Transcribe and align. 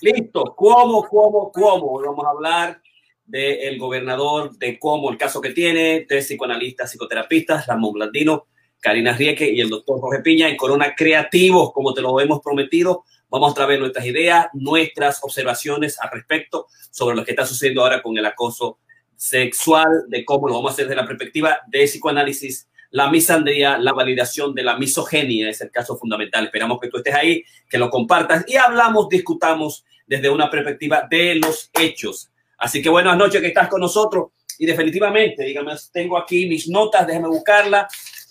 Listo. 0.00 0.54
¿Cómo, 0.56 1.06
cómo, 1.08 1.50
cómo? 1.52 2.00
Vamos 2.00 2.24
a 2.24 2.30
hablar 2.30 2.80
del 3.24 3.78
gobernador, 3.78 4.56
de 4.56 4.78
cómo 4.78 5.10
el 5.10 5.18
caso 5.18 5.40
que 5.40 5.50
tiene, 5.50 6.06
de 6.08 6.18
psicoanalistas, 6.22 6.90
psicoterapistas, 6.90 7.66
Ramón 7.66 7.92
Blandino, 7.92 8.46
Karina 8.80 9.12
Rieke 9.12 9.50
y 9.50 9.60
el 9.60 9.68
doctor 9.68 10.00
Jorge 10.00 10.22
Piña 10.22 10.48
en 10.48 10.56
Corona 10.56 10.94
Creativos, 10.96 11.72
como 11.72 11.92
te 11.92 12.00
lo 12.00 12.18
hemos 12.20 12.40
prometido. 12.40 13.04
Vamos 13.28 13.52
a 13.52 13.54
traer 13.54 13.80
nuestras 13.80 14.06
ideas, 14.06 14.46
nuestras 14.54 15.22
observaciones 15.22 16.00
al 16.00 16.10
respecto 16.10 16.66
sobre 16.90 17.16
lo 17.16 17.24
que 17.24 17.32
está 17.32 17.44
sucediendo 17.44 17.82
ahora 17.82 18.02
con 18.02 18.16
el 18.16 18.24
acoso 18.24 18.78
sexual, 19.16 20.04
de 20.08 20.24
cómo 20.24 20.48
lo 20.48 20.54
vamos 20.54 20.70
a 20.70 20.72
hacer 20.74 20.86
desde 20.86 21.00
la 21.00 21.06
perspectiva 21.06 21.58
de 21.66 21.84
psicoanálisis, 21.84 22.68
la 22.90 23.10
misandría, 23.10 23.78
la 23.78 23.92
validación 23.92 24.54
de 24.54 24.62
la 24.62 24.76
misoginia 24.76 25.50
es 25.50 25.60
el 25.60 25.70
caso 25.70 25.96
fundamental. 25.96 26.44
Esperamos 26.44 26.78
que 26.80 26.88
tú 26.88 26.98
estés 26.98 27.14
ahí, 27.14 27.44
que 27.68 27.78
lo 27.78 27.90
compartas 27.90 28.44
y 28.48 28.56
hablamos, 28.56 29.08
discutamos 29.08 29.84
desde 30.06 30.30
una 30.30 30.50
perspectiva 30.50 31.06
de 31.08 31.34
los 31.36 31.70
hechos. 31.78 32.30
Así 32.56 32.82
que 32.82 32.88
buenas 32.88 33.16
noches 33.16 33.40
que 33.40 33.48
estás 33.48 33.68
con 33.68 33.80
nosotros 33.80 34.30
y 34.58 34.66
definitivamente, 34.66 35.44
dígame, 35.44 35.72
tengo 35.92 36.18
aquí 36.18 36.46
mis 36.46 36.68
notas, 36.68 37.06
déjame 37.06 37.28
buscarla. 37.28 37.88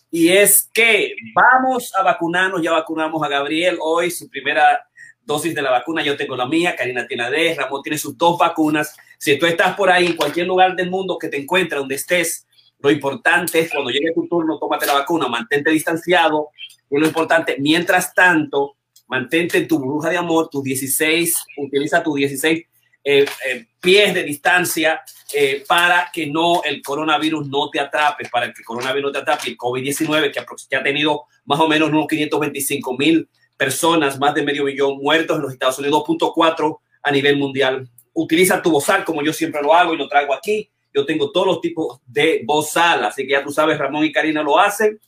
Y 0.10 0.30
es 0.30 0.70
que 0.74 1.14
vamos 1.34 1.94
a 1.96 2.04
vacunarnos, 2.04 2.62
ya 2.62 2.72
vacunamos 2.72 3.22
a 3.24 3.28
Gabriel 3.28 3.78
hoy, 3.82 4.10
su 4.10 4.30
primera 4.30 4.88
dosis 5.24 5.54
de 5.54 5.62
la 5.62 5.70
vacuna, 5.70 6.02
yo 6.02 6.16
tengo 6.16 6.36
la 6.36 6.48
mía, 6.48 6.76
Karina 6.76 7.06
tiene 7.06 7.30
la 7.30 7.56
Ramón 7.56 7.84
tiene 7.84 7.98
sus 7.98 8.18
dos 8.18 8.38
vacunas. 8.38 8.96
Si 9.20 9.38
tú 9.38 9.46
estás 9.46 9.76
por 9.76 9.90
ahí, 9.92 10.08
en 10.08 10.16
cualquier 10.16 10.48
lugar 10.48 10.76
del 10.76 10.90
mundo 10.90 11.18
que 11.18 11.28
te 11.28 11.38
encuentres, 11.38 11.80
donde 11.80 11.96
estés, 11.96 12.48
lo 12.80 12.92
importante 12.92 13.60
es 13.60 13.72
cuando 13.72 13.90
llegue 13.90 14.14
tu 14.14 14.28
turno, 14.28 14.60
tómate 14.60 14.86
la 14.86 14.94
vacuna, 14.94 15.28
mantente 15.28 15.72
distanciado. 15.72 16.50
Y 16.90 16.98
lo 16.98 17.08
importante, 17.08 17.58
mientras 17.60 18.14
tanto, 18.14 18.78
mantente 19.08 19.58
en 19.58 19.68
tu 19.68 19.80
burbuja 19.80 20.10
de 20.10 20.18
amor, 20.18 20.50
tus 20.50 20.64
16, 20.64 21.36
utiliza 21.58 22.04
tus 22.04 22.16
16 22.16 22.66
eh, 23.10 23.26
eh, 23.46 23.66
pies 23.80 24.14
de 24.14 24.24
distancia 24.24 25.02
eh, 25.34 25.64
para 25.66 26.10
que 26.12 26.28
no 26.28 26.62
el 26.64 26.82
coronavirus 26.82 27.48
no 27.48 27.70
te 27.70 27.80
atrape, 27.80 28.28
para 28.30 28.48
que 28.48 28.60
el 28.60 28.66
coronavirus 28.66 29.10
no 29.10 29.12
te 29.14 29.20
atrape, 29.20 29.50
el 29.50 29.58
COVID-19 29.58 30.32
que, 30.32 30.46
que 30.70 30.76
ha 30.76 30.84
tenido 30.84 31.24
más 31.46 31.60
o 31.60 31.68
menos 31.70 31.90
unos 31.90 32.06
525 32.08 32.98
mil 32.98 33.30
personas, 33.56 34.20
más 34.20 34.36
de 34.36 34.44
medio 34.44 34.66
millón 34.66 34.98
muertos 34.98 35.38
en 35.38 35.44
los 35.44 35.54
Estados 35.54 35.80
Unidos, 35.80 36.04
2.4 36.06 36.80
a 37.04 37.12
nivel 37.12 37.38
mundial. 37.38 37.90
Utiliza 38.14 38.62
tu 38.62 38.72
bozal 38.72 39.06
como 39.06 39.24
yo 39.24 39.32
siempre 39.32 39.62
lo 39.62 39.74
hago 39.74 39.94
y 39.94 39.98
lo 39.98 40.10
traigo 40.10 40.34
aquí. 40.34 40.70
Yo 40.98 41.06
tengo 41.06 41.32
todos 41.32 41.46
los 41.46 41.62
tipos 41.62 42.02
de 42.08 42.42
bozal, 42.44 43.06
así 43.06 43.22
que 43.22 43.34
ya 43.34 43.44
tú 43.44 43.52
sabes, 43.52 43.78
Ramón 43.78 44.04
y 44.04 44.12
Karina 44.12 44.42
lo 44.42 44.58
hacen. 44.58 45.00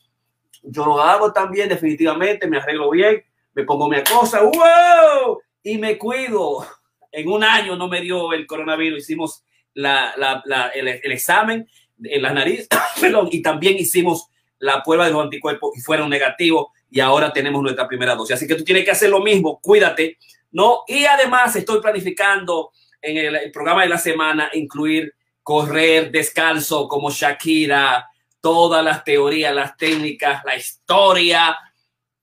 Yo 0.61 0.85
lo 0.85 1.01
hago 1.01 1.33
también, 1.33 1.67
definitivamente, 1.67 2.47
me 2.47 2.57
arreglo 2.57 2.91
bien, 2.91 3.23
me 3.55 3.63
pongo 3.63 3.89
mi 3.89 3.97
cosa, 4.03 4.43
¡wow! 4.43 5.39
Y 5.63 5.79
me 5.79 5.97
cuido. 5.97 6.63
En 7.11 7.27
un 7.27 7.43
año 7.43 7.75
no 7.75 7.87
me 7.87 8.01
dio 8.01 8.33
el 8.33 8.45
coronavirus, 8.45 8.99
hicimos 8.99 9.43
la, 9.73 10.13
la, 10.15 10.67
el, 10.75 10.87
el, 10.89 11.11
examen 11.11 11.67
en 12.03 12.21
la 12.21 12.33
nariz, 12.33 12.67
perdón, 13.01 13.29
y 13.31 13.41
también 13.41 13.75
hicimos 13.75 14.27
la 14.59 14.83
prueba 14.83 15.07
de 15.07 15.11
los 15.11 15.23
anticuerpos 15.23 15.75
y 15.75 15.81
fueron 15.81 16.07
negativos 16.07 16.67
y 16.91 16.99
ahora 16.99 17.33
tenemos 17.33 17.63
nuestra 17.63 17.87
primera 17.87 18.13
dosis. 18.13 18.35
Así 18.35 18.45
que 18.45 18.53
tú 18.53 18.63
tienes 18.63 18.85
que 18.85 18.91
hacer 18.91 19.09
lo 19.09 19.21
mismo, 19.21 19.59
cuídate, 19.59 20.19
¿no? 20.51 20.83
Y 20.87 21.05
además 21.05 21.55
estoy 21.55 21.81
planificando 21.81 22.69
en 23.01 23.35
el, 23.35 23.51
programa 23.51 23.83
de 23.83 23.89
la 23.89 23.97
semana 23.97 24.49
incluir 24.53 25.15
correr 25.49 26.11
descalzo 26.11 26.87
como 26.87 27.09
Shakira, 27.09 28.07
todas 28.39 28.85
las 28.85 29.03
teorías, 29.03 29.51
las 29.51 29.75
técnicas, 29.77 30.43
la 30.45 30.55
historia, 30.55 31.57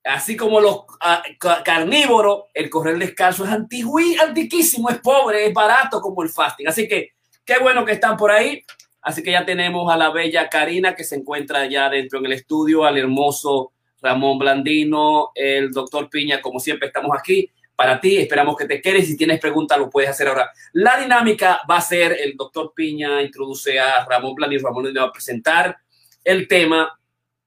así 0.05 0.37
como 0.37 0.61
los 0.61 0.75
uh, 0.77 1.65
carnívoros, 1.65 2.45
el 2.55 2.71
correr 2.71 2.99
descalzo 2.99 3.45
es 3.45 3.51
antiguo, 3.51 3.99
antiquísimo, 4.23 4.91
es 4.91 4.99
pobre, 4.99 5.45
es 5.45 5.53
barato 5.53 6.01
como 6.01 6.23
el 6.23 6.29
fasting. 6.29 6.69
Así 6.69 6.87
que 6.87 7.15
qué 7.45 7.59
bueno 7.59 7.85
que 7.85 7.95
están 7.95 8.17
por 8.17 8.31
ahí. 8.31 8.65
Así 9.03 9.25
que 9.25 9.33
ya 9.33 9.45
tenemos 9.45 9.93
a 9.93 9.97
la 9.97 10.11
bella 10.11 10.49
Karina 10.49 10.95
que 10.95 11.03
se 11.03 11.17
encuentra 11.17 11.67
ya 11.67 11.91
dentro 11.91 12.21
en 12.21 12.27
el 12.27 12.33
estudio, 12.33 12.85
al 12.85 12.97
hermoso 12.97 13.73
Ramón 14.01 14.39
Blandino, 14.39 15.33
el 15.35 15.73
doctor 15.73 16.09
Piña, 16.09 16.41
como 16.41 16.61
siempre 16.61 16.87
estamos 16.87 17.11
aquí 17.19 17.51
para 17.77 18.01
ti. 18.01 18.17
Esperamos 18.17 18.57
que 18.57 18.65
te 18.65 18.81
quedes. 18.81 19.07
Si 19.07 19.17
tienes 19.17 19.39
preguntas, 19.39 19.79
lo 19.79 19.91
puedes 19.91 20.11
hacer 20.11 20.29
ahora. 20.29 20.51
La 20.73 20.99
dinámica 20.99 21.61
va 21.71 21.77
a 21.77 21.81
ser 21.81 22.17
el 22.19 22.37
doctor 22.37 22.73
Piña 22.75 23.23
introduce 23.23 23.79
a 23.79 24.05
Ramón 24.05 24.35
Blandino. 24.35 24.67
Ramón 24.67 24.93
le 24.93 24.99
va 24.99 25.07
a 25.07 25.13
presentar 25.13 25.77
el 26.25 26.49
tema. 26.49 26.99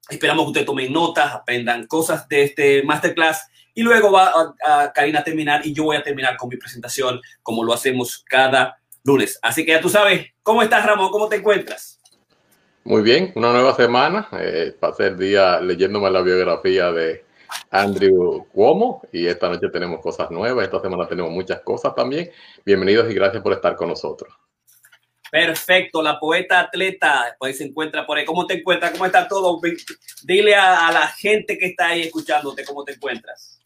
Esperamos 0.10 0.46
que 0.46 0.50
ustedes 0.50 0.66
tomen 0.66 0.94
notas, 0.94 1.34
aprendan 1.34 1.86
cosas 1.88 2.28
de 2.30 2.44
este 2.44 2.84
masterclass 2.84 3.48
y 3.74 3.82
luego 3.82 4.12
va 4.12 4.32
a, 4.66 4.84
a, 4.84 4.94
Karina 4.94 5.20
a 5.20 5.24
terminar 5.24 5.66
y 5.66 5.74
yo 5.74 5.84
voy 5.84 5.98
a 5.98 6.04
terminar 6.04 6.38
con 6.38 6.50
mi 6.50 6.58
presentación 6.58 7.22
como 7.44 7.64
lo 7.64 7.74
hacemos 7.74 8.24
cada 8.28 8.80
lunes. 9.04 9.40
Así 9.42 9.66
que 9.66 9.72
ya 9.72 9.82
tú 9.82 9.90
sabes, 9.90 10.28
¿cómo 10.44 10.62
estás 10.64 10.86
Ramón? 10.86 11.12
¿Cómo 11.12 11.28
te 11.28 11.38
encuentras? 11.38 12.00
Muy 12.84 13.04
bien, 13.04 13.32
una 13.36 13.52
nueva 13.52 13.76
semana. 13.76 14.28
Eh, 14.34 14.76
pasé 14.80 15.08
el 15.08 15.18
día 15.18 15.60
leyéndome 15.60 16.10
la 16.10 16.22
biografía 16.22 16.92
de 16.92 17.24
Andrew 17.72 18.46
Cuomo 18.52 19.02
y 19.12 19.28
esta 19.28 19.50
noche 19.50 19.70
tenemos 19.70 20.00
cosas 20.02 20.32
nuevas. 20.32 20.66
Esta 20.66 20.82
semana 20.82 21.08
tenemos 21.08 21.32
muchas 21.32 21.62
cosas 21.62 21.94
también. 21.96 22.30
Bienvenidos 22.66 23.10
y 23.12 23.14
gracias 23.14 23.42
por 23.44 23.54
estar 23.54 23.76
con 23.76 23.90
nosotros. 23.90 24.34
Perfecto, 25.32 26.02
la 26.02 26.20
poeta 26.20 26.60
atleta, 26.60 27.36
pues 27.38 27.60
se 27.60 27.66
encuentra 27.66 28.06
por 28.06 28.18
ahí. 28.18 28.26
¿Cómo 28.26 28.48
te 28.48 28.56
encuentras? 28.56 28.92
¿Cómo 28.92 29.06
está 29.06 29.28
todo? 29.28 29.60
Dile 30.24 30.56
a, 30.56 30.88
a 30.88 30.92
la 30.92 31.08
gente 31.08 31.58
que 31.58 31.68
está 31.68 31.90
ahí 31.90 32.02
escuchándote 32.02 32.66
cómo 32.66 32.84
te 32.84 32.94
encuentras. 32.94 33.60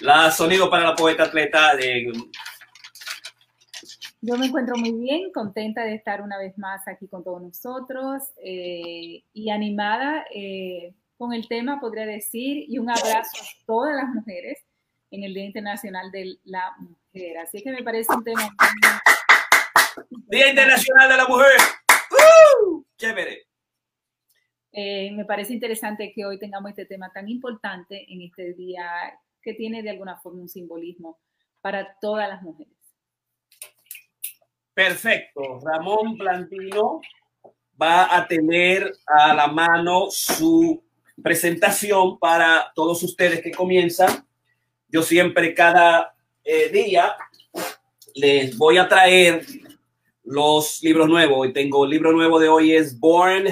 La 0.00 0.30
sonido 0.30 0.70
para 0.70 0.84
la 0.84 0.94
poeta 0.94 1.24
atleta 1.24 1.76
de 1.76 2.10
yo 4.26 4.38
me 4.38 4.46
encuentro 4.46 4.74
muy 4.78 4.92
bien, 4.92 5.30
contenta 5.32 5.84
de 5.84 5.96
estar 5.96 6.22
una 6.22 6.38
vez 6.38 6.56
más 6.56 6.88
aquí 6.88 7.06
con 7.08 7.22
todos 7.22 7.42
nosotros 7.42 8.22
eh, 8.42 9.22
y 9.34 9.50
animada 9.50 10.24
eh, 10.34 10.94
con 11.24 11.32
el 11.32 11.48
tema, 11.48 11.80
podría 11.80 12.04
decir, 12.04 12.66
y 12.68 12.78
un 12.78 12.90
abrazo 12.90 13.42
a 13.42 13.64
todas 13.64 13.96
las 13.96 14.14
mujeres 14.14 14.58
en 15.10 15.24
el 15.24 15.32
Día 15.32 15.44
Internacional 15.44 16.10
de 16.10 16.36
la 16.44 16.76
Mujer. 16.78 17.38
Así 17.38 17.62
que 17.62 17.72
me 17.72 17.82
parece 17.82 18.12
un 18.12 18.22
tema. 18.22 18.54
Día 20.10 20.50
Internacional 20.50 21.08
de 21.08 21.16
la 21.16 21.26
Mujer. 21.26 21.56
¡Uh! 22.10 22.84
Chévere. 22.98 23.46
Eh, 24.72 25.12
me 25.12 25.24
parece 25.24 25.54
interesante 25.54 26.12
que 26.14 26.26
hoy 26.26 26.38
tengamos 26.38 26.68
este 26.68 26.84
tema 26.84 27.10
tan 27.10 27.26
importante 27.26 28.04
en 28.12 28.20
este 28.20 28.52
día 28.52 28.84
que 29.40 29.54
tiene 29.54 29.82
de 29.82 29.90
alguna 29.90 30.18
forma 30.18 30.42
un 30.42 30.48
simbolismo 30.50 31.20
para 31.62 31.96
todas 32.02 32.28
las 32.28 32.42
mujeres. 32.42 32.74
Perfecto. 34.74 35.58
Ramón 35.64 36.18
Plantino 36.18 37.00
va 37.80 38.14
a 38.14 38.28
tener 38.28 38.92
a 39.06 39.32
la 39.32 39.46
mano 39.46 40.08
su 40.10 40.83
presentación 41.22 42.18
para 42.18 42.72
todos 42.74 43.02
ustedes 43.02 43.40
que 43.42 43.52
comienzan. 43.52 44.26
Yo 44.88 45.02
siempre 45.02 45.54
cada 45.54 46.14
eh, 46.44 46.68
día 46.70 47.16
les 48.14 48.56
voy 48.56 48.78
a 48.78 48.88
traer 48.88 49.44
los 50.24 50.82
libros 50.82 51.08
nuevos. 51.08 51.48
Y 51.48 51.52
tengo 51.52 51.84
el 51.84 51.90
libro 51.90 52.12
nuevo 52.12 52.38
de 52.38 52.48
hoy 52.48 52.74
es 52.74 52.98
Born 52.98 53.46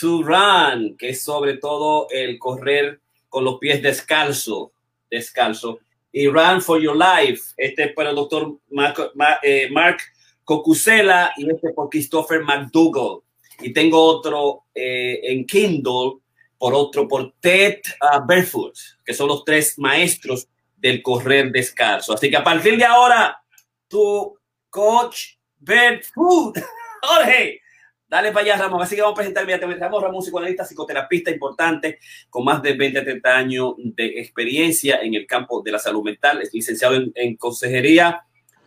to 0.00 0.22
Run, 0.22 0.96
que 0.96 1.10
es 1.10 1.22
sobre 1.22 1.58
todo 1.58 2.08
el 2.10 2.38
correr 2.38 3.00
con 3.28 3.44
los 3.44 3.58
pies 3.58 3.82
descalzo, 3.82 4.72
descalzo 5.10 5.80
y 6.12 6.28
Run 6.28 6.60
for 6.60 6.80
Your 6.80 6.96
Life. 6.96 7.54
Este 7.56 7.84
es 7.84 7.92
para 7.94 8.10
el 8.10 8.16
doctor 8.16 8.58
Mark, 8.70 9.12
eh, 9.42 9.68
Mark 9.70 9.98
Cocusela 10.44 11.32
y 11.36 11.50
este 11.50 11.70
por 11.70 11.88
Christopher 11.88 12.42
McDougall. 12.42 13.22
Y 13.60 13.72
tengo 13.72 14.02
otro 14.02 14.64
eh, 14.74 15.20
en 15.22 15.46
Kindle 15.46 16.20
por 16.62 16.74
otro 16.74 17.08
por 17.08 17.34
Ted 17.40 17.80
uh, 18.00 18.24
Barefoot, 18.24 18.78
que 19.04 19.12
son 19.12 19.26
los 19.26 19.44
tres 19.44 19.76
maestros 19.80 20.46
del 20.76 21.02
correr 21.02 21.50
descalzo. 21.50 22.14
Así 22.14 22.30
que 22.30 22.36
a 22.36 22.44
partir 22.44 22.76
de 22.76 22.84
ahora, 22.84 23.42
tu 23.88 24.38
coach 24.70 25.30
Barefoot, 25.58 26.56
Jorge, 27.02 27.62
Dale 28.06 28.30
para 28.30 28.44
allá, 28.44 28.56
Ramón. 28.58 28.80
Así 28.80 28.94
que 28.94 29.00
vamos 29.00 29.14
a 29.14 29.16
presentar 29.16 29.42
inmediatamente. 29.42 29.82
Ramón, 29.82 30.02
Ramón, 30.04 30.22
psicoanalista, 30.22 30.64
psicoterapista 30.64 31.32
importante, 31.32 31.98
con 32.30 32.44
más 32.44 32.62
de 32.62 32.74
20 32.74 32.98
a 32.98 33.04
30 33.04 33.36
años 33.36 33.74
de 33.78 34.20
experiencia 34.20 35.00
en 35.02 35.14
el 35.14 35.26
campo 35.26 35.62
de 35.62 35.72
la 35.72 35.80
salud 35.80 36.04
mental. 36.04 36.42
Es 36.42 36.54
licenciado 36.54 36.94
en, 36.94 37.36
consejería 37.36 38.20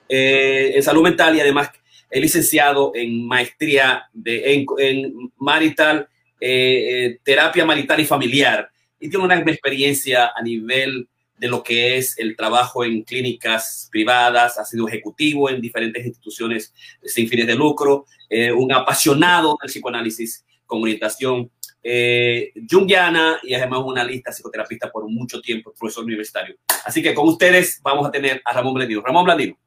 eh, 0.09 0.71
en 0.75 0.83
salud 0.83 1.03
mental 1.03 1.35
y 1.37 1.41
además 1.41 1.69
es 2.09 2.21
licenciado 2.21 2.91
en 2.93 3.25
maestría 3.25 4.09
de, 4.11 4.65
en, 4.77 5.31
marital, 5.37 6.09
eh, 6.39 7.05
eh, 7.05 7.19
terapia 7.23 7.65
marital 7.65 7.99
y 7.99 8.05
familiar. 8.05 8.69
Y 8.99 9.09
tiene 9.09 9.25
una 9.25 9.39
experiencia 9.39 10.31
a 10.35 10.41
nivel 10.41 11.07
de 11.37 11.47
lo 11.47 11.63
que 11.63 11.97
es 11.97 12.17
el 12.17 12.35
trabajo 12.35 12.83
en 12.85 13.03
clínicas 13.03 13.89
privadas, 13.91 14.57
ha 14.57 14.65
sido 14.65 14.87
ejecutivo 14.87 15.49
en 15.49 15.61
diferentes 15.61 16.05
instituciones 16.05 16.73
sin 17.03 17.27
fines 17.27 17.47
de 17.47 17.55
lucro, 17.55 18.05
eh, 18.29 18.51
un 18.51 18.71
apasionado 18.71 19.57
del 19.61 19.69
psicoanálisis 19.69 20.45
con 20.65 20.81
orientación 20.81 21.51
eh, 21.83 22.51
jungiana 22.69 23.37
y 23.43 23.53
además 23.53 23.81
una 23.85 24.03
lista 24.03 24.31
psicoterapista 24.31 24.91
por 24.91 25.07
mucho 25.07 25.41
tiempo, 25.41 25.73
profesor 25.77 26.03
universitario. 26.03 26.55
Así 26.85 27.03
que 27.03 27.13
con 27.13 27.27
ustedes 27.27 27.79
vamos 27.83 28.07
a 28.07 28.11
tener 28.11 28.41
a 28.43 28.53
Ramón 28.53 28.73
Blandino. 28.73 29.01
Ramón 29.01 29.25
Blandino. 29.25 29.57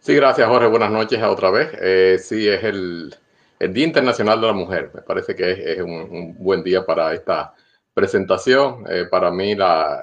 Sí, 0.00 0.14
gracias 0.14 0.48
Jorge. 0.48 0.68
Buenas 0.68 0.90
noches 0.90 1.20
otra 1.22 1.50
vez. 1.50 1.70
Eh, 1.82 2.18
sí, 2.22 2.48
es 2.48 2.62
el, 2.62 3.14
el, 3.58 3.72
Día 3.72 3.86
Internacional 3.86 4.40
de 4.40 4.46
la 4.46 4.52
Mujer. 4.52 4.90
Me 4.94 5.02
parece 5.02 5.34
que 5.34 5.50
es, 5.50 5.58
es 5.58 5.80
un, 5.80 5.92
un, 5.92 6.36
buen 6.38 6.62
día 6.62 6.84
para 6.84 7.12
esta 7.14 7.54
presentación. 7.94 8.84
Eh, 8.88 9.06
para 9.10 9.30
mí 9.30 9.54
la, 9.54 10.02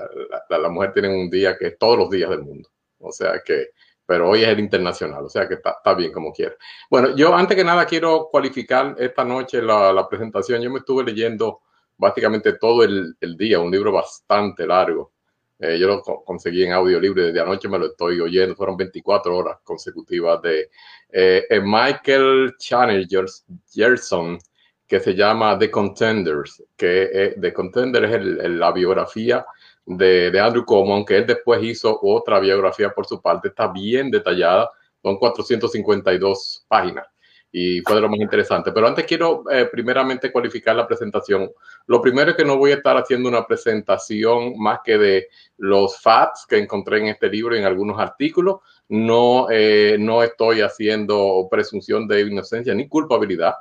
la, 0.50 0.57
la, 0.57 0.69
mujer 0.69 0.94
tiene 0.94 1.09
un 1.09 1.29
día 1.29 1.57
que 1.57 1.67
es 1.67 1.77
todos 1.77 1.97
los 1.97 2.09
días 2.09 2.29
del 2.29 2.41
mundo. 2.41 2.69
O 3.00 3.11
sea 3.11 3.41
que 3.45 3.71
pero 4.05 4.29
hoy 4.29 4.44
es 4.44 4.50
el 4.50 4.59
internacional, 4.59 5.23
o 5.23 5.29
sea 5.29 5.47
que 5.47 5.55
está, 5.55 5.71
está, 5.77 5.94
bien 5.94 6.11
como 6.11 6.33
quiera. 6.33 6.55
Bueno, 6.89 7.15
yo 7.15 7.33
antes 7.35 7.55
que 7.55 7.63
nada 7.63 7.85
quiero 7.85 8.27
cualificar 8.29 8.95
esta 9.00 9.23
noche 9.23 9.61
la, 9.61 9.94
la 9.94 10.07
presentación. 10.07 10.61
Yo 10.61 10.69
me 10.69 10.79
estuve 10.79 11.03
leyendo 11.03 11.61
básicamente 11.97 12.53
todo 12.53 12.83
el, 12.83 13.15
el 13.21 13.38
día, 13.38 13.59
un 13.59 13.71
libro 13.71 13.91
bastante 13.91 14.67
largo. 14.67 15.13
Eh, 15.63 15.80
yo 15.80 15.88
lo 15.88 16.01
conseguí 16.01 16.63
en 16.63 16.74
audio 16.74 17.00
libre, 17.00 17.24
desde 17.24 17.39
anoche 17.39 17.69
me 17.69 17.80
lo 17.80 17.86
estoy 17.86 18.19
oyendo, 18.19 18.54
fueron 18.54 18.75
24 18.75 19.38
horas 19.38 19.60
consecutivas 19.63 20.42
de 20.42 20.69
eh, 21.10 21.62
Michael 21.63 22.56
Chanel 22.57 23.07
Gerson, 23.71 24.38
que 24.86 25.00
se 25.00 25.15
llama 25.15 25.57
The 25.57 25.71
Contenders, 25.71 26.62
que 26.75 27.10
eh, 27.13 27.36
The 27.39 27.54
Contenders 27.54 28.10
es 28.10 28.15
el, 28.15 28.60
la 28.60 28.74
biografía 28.74 29.45
de, 29.86 30.31
de, 30.31 30.39
Andrew 30.42 30.65
Cuomo, 30.65 30.95
aunque 30.95 31.15
él 31.15 31.25
después 31.25 31.63
hizo 31.63 31.98
otra 32.01 32.42
biografía 32.42 32.89
por 32.89 33.06
su 33.06 33.21
parte, 33.21 33.48
está 33.48 33.68
bien 33.69 34.12
detallada, 34.12 34.69
son 35.01 35.18
452 35.18 36.66
páginas 36.68 37.12
y 37.53 37.79
fue 37.81 37.95
de 37.95 38.01
lo 38.01 38.09
más 38.09 38.19
interesante. 38.19 38.73
Pero 38.73 38.88
antes 38.88 39.05
quiero 39.05 39.45
eh, 39.50 39.69
primeramente 39.71 40.31
cualificar 40.31 40.75
la 40.75 40.85
presentación. 40.85 41.51
Lo 41.88 42.01
primero 42.01 42.31
es 42.31 42.35
que 42.35 42.44
no 42.44 42.57
voy 42.57 42.71
a 42.71 42.75
estar 42.75 42.97
haciendo 42.97 43.29
una 43.29 43.47
presentación 43.47 44.57
más 44.57 44.79
que 44.83 44.97
de 44.97 45.27
los 45.57 46.01
facts 46.01 46.45
que 46.50 46.57
encontré 46.57 47.00
en 47.00 47.07
este 47.07 47.29
libro 47.29 47.55
y 47.55 47.59
en 47.59 47.65
algunos 47.65 48.00
artículos. 48.00 48.57
No, 48.89 49.47
eh, 49.50 49.95
no 50.00 50.21
estoy 50.23 50.59
haciendo 50.59 51.47
presunción 51.50 52.07
de 52.07 52.21
inocencia 52.21 52.73
ni 52.73 52.89
culpabilidad. 52.89 53.53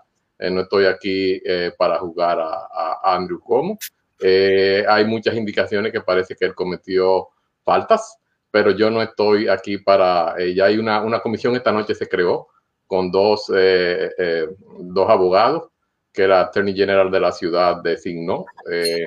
Eh, 0.43 0.51
no 0.51 0.63
estoy 0.63 0.87
aquí 0.87 1.41
eh, 1.45 1.73
para 1.79 1.99
jugar 2.01 2.41
a, 2.41 3.15
Andrew 3.15 3.39
Cuomo. 3.39 3.79
Eh, 4.19 4.85
hay 4.89 5.05
muchas 5.05 5.37
indicaciones 5.37 5.93
que 5.93 6.01
parece 6.01 6.35
que 6.35 6.45
él 6.45 6.55
cometió 6.55 7.29
faltas, 7.65 8.19
pero 8.51 8.73
yo 8.73 8.91
no 8.91 9.01
estoy 9.03 9.47
aquí 9.49 9.79
para, 9.79 10.35
ya 10.53 10.65
hay 10.65 10.79
una, 10.79 11.01
una, 11.01 11.21
comisión 11.21 11.55
esta 11.55 11.71
noche 11.71 11.95
se 11.95 12.09
creó 12.09 12.49
con 12.87 13.11
dos, 13.11 13.51
eh, 13.55 14.11
eh 14.19 14.49
dos 14.79 15.09
abogados 15.09 15.73
que 16.13 16.29
la 16.29 16.43
Attorney 16.43 16.75
General 16.75 17.11
de 17.11 17.21
la 17.21 17.33
ciudad 17.33 17.83
designó 17.83 18.45
eh, 18.71 19.07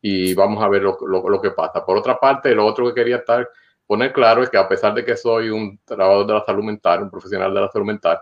y 0.00 0.34
vamos 0.34 0.62
a 0.62 0.68
ver 0.68 0.82
lo, 0.82 0.98
lo, 1.06 1.28
lo, 1.28 1.40
que 1.40 1.52
pasa. 1.52 1.84
Por 1.84 1.96
otra 1.96 2.18
parte, 2.18 2.54
lo 2.54 2.66
otro 2.66 2.88
que 2.88 2.94
quería 2.94 3.16
estar, 3.16 3.48
poner 3.86 4.12
claro 4.12 4.42
es 4.42 4.50
que 4.50 4.58
a 4.58 4.68
pesar 4.68 4.94
de 4.94 5.04
que 5.04 5.16
soy 5.16 5.48
un 5.48 5.78
trabajador 5.84 6.26
de 6.26 6.34
la 6.34 6.44
salud 6.44 6.64
mental, 6.64 7.04
un 7.04 7.10
profesional 7.10 7.54
de 7.54 7.60
la 7.60 7.70
salud 7.70 7.86
mental, 7.86 8.18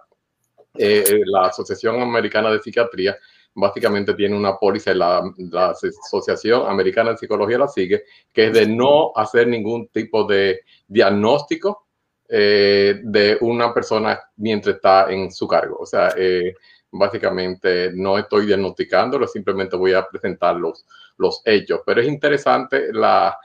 eh, 0.75 1.23
la 1.25 1.47
Asociación 1.47 2.01
Americana 2.01 2.51
de 2.51 2.61
Psiquiatría 2.61 3.17
básicamente 3.55 4.15
tiene 4.15 4.37
una 4.37 4.57
póliza, 4.57 4.95
la, 4.95 5.23
la 5.37 5.71
Asociación 5.71 6.69
Americana 6.69 7.11
de 7.11 7.17
Psicología 7.17 7.59
la 7.59 7.69
sigue, 7.69 8.05
que 8.33 8.47
es 8.47 8.53
de 8.53 8.67
no 8.67 9.13
hacer 9.17 9.49
ningún 9.49 9.89
tipo 9.89 10.25
de 10.25 10.61
diagnóstico 10.87 11.89
eh, 12.33 13.01
de 13.03 13.39
una 13.41 13.75
persona 13.75 14.21
mientras 14.37 14.77
está 14.77 15.11
en 15.11 15.33
su 15.33 15.49
cargo. 15.49 15.79
O 15.81 15.87
sea, 15.87 16.15
eh, 16.17 16.55
básicamente 16.93 17.91
no 17.95 18.19
estoy 18.19 18.47
diagnosticándolo, 18.47 19.27
simplemente 19.27 19.77
voy 19.77 19.95
a 19.95 20.07
presentar 20.07 20.57
los, 20.57 20.87
los 21.17 21.43
hechos. 21.45 21.81
Pero 21.85 22.01
es 22.01 22.07
interesante, 22.07 22.93
la, 22.93 23.37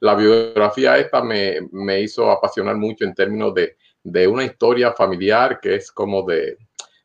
la 0.00 0.14
biografía 0.14 0.98
esta 0.98 1.22
me, 1.22 1.68
me, 1.72 2.02
hizo 2.02 2.30
apasionar 2.30 2.76
mucho 2.76 3.04
en 3.04 3.14
términos 3.14 3.54
de, 3.54 3.76
de 4.02 4.26
una 4.28 4.44
historia 4.44 4.92
familiar 4.92 5.58
que 5.60 5.76
es 5.76 5.90
como 5.90 6.22
de, 6.22 6.58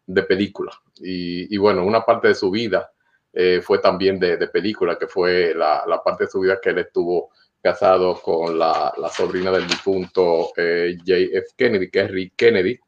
de 0.05 0.23
película. 0.23 0.71
Y, 0.97 1.53
y, 1.53 1.57
bueno, 1.57 1.85
una 1.85 2.03
parte 2.03 2.27
de 2.27 2.35
su 2.35 2.51
vida 2.51 2.91
eh, 3.31 3.61
fue 3.63 3.79
también 3.79 4.19
de, 4.19 4.35
de, 4.35 4.47
película, 4.47 4.97
que 4.97 5.07
fue 5.07 5.53
la, 5.55 5.83
la, 5.87 6.03
parte 6.03 6.25
de 6.25 6.29
su 6.31 6.41
vida 6.41 6.59
que 6.61 6.71
él 6.71 6.79
estuvo 6.79 7.29
casado 7.61 8.21
con 8.21 8.57
la, 8.57 8.93
sobrina 9.11 9.51
del 9.51 9.67
difunto 9.67 10.51
eh, 10.55 10.97
JF 11.03 11.53
Kennedy, 11.55 11.89
que 11.89 11.99
es 12.01 12.11
Rick 12.11 12.33
Kennedy. 12.35 12.79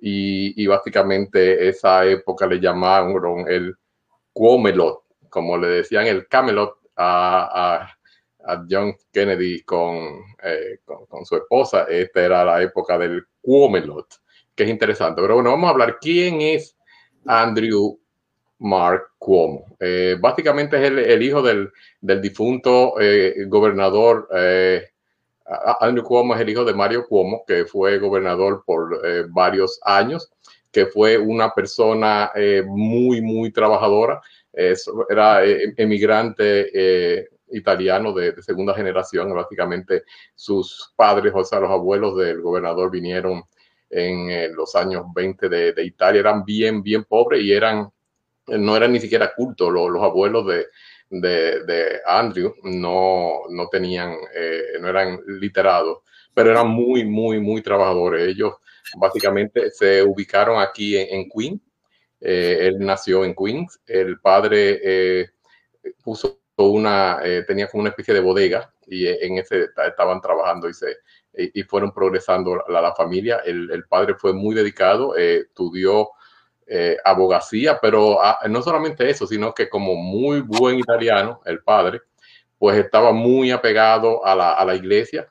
Y, 0.00 0.66
básicamente 0.66 1.68
esa 1.68 2.04
época 2.06 2.46
le 2.46 2.60
llamaron 2.60 3.48
el 3.48 3.74
Cuomelot, 4.32 5.02
como 5.28 5.56
le 5.58 5.68
decían 5.68 6.06
el 6.06 6.28
Camelot 6.28 6.78
a, 6.96 7.94
John 8.70 8.96
Kennedy 9.12 9.62
con, 9.62 10.22
eh, 10.42 10.78
con, 10.84 11.04
con, 11.06 11.26
su 11.26 11.36
esposa. 11.36 11.84
Esta 11.88 12.24
era 12.24 12.44
la 12.44 12.62
época 12.62 12.96
del 12.96 13.26
Cuomelot 13.42 14.06
que 14.58 14.64
es 14.64 14.70
interesante. 14.70 15.22
Pero 15.22 15.36
bueno, 15.36 15.50
vamos 15.50 15.68
a 15.68 15.70
hablar 15.70 15.98
quién 16.00 16.40
es 16.40 16.76
Andrew 17.24 17.98
Mark 18.58 19.10
Cuomo. 19.18 19.66
Eh, 19.78 20.16
básicamente 20.20 20.76
es 20.76 20.90
el, 20.90 21.22
hijo 21.22 21.42
del, 21.42 21.70
del 22.00 22.20
difunto 22.20 23.00
eh, 23.00 23.44
gobernador. 23.46 24.28
Eh, 24.34 24.84
Andrew 25.80 26.04
Cuomo 26.04 26.34
es 26.34 26.40
el 26.40 26.50
hijo 26.50 26.64
de 26.64 26.74
Mario 26.74 27.06
Cuomo, 27.06 27.44
que 27.46 27.64
fue 27.64 27.98
gobernador 27.98 28.62
por 28.66 29.00
varios 29.30 29.80
años, 29.82 30.30
que 30.70 30.86
fue 30.86 31.16
una 31.16 31.54
persona 31.54 32.30
muy, 32.66 33.22
muy 33.22 33.50
trabajadora. 33.50 34.20
era 34.52 35.42
emigrante 35.42 37.26
italiano 37.50 38.12
de, 38.12 38.42
segunda 38.42 38.74
generación. 38.74 39.34
Básicamente 39.34 40.02
sus 40.34 40.92
padres, 40.96 41.32
o 41.34 41.42
sea, 41.44 41.60
los 41.60 41.70
abuelos 41.70 42.14
del 42.18 42.42
gobernador 42.42 42.90
vinieron 42.90 43.42
en 43.88 44.54
los 44.54 44.76
años 44.76 45.06
20 45.14 45.48
de, 45.48 45.72
de, 45.72 45.82
Italia 45.82 46.20
eran 46.20 46.44
bien, 46.44 46.82
bien 46.82 47.04
pobres 47.04 47.42
y 47.42 47.52
eran, 47.52 47.90
no 48.48 48.76
eran 48.76 48.92
ni 48.92 49.00
siquiera 49.00 49.32
cultos. 49.34 49.72
Los, 49.72 49.90
los 49.90 50.02
abuelos 50.02 50.46
de, 50.46 50.66
de, 51.10 51.64
de, 51.64 52.00
Andrew 52.06 52.54
no, 52.64 53.40
no 53.50 53.68
tenían, 53.68 54.14
eh, 54.34 54.78
no 54.80 54.88
eran 54.88 55.20
literados, 55.26 55.98
pero 56.34 56.50
eran 56.50 56.68
muy, 56.68 57.04
muy, 57.04 57.40
muy 57.40 57.62
trabajadores. 57.62 58.28
Ellos 58.28 58.54
básicamente 58.96 59.70
se 59.70 60.02
ubicaron 60.02 60.60
aquí 60.60 60.96
en, 60.96 61.20
en 61.20 61.28
Queens. 61.28 61.60
Eh, 62.20 62.58
él 62.62 62.78
nació 62.78 63.24
en 63.24 63.34
Queens. 63.34 63.80
El 63.86 64.20
padre 64.20 64.80
eh, 64.82 65.30
puso 66.02 66.40
una, 66.56 67.20
eh, 67.22 67.44
tenía 67.46 67.68
como 67.68 67.82
una 67.82 67.90
especie 67.90 68.14
de 68.14 68.20
bodega 68.20 68.72
y 68.86 69.06
en 69.06 69.38
ese 69.38 69.68
estaban 69.86 70.20
trabajando 70.20 70.68
y 70.68 70.74
se 70.74 70.96
y, 71.34 71.62
fueron 71.62 71.92
progresando 71.92 72.62
la, 72.68 72.80
la 72.80 72.94
familia. 72.94 73.40
El, 73.44 73.70
el, 73.70 73.84
padre 73.84 74.14
fue 74.14 74.32
muy 74.32 74.54
dedicado, 74.54 75.16
eh, 75.16 75.44
estudió 75.48 76.10
eh, 76.68 76.96
abogacía, 77.04 77.78
pero 77.80 78.22
ah, 78.22 78.38
no 78.48 78.62
solamente 78.62 79.08
eso, 79.08 79.26
sino 79.26 79.54
que 79.54 79.68
como 79.68 79.94
muy 79.94 80.40
buen 80.40 80.78
italiano, 80.78 81.40
el 81.44 81.62
padre, 81.62 82.02
pues 82.58 82.76
estaba 82.76 83.12
muy 83.12 83.50
apegado 83.50 84.24
a 84.24 84.34
la, 84.34 84.52
a 84.52 84.64
la 84.64 84.74
iglesia, 84.74 85.28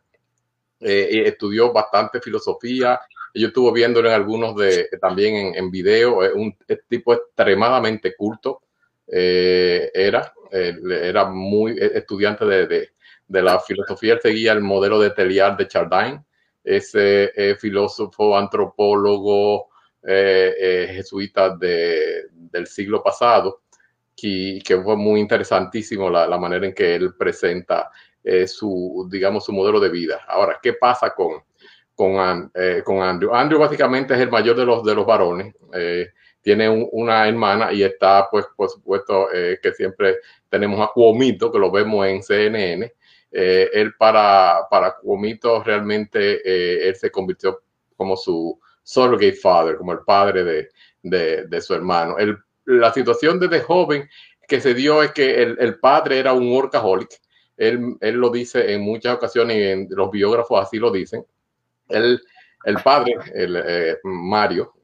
eh, 0.79 1.23
estudió 1.25 1.71
bastante 1.73 2.21
filosofía. 2.21 2.99
Yo 3.33 3.47
estuve 3.47 3.73
viéndolo 3.73 4.07
en 4.09 4.15
algunos 4.15 4.55
de 4.55 4.89
también 5.01 5.35
en, 5.35 5.55
en 5.55 5.71
video, 5.71 6.19
un 6.33 6.57
tipo 6.87 7.13
extremadamente 7.13 8.15
culto 8.15 8.61
era, 9.05 10.33
era 10.51 11.25
muy 11.25 11.77
estudiante 11.79 12.45
de, 12.45 12.67
de 12.67 12.89
de 13.27 13.41
la 13.41 13.59
filosofía, 13.59 14.19
seguía 14.19 14.53
el 14.53 14.61
modelo 14.61 14.99
de 14.99 15.11
Teilhard 15.11 15.57
de 15.57 15.67
Chardin, 15.67 16.25
ese 16.63 17.31
eh, 17.35 17.55
filósofo, 17.55 18.37
antropólogo 18.37 19.69
eh, 20.07 20.55
eh, 20.59 20.87
jesuita 20.95 21.55
de, 21.55 22.27
del 22.31 22.65
siglo 22.65 23.03
pasado, 23.03 23.61
que, 24.15 24.59
que, 24.65 24.81
fue 24.81 24.95
muy 24.95 25.19
interesantísimo 25.19 26.09
la, 26.09 26.37
manera 26.37 26.65
en 26.65 26.73
que 26.73 26.95
él 26.95 27.13
presenta 27.15 27.91
eh, 28.23 28.47
su, 28.47 29.07
digamos, 29.11 29.45
su 29.45 29.53
modelo 29.53 29.79
de 29.79 29.89
vida. 29.89 30.21
Ahora, 30.27 30.59
¿qué 30.61 30.73
pasa 30.73 31.13
con, 31.13 31.43
con, 31.93 32.51
con 32.83 33.01
Andrew? 33.01 33.33
Andrew 33.35 33.59
básicamente 33.59 34.15
es 34.15 34.19
el 34.21 34.31
mayor 34.31 34.55
de 34.55 34.65
los, 34.65 34.83
de 34.83 34.95
los 34.95 35.05
varones 35.05 35.53
tiene 36.47 36.69
un, 36.69 36.87
una 36.93 37.27
hermana 37.27 37.73
y 37.73 37.83
está, 37.83 38.29
pues, 38.31 38.45
por 38.55 38.69
supuesto, 38.69 39.27
eh, 39.33 39.59
que 39.61 39.73
siempre 39.73 40.15
tenemos 40.49 40.79
a 40.79 40.93
Cuomito, 40.93 41.51
que 41.51 41.59
lo 41.59 41.69
vemos 41.69 42.07
en 42.07 42.23
CNN, 42.23 42.93
eh, 43.29 43.69
él 43.73 43.93
para, 43.99 44.61
para 44.71 44.95
Cuomito 44.95 45.61
realmente 45.61 46.35
eh, 46.45 46.87
él 46.87 46.95
se 46.95 47.11
convirtió 47.11 47.63
como 47.97 48.15
su 48.15 48.57
surrogate 48.87 49.33
father, 49.33 49.75
como 49.75 49.91
el 49.91 49.99
padre 49.99 50.69
de, 51.03 51.45
de, 51.45 51.61
su 51.61 51.73
hermano. 51.73 52.15
La 52.65 52.93
situación 52.93 53.37
desde 53.37 53.59
joven 53.59 54.09
que 54.47 54.61
se 54.61 54.73
dio 54.73 55.03
es 55.03 55.11
que 55.11 55.43
el, 55.43 55.57
el 55.59 55.77
padre 55.77 56.19
era 56.19 56.31
un 56.31 56.49
workaholic. 56.49 57.19
Él, 57.57 57.97
él, 57.99 58.15
lo 58.15 58.29
dice 58.29 58.73
en 58.73 58.81
muchas 58.81 59.15
ocasiones 59.15 59.57
y 59.57 59.63
en 59.63 59.87
los 59.89 60.09
biógrafos 60.09 60.65
así 60.65 60.77
lo 60.77 60.89
dicen. 60.89 61.25
Él, 61.89 62.21
el 62.63 62.77
padre, 62.77 63.15
el, 63.33 63.61
eh, 63.65 63.97
Mario, 64.03 64.75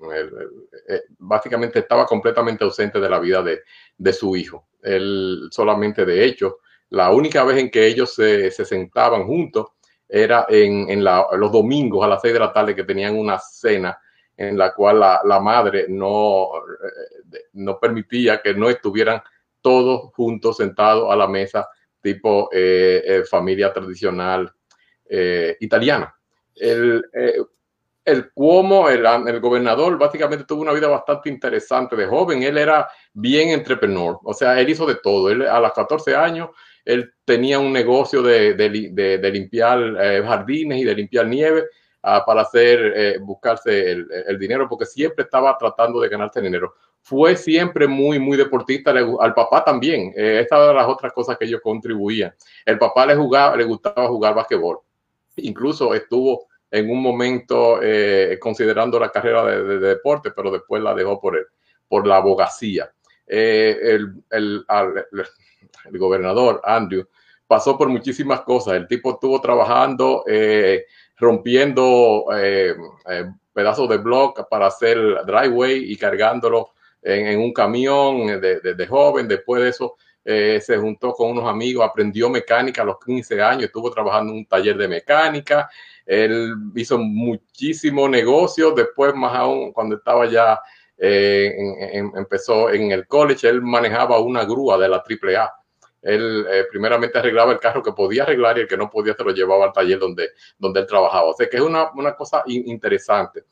eh, 0.90 1.04
básicamente 1.20 1.80
estaba 1.80 2.06
completamente 2.06 2.66
ausente 2.66 3.00
de 3.00 3.10
la 3.10 3.20
vida 3.20 3.42
de, 3.42 3.62
de 3.98 4.14
su 4.14 4.36
hijo. 4.36 4.68
él 4.82 5.48
solamente 5.50 6.04
de 6.04 6.26
hecho, 6.26 6.58
la 6.90 7.10
única 7.12 7.46
vez 7.46 7.58
en 7.58 7.72
que 7.72 7.88
ellos 7.88 8.14
se, 8.14 8.52
se 8.52 8.66
sentaban 8.66 9.26
juntos 9.26 9.68
era 10.16 10.46
en, 10.48 10.88
en 10.92 11.04
los 11.04 11.52
domingos 11.52 12.06
a 12.06 12.08
las 12.08 12.22
seis 12.22 12.36
de 12.36 12.40
la 12.40 12.54
tarde 12.54 12.76
que 12.76 12.84
tenían 12.84 13.18
una 13.18 13.40
cena 13.40 13.98
en 14.38 14.56
la 14.56 14.72
cual 14.72 15.00
la, 15.00 15.22
la 15.26 15.40
madre 15.40 15.88
no, 15.90 16.50
eh, 16.56 17.46
no 17.54 17.80
permitía 17.80 18.40
que 18.40 18.54
no 18.54 18.70
estuvieran 18.70 19.24
todos 19.60 20.14
juntos 20.14 20.58
sentados 20.58 21.12
a 21.12 21.16
la 21.16 21.28
mesa, 21.28 21.68
tipo 22.00 22.48
eh, 22.52 23.02
eh, 23.04 23.24
familia 23.24 23.74
tradicional 23.74 24.52
italiana. 25.60 26.12
El, 26.56 27.04
el 28.04 28.32
Cuomo, 28.32 28.90
el, 28.90 29.06
el, 29.06 29.40
gobernador, 29.40 29.96
básicamente 30.00 30.46
tuvo 30.46 30.64
una 30.64 30.74
vida 30.74 30.88
bastante 30.88 31.30
interesante 31.30 31.96
de 31.96 32.08
joven. 32.08 32.42
Él 32.42 32.58
era 32.58 32.90
bien 33.14 33.50
entrepreneur, 33.50 34.18
o 34.24 34.34
sea, 34.34 34.60
él 34.60 34.70
hizo 34.70 34.88
de 34.88 34.96
todo. 34.96 35.30
Él 35.30 35.44
a 35.44 35.60
los 35.60 35.72
14 35.74 36.16
años, 36.16 36.50
él 36.86 37.14
tenía 37.26 37.60
un 37.60 37.72
negocio 37.72 38.22
de, 38.22 38.54
de, 38.54 39.32
limpiar 39.32 39.96
jardines 40.26 40.80
y 40.80 40.84
de 40.84 40.96
limpiar 40.96 41.28
nieve 41.28 41.64
para 42.26 42.42
hacer, 42.42 42.94
eh, 42.96 43.18
buscarse 43.20 43.92
el, 43.92 44.38
dinero, 44.38 44.68
porque 44.68 44.86
siempre 44.86 45.24
estaba 45.24 45.58
tratando 45.58 46.02
de 46.02 46.10
ganarse 46.10 46.42
dinero. 46.42 46.74
Fue 47.02 47.36
siempre 47.36 47.88
muy, 47.88 48.20
muy 48.20 48.36
deportista, 48.38 48.92
al 48.92 49.34
papá 49.34 49.64
también. 49.64 50.14
Eh, 50.16 50.40
esta 50.42 50.74
las 50.74 50.88
otras 50.88 51.14
cosas 51.14 51.38
que 51.38 51.46
ellos 51.46 51.62
contribuían. 51.64 52.34
El 52.66 52.78
papá 52.78 53.06
le, 53.06 53.16
jugaba, 53.16 53.56
le 53.56 53.64
gustaba 53.64 54.08
jugar 54.08 54.36
basquetbol. 54.36 54.80
Incluso 55.38 55.94
estuvo 55.94 56.48
en 56.70 56.90
un 56.90 57.02
momento 57.02 57.80
eh, 57.82 58.38
considerando 58.40 59.00
la 59.00 59.10
carrera 59.10 59.46
de, 59.46 59.80
deporte, 59.80 60.32
pero 60.32 60.52
después 60.52 60.84
la 60.84 60.94
dejó 60.94 61.22
por, 61.22 61.38
el, 61.38 61.46
por 61.88 62.06
la 62.06 62.18
abogacía. 62.18 62.92
el, 63.28 64.24
el, 64.30 64.66
el, 64.70 65.26
gobernador 65.92 66.62
Andrew 66.64 67.06
pasó 67.48 67.78
por 67.78 67.90
muchísimas 67.90 68.42
cosas. 68.42 68.76
El 68.76 68.88
tipo 68.88 69.12
estuvo 69.12 69.40
trabajando 69.42 70.24
rompiendo 71.18 72.26
eh, 72.36 72.76
eh, 73.10 73.26
pedazos 73.54 73.88
de 73.90 73.98
block 73.98 74.48
para 74.50 74.68
hacer 74.68 74.98
driveway 75.26 75.92
y 75.92 75.96
cargándolo 75.96 76.72
en, 77.02 77.40
un 77.40 77.54
camión 77.54 78.42
de, 78.42 78.88
joven. 78.88 79.28
Después 79.28 79.64
de 79.64 79.70
eso, 79.70 79.96
eh, 80.24 80.60
se 80.62 80.78
juntó 80.78 81.14
con 81.14 81.32
unos 81.32 81.50
amigos, 81.50 81.86
aprendió 81.86 82.30
mecánica 82.30 82.82
a 82.82 82.86
los 82.86 82.98
15 83.04 83.42
años, 83.42 83.64
estuvo 83.66 83.92
trabajando 83.92 84.32
en 84.32 84.40
un 84.40 84.46
taller 84.46 84.78
de 84.78 84.88
mecánica. 84.88 85.70
Él 86.06 86.56
hizo 86.76 86.98
muchísimo 86.98 88.10
negocio. 88.10 88.72
Después, 88.72 89.14
más 89.16 89.36
aún, 89.36 89.72
cuando 89.72 89.98
estaba 89.98 90.26
ya, 90.26 90.60
empezó 90.98 92.70
en 92.70 92.92
el 92.92 93.08
college, 93.08 93.48
él 93.48 93.62
manejaba 93.62 94.20
una 94.20 94.46
grúa 94.46 94.78
de 94.78 94.90
la 94.90 94.98
AAA 94.98 95.52
él 96.04 96.46
eh, 96.50 96.66
primeramente 96.70 97.18
arreglaba 97.18 97.54
el 97.54 97.60
carro 97.60 97.82
que 97.82 97.94
podía 97.94 98.24
arreglar 98.24 98.58
y 98.58 98.62
el 98.62 98.68
que 98.68 98.78
no 98.78 98.90
podía 98.90 99.16
se 99.16 99.24
lo 99.24 99.32
llevaba 99.32 99.66
al 99.66 99.74
taller 99.74 99.98
donde, 99.98 100.32
donde 100.58 100.82
él 100.82 100.86
trabajaba. 100.86 101.30
O 101.30 101.34
sea 101.34 101.50
que 101.50 101.58
es 101.58 101.64
una, 101.64 101.92
una 101.94 102.14
cosa 102.14 102.44
interesante. 102.46 103.46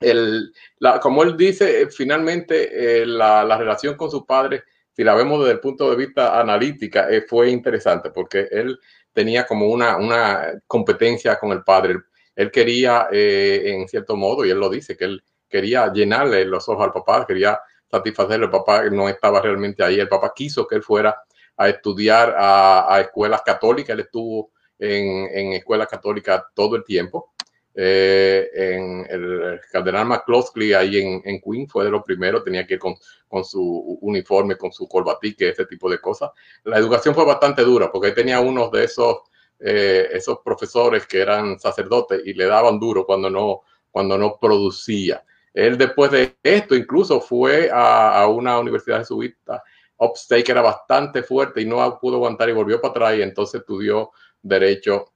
El, 0.00 0.52
la, 0.78 0.98
como 0.98 1.22
él 1.22 1.36
dice, 1.36 1.82
eh, 1.82 1.86
finalmente 1.90 3.02
eh, 3.02 3.06
la, 3.06 3.44
la, 3.44 3.58
relación 3.58 3.96
con 3.96 4.10
su 4.10 4.24
padre, 4.24 4.64
si 4.92 5.04
la 5.04 5.14
vemos 5.14 5.40
desde 5.40 5.52
el 5.52 5.60
punto 5.60 5.90
de 5.90 5.96
vista 5.96 6.40
analítica, 6.40 7.06
fue 7.28 7.50
interesante 7.50 8.10
porque 8.10 8.48
él 8.50 8.78
tenía 9.12 9.46
como 9.46 9.68
una, 9.68 9.96
una 9.96 10.52
competencia 10.66 11.38
con 11.38 11.52
el 11.52 11.62
padre. 11.62 11.96
Él 12.34 12.50
quería, 12.50 13.08
en 13.10 13.86
cierto 13.88 14.16
modo, 14.16 14.44
y 14.44 14.50
él 14.50 14.58
lo 14.58 14.68
dice, 14.68 14.96
que 14.96 15.04
él 15.04 15.22
quería 15.54 15.92
llenarle 15.92 16.44
los 16.44 16.68
ojos 16.68 16.84
al 16.84 16.92
papá, 16.92 17.24
quería 17.24 17.60
satisfacerle. 17.88 18.46
El 18.46 18.50
papá 18.50 18.82
no 18.90 19.08
estaba 19.08 19.40
realmente 19.40 19.84
ahí. 19.84 20.00
El 20.00 20.08
papá 20.08 20.32
quiso 20.34 20.66
que 20.66 20.74
él 20.74 20.82
fuera 20.82 21.16
a 21.56 21.68
estudiar 21.68 22.34
a, 22.36 23.00
escuelas 23.00 23.42
católicas. 23.42 23.94
Él 23.94 24.00
estuvo 24.00 24.50
en, 24.76 25.28
en 25.32 25.52
escuelas 25.52 25.86
católicas 25.86 26.42
todo 26.54 26.74
el 26.74 26.82
tiempo. 26.82 27.34
Eh, 27.72 28.50
en 28.52 29.06
el 29.08 29.60
cardenal 29.70 30.06
McCloskey 30.06 30.72
ahí 30.72 30.96
en, 30.96 31.22
en 31.24 31.40
Queen 31.40 31.68
fue 31.68 31.84
de 31.84 31.90
los 31.90 32.02
primeros, 32.02 32.42
tenía 32.42 32.66
que 32.66 32.74
ir 32.74 32.80
con, 32.80 32.96
con 33.28 33.44
su 33.44 33.98
uniforme, 34.00 34.56
con 34.56 34.72
su 34.72 34.88
corbatique, 34.88 35.50
ese 35.50 35.66
tipo 35.66 35.88
de 35.88 36.00
cosas. 36.00 36.30
La 36.64 36.78
educación 36.78 37.14
fue 37.14 37.24
bastante 37.24 37.62
dura 37.62 37.92
porque 37.92 38.08
ahí 38.08 38.14
tenía 38.14 38.40
unos 38.40 38.72
de 38.72 38.84
esos, 38.84 39.18
eh, 39.60 40.08
esos 40.12 40.38
profesores 40.44 41.06
que 41.06 41.20
eran 41.20 41.60
sacerdotes 41.60 42.22
y 42.24 42.34
le 42.34 42.46
daban 42.46 42.80
duro 42.80 43.06
cuando 43.06 43.30
no, 43.30 43.60
cuando 43.92 44.18
no 44.18 44.36
producía. 44.40 45.24
Él 45.54 45.78
después 45.78 46.10
de 46.10 46.36
esto 46.42 46.74
incluso 46.74 47.20
fue 47.20 47.70
a, 47.72 48.26
una 48.26 48.58
universidad 48.58 48.98
jesuita 48.98 49.62
Upstate 49.96 50.50
era 50.50 50.60
bastante 50.60 51.22
fuerte 51.22 51.60
y 51.60 51.66
no 51.66 51.98
pudo 52.00 52.16
aguantar 52.16 52.48
y 52.48 52.52
volvió 52.52 52.80
para 52.80 52.90
atrás 52.90 53.18
y 53.18 53.22
entonces 53.22 53.60
estudió 53.60 54.10
derecho 54.42 55.12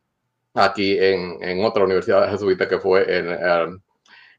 aquí 0.55 0.97
en, 0.99 1.43
en 1.43 1.65
otra 1.65 1.85
universidad 1.85 2.31
jesuita 2.31 2.69
que 2.69 2.79
fue 2.79 3.19
en, 3.19 3.29
um, 3.29 3.81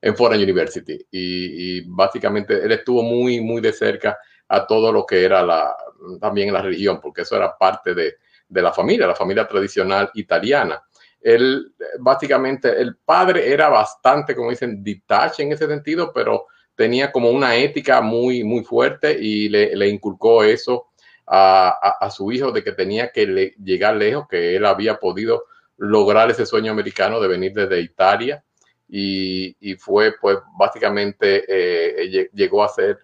en 0.01 0.15
Foreign 0.15 0.41
University. 0.41 0.97
Y, 1.11 1.79
y, 1.79 1.81
básicamente 1.87 2.53
él 2.63 2.71
estuvo 2.71 3.03
muy, 3.03 3.41
muy 3.41 3.61
de 3.61 3.73
cerca 3.73 4.17
a 4.47 4.65
todo 4.65 4.91
lo 4.91 5.05
que 5.05 5.23
era 5.23 5.43
la, 5.43 5.75
también 6.19 6.53
la 6.53 6.61
religión, 6.61 6.99
porque 7.01 7.21
eso 7.21 7.35
era 7.35 7.57
parte 7.57 7.93
de, 7.93 8.15
de 8.47 8.61
la 8.61 8.71
familia, 8.71 9.07
la 9.07 9.15
familia 9.15 9.47
tradicional 9.47 10.09
italiana. 10.15 10.81
Él, 11.21 11.73
básicamente, 11.99 12.79
el 12.81 12.95
padre 12.97 13.51
era 13.51 13.69
bastante, 13.69 14.35
como 14.35 14.49
dicen, 14.49 14.83
detached 14.83 15.43
en 15.43 15.51
ese 15.51 15.67
sentido, 15.67 16.11
pero 16.13 16.45
tenía 16.75 17.11
como 17.11 17.29
una 17.29 17.55
ética 17.57 18.01
muy, 18.01 18.43
muy 18.43 18.63
fuerte 18.63 19.17
y 19.19 19.49
le, 19.49 19.75
le 19.75 19.89
inculcó 19.89 20.43
eso 20.43 20.87
a, 21.27 21.69
a, 21.99 22.09
su 22.09 22.31
hijo 22.31 22.51
de 22.51 22.63
que 22.63 22.71
tenía 22.71 23.11
que 23.11 23.53
llegar 23.61 23.97
lejos, 23.97 24.27
que 24.29 24.55
él 24.55 24.65
había 24.65 24.97
podido 24.97 25.43
lograr 25.77 26.31
ese 26.31 26.45
sueño 26.45 26.71
americano 26.71 27.19
de 27.19 27.27
venir 27.27 27.53
desde 27.53 27.81
Italia 27.81 28.43
y, 28.87 29.55
y 29.59 29.75
fue 29.75 30.15
pues 30.19 30.37
básicamente 30.57 31.43
eh, 31.47 32.29
llegó 32.33 32.63
a 32.63 32.69
ser 32.69 32.97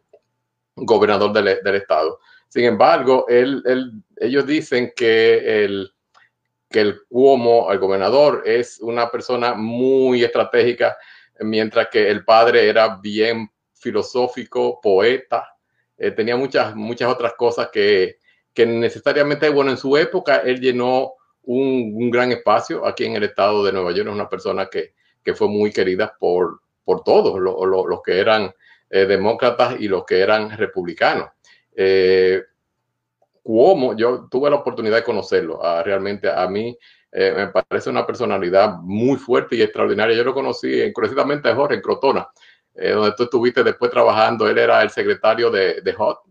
gobernador 0.75 1.31
del, 1.33 1.59
del 1.63 1.75
estado. 1.75 2.19
Sin 2.47 2.63
embargo, 2.63 3.25
él, 3.27 3.61
él, 3.65 3.91
ellos 4.17 4.45
dicen 4.47 4.93
que 4.95 5.65
el, 5.65 5.91
que 6.69 6.81
el 6.81 7.01
Cuomo, 7.07 7.71
el 7.71 7.79
gobernador, 7.79 8.43
es 8.45 8.79
una 8.81 9.09
persona 9.09 9.53
muy 9.53 10.23
estratégica, 10.23 10.97
mientras 11.39 11.89
que 11.89 12.09
el 12.09 12.23
padre 12.23 12.67
era 12.67 12.97
bien 13.01 13.49
filosófico, 13.73 14.79
poeta, 14.81 15.55
eh, 15.97 16.11
tenía 16.11 16.35
muchas, 16.35 16.75
muchas 16.75 17.11
otras 17.11 17.33
cosas 17.33 17.69
que, 17.71 18.17
que 18.53 18.65
necesariamente, 18.65 19.49
bueno, 19.49 19.71
en 19.71 19.77
su 19.77 19.95
época 19.95 20.37
él 20.37 20.59
llenó 20.59 21.13
un, 21.43 21.93
un, 21.95 22.09
gran 22.09 22.31
espacio 22.31 22.85
aquí 22.85 23.05
en 23.05 23.15
el 23.15 23.23
estado 23.23 23.63
de 23.63 23.71
Nueva 23.71 23.91
York, 23.91 24.07
es 24.07 24.13
una 24.13 24.29
persona 24.29 24.67
que, 24.67 24.93
que 25.23 25.33
fue 25.33 25.47
muy 25.47 25.71
querida 25.71 26.15
por, 26.19 26.61
por 26.83 27.03
todos, 27.03 27.39
los, 27.39 27.55
los 27.65 28.01
que 28.03 28.19
eran 28.19 28.53
eh, 28.89 29.05
demócratas 29.05 29.75
y 29.79 29.87
los 29.87 30.05
que 30.05 30.19
eran 30.19 30.55
republicanos. 30.57 31.29
Eh, 31.75 32.41
Cuomo, 33.45 33.95
yo 33.95 34.27
tuve 34.27 34.49
la 34.49 34.55
oportunidad 34.55 34.95
de 34.95 35.03
conocerlo, 35.03 35.59
uh, 35.59 35.83
realmente 35.83 36.27
a 36.27 36.47
mí 36.47 36.75
eh, 37.11 37.31
me 37.31 37.47
parece 37.49 37.91
una 37.91 38.03
personalidad 38.03 38.79
muy 38.81 39.17
fuerte 39.17 39.55
y 39.55 39.61
extraordinaria. 39.61 40.17
Yo 40.17 40.23
lo 40.23 40.33
conocí, 40.33 40.91
curiosamente, 40.91 41.47
a 41.47 41.55
Jorge 41.55 41.75
en 41.75 41.81
Crotona, 41.81 42.27
eh, 42.73 42.89
donde 42.89 43.13
tú 43.15 43.25
estuviste 43.25 43.63
después 43.63 43.91
trabajando. 43.91 44.49
Él 44.49 44.57
era 44.57 44.81
el 44.81 44.89
secretario 44.89 45.51
de, 45.51 45.79
de 45.81 45.95
HOT, 45.95 46.21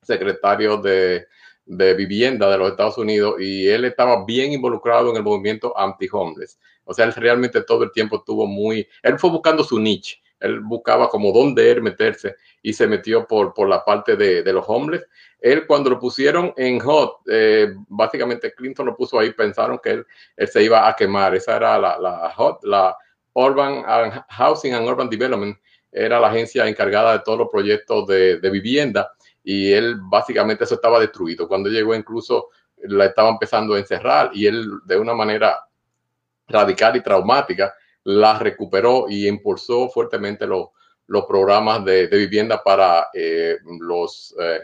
secretario 0.00 0.76
de, 0.76 1.26
de, 1.64 1.94
vivienda 1.94 2.48
de 2.48 2.56
los 2.56 2.70
Estados 2.70 2.98
Unidos, 2.98 3.34
y 3.40 3.66
él 3.66 3.84
estaba 3.84 4.24
bien 4.24 4.52
involucrado 4.52 5.10
en 5.10 5.16
el 5.16 5.24
movimiento 5.24 5.76
anti-homeless. 5.76 6.60
O 6.84 6.94
sea, 6.94 7.06
él 7.06 7.14
realmente 7.14 7.62
todo 7.62 7.82
el 7.82 7.90
tiempo 7.90 8.18
estuvo 8.18 8.46
muy, 8.46 8.86
él 9.02 9.18
fue 9.18 9.30
buscando 9.30 9.64
su 9.64 9.80
niche, 9.80 10.22
él 10.44 10.60
buscaba 10.60 11.08
como 11.08 11.32
dónde 11.32 11.70
él 11.70 11.82
meterse 11.82 12.36
y 12.62 12.72
se 12.72 12.86
metió 12.86 13.26
por, 13.26 13.54
por 13.54 13.68
la 13.68 13.84
parte 13.84 14.16
de, 14.16 14.42
de 14.42 14.52
los 14.52 14.64
homeless. 14.66 15.06
Él 15.40 15.66
cuando 15.66 15.90
lo 15.90 15.98
pusieron 15.98 16.52
en 16.56 16.80
HOT, 16.82 17.22
eh, 17.30 17.74
básicamente 17.88 18.54
Clinton 18.54 18.86
lo 18.86 18.96
puso 18.96 19.18
ahí, 19.18 19.32
pensaron 19.32 19.78
que 19.82 19.90
él, 19.90 20.06
él, 20.36 20.48
se 20.48 20.62
iba 20.62 20.88
a 20.88 20.94
quemar. 20.94 21.34
Esa 21.34 21.56
era 21.56 21.78
la, 21.78 21.98
la 21.98 22.32
HOT, 22.36 22.64
la 22.64 22.96
Urban 23.34 23.82
Housing 24.28 24.74
and 24.74 24.86
Urban 24.86 25.08
Development, 25.10 25.56
era 25.90 26.20
la 26.20 26.28
agencia 26.28 26.66
encargada 26.66 27.12
de 27.12 27.24
todos 27.24 27.38
los 27.38 27.48
proyectos 27.50 28.06
de, 28.06 28.38
de 28.38 28.50
vivienda 28.50 29.12
y 29.42 29.72
él 29.72 29.96
básicamente 30.00 30.64
eso 30.64 30.74
estaba 30.74 30.98
destruido. 30.98 31.46
Cuando 31.46 31.68
llegó 31.68 31.94
incluso 31.94 32.48
la 32.76 33.06
estaba 33.06 33.30
empezando 33.30 33.74
a 33.74 33.78
encerrar 33.78 34.30
y 34.34 34.46
él 34.46 34.66
de 34.84 34.98
una 34.98 35.14
manera 35.14 35.58
radical 36.48 36.96
y 36.96 37.02
traumática 37.02 37.74
la 38.04 38.38
recuperó 38.38 39.06
y 39.08 39.26
impulsó 39.26 39.88
fuertemente 39.88 40.46
los, 40.46 40.68
los 41.06 41.24
programas 41.26 41.84
de, 41.84 42.06
de, 42.06 42.16
vivienda 42.18 42.62
para 42.62 43.08
eh, 43.12 43.56
los, 43.80 44.34
eh, 44.40 44.60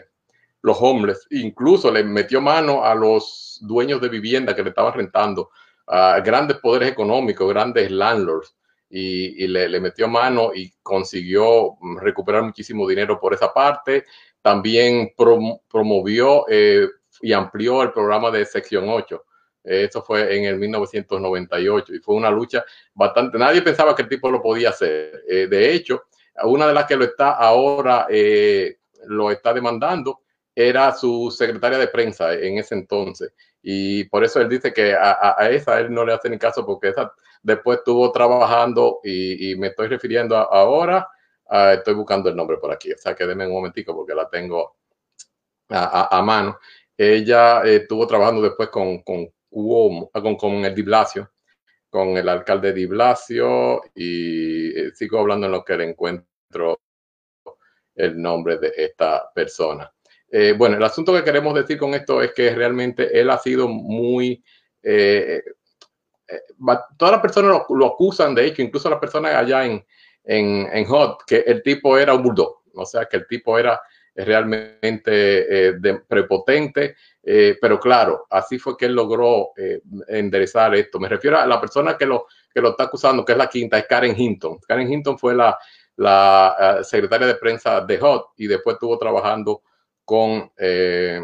los 0.61 0.77
homeless. 0.79 1.27
Incluso 1.31 1.91
le 1.91 2.03
metió 2.03 2.39
mano 2.41 2.83
a 2.83 2.95
los 2.95 3.59
dueños 3.61 4.01
de 4.01 4.09
vivienda 4.09 4.55
que 4.55 4.63
le 4.63 4.69
estaban 4.69 4.93
rentando, 4.93 5.49
a 5.87 6.19
grandes 6.21 6.57
poderes 6.57 6.89
económicos, 6.89 7.49
grandes 7.49 7.91
landlords 7.91 8.55
y, 8.89 9.43
y 9.43 9.47
le, 9.47 9.79
metió 9.79 10.07
mano 10.07 10.51
y 10.53 10.71
consiguió 10.83 11.77
recuperar 11.99 12.43
muchísimo 12.43 12.87
dinero 12.87 13.19
por 13.19 13.33
esa 13.33 13.51
parte. 13.53 14.05
también 14.41 15.13
promovió 15.15 16.45
y 17.21 17.33
amplió 17.33 17.83
el 17.83 17.91
programa 17.91 18.31
de 18.31 18.45
sección 18.45 18.85
8. 18.87 19.23
Eso 19.63 20.01
fue 20.01 20.35
en 20.35 20.45
el 20.45 20.57
1998 20.57 21.93
y 21.93 21.99
fue 21.99 22.15
una 22.15 22.31
lucha 22.31 22.65
bastante, 22.93 23.37
nadie 23.37 23.61
pensaba 23.61 23.95
que 23.95 24.03
el 24.03 24.09
tipo 24.09 24.29
lo 24.29 24.41
podía 24.41 24.69
hacer. 24.69 25.23
de 25.25 25.73
hecho, 25.73 26.05
una 26.43 26.67
de 26.67 26.73
las 26.73 26.85
que 26.85 26.95
lo 26.95 27.03
está 27.03 27.31
ahora, 27.31 28.07
lo 29.05 29.31
está 29.31 29.53
demandando, 29.53 30.21
era 30.55 30.91
su 30.93 31.31
secretaria 31.31 31.77
de 31.77 31.87
prensa 31.87 32.33
en 32.33 32.57
ese 32.57 32.75
entonces. 32.75 33.33
Y 33.61 34.05
por 34.05 34.23
eso 34.23 34.41
él 34.41 34.49
dice 34.49 34.73
que 34.73 34.93
a, 34.93 35.35
esa 35.51 35.79
él 35.79 35.93
no 35.93 36.05
le 36.05 36.13
hace 36.13 36.29
ni 36.29 36.37
caso 36.37 36.65
porque 36.65 36.89
esa 36.89 37.13
después 37.43 37.79
estuvo 37.79 38.11
trabajando 38.11 38.99
y, 39.03 39.55
me 39.55 39.67
estoy 39.67 39.87
refiriendo 39.87 40.35
ahora, 40.35 41.07
estoy 41.73 41.93
buscando 41.93 42.29
el 42.29 42.35
nombre 42.35 42.57
por 42.57 42.71
aquí, 42.71 42.91
o 42.91 42.97
sea 42.97 43.15
que 43.15 43.25
un 43.25 43.51
momentico 43.51 43.95
porque 43.95 44.15
la 44.15 44.29
tengo 44.29 44.75
a, 45.69 46.21
mano. 46.23 46.59
Ella 46.97 47.63
estuvo 47.63 48.05
trabajando 48.05 48.41
después 48.41 48.69
con 48.69 49.01
con, 49.51 50.35
con 50.37 50.65
el 50.65 50.73
Di 50.73 50.81
Blasio, 50.81 51.31
con 51.89 52.17
el 52.17 52.27
alcalde 52.29 52.73
Di 52.73 52.85
Blasio 52.85 53.81
y 53.93 54.69
eh, 54.69 54.91
sigo 54.93 55.19
hablando 55.19 55.45
en 55.45 55.51
lo 55.51 55.63
que 55.63 55.77
le 55.77 55.89
encuentro 55.89 56.81
el 57.95 58.21
nombre 58.21 58.57
de 58.57 58.71
esta 58.75 59.29
persona. 59.33 59.91
Eh, 60.29 60.53
bueno, 60.57 60.77
el 60.77 60.83
asunto 60.83 61.13
que 61.13 61.23
queremos 61.23 61.53
decir 61.53 61.77
con 61.77 61.93
esto 61.93 62.21
es 62.21 62.33
que 62.33 62.55
realmente 62.55 63.19
él 63.19 63.29
ha 63.29 63.37
sido 63.37 63.67
muy... 63.67 64.43
Eh, 64.81 65.41
todas 66.97 67.11
las 67.11 67.21
personas 67.21 67.63
lo, 67.69 67.85
acusan, 67.85 68.33
de 68.33 68.45
hecho, 68.45 68.61
incluso 68.61 68.89
las 68.89 68.99
personas 68.99 69.35
allá 69.35 69.65
en, 69.65 69.85
en, 70.23 70.69
en 70.71 70.85
Hot, 70.85 71.23
que 71.27 71.39
el 71.39 71.61
tipo 71.61 71.97
era 71.97 72.13
un 72.13 72.23
bulldog, 72.23 72.61
o 72.73 72.85
sea, 72.85 73.05
que 73.05 73.17
el 73.17 73.27
tipo 73.27 73.59
era 73.59 73.81
realmente 74.15 75.73
prepotente, 76.07 76.95
pero 77.23 77.79
claro, 77.79 78.27
así 78.29 78.59
fue 78.59 78.75
que 78.77 78.85
él 78.85 78.93
logró 78.93 79.51
enderezar 80.07 80.75
esto. 80.75 80.99
Me 80.99 81.09
refiero 81.09 81.37
a 81.37 81.45
la 81.45 81.59
persona 81.59 81.97
que 81.97 82.05
lo, 82.05 82.27
que 82.53 82.61
lo 82.61 82.71
está 82.71 82.83
acusando, 82.83 83.23
que 83.23 83.31
es 83.31 83.37
la 83.37 83.47
quinta, 83.47 83.77
es 83.77 83.85
Karen 83.87 84.19
Hinton. 84.19 84.59
Karen 84.67 84.91
Hinton 84.91 85.17
fue 85.17 85.35
la, 85.35 85.57
la 85.97 86.79
secretaria 86.83 87.27
de 87.27 87.35
prensa 87.35 87.81
de 87.81 87.97
Hot 87.99 88.31
y 88.37 88.47
después 88.47 88.75
estuvo 88.75 88.97
trabajando 88.97 89.61
con, 90.03 90.51
eh, 90.57 91.21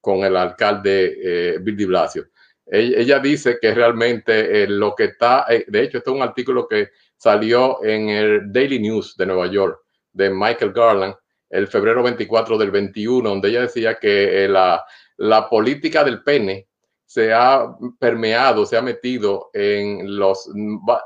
con 0.00 0.24
el 0.24 0.36
alcalde 0.36 1.54
eh, 1.54 1.58
Bill 1.58 1.76
de 1.76 1.86
Blasio. 1.86 2.26
Ella, 2.64 3.18
dice 3.18 3.58
que 3.60 3.74
realmente 3.74 4.62
eh, 4.62 4.66
lo 4.68 4.94
que 4.94 5.04
está, 5.04 5.46
de 5.48 5.82
hecho, 5.82 5.98
este 5.98 6.10
es 6.10 6.16
un 6.16 6.22
artículo 6.22 6.68
que 6.68 6.90
salió 7.16 7.82
en 7.84 8.08
el 8.08 8.52
Daily 8.52 8.78
News 8.78 9.16
de 9.16 9.26
Nueva 9.26 9.46
York 9.48 9.80
de 10.12 10.30
Michael 10.30 10.72
Garland 10.72 11.14
el 11.52 11.68
febrero 11.68 12.02
24 12.02 12.56
del 12.56 12.70
21, 12.70 13.28
donde 13.28 13.50
ella 13.50 13.60
decía 13.60 13.96
que 13.96 14.48
la, 14.48 14.84
la 15.18 15.48
política 15.48 16.02
del 16.02 16.22
pene 16.22 16.66
se 17.04 17.30
ha 17.32 17.76
permeado, 17.98 18.64
se 18.64 18.78
ha 18.78 18.82
metido 18.82 19.50
en 19.52 20.16
los 20.16 20.50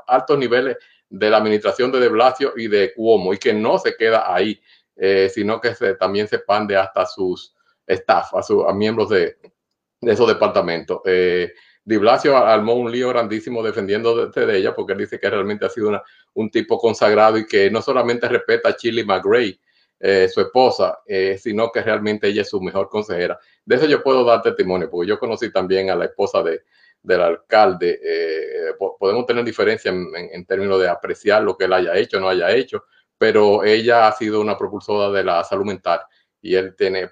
altos 0.07 0.39
niveles 0.39 0.77
de 1.09 1.29
la 1.29 1.37
administración 1.37 1.91
de 1.91 1.99
De 1.99 2.07
Blasio 2.07 2.53
y 2.55 2.69
de 2.69 2.93
Cuomo 2.93 3.33
y 3.33 3.37
que 3.37 3.53
no 3.53 3.77
se 3.77 3.95
queda 3.97 4.33
ahí, 4.33 4.57
eh, 4.95 5.29
sino 5.29 5.59
que 5.59 5.75
se, 5.75 5.95
también 5.95 6.29
se 6.29 6.39
pande 6.39 6.77
hasta 6.77 7.05
sus 7.05 7.53
staff, 7.85 8.33
a, 8.35 8.41
sus 8.41 8.63
miembros 8.73 9.09
de, 9.09 9.37
esos 9.99 10.27
departamentos. 10.29 11.01
Eh, 11.03 11.51
Di 11.83 11.97
Blasio 11.97 12.37
armó 12.37 12.75
un 12.75 12.89
lío 12.89 13.09
grandísimo 13.09 13.61
defendiendo 13.61 14.27
de, 14.27 14.57
ella 14.57 14.73
porque 14.73 14.93
él 14.93 14.99
dice 14.99 15.19
que 15.19 15.29
realmente 15.29 15.65
ha 15.65 15.69
sido 15.69 16.01
un 16.35 16.49
tipo 16.49 16.77
consagrado 16.77 17.37
y 17.37 17.45
que 17.45 17.69
no 17.69 17.81
solamente 17.81 18.29
respeta 18.29 18.69
a 18.69 18.75
Chili 18.77 19.03
McGray, 19.03 19.59
eh, 19.99 20.27
su 20.27 20.41
esposa, 20.41 20.99
sino 21.39 21.71
que 21.71 21.81
realmente 21.81 22.27
ella 22.27 22.43
es 22.43 22.49
su 22.49 22.61
mejor 22.61 22.89
consejera. 22.89 23.39
De 23.65 23.75
eso 23.75 23.85
yo 23.85 24.03
puedo 24.03 24.23
dar 24.23 24.41
testimonio, 24.41 24.89
porque 24.89 25.09
yo 25.09 25.19
conocí 25.19 25.51
también 25.51 25.89
a 25.89 25.95
la 25.95 26.05
esposa 26.05 26.43
de, 26.43 26.63
del 27.01 27.21
alcalde. 27.21 27.99
podemos 28.99 29.25
tener 29.25 29.43
diferencia 29.43 29.89
en, 29.89 30.07
en, 30.15 30.45
términos 30.45 30.79
de 30.79 30.89
apreciar 30.89 31.43
lo 31.43 31.57
que 31.57 31.65
él 31.65 31.73
haya 31.73 31.97
hecho 31.97 32.17
o 32.17 32.19
no 32.19 32.29
haya 32.29 32.51
hecho, 32.51 32.83
pero 33.17 33.63
ella 33.63 34.07
ha 34.07 34.11
sido 34.11 34.39
una 34.41 34.57
propulsora 34.57 35.11
de 35.11 35.23
la 35.23 35.43
salud 35.43 35.65
mental 35.65 36.01
y 36.41 36.55
él 36.55 36.75
tiene 36.77 37.09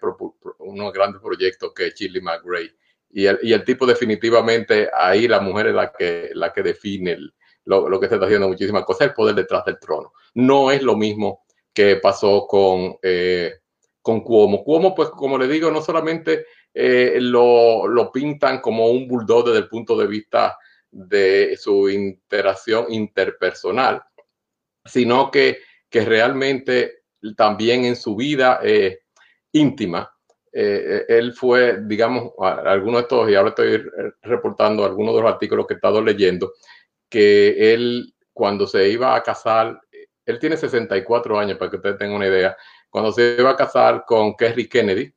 unos 0.60 0.94
grandes 0.94 1.22
proyectos 1.22 1.74
que 1.74 1.88
es 1.88 1.94
Chili 1.94 2.22
McGray. 2.22 2.72
Y 3.12 3.26
el, 3.26 3.40
y 3.42 3.54
el 3.54 3.64
tipo 3.64 3.86
definitivamente, 3.86 4.90
ahí 4.94 5.28
la 5.28 5.40
mujer 5.40 5.68
es 5.68 5.76
la 5.76 5.92
que, 5.92 6.30
la 6.34 6.52
que 6.52 6.64
define 6.64 7.18
lo, 7.66 7.90
lo, 7.90 8.00
que 8.00 8.08
se 8.08 8.16
está 8.16 8.26
haciendo 8.26 8.48
muchísimas 8.48 8.84
cosas, 8.84 9.08
el 9.08 9.14
poder 9.14 9.36
detrás 9.36 9.66
del 9.66 9.80
trono. 9.80 10.14
No 10.36 10.72
es 10.72 10.82
lo 10.82 10.96
mismo 10.96 11.45
que 11.76 11.98
pasó 11.98 12.48
con, 12.48 12.98
eh, 13.04 13.56
con 14.02 14.22
Cuomo. 14.22 14.64
Cuomo, 14.64 14.96
pues 14.96 15.10
como 15.10 15.38
le 15.38 15.48
digo, 15.48 15.70
no 15.70 15.82
solamente 15.82 16.46
eh, 16.74 17.18
lo, 17.20 17.88
lo 17.88 18.12
pintan 18.12 18.62
como 18.62 18.88
un 18.88 19.08
bulldog 19.08 19.48
desde 19.48 19.60
el 19.60 19.68
punto 19.68 19.98
de 19.98 20.08
vista 20.08 20.58
de 20.90 21.58
su 21.58 21.90
interacción 21.90 22.86
interpersonal, 22.92 24.02
sino 24.86 25.30
que 25.30 25.60
que 25.90 26.04
realmente 26.04 27.04
también 27.38 27.86
en 27.86 27.96
su 27.96 28.18
vida 28.18 28.60
eh, 28.62 29.00
íntima, 29.54 30.12
él 30.52 31.34
fue, 31.34 31.80
digamos, 31.84 32.32
algunos 32.38 33.00
de 33.00 33.02
estos, 33.04 33.30
y 33.30 33.36
ahora 33.36 33.50
estoy 33.50 33.82
reportando 34.22 34.84
algunos 34.84 35.16
de 35.16 35.22
los 35.22 35.32
artículos 35.32 35.68
que 35.68 35.74
he 35.74 35.76
estado 35.76 36.02
leyendo, 36.02 36.54
que 37.10 37.74
él 37.74 38.14
cuando 38.36 38.68
se 38.68 38.90
iba 38.90 39.16
a 39.16 39.24
casar, 39.24 39.80
él 40.26 40.40
tiene 40.40 40.58
64 40.58 41.40
años, 41.40 41.58
para 41.58 41.70
que 41.70 41.78
ustedes 41.78 41.98
tengan 41.98 42.16
una 42.16 42.28
idea, 42.28 42.58
cuando 42.90 43.12
se 43.12 43.36
iba 43.38 43.52
a 43.52 43.56
casar 43.56 44.04
con 44.06 44.36
Kerry 44.36 44.68
Kennedy, 44.68 45.14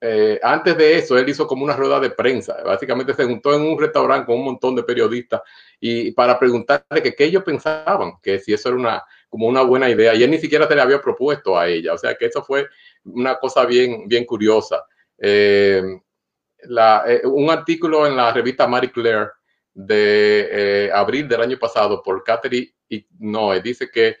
eh, 0.00 0.40
antes 0.42 0.76
de 0.76 0.98
eso, 0.98 1.16
él 1.16 1.28
hizo 1.28 1.46
como 1.46 1.64
una 1.64 1.76
rueda 1.76 2.00
de 2.00 2.10
prensa. 2.10 2.56
Básicamente 2.64 3.14
se 3.14 3.24
juntó 3.24 3.54
en 3.54 3.62
un 3.62 3.78
restaurante 3.78 4.26
con 4.26 4.36
un 4.36 4.44
montón 4.44 4.74
de 4.74 4.82
periodistas 4.82 5.40
y 5.78 6.10
para 6.12 6.38
preguntarle 6.38 7.02
que 7.02 7.14
qué 7.14 7.24
ellos 7.24 7.44
pensaban, 7.44 8.14
que 8.22 8.40
si 8.40 8.52
eso 8.52 8.70
era 8.70 8.78
una, 8.78 9.04
como 9.28 9.46
una 9.46 9.62
buena 9.62 9.88
idea. 9.88 10.14
Y 10.14 10.24
él 10.24 10.30
ni 10.30 10.38
siquiera 10.38 10.66
se 10.66 10.74
le 10.74 10.80
había 10.82 11.00
propuesto 11.00 11.56
a 11.56 11.68
ella. 11.68 11.94
O 11.94 11.98
sea 11.98 12.16
que 12.16 12.26
eso 12.26 12.42
fue 12.42 12.66
una 13.04 13.38
cosa 13.38 13.64
bien, 13.66 14.08
bien 14.08 14.24
curiosa. 14.24 14.84
Eh, 15.16 15.82
eh, 16.58 17.20
un 17.24 17.50
artículo 17.50 18.06
en 18.06 18.16
la 18.16 18.32
revista 18.32 18.66
Marie 18.66 18.90
Claire 18.90 19.30
de 19.74 20.90
abril 20.92 21.28
del 21.28 21.40
año 21.40 21.56
pasado 21.56 22.02
por 22.02 22.24
Catherine 22.24 22.74
Noe 23.20 23.60
dice 23.60 23.90
que 23.90 24.16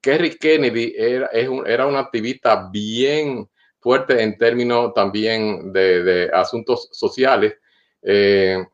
Kerry 0.00 0.36
Kennedy 0.38 0.94
era, 0.96 1.28
era 1.32 1.86
una 1.86 1.98
activista 1.98 2.68
bien 2.70 3.48
fuerte 3.80 4.22
en 4.22 4.36
términos 4.36 4.92
también 4.94 5.72
de, 5.72 6.30
asuntos 6.32 6.88
sociales, 6.92 7.56
eh, 8.02 8.64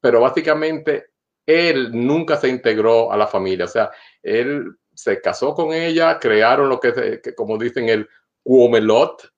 pero 0.00 0.20
básicamente 0.20 1.10
él 1.44 1.90
nunca 1.92 2.36
se 2.36 2.48
integró 2.48 3.12
a 3.12 3.16
la 3.16 3.26
familia, 3.26 3.64
o 3.64 3.68
sea, 3.68 3.90
él 4.22 4.76
se 4.94 5.20
casó 5.20 5.54
con 5.54 5.72
ella, 5.72 6.18
crearon 6.18 6.68
lo 6.68 6.80
que, 6.80 7.20
como 7.36 7.58
dicen, 7.58 7.88
el 7.88 8.08
cuomelot, 8.42 9.32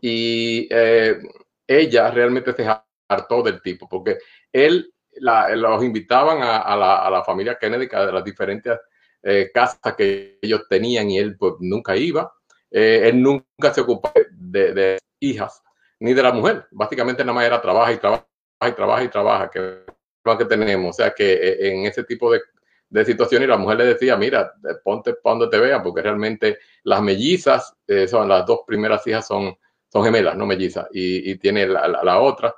y 0.00 0.68
eh, 0.70 1.18
ella 1.66 2.10
realmente 2.10 2.52
se 2.52 2.66
hartó 3.08 3.42
del 3.42 3.60
tipo, 3.60 3.88
porque 3.88 4.18
él 4.52 4.92
los 5.20 5.82
invitaban 5.82 6.38
a, 6.42 6.76
la, 6.76 7.24
familia 7.24 7.58
Kennedy, 7.58 7.88
a 7.92 8.06
las 8.06 8.24
diferentes 8.24 8.78
eh, 9.28 9.50
casas 9.52 9.94
que 9.94 10.38
ellos 10.40 10.62
tenían, 10.68 11.10
y 11.10 11.18
él 11.18 11.36
pues 11.36 11.54
nunca 11.60 11.94
iba. 11.96 12.32
Eh, 12.70 13.08
él 13.08 13.22
nunca 13.22 13.74
se 13.74 13.82
ocupó 13.82 14.10
de, 14.30 14.98
hijas 15.20 15.62
ni 16.00 16.14
de 16.14 16.22
la 16.22 16.32
mujer. 16.32 16.66
Básicamente 16.70 17.22
nada 17.22 17.34
más 17.34 17.44
era 17.44 17.60
trabaja 17.60 17.92
y 17.92 17.98
trabaja 17.98 18.24
y 18.66 18.72
trabaja 18.72 19.04
y 19.04 19.08
trabaja, 19.08 19.50
que 19.50 19.58
es 19.58 19.94
lo 20.24 20.38
que 20.38 20.44
tenemos. 20.46 20.90
O 20.90 20.92
sea 20.92 21.12
que 21.12 21.32
eh, 21.32 21.72
en 21.72 21.86
ese 21.86 22.04
tipo 22.04 22.32
de, 22.32 22.40
de 22.88 23.04
situaciones 23.04 23.48
la 23.48 23.58
mujer 23.58 23.78
le 23.78 23.86
decía, 23.86 24.16
mira, 24.16 24.52
ponte 24.82 25.14
para 25.14 25.36
donde 25.36 25.56
te 25.56 25.62
vean, 25.62 25.82
porque 25.82 26.02
realmente 26.02 26.58
las 26.84 27.02
mellizas, 27.02 27.74
eh, 27.86 28.08
son 28.08 28.28
las 28.28 28.46
dos 28.46 28.60
primeras 28.66 29.06
hijas 29.06 29.26
son, 29.26 29.56
son 29.92 30.04
gemelas, 30.04 30.36
no 30.36 30.46
mellizas, 30.46 30.86
y, 30.92 31.36
tiene 31.36 31.66
la, 31.66 32.18
otra, 32.20 32.54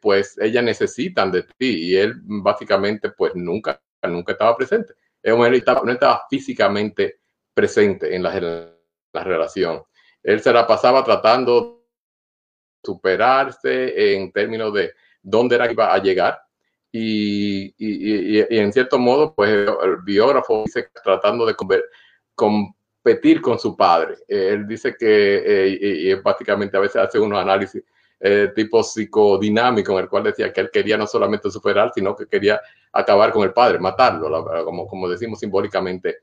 pues 0.00 0.38
ellas 0.38 0.64
necesitan 0.64 1.32
de 1.32 1.42
ti 1.42 1.90
y 1.90 1.96
él 1.96 2.14
básicamente 2.22 3.10
pues 3.10 3.34
nunca, 3.34 3.80
nunca 4.02 4.32
estaba 4.32 4.56
presente. 4.56 4.94
Él 5.22 5.36
no 5.36 5.92
estaba 5.92 6.26
físicamente 6.28 7.20
presente 7.54 8.14
en 8.14 8.22
las 8.22 8.40
la 9.12 9.24
relación. 9.24 9.82
Él 10.22 10.40
se 10.40 10.52
la 10.52 10.66
pasaba 10.66 11.04
tratando 11.04 11.60
de 11.60 11.78
superarse 12.84 14.14
en 14.14 14.32
términos 14.32 14.72
de 14.72 14.92
dónde 15.22 15.56
era 15.56 15.66
que 15.66 15.72
iba 15.72 15.92
a 15.92 15.98
llegar. 15.98 16.40
Y, 16.90 17.74
en 17.78 18.72
cierto 18.72 18.98
modo, 18.98 19.34
pues 19.34 19.50
el 19.50 19.96
biógrafo 20.04 20.64
dice 20.64 20.88
tratando 21.02 21.44
de 21.46 21.54
competir 22.34 23.40
con 23.40 23.58
su 23.58 23.76
padre. 23.76 24.16
Él 24.26 24.66
dice 24.66 24.96
que, 24.98 25.42
eh, 25.44 25.78
y, 25.80 26.14
básicamente 26.14 26.76
a 26.76 26.80
veces 26.80 26.96
hace 26.96 27.18
unos 27.18 27.38
análisis 27.38 27.82
eh, 28.20 28.50
tipo 28.54 28.82
psicodinámico 28.82 29.92
en 29.92 30.04
el 30.04 30.08
cual 30.08 30.24
decía 30.24 30.52
que 30.52 30.60
él 30.60 30.70
quería 30.72 30.96
no 30.96 31.06
solamente 31.06 31.50
superar, 31.50 31.92
sino 31.94 32.16
que 32.16 32.26
quería 32.26 32.60
acabar 32.92 33.30
con 33.32 33.44
el 33.44 33.52
padre, 33.52 33.78
matarlo, 33.78 34.44
como, 34.64 34.86
como 34.86 35.08
decimos 35.08 35.38
simbólicamente 35.38 36.18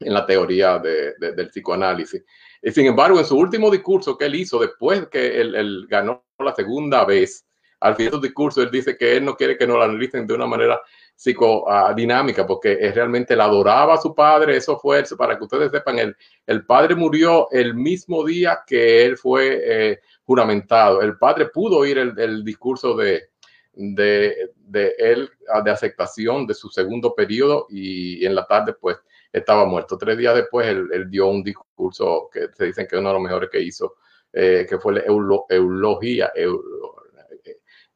en 0.00 0.14
la 0.14 0.24
teoría 0.24 0.78
del 0.78 1.48
psicoanálisis. 1.48 2.24
Y 2.62 2.70
sin 2.70 2.86
embargo, 2.86 3.18
en 3.18 3.24
su 3.24 3.36
último 3.36 3.70
discurso 3.70 4.16
que 4.16 4.26
él 4.26 4.36
hizo, 4.36 4.58
después 4.58 5.08
que 5.08 5.40
él, 5.40 5.86
ganó 5.88 6.24
la 6.38 6.54
segunda 6.54 7.04
vez, 7.04 7.44
al 7.80 7.94
final 7.94 8.12
de 8.12 8.16
su 8.16 8.22
discurso, 8.22 8.62
él 8.62 8.70
dice 8.70 8.96
que 8.96 9.16
él 9.16 9.24
no 9.24 9.36
quiere 9.36 9.56
que 9.56 9.66
nos 9.66 9.76
lo 9.76 9.84
analicen 9.84 10.26
de 10.26 10.34
una 10.34 10.46
manera 10.46 10.80
psicodinámica, 11.14 12.46
porque 12.46 12.78
es 12.80 12.94
realmente 12.94 13.34
él 13.34 13.40
adoraba 13.40 13.94
a 13.94 14.00
su 14.00 14.14
padre, 14.14 14.56
eso 14.56 14.78
fue, 14.78 15.04
para 15.16 15.36
que 15.36 15.44
ustedes 15.44 15.70
sepan, 15.70 15.98
el, 15.98 16.16
el 16.46 16.64
padre 16.64 16.94
murió 16.94 17.48
el 17.50 17.74
mismo 17.74 18.24
día 18.24 18.60
que 18.66 19.04
él 19.04 19.16
fue 19.16 19.60
eh, 19.64 20.00
juramentado. 20.28 21.00
El 21.00 21.16
padre 21.16 21.46
pudo 21.46 21.78
oír 21.78 21.96
el, 21.96 22.44
discurso 22.44 22.94
de, 22.94 23.30
de, 23.72 24.50
él, 24.98 25.30
de 25.64 25.70
aceptación 25.70 26.46
de 26.46 26.52
su 26.52 26.68
segundo 26.68 27.14
periodo 27.14 27.66
y 27.70 28.26
en 28.26 28.34
la 28.34 28.46
tarde, 28.46 28.74
pues, 28.78 28.98
estaba 29.32 29.64
muerto. 29.64 29.96
Tres 29.96 30.18
días 30.18 30.34
después, 30.34 30.66
él, 30.66 31.08
dio 31.08 31.28
un 31.28 31.42
discurso 31.42 32.28
que 32.30 32.48
se 32.52 32.66
dicen 32.66 32.86
que 32.86 32.96
es 32.96 33.00
uno 33.00 33.08
de 33.08 33.14
los 33.14 33.22
mejores 33.22 33.48
que 33.48 33.62
hizo, 33.62 33.94
eh, 34.30 34.66
que 34.68 34.76
fue 34.76 34.96
la 34.96 35.00
eulogía 35.48 36.30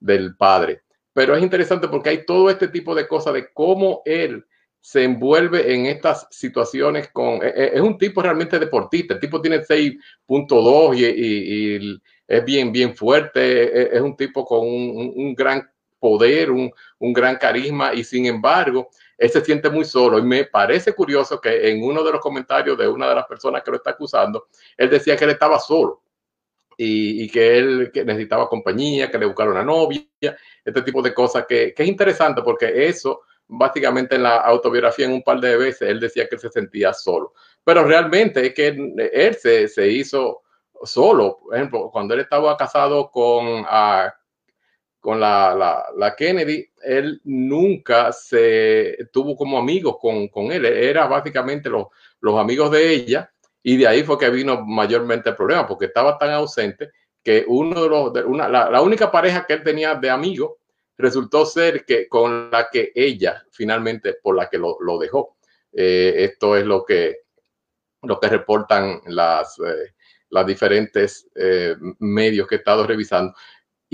del 0.01 0.35
padre. 0.35 0.85
Pero 1.12 1.37
es 1.37 1.42
interesante 1.42 1.87
porque 1.87 2.09
hay 2.09 2.25
todo 2.25 2.49
este 2.49 2.68
tipo 2.68 2.95
de 2.95 3.07
cosas 3.07 3.35
de 3.35 3.53
cómo 3.53 4.01
él 4.07 4.42
se 4.81 5.05
envuelve 5.05 5.73
en 5.73 5.87
estas 5.87 6.27
situaciones 6.31 7.09
con... 7.12 7.40
E, 7.42 7.49
e, 7.49 7.71
es 7.75 7.81
un 7.81 7.97
tipo 7.97 8.21
realmente 8.21 8.59
deportista. 8.59 9.14
El 9.14 9.21
tipo 9.21 9.40
tiene 9.40 9.61
6.2 9.61 10.97
y, 10.97 11.05
y, 11.05 12.03
es 12.26 12.44
bien, 12.44 12.72
bien 12.72 12.94
fuerte. 12.94 13.96
Es, 13.96 14.00
un 14.00 14.16
tipo 14.16 14.44
con 14.44 14.61
un, 14.61 15.35
gran 15.35 15.70
poder, 15.98 16.50
un, 16.50 16.72
un, 16.98 17.12
gran 17.12 17.37
carisma 17.37 17.94
y 17.94 18.02
sin 18.02 18.26
embargo 18.26 18.88
él 19.18 19.30
se 19.30 19.44
siente 19.44 19.70
muy 19.70 19.85
solo. 19.85 20.18
Y 20.18 20.22
me 20.22 20.44
parece 20.44 20.92
curioso 20.92 21.40
que 21.40 21.70
en 21.70 21.82
uno 21.82 22.02
de 22.02 22.12
los 22.12 22.20
comentarios 22.20 22.76
de 22.76 22.88
una 22.88 23.08
de 23.08 23.14
las 23.14 23.26
personas 23.26 23.62
que 23.62 23.70
lo 23.70 23.76
está 23.76 23.90
acusando, 23.90 24.48
él 24.76 24.90
decía 24.90 25.16
que 25.16 25.24
él 25.24 25.30
estaba 25.30 25.58
solo 25.58 26.02
y, 26.76 27.28
que 27.28 27.58
él 27.58 27.92
necesitaba 27.94 28.48
compañía, 28.48 29.11
que 29.11 29.18
le 29.18 29.26
buscara 29.26 29.50
una 29.50 29.64
novia, 29.64 30.02
este 30.64 30.82
tipo 30.82 31.02
de 31.02 31.14
cosas 31.14 31.46
que, 31.46 31.74
es 31.76 31.88
interesante 31.88 32.42
porque 32.42 32.87
eso 32.87 33.22
básicamente 33.46 34.16
en 34.16 34.22
la 34.22 34.38
autobiografía 34.38 35.06
en 35.06 35.12
un 35.12 35.22
par 35.22 35.38
de 35.40 35.56
veces 35.56 35.88
él 35.88 36.00
decía 36.00 36.28
que 36.28 36.38
se 36.38 36.48
sentía 36.48 36.92
solo. 36.92 37.35
Pero 37.64 37.85
realmente 37.85 38.46
es 38.46 38.54
que 38.54 38.68
él, 38.68 39.35
se, 39.37 39.68
se, 39.68 39.88
hizo 39.88 40.42
solo. 40.85 41.38
Por 41.42 41.57
ejemplo, 41.57 41.90
cuando 41.90 42.14
él 42.14 42.21
estaba 42.21 42.57
casado 42.57 43.11
con, 43.11 43.64
ah, 43.68 44.12
con 45.01 45.21
la, 45.21 45.90
la, 45.97 46.14
Kennedy, 46.16 46.68
él 46.83 47.21
nunca 47.25 48.12
se 48.12 48.97
tuvo 49.12 49.37
como 49.37 49.59
amigos 49.59 49.97
con, 50.01 50.29
con 50.29 50.53
él. 50.53 50.64
Era 50.64 51.07
básicamente 51.07 51.68
los, 51.68 51.87
los 52.21 52.38
amigos 52.38 52.71
de 52.71 52.92
ella 52.92 53.33
y 53.62 53.77
de 53.77 53.87
ahí 53.87 54.03
fue 54.03 54.18
que 54.18 54.31
vino 54.31 54.64
mayormente 54.64 55.31
el 55.31 55.37
problema, 55.37 55.66
porque 55.66 55.87
estaba 55.87 56.18
tan 56.18 56.31
ausente 56.31 56.90
que 57.23 57.45
uno 57.47 57.83
de 57.83 57.88
los, 57.88 58.25
una, 58.27 58.49
la, 58.49 58.83
única 58.83 59.11
pareja 59.11 59.47
que 59.47 59.55
él 59.55 59.62
tenía 59.62 59.95
de 59.95 60.11
amigos 60.11 60.53
resultó 60.99 61.47
ser 61.47 61.85
que 61.85 62.09
con 62.09 62.51
la 62.51 62.68
que 62.71 62.92
ella 62.95 63.45
finalmente 63.51 64.14
por 64.14 64.37
la 64.37 64.49
que 64.49 64.59
lo, 64.59 64.77
lo 64.81 64.99
dejó. 64.99 65.37
Eh, 65.73 66.14
esto 66.18 66.57
es 66.57 66.66
lo 66.66 66.85
que, 66.85 67.21
lo 68.03 68.18
que 68.18 68.29
reportan 68.29 69.01
las, 69.07 69.59
eh, 69.61 69.95
las 70.33 70.45
diferentes 70.47 71.29
eh, 71.37 71.77
medios 72.01 72.49
que 72.49 72.57
he 72.57 72.59
estado 72.59 72.87
revisando 72.87 73.35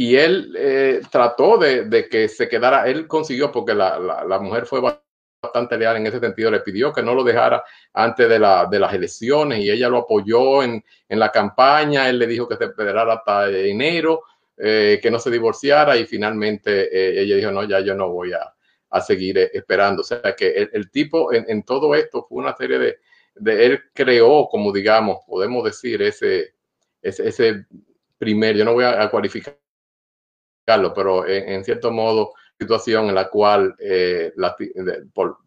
y 0.00 0.14
él 0.14 0.54
eh, 0.56 1.00
trató 1.10 1.58
de, 1.58 2.08
que 2.08 2.28
se 2.28 2.48
quedara, 2.48 2.86
él 2.86 3.08
consiguió, 3.08 3.50
porque 3.50 3.74
la, 3.74 3.98
la, 3.98 4.24
la, 4.24 4.38
mujer 4.38 4.64
fue 4.64 4.80
bastante 5.42 5.76
leal 5.76 5.96
en 5.96 6.06
ese 6.06 6.20
sentido, 6.20 6.52
le 6.52 6.60
pidió 6.60 6.92
que 6.92 7.02
no 7.02 7.16
lo 7.16 7.24
dejara 7.24 7.64
antes 7.92 8.28
de, 8.28 8.38
la, 8.38 8.66
de 8.70 8.78
las 8.78 8.94
elecciones 8.94 9.58
y 9.58 9.68
ella 9.68 9.88
lo 9.88 9.98
apoyó 9.98 10.62
en, 10.62 10.84
en, 11.08 11.18
la 11.18 11.32
campaña, 11.32 12.08
él 12.08 12.20
le 12.20 12.28
dijo 12.28 12.48
que 12.48 12.56
se 12.56 12.66
esperara 12.66 13.14
hasta 13.14 13.50
enero, 13.50 14.22
eh, 14.56 15.00
que 15.02 15.10
no 15.10 15.18
se 15.18 15.32
divorciara 15.32 15.96
y 15.96 16.06
finalmente 16.06 16.84
eh, 16.96 17.20
ella 17.20 17.34
dijo, 17.34 17.50
no, 17.50 17.64
ya 17.64 17.80
yo 17.80 17.96
no 17.96 18.08
voy 18.08 18.32
a, 18.34 18.54
a 18.90 19.00
seguir 19.00 19.36
esperando. 19.52 20.02
O 20.02 20.04
sea 20.04 20.34
que 20.36 20.68
el, 20.72 20.90
tipo 20.92 21.32
en, 21.32 21.64
todo 21.64 21.92
esto 21.96 22.24
fue 22.28 22.38
una 22.38 22.54
serie 22.54 22.78
de, 22.78 22.98
de, 23.40 23.66
él 23.66 23.80
creó, 23.94 24.48
como 24.48 24.72
digamos, 24.72 25.18
podemos 25.26 25.64
decir, 25.64 26.02
ese, 26.02 26.54
ese, 27.02 27.28
ese 27.28 27.66
primer, 28.18 28.56
yo 28.56 28.64
no 28.64 28.74
voy 28.74 28.84
a, 28.84 29.02
a 29.02 29.10
cualificar 29.10 29.58
pero 30.94 31.26
en, 31.26 31.64
cierto 31.64 31.90
modo, 31.90 32.32
situación 32.58 33.08
en 33.08 33.14
la 33.14 33.28
cual, 33.28 33.74
eh, 33.78 34.32
por 35.14 35.38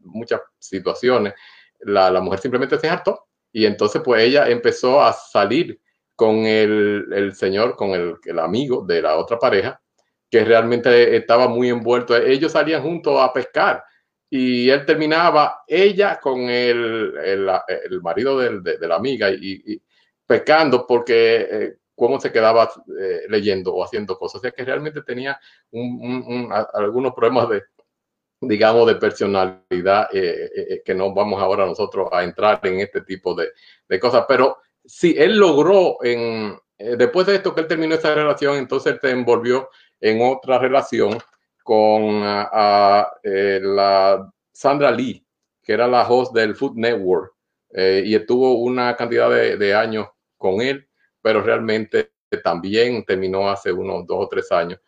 muchas 0.00 0.40
situaciones, 0.58 1.34
la, 1.80 2.10
la, 2.10 2.20
mujer 2.20 2.40
simplemente 2.40 2.78
se 2.78 2.88
hartó 2.88 3.26
y 3.52 3.66
entonces 3.66 4.02
pues 4.04 4.22
ella 4.22 4.48
empezó 4.48 5.02
a 5.02 5.12
salir 5.12 5.80
con 6.16 6.38
el, 6.38 7.06
el 7.12 7.34
señor, 7.34 7.76
con 7.76 7.90
el, 7.90 8.16
el, 8.24 8.38
amigo 8.38 8.84
de 8.84 9.02
la 9.02 9.16
otra 9.16 9.38
pareja, 9.38 9.80
que 10.30 10.44
realmente 10.44 11.16
estaba 11.16 11.46
muy 11.48 11.68
envuelto. 11.68 12.16
Ellos 12.16 12.52
salían 12.52 12.82
juntos 12.82 13.20
a 13.20 13.32
pescar 13.32 13.84
y 14.36 14.68
él 14.68 14.84
terminaba, 14.84 15.62
ella 15.64 16.18
con 16.20 16.50
el, 16.50 17.14
el, 17.24 18.02
marido 18.02 18.36
de, 18.36 18.78
la 18.80 18.96
amiga 18.96 19.30
y, 19.30 19.80
pescando 20.26 20.84
porque 20.88 21.46
eh, 21.48 21.76
cómo 21.94 22.18
se 22.18 22.32
quedaba 22.32 22.68
eh, 23.00 23.26
leyendo 23.28 23.72
o 23.72 23.84
haciendo 23.84 24.18
cosas. 24.18 24.40
O 24.40 24.40
sea 24.40 24.50
que 24.50 24.64
realmente 24.64 25.02
tenía 25.02 25.38
un, 25.70 26.24
un, 26.26 26.52
algunos 26.72 27.14
problemas 27.14 27.48
de, 27.48 27.62
digamos, 28.40 28.88
de 28.88 28.96
personalidad 28.96 30.08
eh, 30.12 30.50
eh, 30.56 30.82
que 30.84 30.96
no 30.96 31.14
vamos 31.14 31.40
ahora 31.40 31.64
nosotros 31.64 32.08
a 32.10 32.24
entrar 32.24 32.58
en 32.64 32.80
este 32.80 33.02
tipo 33.02 33.36
de, 33.36 33.50
de 33.88 34.00
cosas. 34.00 34.24
Pero 34.26 34.56
sí, 34.84 35.14
él 35.16 35.36
logró, 35.36 35.98
en, 36.02 36.58
después 36.76 37.28
de 37.28 37.36
esto 37.36 37.54
que 37.54 37.60
él 37.60 37.68
terminó 37.68 37.94
esa 37.94 38.12
relación, 38.16 38.56
entonces 38.56 38.94
él 38.94 38.98
se 39.00 39.10
envolvió 39.10 39.68
en 40.00 40.20
otra 40.22 40.58
relación 40.58 41.20
con 41.64 42.20
a, 42.22 43.10
la 43.24 44.32
Sandra 44.52 44.92
Lee, 44.92 45.26
que 45.60 45.72
era 45.72 45.88
la 45.88 46.08
host 46.08 46.32
del 46.32 46.54
Food 46.54 46.76
Network, 46.76 47.32
y 47.72 48.14
estuvo 48.14 48.60
una 48.60 48.94
cantidad 48.94 49.28
de, 49.28 49.74
años 49.74 50.06
con 50.38 50.60
él 50.60 50.86
pero 51.24 51.40
realmente 51.40 52.12
también 52.42 53.02
terminó 53.06 53.48
hace 53.48 53.72
unos 53.72 54.06
dos 54.06 54.26
o 54.26 54.28
tres 54.28 54.52
años. 54.52 54.78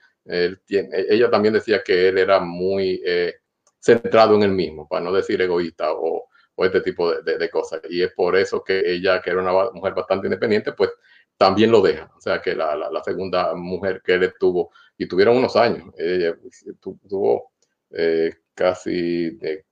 Tiene, 0.67 0.91
ella 1.09 1.31
también 1.31 1.55
decía 1.55 1.83
que 1.83 2.09
él 2.09 2.19
era 2.19 2.41
muy 2.41 3.01
eh, 3.07 3.37
centrado 3.79 4.35
en 4.35 4.43
él 4.43 4.51
mismo, 4.51 4.87
para 4.87 5.03
no 5.03 5.13
decir 5.13 5.41
egoísta 5.41 5.93
o, 5.95 6.29
este 6.59 6.83
tipo 6.83 7.11
de, 7.11 7.49
cosas. 7.49 7.81
Y 7.89 8.03
es 8.03 8.13
por 8.13 8.37
eso 8.37 8.63
que 8.63 8.83
ella, 8.85 9.23
que 9.23 9.31
era 9.31 9.41
una 9.41 9.71
mujer 9.73 9.95
bastante 9.95 10.27
independiente, 10.27 10.73
pues 10.73 10.91
también 11.39 11.71
lo 11.71 11.81
deja. 11.81 12.13
O 12.15 12.21
sea 12.21 12.43
que 12.43 12.55
la, 12.55 12.77
la, 12.77 12.91
la 12.91 13.03
segunda 13.03 13.55
mujer 13.55 14.03
que 14.05 14.13
él 14.13 14.35
tuvo, 14.39 14.73
y 14.99 15.07
tuvieron 15.07 15.37
unos 15.37 15.57
años, 15.57 15.93
ella 15.97 16.37
tuvo 16.81 17.53
eh, 17.91 18.35
casi, 18.55 19.39
eh, 19.43 19.65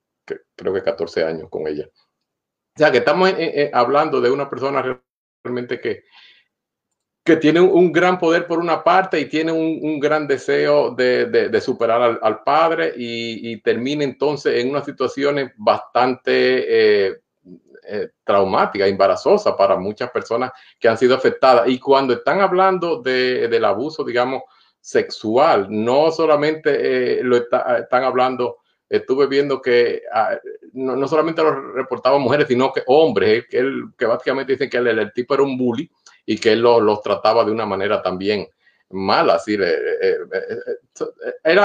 creo 0.54 0.74
que 0.74 0.82
14 0.82 1.24
años 1.24 1.48
con 1.50 1.66
ella. 1.66 1.88
O 1.88 2.78
sea 2.78 2.90
que 2.90 2.98
estamos 2.98 3.30
eh, 3.37 3.70
hablando 3.72 4.20
de 4.20 4.30
una 4.30 4.50
persona 4.50 5.00
realmente 5.42 5.80
que, 5.80 6.04
que 7.24 7.37
tiene 7.37 7.60
un 7.60 7.90
gran 7.90 8.18
poder 8.18 8.46
por 8.46 8.58
una 8.58 8.84
parte 8.84 9.18
y 9.18 9.24
tiene 9.26 9.50
un, 9.50 9.98
gran 9.98 10.26
deseo 10.26 10.90
de, 10.90 11.26
de, 11.26 11.60
superar 11.60 12.18
al, 12.20 12.42
padre 12.42 12.92
y, 12.96 13.50
y, 13.50 13.62
termina 13.62 14.04
entonces 14.04 14.60
en 14.60 14.68
unas 14.68 14.84
situaciones 14.84 15.52
bastante 15.56 17.06
eh, 17.08 17.20
eh, 17.87 18.08
traumáticas, 18.24 18.88
embarazosas 18.88 19.54
para 19.54 19.76
muchas 19.76 20.10
personas 20.10 20.52
que 20.78 20.88
han 20.88 20.98
sido 20.98 21.14
afectadas. 21.14 21.68
Y 21.68 21.78
cuando 21.78 22.12
están 22.12 22.40
hablando 22.40 23.00
de, 23.00 23.48
del 23.48 23.64
abuso, 23.64 24.04
digamos, 24.04 24.42
sexual, 24.85 25.66
no 25.70 26.11
solamente 26.11 27.18
eh, 27.18 27.23
lo 27.23 27.38
está, 27.38 27.79
están 27.79 28.05
hablando, 28.05 28.59
estuve 28.87 29.27
viendo 29.27 29.62
que 29.62 30.03
ah, 30.12 30.37
no, 30.75 30.94
no, 30.94 31.09
solamente 31.09 31.42
lo 31.42 31.73
reportaban 31.73 32.20
mujeres, 32.20 32.47
sino 32.49 32.70
que 32.70 32.83
hombres, 32.87 33.47
que, 33.49 33.61
él, 33.61 33.85
que 33.97 34.05
básicamente 34.05 34.53
dicen 34.53 34.68
que 34.68 34.77
el, 34.77 34.88
el 34.88 35.12
tipo 35.14 35.33
era 35.33 35.42
un 35.42 35.57
bully 35.57 35.90
y 36.27 36.38
que 36.38 36.53
él 36.53 36.61
los, 36.61 37.01
trataba 37.01 37.47
de 37.47 37.51
una 37.51 37.64
manera 37.64 38.03
también 38.03 38.47
mala. 38.90 39.37
Así, 39.37 39.55
eh, 39.55 39.59
eh, 39.62 40.16
eh, 40.33 41.33
él 41.44 41.59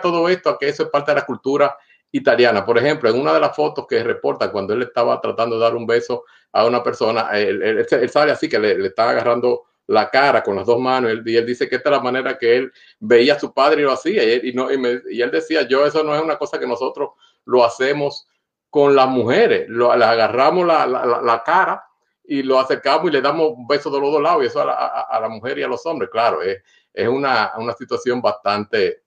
todo 0.00 0.28
esto 0.30 0.48
a 0.48 0.58
que 0.58 0.70
eso 0.70 0.84
es 0.84 0.88
parte 0.88 1.10
de 1.10 1.16
la 1.16 1.26
cultura 1.26 1.76
italiana. 2.10 2.64
Por 2.64 2.78
ejemplo, 2.78 3.10
en 3.10 3.20
una 3.20 3.34
de 3.34 3.40
las 3.40 3.54
fotos 3.54 3.86
que 3.86 4.02
reporta 4.02 4.50
cuando 4.50 4.72
él 4.72 4.80
estaba 4.80 5.20
tratando 5.20 5.56
de 5.56 5.62
dar 5.62 5.76
un 5.76 5.86
beso 5.86 6.24
a 6.52 6.64
una 6.64 6.82
persona, 6.82 7.28
él, 7.38 7.62
él, 7.62 7.86
él 7.90 8.08
sale 8.08 8.32
así 8.32 8.48
que 8.48 8.58
le, 8.58 8.78
le 8.78 8.88
estaba 8.88 9.10
agarrando 9.10 9.64
la 9.92 10.08
cara 10.08 10.42
con 10.42 10.56
las 10.56 10.66
dos 10.66 10.80
manos 10.80 11.10
él, 11.10 11.22
y 11.26 11.36
él 11.36 11.44
dice 11.44 11.68
que 11.68 11.76
esta 11.76 11.90
es 11.90 11.96
la 11.96 12.02
manera 12.02 12.38
que 12.38 12.56
él 12.56 12.72
veía 12.98 13.34
a 13.34 13.38
su 13.38 13.52
padre 13.52 13.82
y 13.82 13.84
lo 13.84 13.92
hacía 13.92 14.24
y 14.24 14.30
él, 14.32 14.44
y 14.46 14.52
no, 14.52 14.72
y, 14.72 14.78
me, 14.78 15.00
y 15.10 15.20
él 15.20 15.30
decía 15.30 15.62
yo 15.68 15.84
eso 15.86 16.02
no 16.02 16.14
es 16.14 16.22
una 16.22 16.38
cosa 16.38 16.58
que 16.58 16.66
nosotros 16.66 17.10
lo 17.44 17.64
hacemos 17.64 18.26
con 18.70 18.96
las 18.96 19.08
mujeres 19.08 19.68
lo, 19.68 19.92
agarramos 19.92 20.66
la, 20.66 20.86
la, 20.86 21.20
la, 21.20 21.42
cara 21.42 21.84
y 22.24 22.42
lo 22.42 22.58
acercamos 22.58 23.10
y 23.10 23.12
le 23.12 23.20
damos 23.20 23.52
besos 23.68 23.92
de 23.92 24.00
los 24.00 24.12
dos 24.12 24.22
lados, 24.22 24.42
y 24.42 24.46
eso 24.46 24.62
a 24.62 24.64
la, 24.64 24.72
a 24.72 25.20
la 25.20 25.28
mujer 25.28 25.58
y 25.58 25.62
a 25.62 25.68
los 25.68 25.84
hombres, 25.84 26.08
claro, 26.10 26.40
es, 26.40 26.62
es 26.94 27.08
una, 27.08 27.52
una, 27.58 27.74
situación 27.74 28.22
bastante 28.22 29.02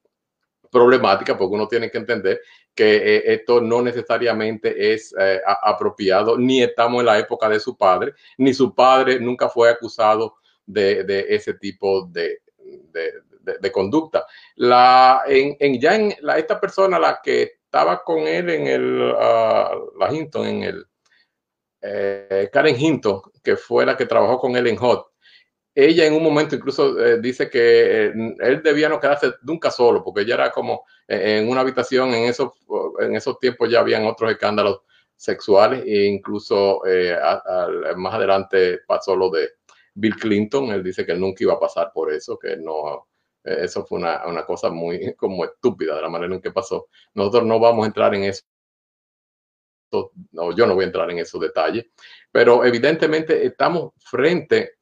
problemática 0.70 1.38
porque 1.38 1.56
uno 1.56 1.68
tiene 1.68 1.90
que 1.90 1.98
entender 1.98 2.42
que 2.76 2.96
eh, 2.98 3.34
esto 3.34 3.62
no 3.62 3.82
necesariamente 3.82 4.94
es 4.94 5.16
eh, 5.18 5.40
apropiado, 5.64 6.38
ni 6.38 6.62
estamos 6.62 7.00
en 7.00 7.06
la 7.06 7.18
época 7.18 7.48
de 7.48 7.60
su 7.60 7.76
padre, 7.76 8.14
ni 8.38 8.54
su 8.54 8.76
padre 8.76 9.20
nunca 9.20 9.50
fue 9.50 9.70
acusado 9.70 10.36
de, 10.66 11.26
ese 11.30 11.56
tipo 11.56 12.08
de, 12.08 12.40
de, 12.60 13.72
conducta. 13.72 14.26
La, 14.56 15.24
en, 15.28 15.80
ya 15.80 15.96
en 15.96 16.16
la, 16.22 16.38
esta 16.38 16.60
persona, 16.60 17.00
la 17.00 17.20
que 17.24 17.60
estaba 17.64 18.04
con 18.04 18.20
él 18.20 18.50
en 18.50 18.68
el, 18.68 19.02
uh, 19.02 19.98
la 20.00 20.14
Hinton, 20.14 20.48
en 20.48 20.64
el, 20.64 20.86
eh, 21.88 22.50
Karen 22.52 22.76
Hinton, 22.80 23.22
que 23.44 23.56
fue 23.56 23.86
la 23.86 23.96
que 23.96 24.08
trabajó 24.08 24.40
con 24.40 24.56
él 24.56 24.66
en 24.68 24.76
Hot, 24.78 25.12
ella 25.76 26.06
en 26.06 26.14
un 26.14 26.24
momento 26.24 26.56
incluso 26.56 26.98
eh, 27.00 27.20
dice 27.20 27.50
que 27.50 28.06
eh, 28.06 28.14
él 28.40 28.64
debía 28.64 28.90
no 28.90 29.00
quedarse 29.00 29.34
nunca 29.44 29.70
solo, 29.70 30.04
porque 30.04 30.22
ella 30.22 30.36
era 30.36 30.52
como 30.52 30.86
en 31.08 31.48
una 31.48 31.62
habitación, 31.62 32.14
en 32.14 32.24
esos, 32.24 32.54
en 33.00 33.16
esos 33.16 33.38
tiempos 33.40 33.70
ya 33.70 33.82
habían 33.82 34.06
otros 34.06 34.32
escándalos 34.32 34.82
sexuales 35.16 35.84
e 35.86 36.06
incluso 36.06 36.82
más 37.96 38.14
adelante 38.16 38.80
pasó 38.88 39.16
lo 39.16 39.30
de 39.30 39.50
Bill 39.96 40.16
Clinton, 40.16 40.72
él 40.72 40.84
dice 40.84 41.06
que 41.06 41.16
nunca 41.16 41.44
iba 41.44 41.54
a 41.54 41.60
pasar 41.60 41.92
por 41.94 42.12
eso, 42.12 42.38
que 42.38 42.58
no, 42.58 43.08
eso 43.44 43.86
fue 43.86 44.00
una, 44.00 44.26
una, 44.28 44.46
cosa 44.46 44.70
muy 44.70 45.14
como 45.18 45.46
estúpida 45.46 45.96
de 45.96 46.02
la 46.02 46.10
manera 46.10 46.36
en 46.36 46.42
que 46.42 46.52
pasó. 46.52 46.88
Nosotros 47.14 47.46
no 47.46 47.60
vamos 47.60 47.86
a 47.86 47.88
entrar 47.88 48.14
en 48.16 48.26
eso. 48.26 48.44
No, 50.32 50.54
yo 50.54 50.68
no 50.68 50.76
voy 50.76 50.84
a 50.84 50.88
entrar 50.88 51.10
en 51.10 51.20
esos 51.20 51.40
detalles, 51.40 51.86
pero 52.30 52.66
evidentemente 52.66 53.46
estamos 53.46 53.94
frente 53.98 54.74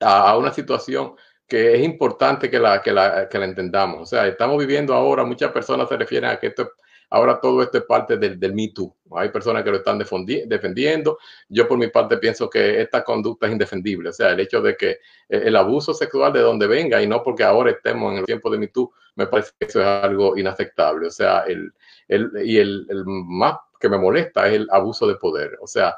a, 0.00 0.38
una 0.38 0.52
situación 0.52 1.14
que 1.46 1.74
es 1.74 1.82
importante 1.82 2.50
que 2.50 2.58
la, 2.58 2.80
que, 2.80 2.90
la, 2.92 3.28
que 3.28 3.38
la 3.38 3.44
entendamos. 3.44 4.00
O 4.00 4.06
sea, 4.06 4.26
estamos 4.26 4.56
viviendo 4.58 4.94
ahora, 4.94 5.24
muchas 5.24 5.52
personas 5.52 5.86
se 5.88 5.98
refieren 5.98 6.30
a 6.30 6.38
que 6.38 6.46
esto, 6.46 6.72
ahora 7.14 7.40
todo 7.40 7.62
esto 7.62 7.78
es 7.78 7.84
parte 7.84 8.16
del, 8.16 8.40
del 8.40 8.54
Me 8.54 8.68
Too. 8.68 8.92
Hay 9.16 9.28
personas 9.28 9.62
que 9.62 9.70
lo 9.70 9.76
están 9.76 9.98
defendiendo. 9.98 11.18
Yo 11.48 11.68
por 11.68 11.78
mi 11.78 11.88
parte 11.88 12.16
pienso 12.16 12.50
que 12.50 12.80
esta 12.80 13.04
conducta 13.04 13.46
es 13.46 13.52
indefendible. 13.52 14.08
O 14.08 14.12
sea, 14.12 14.30
el 14.30 14.40
hecho 14.40 14.60
de 14.60 14.76
que 14.76 14.98
el 15.28 15.54
abuso 15.54 15.94
sexual 15.94 16.32
de 16.32 16.40
donde 16.40 16.66
venga 16.66 17.00
y 17.00 17.06
no 17.06 17.22
porque 17.22 17.44
ahora 17.44 17.70
estemos 17.70 18.12
en 18.12 18.18
el 18.18 18.24
tiempo 18.24 18.50
de 18.50 18.58
Me 18.58 18.66
Too, 18.66 18.92
me 19.14 19.28
parece 19.28 19.52
que 19.58 19.66
eso 19.66 19.80
es 19.80 19.86
algo 19.86 20.36
inaceptable. 20.36 21.06
O 21.06 21.10
sea, 21.10 21.44
el, 21.46 21.72
el, 22.08 22.30
y 22.44 22.58
el, 22.58 22.86
más 23.06 23.58
que 23.78 23.88
me 23.88 23.98
molesta 23.98 24.48
es 24.48 24.54
el 24.54 24.68
abuso 24.70 25.06
de 25.06 25.14
poder. 25.14 25.56
O 25.60 25.68
sea, 25.68 25.96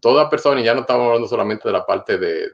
toda 0.00 0.28
persona, 0.28 0.60
y 0.60 0.64
ya 0.64 0.74
no 0.74 0.80
estamos 0.82 1.06
hablando 1.06 1.28
solamente 1.28 1.66
de 1.66 1.72
la 1.72 1.86
parte 1.86 2.18
de, 2.18 2.50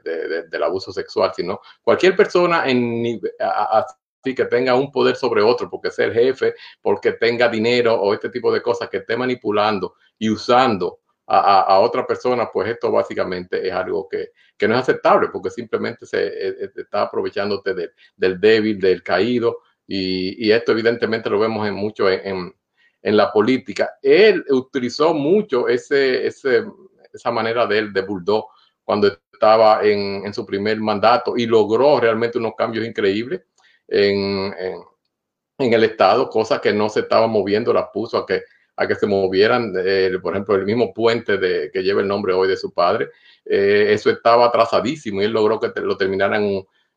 del 0.49 0.63
abuso 0.63 0.93
sexual, 0.93 1.33
sino 1.35 1.59
cualquier 1.81 2.15
persona 2.15 2.63
en, 2.65 3.19
que 4.33 4.45
tenga 4.45 4.75
un 4.75 4.91
poder 4.91 5.15
sobre 5.15 5.41
otro, 5.41 5.69
porque 5.69 5.91
sea 5.91 6.05
el 6.05 6.13
jefe, 6.13 6.55
porque 6.81 7.11
tenga 7.13 7.49
dinero 7.49 7.93
o 7.93 8.13
este 8.13 8.29
tipo 8.29 8.51
de 8.51 8.61
cosas, 8.61 8.89
que 8.89 8.97
esté 8.97 9.15
manipulando 9.17 9.95
y 10.17 10.29
usando 10.29 10.99
a, 11.27 11.79
otra 11.79 12.05
persona, 12.05 12.49
pues 12.53 12.69
esto 12.69 12.91
básicamente 12.91 13.67
es 13.67 13.73
algo 13.73 14.07
que, 14.07 14.29
que, 14.55 14.67
no 14.67 14.75
es 14.75 14.81
aceptable, 14.81 15.29
porque 15.29 15.49
simplemente 15.49 16.05
se 16.05 16.23
e, 16.23 16.47
e, 16.49 16.71
está 16.75 17.01
aprovechándote 17.01 17.73
del 18.15 18.39
débil, 18.39 18.79
del 18.79 19.01
caído, 19.01 19.59
y, 19.87 20.51
esto 20.51 20.71
evidentemente 20.71 21.29
lo 21.29 21.39
vemos 21.39 21.67
en 21.67 21.73
mucho 21.73 22.09
en, 22.09 22.53
en, 23.01 23.17
la 23.17 23.31
política. 23.31 23.97
Él 24.01 24.43
utilizó 24.49 25.13
mucho 25.13 25.67
ese, 25.67 26.27
esa 26.27 27.31
manera 27.31 27.65
de 27.65 27.79
él, 27.79 27.93
de 27.93 28.01
Bulldog, 28.01 28.45
cuando 28.83 29.07
estaba 29.07 29.83
en, 29.83 30.33
su 30.33 30.45
primer 30.45 30.79
mandato 30.79 31.35
y 31.37 31.45
logró 31.45 31.99
realmente 31.99 32.37
unos 32.37 32.53
cambios 32.55 32.85
increíbles 32.85 33.41
en, 33.87 34.53
el 35.57 35.83
Estado, 35.83 36.29
cosas 36.29 36.59
que 36.59 36.73
no 36.73 36.89
se 36.89 37.01
estaban 37.01 37.29
moviendo, 37.29 37.73
las 37.73 37.87
puso 37.93 38.17
a 38.17 38.25
que, 38.25 38.43
a 38.75 38.87
que 38.87 38.95
se 38.95 39.07
movieran, 39.07 39.73
eh, 39.77 40.17
por 40.21 40.33
ejemplo, 40.33 40.55
el 40.55 40.65
mismo 40.65 40.93
puente 40.93 41.39
que 41.71 41.83
lleva 41.83 42.01
el 42.01 42.07
nombre 42.07 42.33
hoy 42.33 42.47
de 42.47 42.57
su 42.57 42.73
padre, 42.73 43.09
eh, 43.45 43.87
eso 43.89 44.09
estaba 44.09 44.47
atrasadísimo 44.47 45.21
y 45.21 45.25
él 45.25 45.31
logró 45.31 45.59
que 45.59 45.71
lo 45.79 45.97
terminaran 45.97 46.43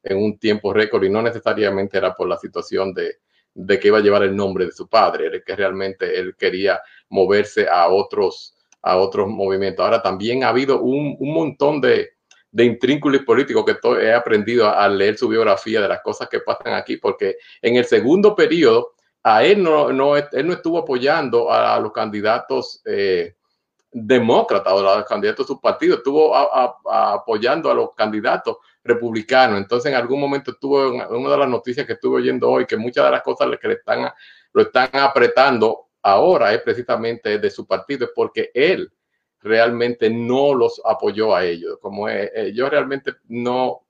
en 0.03 0.17
un, 0.17 0.39
tiempo 0.39 0.73
récord 0.73 1.05
y 1.05 1.11
no 1.11 1.23
necesariamente 1.23 1.99
era 1.99 2.15
por 2.15 2.29
la 2.29 2.39
situación 2.39 2.95
de, 2.95 3.19
de 3.55 3.79
que 3.79 3.89
iba 3.89 3.99
a 3.99 4.01
llevar 4.03 4.23
el 4.23 4.35
nombre 4.35 4.65
de 4.65 4.73
su 4.73 4.89
padre, 4.89 5.27
era 5.27 5.41
que 5.41 5.57
realmente 5.57 6.19
él 6.19 6.35
quería 6.37 6.81
moverse 7.11 7.69
a 7.69 7.89
otros, 7.89 8.57
a 8.83 8.97
otros 8.97 9.29
movimientos. 9.29 9.85
Ahora 9.85 10.03
también 10.03 10.45
ha 10.45 10.49
habido 10.49 10.81
un, 10.81 11.17
un 11.19 11.35
montón 11.35 11.81
de, 11.81 12.18
de 12.51 12.65
intrínculos 12.65 13.23
políticos 13.23 13.65
que 13.65 13.77
he 14.03 14.13
aprendido 14.13 14.69
a, 14.69 14.89
leer 14.89 15.19
su 15.19 15.29
biografía 15.29 15.81
de 15.81 15.89
las 15.89 16.01
cosas 16.01 16.29
que 16.29 16.41
pasan 16.41 16.75
aquí, 16.75 16.97
porque 16.97 17.37
en 17.61 17.77
el 17.77 17.85
segundo 17.85 18.35
periodo 18.35 18.95
a 19.23 19.45
él 19.45 19.63
no, 19.63 19.93
no, 19.93 20.17
él 20.17 20.47
no 20.47 20.53
estuvo 20.53 20.79
apoyando 20.79 21.53
a, 21.53 21.79
los 21.79 21.93
candidatos 21.93 22.81
eh, 22.87 23.35
demócratas 23.91 24.73
o 24.73 24.79
a 24.79 24.99
los 24.99 25.07
candidatos 25.07 25.47
de 25.47 25.55
su 25.55 25.61
partido, 25.61 25.97
estuvo 25.97 26.35
apoyando 26.35 27.71
a 27.71 27.75
los 27.75 27.95
candidatos 27.95 28.59
republicanos. 28.83 29.59
Entonces, 29.59 29.93
en 29.93 29.99
algún 29.99 30.21
momento 30.21 30.53
estuvo 30.53 30.87
en 30.87 31.15
una 31.15 31.31
de 31.31 31.39
las 31.39 31.49
noticias 31.49 31.87
que 31.87 31.95
estuve 31.95 32.17
oyendo 32.17 32.51
hoy, 32.51 32.67
que 32.67 32.77
muchas 32.77 33.05
de 33.05 33.11
las 33.11 33.23
cosas 33.23 33.49
que 33.61 33.69
le 33.69 33.75
están, 33.75 34.11
lo 34.53 34.63
están 34.63 34.89
apretando 34.93 35.89
ahora 36.03 36.55
es 36.55 36.63
precisamente 36.63 37.39
de 37.39 37.51
su 37.51 37.67
partido, 37.67 38.07
es 38.07 38.13
porque 38.15 38.51
él 38.55 38.91
realmente 39.41 40.11
no 40.11 40.55
los 40.55 40.81
apoyó 40.85 41.35
a 41.35 41.45
ellos. 41.45 41.79
Como 41.81 42.09
eh, 42.09 42.53
yo 42.55 42.69
realmente 42.69 43.15
no 43.29 43.87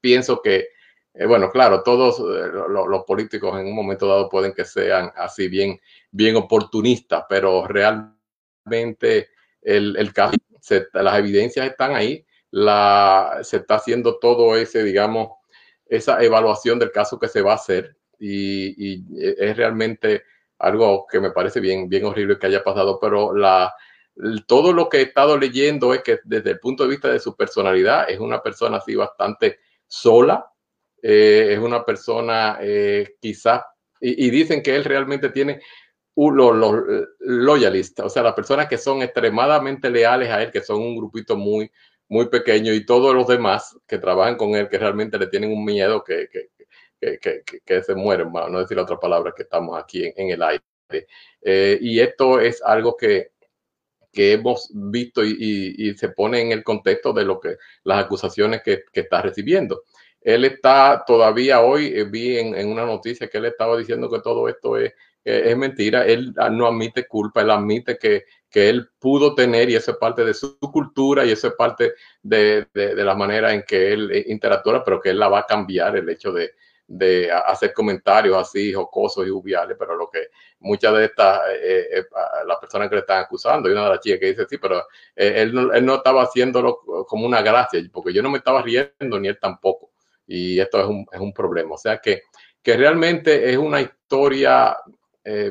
pienso 0.00 0.40
que, 0.42 0.68
eh, 1.14 1.26
bueno, 1.26 1.50
claro, 1.50 1.82
todos 1.82 2.18
eh, 2.20 2.50
los, 2.68 3.04
políticos 3.04 3.58
en 3.58 3.66
un 3.66 3.74
momento 3.74 4.06
dado 4.06 4.28
pueden 4.28 4.52
que 4.52 4.64
sean 4.64 5.12
así 5.16 5.48
bien, 5.48 5.80
bien 6.10 6.36
oportunistas, 6.36 7.24
pero 7.28 7.66
realmente 7.66 9.28
el, 9.62 9.96
el 9.96 10.12
caso, 10.12 10.36
las 10.92 11.18
evidencias 11.18 11.66
están 11.66 11.94
ahí, 11.94 12.24
la, 12.50 13.38
se 13.42 13.58
está 13.58 13.76
haciendo 13.76 14.18
todo 14.18 14.56
ese, 14.56 14.82
digamos, 14.82 15.30
esa 15.86 16.22
evaluación 16.22 16.78
del 16.78 16.92
caso 16.92 17.18
que 17.18 17.28
se 17.28 17.42
va 17.42 17.52
a 17.52 17.56
hacer 17.56 17.96
y, 18.18 18.94
y 18.94 19.04
es 19.38 19.56
realmente 19.56 20.22
algo 20.58 21.06
que 21.06 21.20
me 21.20 21.30
parece 21.30 21.60
bien, 21.60 21.88
bien 21.88 22.04
horrible 22.04 22.38
que 22.38 22.46
haya 22.46 22.64
pasado, 22.64 22.98
pero 23.00 23.34
la, 23.34 23.72
todo 24.46 24.72
lo 24.72 24.88
que 24.88 24.98
he 24.98 25.02
estado 25.02 25.38
leyendo 25.38 25.94
es 25.94 26.02
que 26.02 26.18
desde 26.24 26.50
el 26.50 26.58
punto 26.58 26.82
de 26.82 26.90
vista 26.90 27.08
de 27.08 27.20
su 27.20 27.36
personalidad 27.36 28.10
es 28.10 28.18
una 28.18 28.42
persona 28.42 28.78
así 28.78 28.94
bastante 28.94 29.60
sola, 29.86 30.46
eh, 31.02 31.50
es 31.52 31.58
una 31.58 31.84
persona 31.84 32.58
eh, 32.60 33.16
quizás, 33.20 33.62
y, 34.00 34.30
dicen 34.30 34.62
que 34.62 34.76
él 34.76 34.84
realmente 34.84 35.30
tiene 35.30 35.60
los, 36.14 36.82
loyalistas, 37.20 38.06
o 38.06 38.08
sea, 38.08 38.22
las 38.22 38.34
personas 38.34 38.68
que 38.68 38.78
son 38.78 39.02
extremadamente 39.02 39.90
leales 39.90 40.28
a 40.30 40.42
él, 40.42 40.50
que 40.50 40.62
son 40.62 40.80
un 40.80 40.96
grupito 40.96 41.36
muy, 41.36 41.70
muy 42.08 42.28
pequeño, 42.28 42.72
y 42.72 42.84
todos 42.84 43.14
los 43.14 43.26
demás 43.26 43.76
que 43.86 43.98
trabajan 43.98 44.36
con 44.36 44.54
él, 44.54 44.68
que 44.68 44.78
realmente 44.78 45.18
le 45.18 45.28
tienen 45.28 45.52
un 45.52 45.64
miedo 45.64 46.02
que, 46.02 46.28
que, 46.28 47.42
que, 47.64 47.82
se 47.82 47.94
mueren, 47.94 48.32
no 48.32 48.58
decir 48.58 48.78
otra 48.78 48.98
palabra 48.98 49.32
que 49.36 49.44
estamos 49.44 49.78
aquí 49.78 50.12
en, 50.16 50.30
el 50.30 50.42
aire. 50.42 50.64
Eh, 51.42 51.78
y 51.80 52.00
esto 52.00 52.40
es 52.40 52.62
algo 52.62 52.96
que, 52.96 53.32
que 54.18 54.32
hemos 54.32 54.68
visto 54.74 55.24
y, 55.24 55.94
se 55.96 56.08
pone 56.08 56.40
en 56.40 56.50
el 56.50 56.64
contexto 56.64 57.12
de 57.12 57.24
lo 57.24 57.38
que 57.38 57.54
las 57.84 58.04
acusaciones 58.04 58.62
que, 58.64 58.82
está 58.92 59.22
recibiendo. 59.22 59.84
Él 60.20 60.44
está 60.44 61.04
todavía 61.06 61.60
hoy, 61.60 61.86
eh, 61.94 62.02
vi 62.02 62.36
en, 62.36 62.68
una 62.68 62.84
noticia 62.84 63.28
que 63.28 63.38
él 63.38 63.44
estaba 63.44 63.76
diciendo 63.76 64.10
que 64.10 64.18
todo 64.18 64.48
esto 64.48 64.76
es, 64.76 64.92
es 65.22 65.56
mentira. 65.56 66.04
Él 66.04 66.34
no 66.50 66.66
admite 66.66 67.06
culpa, 67.06 67.42
él 67.42 67.50
admite 67.52 67.96
que, 67.96 68.24
que 68.50 68.68
él 68.68 68.88
pudo 68.98 69.36
tener 69.36 69.70
y 69.70 69.76
eso 69.76 69.92
es 69.92 69.98
parte 69.98 70.24
de 70.24 70.34
su 70.34 70.58
cultura 70.58 71.24
y 71.24 71.30
eso 71.30 71.46
es 71.46 71.54
parte 71.54 71.92
de, 72.20 72.66
de, 72.74 72.96
de 72.96 73.04
la 73.04 73.14
manera 73.14 73.54
en 73.54 73.62
que 73.62 73.92
él 73.92 74.24
interactúa, 74.26 74.82
pero 74.84 75.00
que 75.00 75.10
él 75.10 75.18
la 75.20 75.28
va 75.28 75.38
a 75.40 75.46
cambiar 75.46 75.96
el 75.96 76.08
hecho 76.08 76.32
de, 76.32 76.54
de 76.88 77.30
hacer 77.30 77.74
comentarios 77.74 78.34
así 78.34 78.72
jocosos 78.72 79.26
y 79.26 79.30
jubiales, 79.30 79.76
pero 79.78 79.94
lo 79.94 80.08
que 80.08 80.28
muchas 80.60 80.94
de 80.94 81.04
estas, 81.04 81.40
eh, 81.50 81.86
eh, 81.92 82.04
las 82.46 82.56
personas 82.56 82.88
que 82.88 82.94
le 82.94 83.00
están 83.02 83.20
acusando, 83.20 83.68
y 83.68 83.72
una 83.72 83.84
de 83.84 83.90
las 83.90 84.00
chicas 84.00 84.18
que 84.18 84.26
dice, 84.28 84.46
sí, 84.48 84.56
pero 84.56 84.78
eh, 85.14 85.34
él, 85.36 85.54
no, 85.54 85.72
él, 85.72 85.84
no, 85.84 85.96
estaba 85.96 86.22
haciéndolo 86.22 86.80
como 87.06 87.26
una 87.26 87.42
gracia, 87.42 87.78
porque 87.92 88.12
yo 88.12 88.22
no 88.22 88.30
me 88.30 88.38
estaba 88.38 88.62
riendo 88.62 89.20
ni 89.20 89.28
él 89.28 89.38
tampoco, 89.38 89.90
y 90.26 90.58
esto 90.58 90.80
es 90.80 90.86
un, 90.86 91.06
es 91.12 91.20
un 91.20 91.32
problema, 91.34 91.74
o 91.74 91.78
sea 91.78 91.98
que, 91.98 92.22
que 92.62 92.74
realmente 92.74 93.50
es 93.50 93.58
una 93.58 93.80
historia 93.80 94.76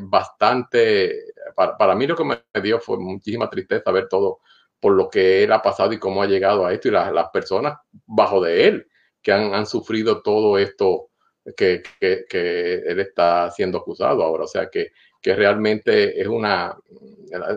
bastante, 0.01 1.25
para, 1.55 1.77
para, 1.77 1.93
mí 1.93 2.07
lo 2.07 2.15
que 2.15 2.23
me 2.23 2.61
dio 2.63 2.79
fue 2.79 2.97
muchísima 2.97 3.47
tristeza 3.47 3.91
ver 3.91 4.07
todo 4.07 4.39
por 4.79 4.93
lo 4.93 5.07
que 5.07 5.43
él 5.43 5.51
ha 5.51 5.61
pasado 5.61 5.93
y 5.93 5.99
cómo 5.99 6.23
ha 6.23 6.25
llegado 6.25 6.65
a 6.65 6.73
esto 6.73 6.87
y 6.87 6.91
las, 6.91 7.11
las 7.13 7.29
personas 7.29 7.77
bajo 8.07 8.41
de 8.41 8.67
él 8.67 8.87
que 9.21 9.31
han, 9.31 9.53
han 9.53 9.67
sufrido 9.67 10.23
todo 10.23 10.57
esto 10.57 11.11
que, 11.55 11.83
que, 11.99 12.73
él 12.85 12.99
está 12.99 13.49
siendo 13.51 13.77
acusado 13.77 14.23
ahora. 14.23 14.43
O 14.43 14.47
sea 14.47 14.69
que, 14.69 14.91
que 15.21 15.35
realmente 15.35 16.19
es 16.19 16.27
una, 16.27 16.75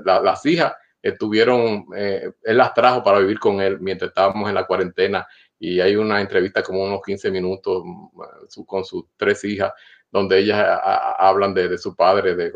las 0.05 0.46
hijas 0.46 0.74
estuvieron, 1.03 1.87
eh, 1.96 2.31
él 2.42 2.57
las 2.57 2.74
trajo 2.74 3.03
para 3.03 3.20
vivir 3.20 3.38
con 3.38 3.61
él 3.61 3.81
mientras 3.81 4.11
estábamos 4.11 4.48
en 4.48 4.55
la 4.55 4.66
cuarentena 4.66 5.26
y 5.59 5.81
hay 5.81 5.96
una 5.96 6.20
entrevista 6.20 6.62
como 6.62 6.85
unos 6.85 7.00
15 7.03 7.31
minutos 7.31 7.83
mm, 7.85 8.62
con 8.64 8.85
sus 8.85 9.05
tres 9.16 9.44
hijas, 9.44 9.72
donde 10.11 10.38
ellas 10.38 10.81
hablan 11.18 11.55
de, 11.55 11.76
su 11.79 11.94
padre, 11.94 12.35
de 12.35 12.50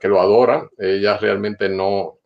que 0.00 0.08
lo 0.08 0.20
adoran. 0.20 0.68
Ellas 0.78 1.20
realmente 1.20 1.68
no, 1.68 2.20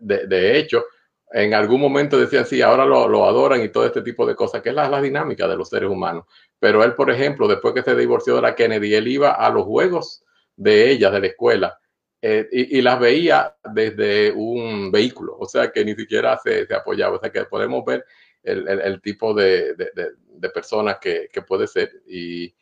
de, 0.00 0.58
hecho, 0.58 0.84
en 1.32 1.54
algún 1.54 1.80
momento 1.80 2.18
decían, 2.18 2.46
sí, 2.46 2.62
ahora 2.62 2.84
lo, 2.84 3.24
adoran 3.24 3.62
y 3.62 3.68
todo 3.68 3.86
este 3.86 4.02
tipo 4.02 4.26
de 4.26 4.36
cosas, 4.36 4.62
que 4.62 4.68
es 4.68 4.74
la, 4.74 5.00
dinámica 5.00 5.48
de 5.48 5.56
los 5.56 5.68
seres 5.68 5.90
humanos. 5.90 6.24
Pero 6.58 6.84
él, 6.84 6.94
por 6.94 7.10
ejemplo, 7.10 7.48
después 7.48 7.74
que 7.74 7.82
se 7.82 7.96
divorció 7.96 8.36
de 8.36 8.42
la 8.42 8.54
Kennedy, 8.54 8.94
él 8.94 9.08
iba 9.08 9.32
a 9.32 9.50
los 9.50 9.64
juegos 9.64 10.24
de 10.54 10.90
ellas, 10.90 11.12
de 11.12 11.20
la 11.20 11.26
escuela, 11.26 11.78
eh, 12.22 12.48
y, 12.50 12.80
las 12.80 12.98
veía 12.98 13.54
desde 13.72 14.32
un 14.32 14.90
vehículo, 14.90 15.36
o 15.38 15.46
sea 15.46 15.70
que 15.70 15.84
ni 15.84 15.94
siquiera 15.94 16.38
se, 16.38 16.66
apoyaba, 16.74 17.16
o 17.16 17.20
sea 17.20 17.30
que 17.30 17.44
podemos 17.44 17.84
ver 17.84 18.04
el, 18.42 19.00
tipo 19.02 19.34
de, 19.34 19.74
de, 19.74 20.50
personas 20.50 20.98
que, 20.98 21.28
puede 21.46 21.66
ser. 21.66 21.90
Y, 22.06 22.54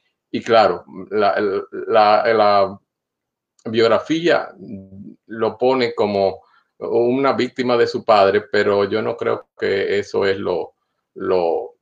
claro, 0.42 0.84
la, 1.10 1.40
la, 1.86 2.80
biografía 3.66 4.50
lo 5.26 5.56
pone 5.56 5.94
como 5.94 6.43
una 6.78 7.32
víctima 7.32 7.76
de 7.76 7.86
su 7.86 8.04
padre, 8.04 8.42
pero 8.50 8.84
yo 8.84 9.02
no 9.02 9.16
creo 9.16 9.48
que 9.58 9.98
eso 9.98 10.24
es 10.26 10.38
lo... 10.38 10.74
lo 11.14 11.74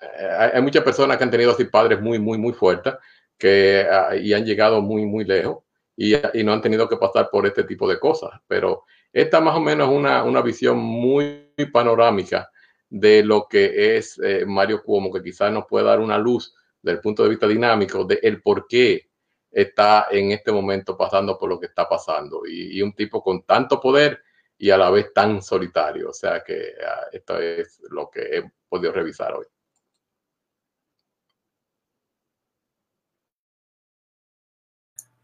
eh, 0.00 0.50
hay 0.54 0.62
muchas 0.62 0.84
personas 0.84 1.16
que 1.16 1.24
han 1.24 1.30
tenido 1.30 1.52
así 1.52 1.64
padres 1.64 2.00
muy, 2.00 2.18
muy, 2.18 2.38
muy 2.38 2.52
fuertes 2.52 2.94
que, 3.38 3.86
ah, 3.90 4.14
y 4.16 4.32
han 4.32 4.44
llegado 4.44 4.80
muy, 4.80 5.06
muy 5.06 5.24
lejos 5.24 5.64
y, 5.96 6.14
no 6.44 6.52
han 6.52 6.62
tenido 6.62 6.88
que 6.88 6.96
pasar 6.96 7.30
por 7.30 7.46
este 7.46 7.64
tipo 7.64 7.88
de 7.88 7.98
cosas. 7.98 8.30
Pero 8.46 8.84
esta 9.12 9.40
más 9.40 9.56
o 9.56 9.60
menos 9.60 9.88
una, 9.88 10.24
una 10.24 10.42
visión 10.42 10.78
muy 10.78 11.52
panorámica 11.72 12.50
de 12.88 13.24
lo 13.24 13.46
que 13.48 13.96
es 13.96 14.20
eh, 14.22 14.44
Mario 14.46 14.82
Cuomo, 14.82 15.12
que 15.12 15.22
quizás 15.22 15.52
nos 15.52 15.66
puede 15.66 15.86
dar 15.86 16.00
una 16.00 16.18
luz 16.18 16.54
del 16.82 17.00
punto 17.00 17.22
de 17.22 17.30
vista 17.30 17.48
dinámico 17.48 18.04
de 18.04 18.20
el 18.22 18.42
por 18.42 18.66
qué 18.68 19.08
está 19.50 20.08
en 20.10 20.32
este 20.32 20.52
momento 20.52 20.96
pasando 20.96 21.38
por 21.38 21.48
lo 21.48 21.58
que 21.58 21.66
está 21.66 21.88
pasando. 21.88 22.42
Y, 22.46 22.82
un 22.82 22.92
tipo 22.92 23.22
con 23.22 23.42
tanto 23.42 23.80
poder 23.80 24.20
y 24.58 24.70
a 24.70 24.78
la 24.78 24.90
vez 24.90 25.12
tan 25.12 25.42
solitario. 25.42 26.10
O 26.10 26.12
sea 26.12 26.42
que 26.42 26.74
ah, 26.86 27.06
esto 27.12 27.38
es 27.38 27.80
lo 27.90 28.10
que 28.10 28.20
he 28.22 28.50
podido 28.68 28.92
revisar 28.92 29.34
hoy. 29.34 29.46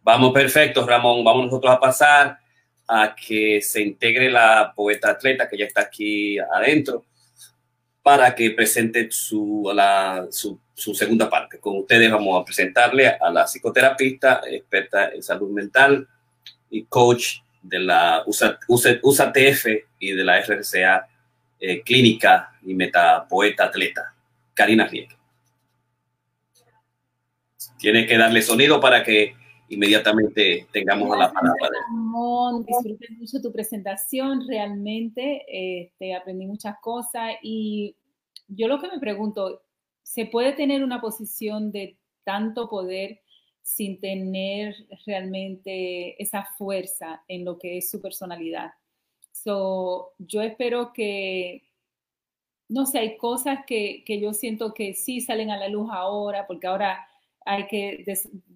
Vamos, 0.02 0.32
perfecto, 0.32 0.86
Ramón. 0.86 1.22
Vamos 1.24 1.46
nosotros 1.46 1.72
a 1.72 1.78
pasar 1.78 2.38
a 2.88 3.14
que 3.14 3.60
se 3.62 3.82
integre 3.82 4.30
la 4.30 4.72
poeta 4.74 5.10
atleta 5.10 5.48
que 5.48 5.58
ya 5.58 5.66
está 5.66 5.82
aquí 5.82 6.38
adentro 6.38 7.04
para 8.02 8.34
que 8.34 8.50
presente 8.50 9.08
su, 9.10 9.70
la, 9.74 10.26
su, 10.30 10.58
segunda 10.74 11.28
parte. 11.28 11.60
Con 11.60 11.78
ustedes 11.78 12.10
vamos 12.10 12.40
a 12.40 12.44
presentarle 12.44 13.08
a 13.08 13.30
la 13.30 13.44
psicoterapista, 13.44 14.40
experta 14.46 15.10
en 15.10 15.22
salud 15.22 15.50
mental 15.50 16.08
y 16.70 16.84
coach 16.86 17.40
de 17.62 17.78
la 17.78 18.22
USA, 18.26 18.58
USATF 18.68 19.66
y 19.98 20.12
de 20.12 20.24
la 20.24 20.38
RCA 20.40 21.08
eh, 21.58 21.82
Clínica 21.82 22.52
y 22.62 22.74
Metapoeta 22.74 23.64
Atleta, 23.64 24.14
Karina 24.54 24.86
Rieke. 24.86 25.16
Tiene 27.78 28.06
que 28.06 28.16
darle 28.16 28.42
sonido 28.42 28.80
para 28.80 29.02
que 29.04 29.34
inmediatamente 29.68 30.66
tengamos 30.72 31.12
a 31.14 31.18
la 31.18 31.32
palabra. 31.32 31.68
Ramón, 31.88 32.64
disfruté 32.64 33.08
mucho 33.10 33.40
tu 33.40 33.52
presentación, 33.52 34.46
realmente 34.46 35.44
este, 35.48 36.14
aprendí 36.14 36.46
muchas 36.46 36.76
cosas 36.80 37.34
y 37.42 37.96
yo 38.48 38.66
lo 38.66 38.80
que 38.80 38.88
me 38.88 38.98
pregunto, 38.98 39.62
¿se 40.02 40.26
puede 40.26 40.52
tener 40.52 40.82
una 40.82 41.00
posición 41.00 41.70
de 41.70 41.96
tanto 42.24 42.68
poder 42.68 43.20
sin 43.62 44.00
tener 44.00 44.74
realmente 45.06 46.20
esa 46.22 46.44
fuerza 46.58 47.22
en 47.28 47.44
lo 47.44 47.58
que 47.58 47.78
es 47.78 47.90
su 47.90 48.00
personalidad? 48.00 48.72
So, 49.32 50.12
yo 50.18 50.42
espero 50.42 50.92
que, 50.92 51.62
no 52.68 52.86
sé, 52.86 52.98
hay 52.98 53.16
cosas 53.16 53.60
que, 53.66 54.04
que 54.04 54.20
yo 54.20 54.32
siento 54.34 54.74
que 54.74 54.94
sí 54.94 55.20
salen 55.20 55.50
a 55.50 55.56
la 55.56 55.68
luz 55.68 55.88
ahora, 55.90 56.46
porque 56.46 56.66
ahora 56.66 57.06
hay 57.44 57.66
que 57.66 58.04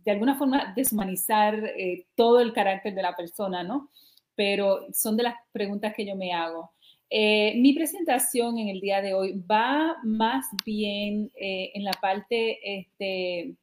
de 0.04 0.10
alguna 0.10 0.36
forma 0.36 0.72
deshumanizar 0.76 1.54
eh, 1.64 2.06
todo 2.14 2.40
el 2.40 2.52
carácter 2.52 2.94
de 2.94 3.02
la 3.02 3.16
persona, 3.16 3.62
¿no? 3.62 3.90
Pero 4.34 4.86
son 4.92 5.16
de 5.16 5.22
las 5.24 5.34
preguntas 5.52 5.94
que 5.94 6.04
yo 6.04 6.16
me 6.16 6.32
hago. 6.32 6.72
Eh, 7.10 7.54
mi 7.56 7.72
presentación 7.72 8.58
en 8.58 8.68
el 8.68 8.80
día 8.80 9.00
de 9.00 9.14
hoy 9.14 9.40
va 9.50 9.96
más 10.02 10.46
bien 10.64 11.30
eh, 11.36 11.70
en 11.74 11.84
la 11.84 11.92
parte 11.92 12.78
este, 12.78 13.54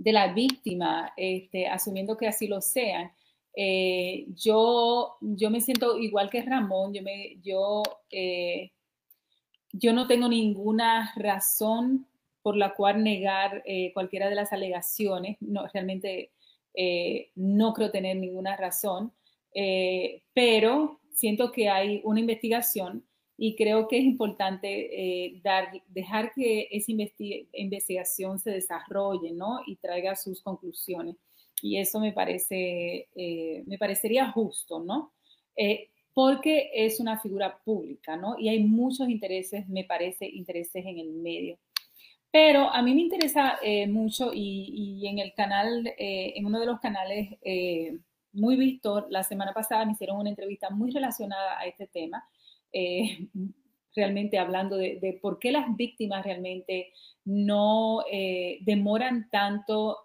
de 0.00 0.12
la 0.12 0.32
víctima, 0.32 1.12
este, 1.16 1.68
asumiendo 1.68 2.16
que 2.16 2.28
así 2.28 2.48
lo 2.48 2.60
sean. 2.60 3.12
yo, 4.36 5.16
yo 5.20 5.50
me 5.50 5.60
siento 5.60 5.98
igual 5.98 6.30
que 6.30 6.42
Ramón, 6.42 6.94
yo, 6.94 7.02
me, 7.02 7.36
yo, 7.42 7.82
yo 9.72 9.92
no 9.92 10.06
tengo 10.06 10.28
ninguna 10.28 11.12
razón 11.16 12.06
por 12.42 12.56
la 12.56 12.74
cual 12.74 13.02
negar 13.02 13.62
eh, 13.66 13.92
cualquiera 13.92 14.28
de 14.28 14.34
las 14.34 14.52
alegaciones. 14.52 15.36
No, 15.40 15.66
realmente 15.72 16.32
eh, 16.74 17.30
no 17.34 17.72
creo 17.72 17.90
tener 17.90 18.16
ninguna 18.16 18.56
razón, 18.56 19.12
eh, 19.54 20.22
pero 20.32 21.00
siento 21.12 21.52
que 21.52 21.68
hay 21.68 22.00
una 22.04 22.20
investigación 22.20 23.04
y 23.42 23.56
creo 23.56 23.88
que 23.88 23.98
es 23.98 24.04
importante 24.04 25.40
dar, 25.42 25.82
dejar 25.88 26.32
que 26.34 26.68
esa 26.70 26.92
investigación 26.92 28.38
se 28.38 28.50
desarrolle 28.50 29.32
¿no? 29.32 29.60
y 29.66 29.76
traiga 29.76 30.14
sus 30.14 30.42
conclusiones. 30.42 31.16
Y 31.62 31.78
eso 31.78 32.00
me 32.00 32.12
parece, 32.12 33.08
me 33.66 33.78
parecería 33.78 34.30
justo, 34.30 34.80
¿no? 34.80 35.12
porque 36.12 36.70
es 36.74 37.00
una 37.00 37.18
figura 37.18 37.60
pública, 37.64 38.16
¿no? 38.16 38.36
Y 38.38 38.48
hay 38.48 38.62
muchos 38.62 39.08
intereses, 39.08 39.68
me 39.68 39.84
parece, 39.84 40.26
intereses 40.26 40.84
en 40.84 40.98
el 40.98 41.12
medio. 41.12 41.58
Pero 42.32 42.72
a 42.72 42.82
mí 42.82 42.94
me 42.94 43.02
interesa 43.02 43.58
eh, 43.62 43.86
mucho 43.88 44.30
y, 44.32 45.04
en 45.06 45.18
el 45.18 45.34
canal, 45.34 45.86
eh, 45.98 46.34
en 46.36 46.46
uno 46.46 46.60
de 46.60 46.66
los 46.66 46.80
canales 46.80 47.30
eh, 47.42 47.98
muy 48.32 48.56
visto, 48.56 49.06
la 49.10 49.24
semana 49.24 49.52
pasada 49.52 49.84
me 49.84 49.92
hicieron 49.92 50.18
una 50.18 50.30
entrevista 50.30 50.70
muy 50.70 50.92
relacionada 50.92 51.58
a 51.58 51.66
este 51.66 51.88
tema, 51.88 52.24
realmente 53.94 54.38
hablando 54.38 54.76
de, 54.76 55.18
por 55.20 55.38
qué 55.38 55.52
las 55.52 55.76
víctimas 55.76 56.24
realmente 56.24 56.92
no 57.24 58.04
demoran 58.60 59.28
tanto 59.30 59.98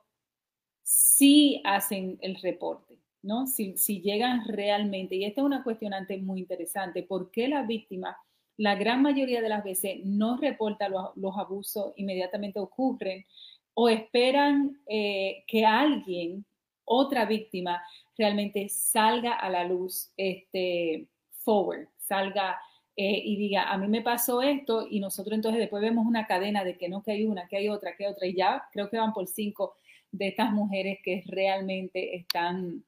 si 0.84 1.62
hacen 1.64 2.18
el 2.22 2.36
reporte, 2.36 3.00
¿no? 3.24 3.48
Si, 3.48 4.02
llegan 4.02 4.46
realmente, 4.48 5.16
y 5.16 5.26
esta 5.26 5.42
es 5.42 5.46
una 5.46 5.64
cuestionante 5.64 6.18
muy 6.18 6.40
interesante, 6.40 7.04
¿por 7.04 7.32
qué 7.32 7.48
las 7.48 7.68
víctimas 7.68 8.16
la 8.58 8.76
gran 8.76 9.02
mayoría 9.02 9.42
de 9.42 9.50
las 9.50 9.64
veces 9.64 10.00
no 10.06 10.38
reporta 10.38 10.88
los, 10.90 11.38
abusos 11.38 11.94
inmediatamente 11.98 12.60
ocurren 12.60 13.26
o 13.74 13.90
esperan 13.90 14.80
eh, 14.88 15.44
que 15.48 15.66
alguien, 15.66 16.46
otra 16.86 17.26
víctima, 17.26 17.84
realmente 18.18 18.70
salga 18.70 19.34
a 19.34 19.50
la 19.50 19.66
luz 19.66 20.12
este, 20.16 21.08
forward, 21.32 21.88
salga 22.08 22.58
eh, 22.98 23.22
y 23.26 23.36
diga, 23.36 23.70
a 23.70 23.78
mí 23.78 23.90
me 23.90 24.02
pasó 24.02 24.42
esto 24.42 24.88
y 24.90 25.02
nosotros 25.02 25.36
entonces 25.36 25.60
después 25.60 25.82
vemos 25.82 26.06
una 26.08 26.26
cadena 26.26 26.64
de 26.64 26.78
que 26.78 26.88
no, 26.88 27.04
que 27.04 27.12
hay 27.12 27.26
una, 27.26 27.46
que 27.50 27.58
hay 27.58 27.68
otra, 27.68 27.94
que 27.94 28.06
hay 28.06 28.12
otra 28.12 28.26
y 28.26 28.36
ya 28.36 28.64
creo 28.72 28.90
que 28.90 28.98
van 28.98 29.12
por 29.12 29.28
cinco 29.28 29.76
de 30.14 30.28
estas 30.28 30.54
mujeres 30.54 31.00
que 31.04 31.22
realmente 31.28 32.16
están 32.16 32.86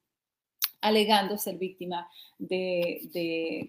alegando 0.80 1.38
ser 1.38 1.58
víctima 1.58 2.08
de, 2.38 3.02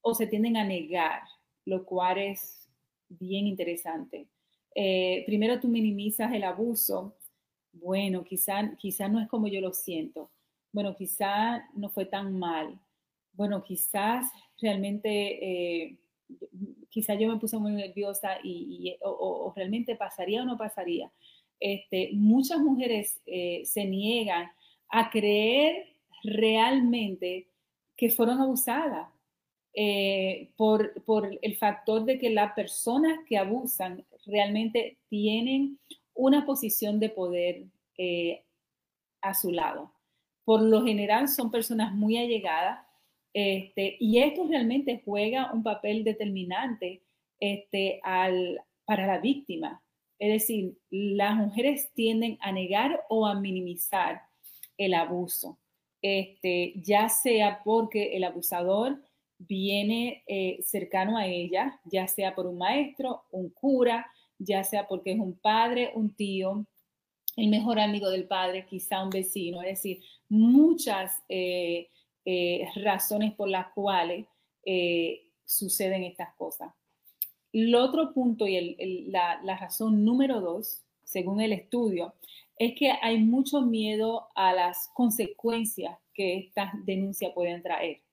o 0.00 0.14
se 0.14 0.26
tienden 0.26 0.56
a 0.56 0.64
negar 0.64 1.22
lo 1.64 1.84
cual 1.84 2.18
es 2.18 2.68
bien 3.08 3.46
interesante. 3.46 4.28
Eh, 4.74 5.22
primero 5.26 5.60
tú 5.60 5.68
minimizas 5.68 6.32
el 6.32 6.44
abuso. 6.44 7.16
Bueno, 7.72 8.24
quizá, 8.24 8.76
quizá 8.76 9.08
no 9.08 9.20
es 9.20 9.28
como 9.28 9.48
yo 9.48 9.60
lo 9.60 9.72
siento. 9.72 10.30
Bueno, 10.72 10.94
quizá 10.94 11.68
no 11.74 11.88
fue 11.88 12.06
tan 12.06 12.38
mal. 12.38 12.78
Bueno, 13.32 13.62
quizás 13.62 14.30
realmente, 14.60 15.84
eh, 15.84 15.96
quizá 16.88 17.14
yo 17.14 17.28
me 17.28 17.38
puse 17.38 17.58
muy 17.58 17.72
nerviosa 17.72 18.38
y, 18.42 18.96
o, 19.02 19.52
realmente 19.54 19.96
pasaría 19.96 20.42
o 20.42 20.44
no 20.44 20.56
pasaría. 20.56 21.10
Este, 21.60 22.10
muchas 22.12 22.58
mujeres 22.58 23.20
eh, 23.26 23.62
se 23.64 23.84
niegan 23.84 24.50
a 24.88 25.10
creer 25.10 25.86
realmente 26.22 27.48
que 27.96 28.10
fueron 28.10 28.40
abusadas 28.40 29.08
eh, 29.76 30.52
por, 30.56 30.92
el 31.42 31.56
factor 31.56 32.04
de 32.04 32.18
que 32.18 32.30
las 32.30 32.52
personas 32.52 33.18
que 33.26 33.36
abusan 33.36 34.04
realmente 34.24 34.98
tienen 35.08 35.80
una 36.14 36.46
posición 36.46 37.00
de 37.00 37.08
poder 37.08 37.64
eh, 37.98 38.44
a 39.20 39.34
su 39.34 39.50
lado. 39.50 39.92
Por 40.44 40.62
lo 40.62 40.84
general 40.84 41.28
son 41.28 41.50
personas 41.50 41.92
muy 41.92 42.16
allegadas 42.16 42.83
este, 43.34 43.96
y 43.98 44.20
esto 44.20 44.46
realmente 44.46 45.02
juega 45.04 45.52
un 45.52 45.64
papel 45.64 46.04
determinante 46.04 47.02
este, 47.40 48.00
al, 48.04 48.62
para 48.84 49.06
la 49.06 49.18
víctima. 49.18 49.82
Es 50.20 50.32
decir, 50.32 50.78
las 50.90 51.34
mujeres 51.34 51.92
tienden 51.94 52.38
a 52.40 52.52
negar 52.52 53.04
o 53.08 53.26
a 53.26 53.38
minimizar 53.38 54.22
el 54.78 54.94
abuso, 54.94 55.58
este, 56.00 56.74
ya 56.76 57.08
sea 57.08 57.60
porque 57.64 58.16
el 58.16 58.22
abusador 58.22 59.02
viene 59.38 60.22
eh, 60.28 60.60
cercano 60.62 61.18
a 61.18 61.26
ella, 61.26 61.80
ya 61.84 62.06
sea 62.06 62.36
por 62.36 62.46
un 62.46 62.58
maestro, 62.58 63.24
un 63.32 63.50
cura, 63.50 64.06
ya 64.38 64.62
sea 64.62 64.86
porque 64.86 65.12
es 65.12 65.18
un 65.18 65.36
padre, 65.36 65.90
un 65.94 66.14
tío, 66.14 66.64
el 67.36 67.48
mejor 67.48 67.80
amigo 67.80 68.10
del 68.10 68.28
padre, 68.28 68.64
quizá 68.64 69.02
un 69.02 69.10
vecino, 69.10 69.60
es 69.62 69.70
decir, 69.70 70.02
muchas 70.28 71.20
eh, 71.28 71.88
eh, 72.24 72.66
razones 72.76 73.34
por 73.34 73.48
las 73.48 73.68
cuales 73.72 74.26
suceden 75.44 76.04
estas 76.04 76.34
cosas. 76.36 76.72
El 77.52 77.74
otro 77.74 78.14
punto 78.14 78.46
y 78.46 79.06
la, 79.10 79.40
la 79.42 79.58
razón 79.58 80.04
número 80.06 80.40
dos, 80.40 80.82
según 81.04 81.42
el 81.42 81.52
estudio, 81.52 82.14
es 82.56 82.74
que 82.78 82.92
hay 83.02 83.18
mucho 83.18 83.60
miedo 83.60 84.28
a 84.34 84.54
las 84.54 84.88
consecuencias 84.94 85.98
que 86.14 86.38
estas 86.38 86.72
denuncias 86.86 87.32
pueden 87.34 87.62
traer 87.62 88.04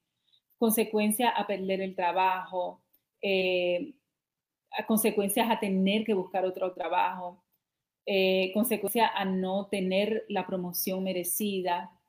consecuencias 0.61 1.33
a 1.35 1.47
perder 1.47 1.81
el 1.81 1.95
trabajo, 1.95 2.83
eh, 3.19 3.95
a 4.77 4.85
consecuencias 4.85 5.49
a 5.49 5.59
tener 5.59 6.05
que 6.05 6.13
buscar 6.13 6.45
otro 6.45 6.71
trabajo, 6.71 7.43
eh, 8.05 8.51
consecuencias 8.53 9.09
a 9.15 9.25
no 9.25 9.65
tener 9.71 10.23
la 10.29 10.45
promoción 10.45 11.03
merecida, 11.03 11.99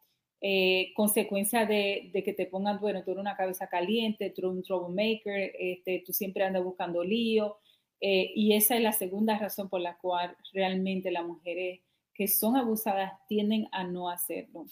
eh, 0.43 0.93
consecuencias 0.95 1.67
de, 1.69 2.11
que 2.25 2.33
te 2.35 2.47
pongan, 2.47 2.81
bueno, 2.81 3.03
tú 3.05 3.13
eres 3.13 3.21
una 3.21 3.37
cabeza 3.37 3.69
caliente, 3.69 4.31
tú 4.31 4.43
eres 4.43 4.57
un 4.57 4.63
troublemaker, 4.63 5.53
este, 5.59 6.03
tú 6.05 6.13
siempre 6.13 6.45
andas 6.45 6.65
buscando 6.65 7.03
lío. 7.03 7.59
y 8.01 8.55
esa 8.55 8.77
es 8.77 8.83
la 8.83 8.93
segunda 8.93 9.39
razón 9.39 9.69
por 9.69 9.81
la 9.81 9.97
cual 9.97 10.37
realmente 10.53 11.11
las 11.13 11.25
mujeres 11.25 11.81
que 12.15 12.29
son 12.29 12.57
abusadas 12.57 13.13
tienden 13.29 13.69
a 13.73 13.85
no 13.85 14.11
hacerlo. 14.11 14.67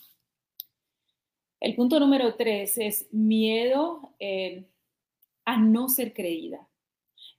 El 1.60 1.74
punto 1.74 2.00
número 2.00 2.36
tres 2.36 2.78
es 2.78 3.12
miedo 3.12 4.14
eh, 4.18 4.64
a 5.44 5.58
no 5.58 5.88
ser 5.90 6.14
creída. 6.14 6.66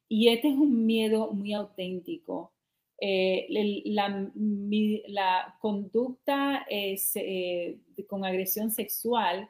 Y 0.07 0.27
este 0.29 0.49
es 0.49 0.55
un 0.55 0.85
miedo 0.85 1.31
muy 1.31 1.53
auténtico. 1.53 2.53
Eh, 3.03 3.47
la, 3.85 5.57
conducta 5.59 6.65
eh, 6.69 7.79
con 8.07 8.23
agresión 8.23 8.69
sexual 8.69 9.49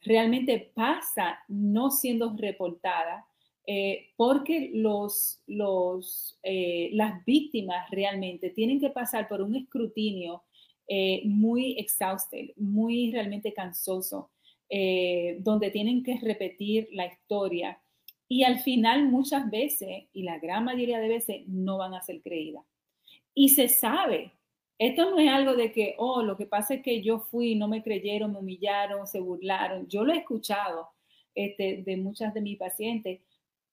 realmente 0.00 0.72
pasa 0.74 1.38
no 1.46 1.90
siendo 1.90 2.34
reportada 2.36 3.24
porque 4.16 4.72
los, 4.74 5.40
las 5.46 7.24
víctimas 7.24 7.88
realmente 7.90 8.50
tienen 8.50 8.80
que 8.80 8.90
pasar 8.90 9.28
por 9.28 9.40
un 9.40 9.54
escrutinio 9.54 10.42
eh, 10.88 11.22
muy 11.24 11.78
exhausto, 11.78 12.36
muy 12.56 13.12
realmente 13.12 13.54
cansoso, 13.54 14.30
eh, 14.68 15.38
donde 15.40 15.70
tienen 15.70 16.02
que 16.02 16.18
repetir 16.20 16.88
la 16.92 17.06
historia 17.06 17.80
y 18.32 18.44
al 18.44 18.60
final 18.60 19.08
muchas 19.08 19.50
veces, 19.50 20.04
y 20.12 20.22
la 20.22 20.38
gran 20.38 20.64
mayoría 20.64 20.98
de 21.00 21.08
veces, 21.08 21.42
no 21.48 21.78
van 21.78 21.94
a 21.94 22.02
ser 22.02 22.22
creídas. 22.22 22.64
Y 23.34 23.50
se 23.50 23.68
sabe, 23.68 24.32
esto 24.78 25.10
no 25.10 25.18
es 25.18 25.30
algo 25.30 25.54
de 25.54 25.72
que, 25.72 25.94
oh, 25.98 26.22
lo 26.22 26.36
que 26.36 26.46
pasa 26.46 26.74
es 26.74 26.82
que 26.82 27.02
yo 27.02 27.20
fui, 27.20 27.54
no 27.54 27.68
me 27.68 27.82
creyeron, 27.82 28.32
me 28.32 28.38
humillaron, 28.38 29.06
se 29.06 29.20
burlaron. 29.20 29.86
Yo 29.88 30.04
lo 30.04 30.12
he 30.12 30.18
escuchado 30.18 30.88
este, 31.34 31.82
de 31.84 31.96
muchas 31.96 32.34
de 32.34 32.40
mis 32.40 32.58
pacientes 32.58 33.20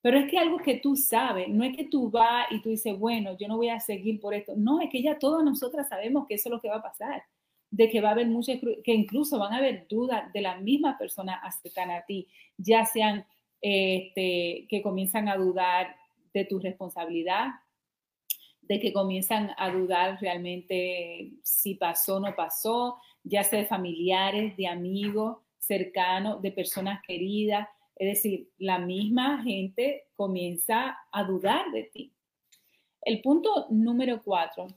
pero 0.01 0.17
es 0.17 0.29
que 0.31 0.37
algo 0.37 0.57
que 0.59 0.75
tú 0.75 0.95
sabes, 0.95 1.49
no 1.49 1.63
es 1.63 1.75
que 1.75 1.85
tú 1.85 2.09
vas 2.09 2.47
y 2.51 2.61
tú 2.61 2.69
dices, 2.69 2.97
bueno, 2.97 3.37
yo 3.37 3.47
no 3.47 3.57
voy 3.57 3.69
a 3.69 3.79
seguir 3.79 4.19
por 4.19 4.33
esto. 4.33 4.53
No, 4.55 4.79
es 4.79 4.89
que 4.89 5.01
ya 5.01 5.19
todas 5.19 5.43
nosotras 5.43 5.89
sabemos 5.89 6.25
que 6.27 6.35
eso 6.35 6.47
es 6.49 6.51
lo 6.51 6.61
que 6.61 6.69
va 6.69 6.77
a 6.77 6.81
pasar, 6.81 7.23
de 7.69 7.89
que 7.89 7.99
va 7.99 8.09
a 8.09 8.11
haber 8.13 8.27
muchas, 8.27 8.59
que 8.83 8.93
incluso 8.93 9.37
van 9.37 9.53
a 9.53 9.57
haber 9.57 9.87
dudas 9.89 10.31
de 10.31 10.41
la 10.41 10.57
misma 10.57 10.97
persona 10.97 11.41
cercana 11.61 11.97
a 11.97 12.05
ti, 12.05 12.29
ya 12.57 12.85
sean 12.85 13.25
este, 13.61 14.67
que 14.69 14.81
comienzan 14.81 15.27
a 15.29 15.37
dudar 15.37 15.95
de 16.33 16.45
tu 16.45 16.59
responsabilidad, 16.59 17.47
de 18.61 18.79
que 18.79 18.93
comienzan 18.93 19.51
a 19.57 19.71
dudar 19.71 20.19
realmente 20.21 21.31
si 21.43 21.75
pasó 21.75 22.17
o 22.17 22.19
no 22.19 22.35
pasó, 22.35 22.97
ya 23.23 23.43
sea 23.43 23.59
de 23.59 23.65
familiares, 23.65 24.55
de 24.57 24.67
amigos 24.67 25.37
cercanos, 25.57 26.41
de 26.41 26.51
personas 26.51 27.01
queridas 27.05 27.67
es 27.99 28.07
decir, 28.07 28.49
la 28.57 28.79
misma 28.79 29.43
gente 29.43 30.05
comienza 30.15 30.97
a 31.11 31.23
dudar 31.25 31.69
de 31.71 31.83
ti. 31.83 32.13
El 33.01 33.21
punto 33.21 33.67
número 33.69 34.23
cuatro 34.23 34.67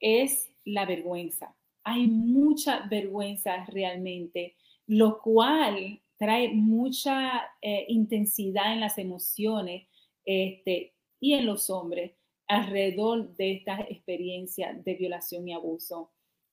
es 0.00 0.50
la 0.64 0.86
vergüenza. 0.86 1.54
hay 1.86 2.06
mucha 2.06 2.86
vergüenza 2.88 3.66
realmente, 3.66 4.56
lo 4.86 5.20
cual 5.20 6.00
trae 6.18 6.52
mucha 6.52 7.42
eh, 7.60 7.86
intensidad 7.88 8.72
en 8.72 8.80
las 8.80 8.98
emociones 8.98 9.88
este, 10.24 10.94
y 11.20 11.34
en 11.34 11.46
los 11.46 11.70
hombres 11.70 12.12
alrededor 12.46 13.34
de 13.36 13.52
esta 13.52 13.80
experiencia 13.80 14.72
de 14.74 14.94
violación 14.94 15.48
y 15.48 15.52
abuso. 15.52 16.10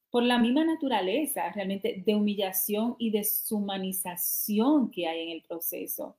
Por 0.09 0.24
la 0.24 0.39
misma 0.39 0.66
naturaleza 0.66 1.51
realmente 1.51 2.03
de 2.05 2.16
humillación 2.16 2.95
y 2.97 3.12
deshumanización 3.12 4.91
que 4.91 5.07
hay 5.07 5.24
en 5.24 5.30
el 5.30 5.41
proceso. 5.41 6.18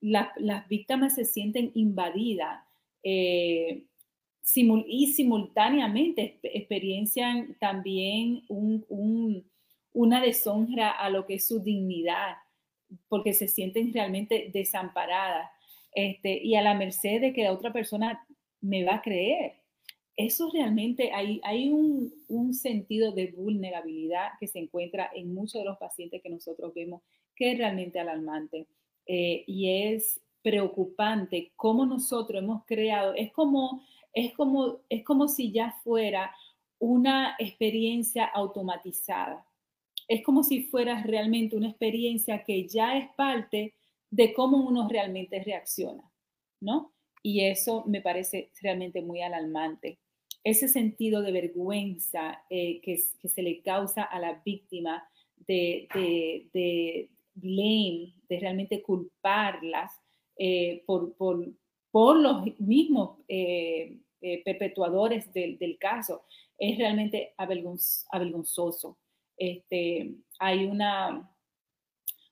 las 0.00 0.68
víctimas 0.68 1.14
se 1.14 1.24
sienten 1.24 1.70
invadidas 1.74 2.62
eh, 3.02 3.84
y 4.86 5.12
simultáneamente 5.12 6.38
experiencian 6.42 7.56
también 7.58 8.42
una 8.48 10.20
deshonra 10.20 10.90
a 10.90 11.10
lo 11.10 11.26
que 11.26 11.34
es 11.34 11.48
su 11.48 11.60
dignidad, 11.60 12.36
porque 13.08 13.32
se 13.32 13.48
sienten 13.48 13.92
realmente 13.92 14.50
desamparadas 14.52 15.50
este, 15.92 16.42
y 16.42 16.54
a 16.54 16.62
la 16.62 16.74
merced 16.74 17.20
de 17.20 17.32
que 17.32 17.44
la 17.44 17.52
otra 17.52 17.72
persona 17.72 18.26
me 18.60 18.84
va 18.84 18.96
a 18.96 19.02
creer. 19.02 19.54
Eso 20.16 20.50
realmente 20.50 21.12
hay, 21.12 21.40
hay 21.44 21.70
un, 21.70 22.12
sentido 22.54 23.12
de 23.12 23.32
vulnerabilidad 23.32 24.30
que 24.40 24.46
se 24.46 24.58
encuentra 24.58 25.10
en 25.14 25.34
muchos 25.34 25.60
de 25.60 25.64
los 25.64 25.78
pacientes 25.78 26.22
que 26.22 26.30
nosotros 26.30 26.72
vemos 26.74 27.02
que 27.34 27.52
es 27.52 27.58
realmente 27.58 28.00
alarmante 28.00 28.66
eh, 29.06 29.44
y 29.46 29.92
es 29.92 30.20
preocupante 30.42 31.52
cómo 31.54 31.84
nosotros 31.84 32.42
hemos 32.42 32.64
creado, 32.64 33.14
es 33.14 33.30
como 33.32 33.82
es 34.16 34.32
como, 34.32 34.80
es 34.88 35.04
como 35.04 35.28
si 35.28 35.52
ya 35.52 35.76
fuera 35.84 36.34
una 36.78 37.36
experiencia 37.38 38.24
automatizada. 38.24 39.45
Es 40.08 40.22
como 40.22 40.42
si 40.42 40.64
fuera 40.64 41.02
realmente 41.02 41.56
una 41.56 41.68
experiencia 41.68 42.44
que 42.44 42.66
ya 42.68 42.96
es 42.96 43.08
parte 43.16 43.74
de 44.10 44.32
cómo 44.32 44.58
uno 44.58 44.88
realmente 44.88 45.42
reacciona, 45.42 46.10
¿no? 46.60 46.92
Y 47.22 47.44
eso 47.44 47.84
me 47.86 48.00
parece 48.00 48.50
realmente 48.62 49.02
muy 49.02 49.20
alarmante. 49.20 49.98
Ese 50.44 50.68
sentido 50.68 51.22
de 51.22 51.32
vergüenza 51.32 52.44
eh, 52.48 52.80
que, 52.80 52.98
se 52.98 53.42
le 53.42 53.62
causa 53.62 54.04
a 54.04 54.20
la 54.20 54.40
víctima 54.44 55.02
de, 55.46 55.88
blame, 57.34 58.14
de 58.28 58.40
realmente 58.40 58.80
culparlas 58.80 59.92
eh, 60.38 60.84
por, 60.86 61.16
los 62.22 62.60
mismos 62.60 63.18
eh, 63.26 63.98
perpetuadores 64.44 65.32
del, 65.32 65.76
caso. 65.80 66.22
Es 66.58 66.78
realmente 66.78 67.34
avergonzoso. 67.36 68.98
Este, 69.36 70.14
hay 70.38 70.64
una, 70.64 71.30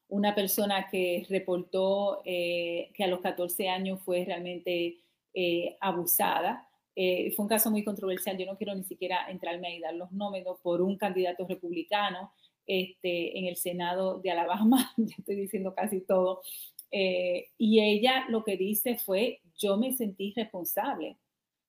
una 0.09 0.35
persona 0.35 0.89
que 0.91 1.27
reportó 1.29 2.23
eh, 2.25 2.91
que 2.95 3.05
a 3.05 3.09
los 3.09 3.21
14 3.21 3.69
años 3.69 4.01
fue 4.03 4.25
realmente 4.25 4.99
eh, 5.35 5.77
abusada. 5.81 6.69
fue 6.95 7.43
un 7.45 7.49
caso 7.49 7.71
muy 7.71 7.85
controversial. 7.85 8.39
Yo 8.39 8.47
no 8.47 8.57
quiero 8.57 8.75
ni 8.75 8.85
siquiera 8.85 9.31
entrarme 9.31 9.77
y 9.77 9.81
dar 9.81 9.95
los 9.95 10.13
números 10.13 10.59
por 10.63 10.81
un 10.81 10.97
candidato 10.97 11.47
republicano 11.47 12.33
este, 12.67 13.39
en 13.39 13.47
el 13.47 13.57
Senado 13.57 14.21
de 14.21 14.31
Alabama. 14.31 14.93
ya 14.97 15.15
estoy 15.19 15.37
diciendo 15.37 15.75
casi 15.75 16.01
todo. 16.01 16.43
y 16.91 17.81
ella 17.81 18.27
lo 18.29 18.45
que 18.45 18.57
dice 18.57 18.97
fue, 18.97 19.41
yo 19.59 19.77
me 19.77 19.93
sentí 19.93 20.33
responsable 20.37 21.19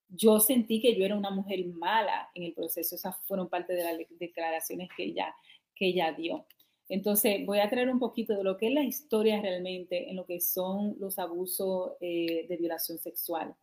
yo 0.10 0.40
sentí 0.40 0.82
que 0.82 0.96
yo 0.96 1.06
era 1.06 1.16
una 1.16 1.32
mujer 1.32 1.66
mala 1.66 2.30
en 2.36 2.44
el 2.44 2.54
proceso. 2.54 2.96
Esas 2.96 3.16
fueron 3.26 3.50
parte 3.50 3.74
de 3.74 3.84
las 3.84 3.98
declaraciones 4.20 4.90
que 4.96 5.06
ella, 5.06 5.36
que 5.76 5.88
ella 5.88 6.14
dio. 6.14 6.46
Entonces, 6.88 7.46
voy 7.46 7.60
a 7.60 7.70
traer 7.70 7.90
un 7.90 8.00
poquito 8.00 8.38
de 8.38 8.44
lo 8.44 8.58
que 8.58 8.68
es 8.68 8.74
la 8.74 8.84
historia 8.84 9.42
realmente 9.42 10.10
en 10.10 10.16
lo 10.16 10.26
que 10.26 10.40
son 10.40 10.96
los 11.00 11.18
abusos 11.18 11.94
eh, 12.00 12.46
de 12.48 12.58
violación 12.58 13.00
sexual. 13.00 13.56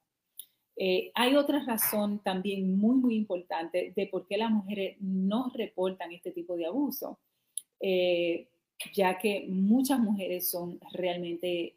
Eh, 0.76 1.12
hay 1.14 1.36
otra 1.36 1.62
razón 1.64 2.20
también 2.24 2.76
muy, 2.76 2.96
muy 2.96 3.14
importante 3.14 3.92
de 3.94 4.06
por 4.06 4.26
qué 4.26 4.38
las 4.38 4.50
mujeres 4.50 4.96
no 5.00 5.52
reportan 5.54 6.12
este 6.12 6.32
tipo 6.32 6.56
de 6.56 6.66
abuso, 6.66 7.20
eh, 7.78 8.48
ya 8.92 9.18
que 9.18 9.46
muchas 9.48 10.00
mujeres 10.00 10.50
son 10.50 10.80
realmente 10.92 11.76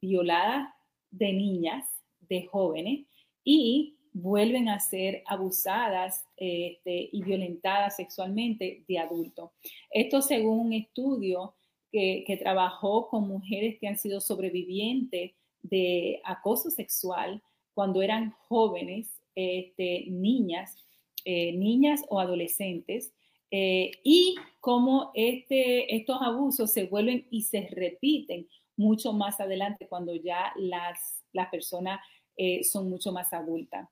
violadas 0.00 0.68
de 1.10 1.32
niñas, 1.32 1.88
de 2.28 2.44
jóvenes, 2.46 3.06
y 3.46 3.96
vuelven 4.12 4.68
a 4.68 4.80
ser 4.80 5.22
abusadas 5.24 6.26
este, 6.36 7.08
y 7.12 7.22
violentadas 7.22 7.96
sexualmente 7.96 8.82
de 8.88 8.98
adultos. 8.98 9.50
Esto 9.90 10.20
según 10.20 10.58
un 10.58 10.72
estudio 10.72 11.54
que, 11.92 12.38
trabajó 12.42 13.08
con 13.08 13.28
mujeres 13.28 13.78
que 13.80 13.88
han 13.88 13.96
sido 13.96 14.20
sobrevivientes 14.20 15.32
de 15.62 16.20
acoso 16.24 16.70
sexual 16.70 17.40
cuando 17.72 18.02
eran 18.02 18.34
jóvenes, 18.48 19.08
este, 19.34 20.04
niñas, 20.08 20.76
eh, 21.24 21.52
niñas 21.52 22.02
o 22.08 22.18
adolescentes, 22.20 23.14
eh, 23.50 23.92
y 24.02 24.34
cómo 24.60 25.12
este, 25.14 25.94
estos 25.94 26.20
abusos 26.20 26.72
se 26.72 26.86
vuelven 26.86 27.26
y 27.30 27.42
se 27.42 27.68
repiten 27.70 28.48
mucho 28.76 29.12
más 29.12 29.40
adelante 29.40 29.86
cuando 29.86 30.14
ya 30.14 30.52
las, 30.56 31.22
las 31.32 31.48
personas 31.48 32.00
eh, 32.36 32.64
son 32.64 32.90
mucho 32.90 33.12
más 33.12 33.32
adultas. 33.32 33.88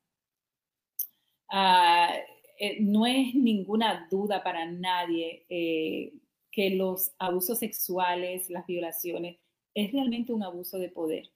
Ah, 1.50 2.14
eh, 2.58 2.78
no 2.80 3.06
es 3.06 3.34
ninguna 3.34 4.06
duda 4.10 4.42
para 4.42 4.66
nadie 4.66 5.44
eh, 5.48 6.12
que 6.50 6.70
los 6.70 7.12
abusos 7.18 7.58
sexuales, 7.58 8.50
las 8.50 8.66
violaciones, 8.66 9.38
es 9.74 9.92
realmente 9.92 10.32
un 10.32 10.42
abuso 10.42 10.78
de 10.78 10.88
poder. 10.90 11.30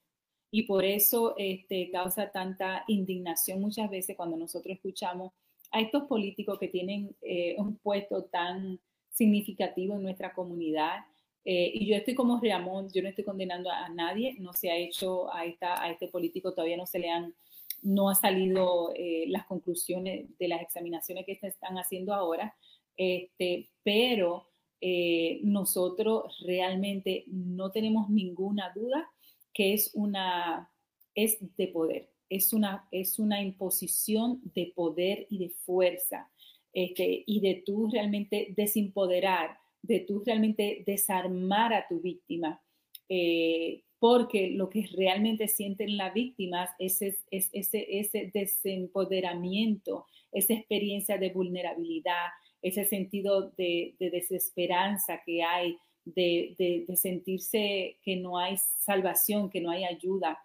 Y 0.51 0.63
por 0.63 0.83
eso 0.83 1.35
este, 1.37 1.91
causa 1.91 2.31
tanta 2.31 2.83
indignación 2.87 3.61
muchas 3.61 3.89
veces 3.89 4.15
cuando 4.15 4.37
nosotros 4.37 4.75
escuchamos 4.75 5.33
a 5.71 5.81
estos 5.81 6.03
políticos 6.05 6.57
que 6.59 6.67
tienen 6.67 7.15
un 7.57 7.77
puesto 7.77 8.23
tan 8.25 8.79
significativo 9.11 9.95
en 9.95 10.01
nuestra 10.01 10.33
comunidad 10.33 11.05
eh, 11.45 11.71
y 11.73 11.87
yo 11.87 11.95
estoy 11.95 12.15
como 12.15 12.39
Ramón, 12.41 12.89
yo 12.93 13.01
no 13.01 13.09
estoy 13.09 13.23
condenando 13.23 13.69
a, 13.71 13.89
nadie, 13.89 14.35
no 14.39 14.53
se 14.53 14.69
ha 14.69 14.77
hecho 14.77 15.33
a, 15.33 15.45
esta, 15.45 15.81
a 15.81 15.89
este 15.89 16.07
político, 16.07 16.53
todavía 16.53 16.77
no 16.77 16.85
se 16.85 16.99
le 16.99 17.09
han, 17.09 17.33
no 17.81 18.09
ha 18.09 18.15
salido 18.15 18.91
eh, 18.95 19.25
las 19.27 19.45
conclusiones 19.45 20.27
de 20.37 20.47
las 20.47 20.61
examinaciones 20.61 21.25
que 21.25 21.35
se 21.35 21.47
están 21.47 21.77
haciendo 21.77 22.13
ahora, 22.13 22.55
este, 22.97 23.69
pero 23.83 24.49
eh, 24.81 25.39
nosotros 25.43 26.37
realmente 26.45 27.23
no 27.27 27.71
tenemos 27.71 28.09
ninguna 28.09 28.71
duda 28.75 29.09
que 29.53 29.73
es 29.73 29.91
una, 29.93 30.69
es 31.15 31.37
de 31.57 31.67
poder, 31.67 32.09
es 32.29 32.53
una, 32.53 32.87
es 32.91 33.17
una 33.17 33.41
imposición 33.41 34.41
de 34.53 34.71
poder 34.75 35.25
y 35.29 35.37
de 35.39 35.49
fuerza, 35.49 36.29
este, 36.73 37.23
y 37.25 37.39
de 37.39 37.63
tú 37.65 37.89
realmente 37.91 38.53
desempoderar 38.55 39.57
de 39.81 40.01
tú 40.01 40.23
realmente 40.25 40.83
desarmar 40.85 41.73
a 41.73 41.87
tu 41.87 41.99
víctima, 41.99 42.61
eh, 43.07 43.83
porque 43.99 44.51
lo 44.51 44.69
que 44.69 44.87
realmente 44.95 45.47
sienten 45.47 45.97
las 45.97 46.13
víctimas 46.13 46.69
es, 46.79 47.01
es, 47.01 47.19
ese, 47.31 47.99
ese 47.99 48.31
desempoderamiento, 48.33 50.05
esa 50.31 50.53
experiencia 50.53 51.17
de 51.17 51.31
vulnerabilidad, 51.31 52.27
ese 52.61 52.85
sentido 52.85 53.51
de, 53.57 53.95
desesperanza 53.99 55.21
que 55.25 55.43
hay, 55.43 55.77
de, 56.05 56.85
sentirse 56.95 57.97
que 58.03 58.15
no 58.15 58.37
hay 58.37 58.55
salvación, 58.79 59.49
que 59.49 59.61
no 59.61 59.71
hay 59.71 59.85
ayuda, 59.85 60.39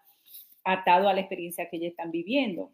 atado 0.63 1.07
a 1.07 1.13
la 1.13 1.21
experiencia 1.21 1.69
que 1.69 1.77
ellos 1.77 1.91
están 1.91 2.11
viviendo. 2.11 2.71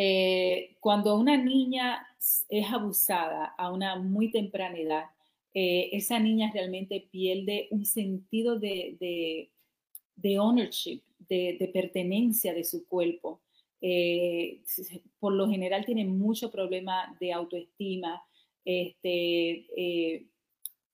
Eh, 0.00 0.76
cuando 0.78 1.16
una 1.16 1.36
niña 1.36 2.06
es 2.48 2.72
abusada 2.72 3.46
a 3.58 3.72
una 3.72 3.96
muy 3.96 4.30
temprana 4.30 4.78
edad, 4.78 5.04
eh, 5.52 5.88
esa 5.90 6.20
niña 6.20 6.52
realmente 6.54 7.08
pierde 7.10 7.66
un 7.72 7.84
sentido 7.84 8.60
de, 8.60 9.50
de, 10.14 10.38
ownership, 10.38 11.02
de, 11.28 11.68
pertenencia 11.72 12.54
de 12.54 12.62
su 12.62 12.86
cuerpo. 12.86 13.40
Eh, 13.80 14.62
por 15.18 15.32
lo 15.32 15.48
general 15.50 15.84
tiene 15.84 16.04
mucho 16.04 16.48
problema 16.48 17.16
de 17.18 17.32
autoestima, 17.32 18.22
este, 18.64 20.28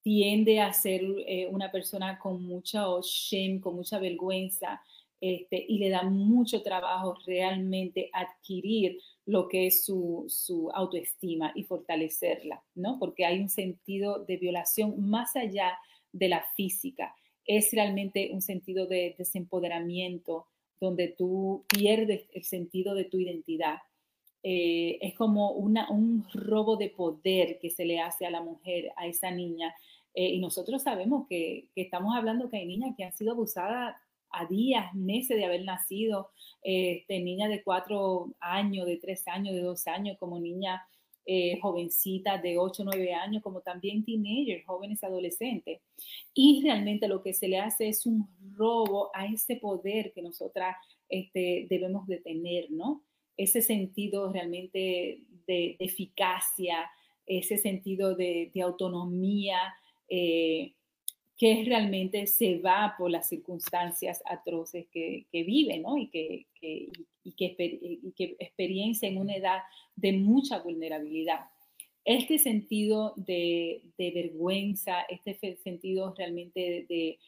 tiende 0.02 0.60
a 0.60 0.72
ser 0.72 1.04
una 1.50 1.70
persona 1.70 2.18
con 2.18 2.42
mucha 2.42 2.86
shame, 3.02 3.60
con 3.60 3.76
mucha 3.76 3.98
vergüenza, 3.98 4.80
este, 5.26 5.64
y 5.66 5.78
le 5.78 5.88
da 5.88 6.02
mucho 6.02 6.60
trabajo 6.60 7.16
realmente 7.24 8.10
adquirir 8.12 9.00
lo 9.24 9.48
que 9.48 9.68
es 9.68 9.82
su, 9.82 10.70
autoestima 10.74 11.50
y 11.54 11.62
fortalecerla, 11.64 12.62
¿no? 12.74 12.98
Porque 12.98 13.24
hay 13.24 13.40
un 13.40 13.48
sentido 13.48 14.22
de 14.26 14.36
violación 14.36 15.08
más 15.08 15.34
allá 15.34 15.78
de 16.12 16.28
la 16.28 16.44
física. 16.54 17.16
Es 17.46 17.72
realmente 17.72 18.32
un 18.34 18.42
sentido 18.42 18.86
de 18.86 19.14
desempoderamiento 19.16 20.46
donde 20.78 21.08
tú 21.08 21.64
pierdes 21.68 22.28
el 22.34 22.44
sentido 22.44 22.94
de 22.94 23.06
tu 23.06 23.18
identidad. 23.18 23.78
eh, 24.42 24.98
es 25.00 25.14
como 25.14 25.52
una, 25.52 25.90
un 25.90 26.26
robo 26.34 26.76
de 26.76 26.90
poder 26.90 27.58
que 27.60 27.70
se 27.70 27.86
le 27.86 27.98
hace 27.98 28.26
a 28.26 28.30
la 28.30 28.42
mujer, 28.42 28.92
a 28.96 29.06
esa 29.06 29.30
niña. 29.30 29.74
Eh, 30.12 30.34
y 30.34 30.38
nosotros 30.38 30.82
sabemos 30.82 31.26
que, 31.28 31.70
que, 31.74 31.80
estamos 31.80 32.14
hablando 32.14 32.50
que 32.50 32.58
hay 32.58 32.66
niñas 32.66 32.94
que 32.94 33.04
han 33.04 33.14
sido 33.14 33.32
abusadas 33.32 33.96
a 34.34 34.46
días, 34.46 34.94
meses 34.94 35.36
de 35.36 35.44
haber 35.44 35.64
nacido, 35.64 36.30
este, 36.62 37.20
niñas 37.20 37.50
de 37.50 37.62
cuatro 37.62 38.34
años, 38.40 38.86
de 38.86 38.96
tres 38.96 39.26
años, 39.28 39.54
de 39.54 39.62
dos 39.62 39.86
años, 39.86 40.16
como 40.18 40.38
niñas 40.38 40.80
eh, 41.26 41.58
jovencitas 41.62 42.42
de 42.42 42.58
ocho, 42.58 42.84
nueve 42.84 43.14
años, 43.14 43.42
como 43.42 43.62
también 43.62 44.04
teenagers, 44.04 44.66
jóvenes 44.66 45.02
adolescentes. 45.02 45.80
Y 46.34 46.60
realmente 46.62 47.08
lo 47.08 47.22
que 47.22 47.32
se 47.32 47.48
le 47.48 47.58
hace 47.58 47.88
es 47.88 48.04
un 48.04 48.28
robo 48.54 49.10
a 49.14 49.24
ese 49.24 49.56
poder 49.56 50.12
que 50.12 50.20
nosotras 50.20 50.76
este, 51.08 51.66
debemos 51.70 52.06
de 52.06 52.18
tener, 52.18 52.70
¿no? 52.70 53.02
Ese 53.38 53.62
sentido 53.62 54.30
realmente 54.32 55.20
de, 55.46 55.76
eficacia, 55.78 56.90
ese 57.26 57.56
sentido 57.56 58.14
de, 58.14 58.50
autonomía. 58.62 59.74
Eh, 60.10 60.73
que 61.36 61.64
realmente 61.64 62.26
se 62.26 62.58
va 62.58 62.94
por 62.96 63.10
las 63.10 63.28
circunstancias 63.28 64.22
atroces 64.24 64.86
que, 64.92 65.26
que 65.32 65.42
vive, 65.42 65.78
¿no? 65.78 65.96
Y 65.96 66.08
que, 66.08 66.46
que, 66.60 66.90
y, 67.24 67.32
que, 67.32 67.56
y 67.58 68.12
que 68.12 68.36
experiencia 68.38 69.08
en 69.08 69.18
una 69.18 69.34
edad 69.34 69.58
de 69.96 70.12
mucha 70.12 70.60
vulnerabilidad. 70.60 71.40
Este 72.04 72.38
sentido 72.38 73.14
de, 73.16 73.82
de 73.98 74.10
vergüenza, 74.12 75.02
este 75.08 75.56
sentido 75.56 76.14
realmente 76.16 76.86
de, 76.88 77.18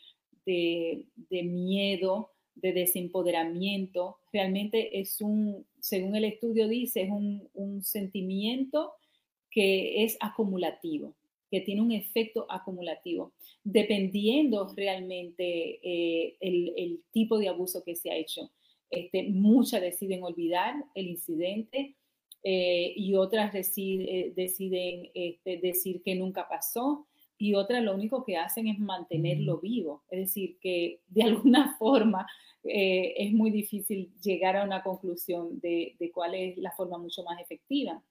de, 0.44 1.04
de 1.16 1.42
miedo, 1.42 2.30
de 2.54 2.72
desempoderamiento, 2.72 4.18
realmente 4.32 5.00
es 5.00 5.20
un, 5.20 5.66
según 5.80 6.14
el 6.14 6.24
estudio 6.24 6.68
dice, 6.68 7.02
es 7.02 7.10
un, 7.10 7.48
un 7.54 7.82
sentimiento 7.82 8.92
que 9.50 10.04
es 10.04 10.16
acumulativo 10.20 11.14
que 11.50 11.60
tiene 11.60 11.80
un 11.80 11.92
efecto 11.92 12.46
acumulativo, 12.48 13.32
dependiendo 13.62 14.72
realmente 14.76 15.78
eh, 15.82 16.36
el, 16.40 17.02
tipo 17.12 17.38
de 17.38 17.48
abuso 17.48 17.82
que 17.84 17.94
se 17.94 18.10
ha 18.10 18.16
hecho. 18.16 18.50
Este, 18.90 19.24
muchas 19.24 19.80
deciden 19.80 20.22
olvidar 20.22 20.74
el 20.94 21.08
incidente 21.08 21.96
eh, 22.42 22.92
y 22.96 23.14
otras 23.14 23.52
eh, 23.54 24.32
deciden, 24.36 25.10
este, 25.14 25.58
decir 25.58 26.02
que 26.02 26.14
nunca 26.14 26.48
pasó 26.48 27.06
y 27.38 27.54
otras 27.54 27.82
lo 27.82 27.94
único 27.94 28.24
que 28.24 28.36
hacen 28.36 28.68
es 28.68 28.78
mantenerlo 28.78 29.58
vivo. 29.58 30.04
Es 30.10 30.20
decir, 30.20 30.58
que 30.60 31.00
de 31.08 31.22
alguna 31.22 31.76
forma 31.78 32.26
es 32.68 33.32
muy 33.32 33.52
difícil 33.52 34.10
llegar 34.20 34.56
a 34.56 34.64
una 34.64 34.82
conclusión 34.82 35.60
de 35.60 36.10
cuál 36.12 36.34
es 36.34 36.58
la 36.58 36.72
forma 36.72 36.98
mucho 36.98 37.22
más 37.22 37.40
efectiva. 37.40 38.02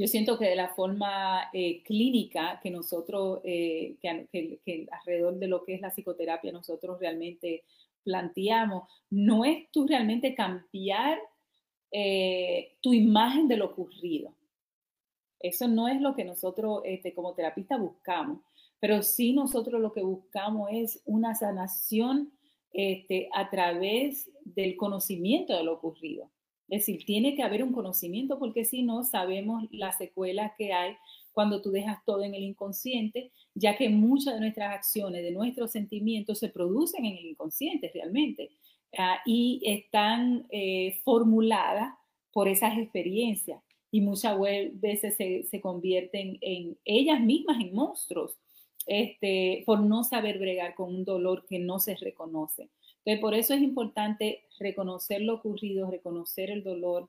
Yo 0.00 0.08
siento 0.08 0.38
que 0.38 0.46
de 0.46 0.56
la 0.56 0.68
forma 0.68 1.50
eh, 1.52 1.82
clínica 1.82 2.58
que 2.62 2.70
nosotros, 2.70 3.40
eh, 3.44 3.96
que, 4.00 4.88
alrededor 4.90 5.38
de 5.38 5.46
lo 5.46 5.62
que 5.62 5.74
es 5.74 5.82
la 5.82 5.90
psicoterapia, 5.90 6.52
nosotros 6.52 6.98
realmente 6.98 7.64
planteamos, 8.02 8.88
no 9.10 9.44
es 9.44 9.70
tú 9.70 9.86
realmente 9.86 10.34
cambiar 10.34 11.18
eh, 11.92 12.78
tu 12.80 12.94
imagen 12.94 13.46
de 13.46 13.58
lo 13.58 13.66
ocurrido. 13.66 14.34
Eso 15.38 15.68
no 15.68 15.86
es 15.86 16.00
lo 16.00 16.14
que 16.14 16.24
nosotros 16.24 16.80
este, 16.86 17.12
como 17.12 17.34
terapistas 17.34 17.78
buscamos, 17.78 18.40
pero 18.78 19.02
sí 19.02 19.34
nosotros 19.34 19.82
lo 19.82 19.92
que 19.92 20.02
buscamos 20.02 20.70
es 20.72 21.02
una 21.04 21.34
sanación 21.34 22.32
este, 22.72 23.28
a 23.34 23.50
través 23.50 24.30
del 24.46 24.78
conocimiento 24.78 25.54
de 25.54 25.62
lo 25.62 25.74
ocurrido. 25.74 26.30
Es 26.70 26.86
decir, 26.86 27.04
tiene 27.04 27.34
que 27.34 27.42
haber 27.42 27.64
un 27.64 27.72
conocimiento 27.72 28.38
porque 28.38 28.64
si 28.64 28.82
no 28.82 29.02
sabemos 29.02 29.64
las 29.72 29.98
secuelas 29.98 30.52
que 30.56 30.72
hay 30.72 30.94
cuando 31.32 31.60
tú 31.60 31.70
dejas 31.70 31.98
todo 32.06 32.22
en 32.22 32.34
el 32.34 32.44
inconsciente, 32.44 33.32
ya 33.54 33.76
que 33.76 33.88
muchas 33.88 34.34
de 34.34 34.40
nuestras 34.40 34.74
acciones, 34.74 35.22
de 35.22 35.32
nuestros 35.32 35.72
sentimientos 35.72 36.38
se 36.38 36.48
producen 36.48 37.04
en 37.04 37.16
el 37.16 37.26
inconsciente 37.26 37.90
realmente 37.92 38.50
ah, 38.96 39.18
y 39.26 39.60
están 39.64 40.46
eh, 40.50 41.00
formuladas 41.04 41.92
por 42.32 42.48
esas 42.48 42.78
experiencias 42.78 43.60
y 43.90 44.00
muchas 44.00 44.38
veces 44.74 45.16
se, 45.16 45.60
convierten 45.60 46.38
en 46.40 46.78
ellas 46.84 47.20
mismas 47.20 47.60
en 47.60 47.74
monstruos 47.74 48.38
este, 48.86 49.62
por 49.66 49.80
no 49.80 50.04
saber 50.04 50.38
bregar 50.38 50.74
con 50.74 50.94
un 50.94 51.04
dolor 51.04 51.44
que 51.48 51.58
no 51.58 51.80
se 51.80 51.96
reconoce. 51.96 52.70
Entonces, 53.04 53.20
por 53.20 53.34
eso 53.34 53.54
es 53.54 53.62
importante 53.62 54.44
reconocer 54.58 55.22
lo 55.22 55.34
ocurrido, 55.34 55.90
reconocer 55.90 56.50
el 56.50 56.62
dolor 56.62 57.08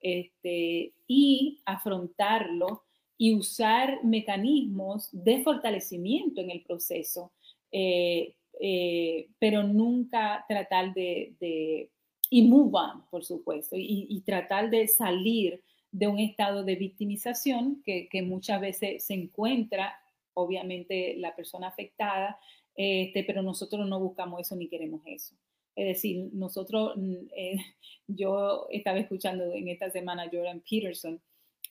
este, 0.00 0.92
y 1.06 1.60
afrontarlo 1.64 2.82
y 3.16 3.34
usar 3.34 4.02
mecanismos 4.04 5.08
de 5.12 5.42
fortalecimiento 5.42 6.40
en 6.40 6.50
el 6.50 6.62
proceso, 6.62 7.32
eh, 7.70 8.34
eh, 8.60 9.28
pero 9.38 9.62
nunca 9.62 10.44
tratar 10.48 10.94
de, 10.94 11.90
y 12.30 12.42
move 12.42 13.02
por 13.10 13.24
supuesto, 13.24 13.76
y, 13.78 14.22
tratar 14.24 14.70
de 14.70 14.86
salir 14.88 15.62
de 15.92 16.06
un 16.06 16.18
estado 16.18 16.64
de 16.64 16.76
victimización 16.76 17.82
que, 17.84 18.08
que 18.08 18.22
muchas 18.22 18.60
veces 18.60 19.04
se 19.04 19.14
encuentra, 19.14 19.94
obviamente, 20.34 21.16
la 21.16 21.34
persona 21.34 21.68
afectada, 21.68 22.38
este, 22.76 23.24
pero 23.24 23.42
nosotros 23.42 23.86
no 23.88 24.00
buscamos 24.00 24.40
eso 24.40 24.56
ni 24.56 24.68
queremos 24.68 25.02
eso. 25.06 25.34
Es 25.76 25.86
decir, 25.86 26.28
nosotros, 26.32 26.92
mm, 26.96 27.14
eh, 27.36 27.56
yo 28.06 28.66
estaba 28.70 28.98
escuchando 28.98 29.52
en 29.52 29.68
esta 29.68 29.90
semana 29.90 30.24
a 30.24 30.30
Jordan 30.30 30.62
Peterson, 30.68 31.20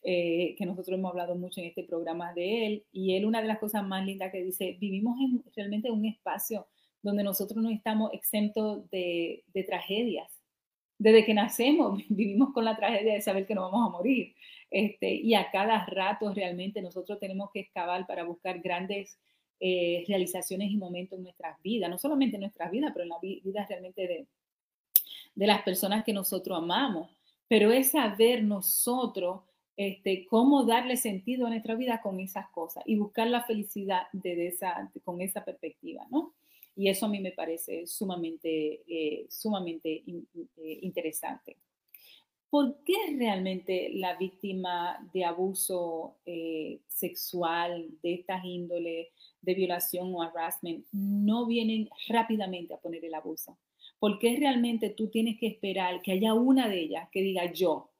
eh, 0.02 0.54
que 0.56 0.64
nosotros 0.64 0.98
hemos 0.98 1.10
hablado 1.10 1.34
mucho 1.34 1.60
en 1.60 1.66
este 1.66 1.84
programa 1.84 2.32
de 2.32 2.66
él, 2.66 2.84
y 2.92 3.14
él 3.14 3.26
una 3.26 3.42
de 3.42 3.48
las 3.48 3.58
cosas 3.58 3.86
más 3.86 4.04
lindas 4.04 4.32
que 4.32 4.42
dice, 4.42 4.76
vivimos 4.80 5.18
en 5.20 5.44
realmente 5.54 5.90
un 5.90 6.06
espacio 6.06 6.66
donde 7.02 7.22
nosotros 7.22 7.62
no 7.62 7.70
estamos 7.70 8.12
exentos 8.12 8.88
de, 8.90 9.44
de 9.52 9.64
tragedias. 9.64 10.30
Desde 10.98 11.24
que 11.24 11.34
nacemos 11.34 12.02
vivimos 12.08 12.52
con 12.52 12.64
la 12.64 12.76
tragedia 12.76 13.14
de 13.14 13.22
saber 13.22 13.46
que 13.46 13.54
no 13.54 13.62
vamos 13.62 13.88
a 13.88 13.90
morir. 13.90 14.34
Este, 14.70 15.14
y 15.14 15.34
a 15.34 15.50
cada 15.50 15.84
rato 15.86 16.32
realmente 16.32 16.80
nosotros 16.82 17.18
tenemos 17.18 17.50
que 17.52 17.60
excavar 17.60 18.06
para 18.06 18.24
buscar 18.24 18.60
grandes 18.60 19.18
eh, 19.60 20.04
realizaciones 20.08 20.70
y 20.70 20.76
momentos 20.76 21.18
en 21.18 21.24
nuestras 21.24 21.60
vidas, 21.62 21.90
no 21.90 21.98
solamente 21.98 22.36
en 22.36 22.42
nuestras 22.42 22.70
vidas, 22.70 22.92
pero 22.94 23.02
en 23.02 23.10
la 23.10 23.18
vida 23.20 23.66
realmente 23.68 24.08
de, 24.08 24.26
las 25.46 25.62
personas 25.62 26.02
que 26.02 26.12
nosotros 26.12 26.58
amamos. 26.58 27.10
Pero 27.46 27.70
es 27.70 27.90
saber 27.90 28.42
nosotros 28.42 29.42
este, 29.76 30.26
cómo 30.26 30.64
darle 30.64 30.96
sentido 30.96 31.46
a 31.46 31.50
nuestra 31.50 31.74
vida 31.74 32.00
con 32.00 32.20
esas 32.20 32.48
cosas 32.50 32.82
y 32.86 32.96
buscar 32.96 33.26
la 33.26 33.42
felicidad 33.42 34.02
de 34.12 34.46
esa, 34.46 34.90
con 35.04 35.20
esa 35.20 35.44
perspectiva, 35.44 36.06
¿no? 36.10 36.34
Y 36.76 36.88
eso 36.88 37.06
a 37.06 37.08
mí 37.08 37.20
me 37.20 37.32
parece 37.32 37.86
sumamente, 37.86 38.82
eh, 38.86 39.26
sumamente 39.28 40.02
eh, 40.06 40.78
interesante. 40.82 41.58
¿Por 42.50 42.82
qué 42.84 42.96
realmente 43.16 43.90
la 43.94 44.16
víctima 44.16 44.98
de 45.14 45.24
abuso 45.24 46.16
sexual 46.88 47.88
de 48.02 48.14
estas 48.14 48.44
índole 48.44 49.10
de 49.40 49.54
violación 49.54 50.14
o 50.14 50.22
harassment 50.22 50.86
no 50.92 51.46
vienen 51.46 51.88
rápidamente 52.08 52.74
a 52.74 52.78
poner 52.78 53.04
el 53.04 53.14
abuso. 53.14 53.58
Porque 53.98 54.36
realmente 54.38 54.90
tú 54.90 55.08
tienes 55.08 55.38
que 55.38 55.46
esperar 55.46 56.02
que 56.02 56.12
haya 56.12 56.34
una 56.34 56.68
de 56.68 56.80
ellas 56.80 57.08
que 57.10 57.22
diga 57.22 57.52
yo, 57.52 57.90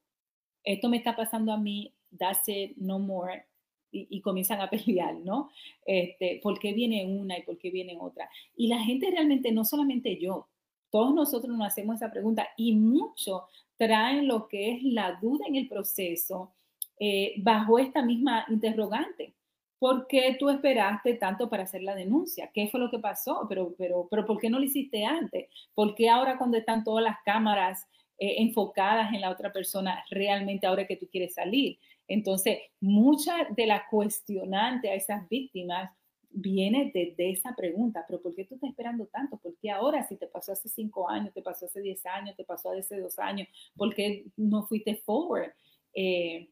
esto 0.64 0.88
me 0.88 0.98
está 0.98 1.16
pasando 1.16 1.53
a 1.53 1.57
mí, 1.57 1.94
that's 2.18 2.48
it, 2.48 2.76
no 2.76 2.98
more, 2.98 3.44
y, 3.92 4.20
comienzan 4.20 4.61
a 4.61 4.70
pelear, 4.70 5.16
¿no? 5.16 5.51
Este, 5.84 6.38
¿Por 6.42 6.59
qué 6.59 6.72
viene 6.72 7.07
una 7.07 7.38
y 7.38 7.42
por 7.42 7.59
qué 7.59 7.70
viene 7.70 7.96
otra? 7.98 8.30
Y 8.57 8.68
la 8.68 8.78
gente 8.78 9.11
realmente, 9.11 9.51
no 9.53 9.64
solamente 9.64 10.16
yo, 10.18 10.48
todos 10.90 11.14
nosotros 11.14 11.57
nos 11.57 11.66
hacemos 11.66 11.96
esa 11.96 12.11
pregunta 12.11 12.48
y 12.57 12.74
muchos 12.74 13.42
traen 13.80 14.28
lo 14.28 14.46
que 14.46 14.74
es 14.74 14.82
la 14.82 15.18
duda 15.22 15.46
en 15.48 15.56
el 15.56 15.66
proceso 15.66 16.52
eh, 16.98 17.32
bajo 17.38 17.78
esta 17.78 18.02
misma 18.02 18.44
interrogante. 18.48 19.32
¿por 19.80 20.06
qué 20.06 20.36
tú 20.38 20.50
esperaste 20.50 21.14
tanto 21.14 21.48
para 21.48 21.62
hacer 21.64 21.82
la 21.82 21.94
denuncia? 21.94 22.50
¿Qué 22.52 22.68
fue 22.68 22.78
lo 22.78 22.90
que 22.90 22.98
pasó? 22.98 23.46
Pero, 23.48 23.74
pero, 23.78 24.06
pero 24.10 24.26
¿por 24.26 24.38
qué 24.38 24.50
no 24.50 24.58
lo 24.58 24.64
hiciste 24.66 25.04
antes? 25.04 25.48
¿Por 25.74 25.94
qué 25.94 26.08
ahora 26.10 26.36
cuando 26.36 26.58
están 26.58 26.84
todas 26.84 27.02
las 27.02 27.16
cámaras 27.24 27.88
eh, 28.18 28.42
enfocadas 28.42 29.12
en 29.14 29.22
la 29.22 29.30
otra 29.30 29.50
persona, 29.50 30.04
realmente 30.10 30.66
ahora 30.66 30.86
que 30.86 30.96
tú 30.96 31.08
quieres 31.10 31.34
salir? 31.34 31.78
Entonces, 32.06 32.58
mucha 32.78 33.46
de 33.56 33.66
la 33.66 33.86
cuestionante 33.88 34.90
a 34.90 34.94
esas 34.94 35.26
víctimas 35.30 35.90
viene 36.30 36.90
desde 36.94 37.30
esa 37.30 37.54
pregunta, 37.56 38.04
pero 38.06 38.22
¿por 38.22 38.34
qué 38.34 38.44
tú 38.44 38.54
estás 38.54 38.70
esperando 38.70 39.06
tanto? 39.06 39.36
¿Por 39.36 39.56
qué 39.56 39.70
ahora 39.70 40.06
si 40.06 40.16
te 40.16 40.26
pasó 40.26 40.52
hace 40.52 40.68
cinco 40.68 41.08
años, 41.08 41.34
te 41.34 41.42
pasó 41.42 41.66
hace 41.66 41.80
diez 41.80 42.04
años, 42.06 42.36
te 42.36 42.44
pasó 42.44 42.70
hace 42.70 42.98
dos 42.98 43.18
años? 43.18 43.48
¿Por 43.76 43.94
qué 43.94 44.26
no 44.36 44.66
fuiste 44.66 44.96
forward? 44.96 45.52
Eh, 45.94 46.48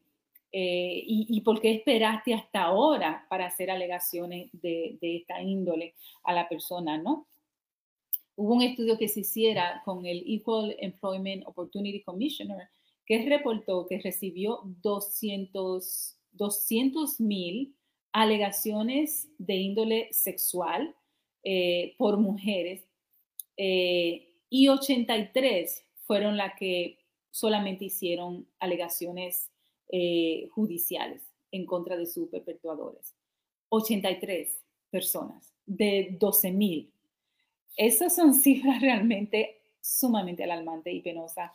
eh, 0.51 1.03
y, 1.05 1.41
por 1.41 1.61
qué 1.61 1.75
esperaste 1.75 2.33
hasta 2.33 2.63
ahora 2.63 3.27
para 3.29 3.45
hacer 3.45 3.69
alegaciones 3.69 4.49
de, 4.51 4.97
esta 5.01 5.41
índole 5.41 5.93
a 6.23 6.33
la 6.33 6.49
persona, 6.49 6.97
¿no? 6.97 7.27
Hubo 8.35 8.55
un 8.55 8.63
estudio 8.63 8.97
que 8.97 9.07
se 9.07 9.19
hiciera 9.19 9.83
con 9.85 10.07
el 10.07 10.23
Equal 10.25 10.75
Employment 10.79 11.43
Opportunity 11.45 12.01
Commissioner 12.01 12.69
que 13.05 13.27
reportó 13.27 13.85
que 13.85 13.99
recibió 13.99 14.61
200 14.81 16.15
mil 17.19 17.75
alegaciones 18.11 19.27
de 19.37 19.55
índole 19.55 20.09
sexual 20.11 20.95
eh, 21.43 21.95
por 21.97 22.17
mujeres 22.17 22.83
eh, 23.55 24.33
y 24.49 24.67
83 24.67 25.85
fueron 26.05 26.37
las 26.37 26.55
que 26.55 26.99
solamente 27.31 27.85
hicieron 27.85 28.47
alegaciones 28.59 29.49
eh, 29.91 30.47
judiciales 30.51 31.21
en 31.51 31.65
contra 31.65 31.97
de 31.97 32.05
sus 32.05 32.29
perpetuadores. 32.29 33.15
83 33.69 34.59
personas 34.89 35.53
de 35.65 36.15
12 36.19 36.51
mil. 36.51 36.91
Esas 37.77 38.15
son 38.15 38.33
cifras 38.41 38.81
realmente 38.81 39.61
sumamente 39.81 40.43
alarmantes 40.43 40.93
y 40.93 41.01
penosas. 41.01 41.51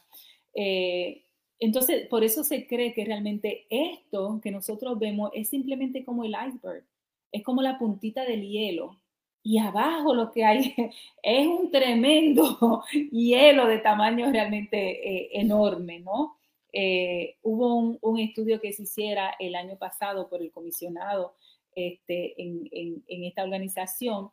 Entonces, 1.65 2.07
por 2.09 2.23
eso 2.25 2.45
se 2.45 2.67
cree 2.67 2.93
que 2.93 3.07
realmente 3.07 3.65
esto 3.71 4.39
que 4.43 4.51
nosotros 4.51 4.99
vemos 4.99 5.31
es 5.33 5.49
simplemente 5.49 6.05
como 6.05 6.23
el 6.23 6.33
iceberg, 6.33 6.85
es 7.33 7.43
como 7.43 7.63
la 7.63 7.79
puntita 7.79 8.23
del 8.27 8.47
hielo. 8.47 9.01
Y 9.43 9.57
abajo 9.57 10.15
lo 10.15 10.31
que 10.31 10.45
hay 10.45 10.75
es 11.23 11.47
un 11.47 11.71
tremendo 11.71 12.85
hielo 13.11 13.67
de 13.67 13.79
tamaño 13.79 14.31
realmente 14.31 14.77
eh, 14.79 15.31
enorme, 15.41 16.01
¿no? 16.01 16.37
Eh, 16.71 17.37
hubo 17.43 17.99
un, 17.99 18.19
estudio 18.19 18.61
que 18.61 18.75
se 18.75 18.83
hiciera 18.83 19.35
el 19.39 19.55
año 19.55 19.79
pasado 19.79 20.29
por 20.29 20.43
el 20.43 20.53
comisionado 20.53 21.35
este, 21.75 22.35
en, 22.43 23.03
esta 23.07 23.43
organización, 23.43 24.29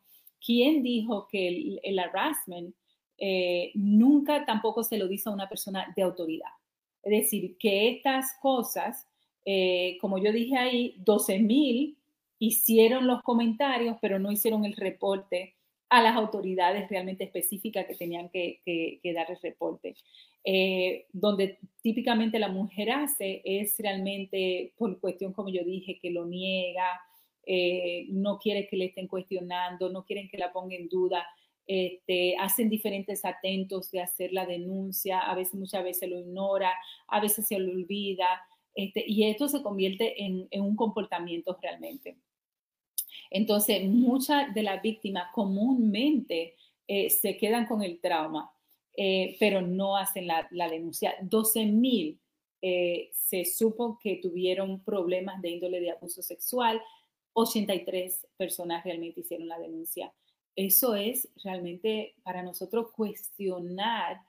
quien 0.46 0.84
dijo 0.84 1.30
que 1.32 1.80
el, 1.82 2.00
harassment 2.00 2.76
eh, 3.18 3.72
nunca 3.76 4.44
tampoco 4.46 4.84
se 4.84 4.98
lo 4.98 5.08
dice 5.08 5.30
a 5.30 5.34
una 5.34 5.48
persona 5.48 5.94
de 5.96 6.02
autoridad. 6.02 6.50
Es 7.04 7.12
decir, 7.12 7.58
que 7.58 7.90
estas 7.90 8.34
cosas, 8.42 9.08
eh, 9.46 9.98
como 10.02 10.18
yo 10.18 10.32
dije 10.32 10.58
ahí, 10.58 10.96
12 11.00 11.40
mil 11.40 11.98
hicieron 12.40 13.08
los 13.08 13.22
comentarios, 13.22 13.98
pero 14.02 14.20
no 14.20 14.32
hicieron 14.32 14.66
el 14.66 14.76
reporte 14.76 15.56
a 15.90 16.02
las 16.02 16.16
autoridades 16.16 16.90
realmente 16.90 17.26
específicas 17.26 17.86
que 17.86 17.96
tenían 17.96 18.30
que, 18.30 19.02
dar 19.14 19.30
el 19.30 19.38
reporte. 19.42 19.96
Eh, 20.44 21.06
donde 21.14 21.60
típicamente 21.84 22.40
la 22.40 22.48
mujer 22.48 22.92
hace 22.92 23.42
es 23.46 23.76
realmente 23.78 24.74
por 24.78 25.00
cuestión, 25.00 25.34
como 25.34 25.50
yo 25.50 25.64
dije, 25.64 26.00
que 26.02 26.10
lo 26.10 26.26
niega, 26.26 27.00
eh, 27.46 28.08
no 28.10 28.40
quiere 28.40 28.68
que 28.68 28.78
le 28.78 28.86
estén 28.86 29.08
cuestionando, 29.08 29.90
no 29.90 30.06
quieren 30.06 30.30
que 30.30 30.38
la 30.38 30.54
ponga 30.54 30.76
en 30.76 30.88
duda. 30.88 31.28
Este, 31.74 32.36
hacen 32.38 32.70
diferentes 32.70 33.24
atentos 33.24 33.92
de 33.92 34.02
hacer 34.02 34.34
la 34.34 34.46
denuncia, 34.46 35.20
a 35.20 35.34
veces 35.36 35.54
muchas 35.54 35.82
veces 35.86 36.10
lo 36.10 36.20
ignora, 36.20 36.74
a 37.08 37.22
veces 37.22 37.48
se 37.48 37.58
lo 37.58 37.72
olvida, 37.72 38.28
este, 38.76 39.06
y 39.08 39.24
esto 39.24 39.48
se 39.48 39.64
convierte 39.64 40.22
en, 40.22 40.50
un 40.52 40.76
comportamiento 40.76 41.58
realmente. 41.62 42.18
Entonces, 43.30 43.86
muchas 43.86 44.54
de 44.54 44.64
las 44.64 44.82
víctimas 44.82 45.32
comúnmente 45.34 46.56
eh, 46.90 47.10
se 47.10 47.38
quedan 47.38 47.66
con 47.68 47.82
el 47.84 48.02
trauma, 48.02 48.52
eh, 48.98 49.38
pero 49.40 49.62
no 49.62 49.96
hacen 49.96 50.28
la, 50.28 50.50
denuncia. 50.70 51.16
12 51.22 51.68
mil 51.68 52.20
eh, 52.62 53.12
se 53.14 53.46
supo 53.46 53.98
que 54.04 54.18
tuvieron 54.18 54.84
problemas 54.84 55.42
de 55.42 55.52
índole 55.52 55.80
de 55.80 55.92
abuso 55.92 56.22
sexual, 56.22 56.82
83 57.32 58.28
personas 58.36 58.84
realmente 58.84 59.22
hicieron 59.22 59.48
la 59.48 59.58
denuncia 59.58 60.14
eso 60.56 60.96
es 60.96 61.30
realmente 61.44 62.16
para 62.24 62.44
nosotros 62.44 62.92
cuestionar 62.92 64.22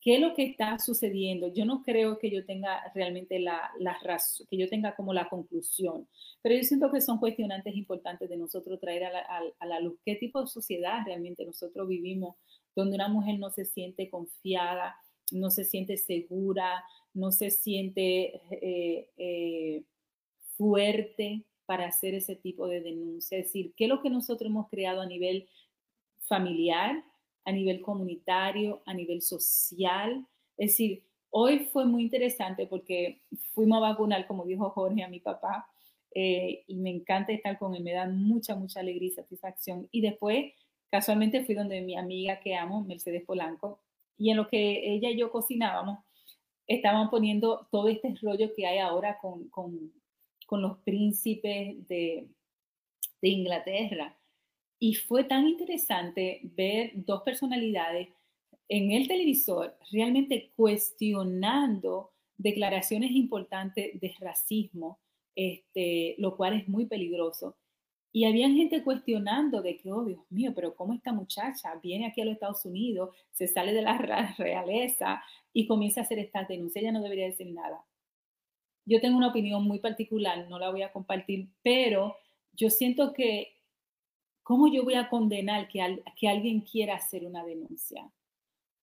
qué 0.00 0.14
es 0.14 0.20
lo 0.20 0.34
que 0.34 0.44
está 0.44 0.78
sucediendo. 0.78 1.52
Yo 1.52 1.64
no 1.64 1.82
creo 1.82 2.18
que 2.18 2.30
yo 2.30 2.44
tenga 2.44 2.80
realmente 2.94 3.38
la, 3.38 3.70
razón, 4.02 4.46
que 4.50 4.56
yo 4.56 4.68
tenga 4.68 4.96
como 4.96 5.12
la 5.12 5.28
conclusión, 5.28 6.08
pero 6.42 6.56
yo 6.56 6.62
siento 6.64 6.90
que 6.90 7.00
son 7.00 7.18
cuestionantes 7.18 7.76
importantes 7.76 8.28
de 8.28 8.36
nosotros 8.36 8.80
traer 8.80 9.04
a 9.04 9.66
la, 9.66 9.80
luz 9.80 9.98
qué 10.04 10.16
tipo 10.16 10.40
de 10.40 10.48
sociedad 10.48 11.02
realmente 11.04 11.44
nosotros 11.44 11.86
vivimos, 11.86 12.36
donde 12.74 12.96
una 12.96 13.08
mujer 13.08 13.38
no 13.38 13.50
se 13.50 13.64
siente 13.64 14.08
confiada, 14.08 14.96
no 15.32 15.50
se 15.50 15.64
siente 15.64 15.96
segura, 15.96 16.82
no 17.12 17.30
se 17.30 17.50
siente 17.50 18.40
eh, 18.50 19.08
eh, 19.16 19.84
fuerte, 20.56 21.44
para 21.70 21.86
hacer 21.86 22.16
ese 22.16 22.34
tipo 22.34 22.66
de 22.66 22.80
denuncia. 22.80 23.38
Es 23.38 23.44
decir, 23.44 23.72
qué 23.76 23.84
es 23.84 23.88
lo 23.88 24.02
que 24.02 24.10
nosotros 24.10 24.50
hemos 24.50 24.68
creado 24.68 25.02
a 25.02 25.06
nivel 25.06 25.48
familiar, 26.18 27.04
a 27.44 27.52
nivel 27.52 27.80
comunitario, 27.80 28.82
a 28.86 28.92
nivel 28.92 29.22
social. 29.22 30.26
Es 30.56 30.72
decir, 30.72 31.04
hoy 31.30 31.68
fue 31.72 31.84
muy 31.84 32.02
interesante 32.02 32.66
porque 32.66 33.20
fuimos 33.54 33.76
a 33.76 33.90
vacunar, 33.90 34.26
como 34.26 34.44
dijo 34.46 34.68
Jorge, 34.70 35.04
a 35.04 35.08
mi 35.08 35.20
papá, 35.20 35.68
eh, 36.12 36.64
y 36.66 36.74
me 36.74 36.90
encanta 36.90 37.30
estar 37.32 37.56
con 37.56 37.76
él, 37.76 37.84
me 37.84 37.92
da 37.92 38.08
mucha, 38.08 38.56
mucha 38.56 38.80
alegría 38.80 39.10
y 39.10 39.12
satisfacción. 39.12 39.86
Y 39.92 40.00
después, 40.00 40.52
casualmente, 40.90 41.44
fui 41.44 41.54
donde 41.54 41.82
mi 41.82 41.96
amiga 41.96 42.40
que 42.40 42.56
amo, 42.56 42.82
Mercedes 42.82 43.22
Polanco, 43.24 43.78
y 44.18 44.30
en 44.30 44.38
lo 44.38 44.48
que 44.48 44.92
ella 44.92 45.08
y 45.08 45.16
yo 45.16 45.30
cocinábamos, 45.30 46.00
estaban 46.66 47.10
poniendo 47.10 47.68
todo 47.70 47.86
este 47.86 48.12
rollo 48.20 48.52
que 48.56 48.66
hay 48.66 48.78
ahora 48.78 49.18
con, 49.20 49.48
con 49.50 49.92
con 50.50 50.62
los 50.62 50.78
príncipes 50.78 51.86
de, 51.86 52.26
Inglaterra. 53.22 54.18
Y 54.80 54.94
fue 54.94 55.22
tan 55.22 55.46
interesante 55.46 56.40
ver 56.42 56.90
dos 56.94 57.22
personalidades 57.22 58.08
en 58.68 58.90
el 58.90 59.06
televisor 59.06 59.76
realmente 59.92 60.50
cuestionando 60.56 62.10
declaraciones 62.36 63.12
importantes 63.12 64.00
de 64.00 64.14
racismo, 64.18 64.98
este, 65.36 66.16
lo 66.18 66.36
cual 66.36 66.54
es 66.54 66.66
muy 66.66 66.86
peligroso. 66.86 67.56
Y 68.10 68.24
había 68.24 68.48
gente 68.48 68.82
cuestionando 68.82 69.62
de 69.62 69.76
que, 69.76 69.92
oh 69.92 70.04
Dios 70.04 70.24
mío, 70.30 70.52
pero 70.52 70.74
¿cómo 70.74 70.94
esta 70.94 71.12
muchacha 71.12 71.76
viene 71.80 72.06
aquí 72.06 72.22
a 72.22 72.24
los 72.24 72.34
Estados 72.34 72.64
Unidos, 72.64 73.14
se 73.30 73.46
sale 73.46 73.72
de 73.72 73.82
la 73.82 73.96
realeza 74.36 75.22
y 75.52 75.68
comienza 75.68 76.00
a 76.00 76.04
hacer 76.04 76.18
estas 76.18 76.48
denuncias? 76.48 76.82
Ella 76.82 76.92
no 76.92 77.02
debería 77.02 77.26
decir 77.26 77.52
nada. 77.52 77.84
Yo 78.90 79.00
tengo 79.00 79.16
una 79.16 79.28
opinión 79.28 79.62
muy 79.62 79.78
particular, 79.78 80.48
no 80.48 80.58
la 80.58 80.68
voy 80.68 80.82
a 80.82 80.90
compartir, 80.90 81.48
pero 81.62 82.16
yo 82.52 82.70
siento 82.70 83.12
que, 83.12 83.54
¿cómo 84.42 84.66
yo 84.66 84.82
voy 84.82 84.94
a 84.94 85.08
condenar 85.08 85.68
que, 85.68 86.02
que 86.16 86.28
alguien 86.28 86.62
quiera 86.62 86.96
hacer 86.96 87.24
una 87.24 87.44
denuncia? 87.44 88.10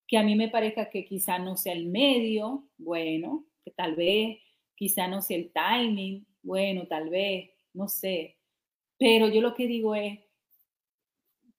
Que 0.07 0.17
a 0.17 0.23
mí 0.23 0.37
me 0.37 0.47
parezca 0.47 0.89
que 0.89 1.03
quizá 1.03 1.39
no 1.39 1.57
sea 1.57 1.73
el 1.73 1.87
medio, 1.87 2.69
bueno, 2.77 3.47
que 3.65 3.71
tal 3.71 3.95
vez, 3.97 4.37
quizá 4.75 5.09
no 5.09 5.21
sea 5.21 5.35
el 5.35 5.51
timing, 5.51 6.25
bueno, 6.41 6.87
tal 6.87 7.09
vez, 7.09 7.49
no 7.73 7.89
sé. 7.89 8.37
Pero 8.97 9.27
yo 9.27 9.41
lo 9.41 9.55
que 9.55 9.67
digo 9.67 9.93
es, 9.93 10.19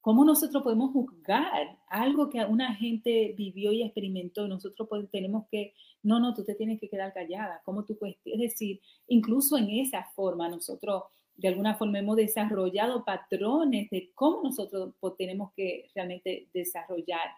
¿Cómo 0.09 0.25
nosotros 0.25 0.63
podemos 0.63 0.91
juzgar 0.93 1.77
algo 1.87 2.31
que 2.31 2.43
una 2.43 2.75
gente 2.75 3.35
vivió 3.37 3.73
y 3.73 3.83
experimentó 3.83 4.49
nosotros 4.49 4.89
tenemos 5.13 5.45
que, 5.51 5.75
no, 6.03 6.19
no, 6.19 6.33
tú 6.33 6.45
te 6.45 6.55
tienes 6.55 6.81
que 6.81 6.89
quedar 6.89 7.13
callada? 7.13 7.61
¿Cómo 7.63 7.85
tú 7.85 7.99
puedes? 7.99 8.17
Es 8.25 8.41
decir, 8.41 8.81
incluso 9.07 9.59
en 9.59 9.69
esa 9.69 10.05
forma 10.17 10.49
nosotros 10.49 11.03
de 11.37 11.49
alguna 11.49 11.75
forma 11.75 11.99
hemos 11.99 12.17
desarrollado 12.17 13.05
patrones 13.05 13.91
de 13.91 14.11
cómo 14.15 14.45
nosotros 14.45 14.95
tenemos 15.19 15.53
que 15.55 15.91
realmente 15.95 16.49
desarrollar 16.55 17.29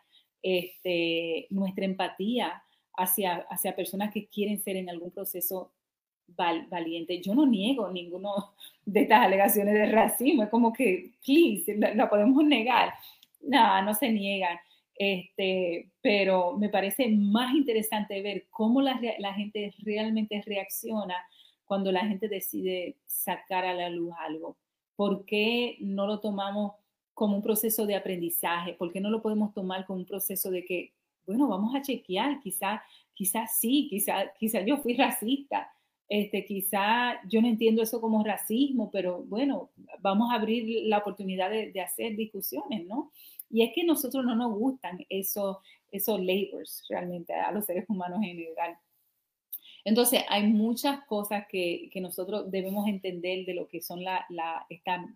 este, 0.40 1.48
nuestra 1.50 1.84
empatía 1.84 2.62
hacia, 2.96 3.46
hacia 3.50 3.74
personas 3.74 4.12
que 4.12 4.28
quieren 4.28 4.62
ser 4.62 4.76
en 4.76 4.88
algún 4.90 5.10
proceso 5.10 5.72
valiente. 6.36 7.20
Yo 7.20 7.34
no 7.34 7.46
niego 7.46 7.90
ninguno 7.90 8.52
de 8.84 9.02
estas 9.02 9.26
alegaciones 9.26 9.74
de 9.74 9.86
racismo, 9.86 10.42
es 10.42 10.48
como 10.48 10.72
que, 10.72 11.12
please, 11.24 11.76
la, 11.76 12.08
podemos 12.08 12.44
negar. 12.44 12.94
No, 13.40 13.82
no 13.82 13.94
se 13.94 14.10
niegan. 14.10 14.58
Este, 14.94 15.88
pero 16.02 16.56
me 16.58 16.68
parece 16.68 17.08
más 17.08 17.54
interesante 17.54 18.20
ver 18.20 18.46
cómo 18.50 18.82
la, 18.82 19.00
la 19.18 19.32
gente 19.32 19.72
realmente 19.78 20.42
reacciona 20.44 21.16
cuando 21.64 21.90
la 21.90 22.04
gente 22.06 22.28
decide 22.28 22.96
sacar 23.06 23.64
a 23.64 23.74
la 23.74 23.88
luz 23.88 24.12
algo. 24.18 24.56
¿Por 24.96 25.24
qué 25.24 25.76
no 25.80 26.06
lo 26.06 26.20
tomamos 26.20 26.72
como 27.14 27.36
un 27.36 27.42
proceso 27.42 27.86
de 27.86 27.94
aprendizaje? 27.94 28.74
¿Por 28.74 28.92
qué 28.92 29.00
no 29.00 29.08
lo 29.08 29.22
podemos 29.22 29.54
tomar 29.54 29.86
como 29.86 30.00
un 30.00 30.06
proceso 30.06 30.50
de 30.50 30.64
que, 30.64 30.92
bueno, 31.26 31.48
vamos 31.48 31.74
a 31.74 31.80
chequear, 31.80 32.40
quizás 32.40 32.80
quizá 33.20 33.46
sí, 33.46 33.86
quizás 33.90 34.30
quizá 34.38 34.62
yo 34.62 34.78
fui 34.78 34.94
racista, 34.94 35.70
este, 36.10 36.44
quizá 36.44 37.20
yo 37.28 37.40
no 37.40 37.46
entiendo 37.46 37.82
eso 37.82 38.00
como 38.00 38.24
racismo, 38.24 38.90
pero 38.90 39.22
bueno, 39.22 39.70
vamos 40.00 40.32
a 40.32 40.34
abrir 40.34 40.88
la 40.88 40.98
oportunidad 40.98 41.50
de, 41.50 41.80
hacer 41.80 42.16
discusiones, 42.16 42.84
¿no? 42.84 43.12
Y 43.48 43.62
es 43.62 43.70
que 43.72 43.84
nosotros 43.84 44.24
no 44.24 44.34
nos 44.34 44.52
gustan 44.52 45.06
esos, 45.08 45.58
esos 45.92 46.18
labors 46.20 46.84
realmente 46.88 47.32
a 47.32 47.52
los 47.52 47.64
seres 47.64 47.84
humanos 47.88 48.18
en 48.24 48.36
general. 48.36 48.76
Entonces, 49.84 50.24
hay 50.28 50.48
muchas 50.48 51.04
cosas 51.04 51.46
que, 51.48 51.88
que 51.92 52.00
nosotros 52.00 52.50
debemos 52.50 52.88
entender 52.88 53.46
de 53.46 53.54
lo 53.54 53.68
que 53.68 53.80
son 53.80 54.02
la, 54.02 54.26
la, 54.30 54.66
esta, 54.68 55.06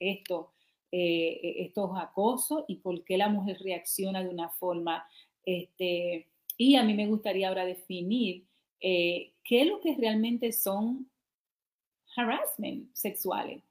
esto, 0.00 0.52
eh, 0.90 1.56
estos 1.58 1.90
acosos 1.98 2.64
y 2.66 2.76
por 2.76 3.04
qué 3.04 3.18
la 3.18 3.28
mujer 3.28 3.58
reacciona 3.62 4.24
de 4.24 4.30
una 4.30 4.48
forma. 4.48 5.06
Este, 5.44 6.28
y 6.56 6.76
a 6.76 6.82
mí 6.82 6.94
me 6.94 7.08
gustaría 7.08 7.48
ahora 7.48 7.66
definir 7.66 8.46
eh, 8.86 9.32
qué 9.42 9.62
es 9.62 9.66
lo 9.66 9.80
que 9.80 9.96
realmente 9.96 10.52
son 10.52 11.10
harassment 12.14 12.94
sexuales. 12.94 13.62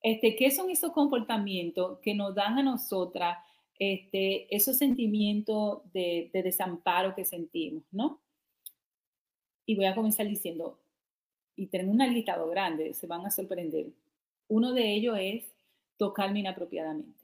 Este, 0.00 0.36
¿Qué 0.36 0.52
son 0.52 0.70
esos 0.70 0.92
comportamientos 0.92 1.98
que 1.98 2.14
nos 2.14 2.36
dan 2.36 2.56
a 2.56 2.62
nosotras 2.62 3.38
este, 3.80 4.54
esos 4.54 4.78
sentimientos 4.78 5.80
de, 5.92 6.30
de 6.32 6.42
desamparo 6.44 7.16
que 7.16 7.24
sentimos, 7.24 7.82
¿no? 7.90 8.20
Y 9.66 9.74
voy 9.74 9.86
a 9.86 9.94
comenzar 9.96 10.28
diciendo, 10.28 10.78
y 11.56 11.66
tengo 11.66 11.90
un 11.90 11.98
listado 11.98 12.48
grande, 12.48 12.94
se 12.94 13.08
van 13.08 13.26
a 13.26 13.30
sorprender. 13.32 13.86
Uno 14.46 14.72
de 14.72 14.94
ellos 14.94 15.16
es 15.20 15.52
tocarme 15.96 16.40
inapropiadamente. 16.40 17.18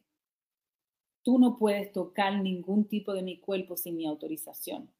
Tú 1.22 1.38
no 1.38 1.56
puedes 1.56 1.92
tocar 1.92 2.42
ningún 2.42 2.88
tipo 2.88 3.14
de 3.14 3.22
mi 3.22 3.38
cuerpo 3.38 3.76
sin 3.76 3.96
mi 3.96 4.04
autorización. 4.04 4.90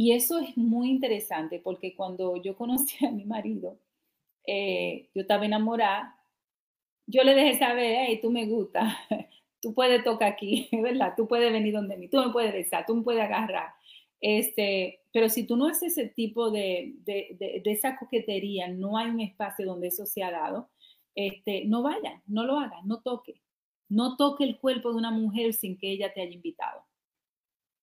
Y 0.00 0.12
eso 0.12 0.38
es 0.38 0.56
muy 0.56 0.90
interesante 0.90 1.58
porque 1.58 1.96
cuando 1.96 2.36
yo 2.36 2.56
conocí 2.56 3.04
a 3.04 3.10
mi 3.10 3.24
marido, 3.24 3.80
eh, 4.46 5.08
yo 5.12 5.22
estaba 5.22 5.44
enamorada, 5.44 6.16
yo 7.08 7.24
le 7.24 7.34
dejé 7.34 7.58
saber, 7.58 8.06
hey, 8.06 8.20
tú 8.22 8.30
me 8.30 8.46
gusta, 8.46 8.96
tú 9.60 9.74
puedes 9.74 10.04
tocar 10.04 10.34
aquí, 10.34 10.68
¿verdad? 10.84 11.14
Tú 11.16 11.26
puedes 11.26 11.52
venir 11.52 11.74
donde 11.74 11.96
mí, 11.96 12.06
tú 12.06 12.18
me 12.18 12.30
puedes 12.30 12.52
besar, 12.52 12.86
tú 12.86 12.94
me 12.94 13.02
puedes 13.02 13.22
agarrar. 13.22 13.72
Este, 14.20 15.00
pero 15.12 15.28
si 15.28 15.44
tú 15.48 15.56
no 15.56 15.66
haces 15.66 15.98
ese 15.98 16.08
tipo 16.10 16.52
de, 16.52 16.94
de, 17.00 17.60
de, 17.64 17.72
esa 17.72 17.98
coquetería, 17.98 18.68
no 18.68 18.98
hay 18.98 19.10
un 19.10 19.20
espacio 19.20 19.66
donde 19.66 19.88
eso 19.88 20.06
se 20.06 20.22
ha 20.22 20.30
dado, 20.30 20.70
este, 21.16 21.64
no 21.64 21.82
vaya, 21.82 22.22
no 22.28 22.44
lo 22.44 22.60
hagas, 22.60 22.84
no 22.84 23.00
toque. 23.00 23.42
No 23.88 24.16
toque 24.16 24.44
el 24.44 24.60
cuerpo 24.60 24.92
de 24.92 24.98
una 24.98 25.10
mujer 25.10 25.54
sin 25.54 25.76
que 25.76 25.90
ella 25.90 26.12
te 26.14 26.22
haya 26.22 26.30
invitado. 26.30 26.84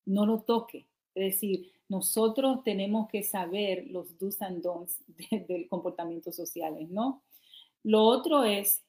No 0.05 0.25
lo 0.25 0.43
toque. 0.43 0.87
Es 1.15 1.33
decir, 1.33 1.71
nosotros 1.89 2.63
tenemos 2.63 3.07
que 3.09 3.23
saber 3.23 3.87
los 3.87 4.17
do's 4.19 4.41
and 4.41 4.61
don'ts 4.61 5.03
del 5.47 5.67
comportamiento 5.67 6.31
social, 6.31 6.75
¿no? 6.89 7.23
Lo 7.83 8.03
otro 8.03 8.43
es 8.43 8.83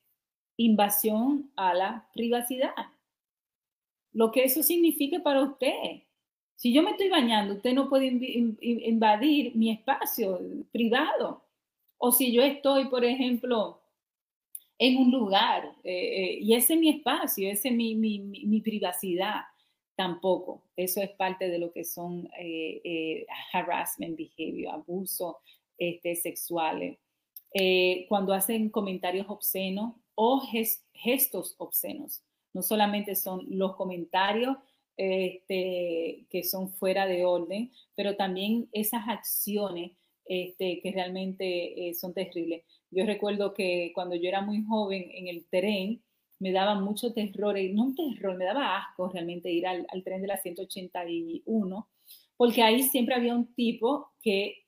invasión 0.56 1.50
a 1.56 1.74
la 1.74 2.08
privacidad. 2.12 2.74
Lo 4.12 4.32
que 4.32 4.44
eso 4.44 4.62
significa 4.62 5.20
para 5.22 5.42
usted. 5.42 6.02
Si 6.54 6.72
yo 6.72 6.82
me 6.82 6.92
estoy 6.92 7.10
bañando, 7.10 7.54
usted 7.54 7.74
no 7.74 7.88
puede 7.88 8.06
invadir 8.60 9.54
mi 9.54 9.70
espacio 9.70 10.40
privado. 10.72 11.44
O 11.98 12.12
si 12.12 12.32
yo 12.32 12.42
estoy, 12.42 12.86
por 12.86 13.04
ejemplo, 13.04 13.82
en 14.78 14.98
un 14.98 15.10
lugar 15.10 15.64
eh, 15.84 15.90
eh, 15.92 16.38
y 16.40 16.54
ese 16.54 16.74
es 16.74 16.80
mi 16.80 16.90
espacio, 16.90 17.50
ese 17.50 17.68
es 17.68 17.74
mi, 17.74 17.94
mi, 17.94 18.18
mi, 18.18 18.60
privacidad, 18.60 19.42
tampoco. 19.96 20.62
Eso 20.76 21.00
es 21.00 21.10
parte 21.10 21.48
de 21.48 21.58
lo 21.58 21.72
que 21.72 21.84
son 21.84 22.28
eh, 22.38 23.26
harassment 23.52 24.16
behavior, 24.16 24.74
abuso 24.74 25.38
este, 25.78 26.14
sexuales. 26.14 26.98
cuando 28.08 28.32
hacen 28.34 28.70
comentarios 28.70 29.26
obscenos 29.28 29.94
o 30.14 30.42
gestos 30.94 31.54
obscenos. 31.58 32.22
No 32.52 32.62
solamente 32.62 33.14
son 33.14 33.44
los 33.48 33.76
comentarios 33.76 34.56
este, 34.96 36.26
que 36.30 36.42
son 36.42 36.70
fuera 36.70 37.06
de 37.06 37.24
orden, 37.24 37.70
pero 37.94 38.16
también 38.16 38.68
esas 38.72 39.06
acciones 39.08 39.92
este, 40.24 40.80
que 40.80 40.90
realmente 40.90 41.88
eh, 41.88 41.94
son 41.94 42.14
terribles. 42.14 42.64
Yo 42.90 43.04
recuerdo 43.04 43.52
que 43.52 43.92
cuando 43.94 44.16
yo 44.16 44.28
era 44.28 44.40
muy 44.40 44.64
joven 44.64 45.08
en 45.12 45.28
el 45.28 45.44
tren, 45.46 46.02
me 46.38 46.52
daba 46.52 46.74
mucho 46.74 47.12
terror, 47.12 47.56
no 47.72 47.84
un 47.84 47.94
terror, 47.94 48.36
me 48.36 48.44
daba 48.44 48.78
asco 48.78 49.08
realmente 49.08 49.50
ir 49.50 49.66
al, 49.66 49.86
al 49.90 50.02
tren 50.02 50.20
de 50.20 50.28
la 50.28 50.36
181, 50.36 51.88
porque 52.36 52.62
ahí 52.62 52.82
siempre 52.82 53.14
había 53.14 53.34
un 53.34 53.54
tipo 53.54 54.12
que 54.22 54.64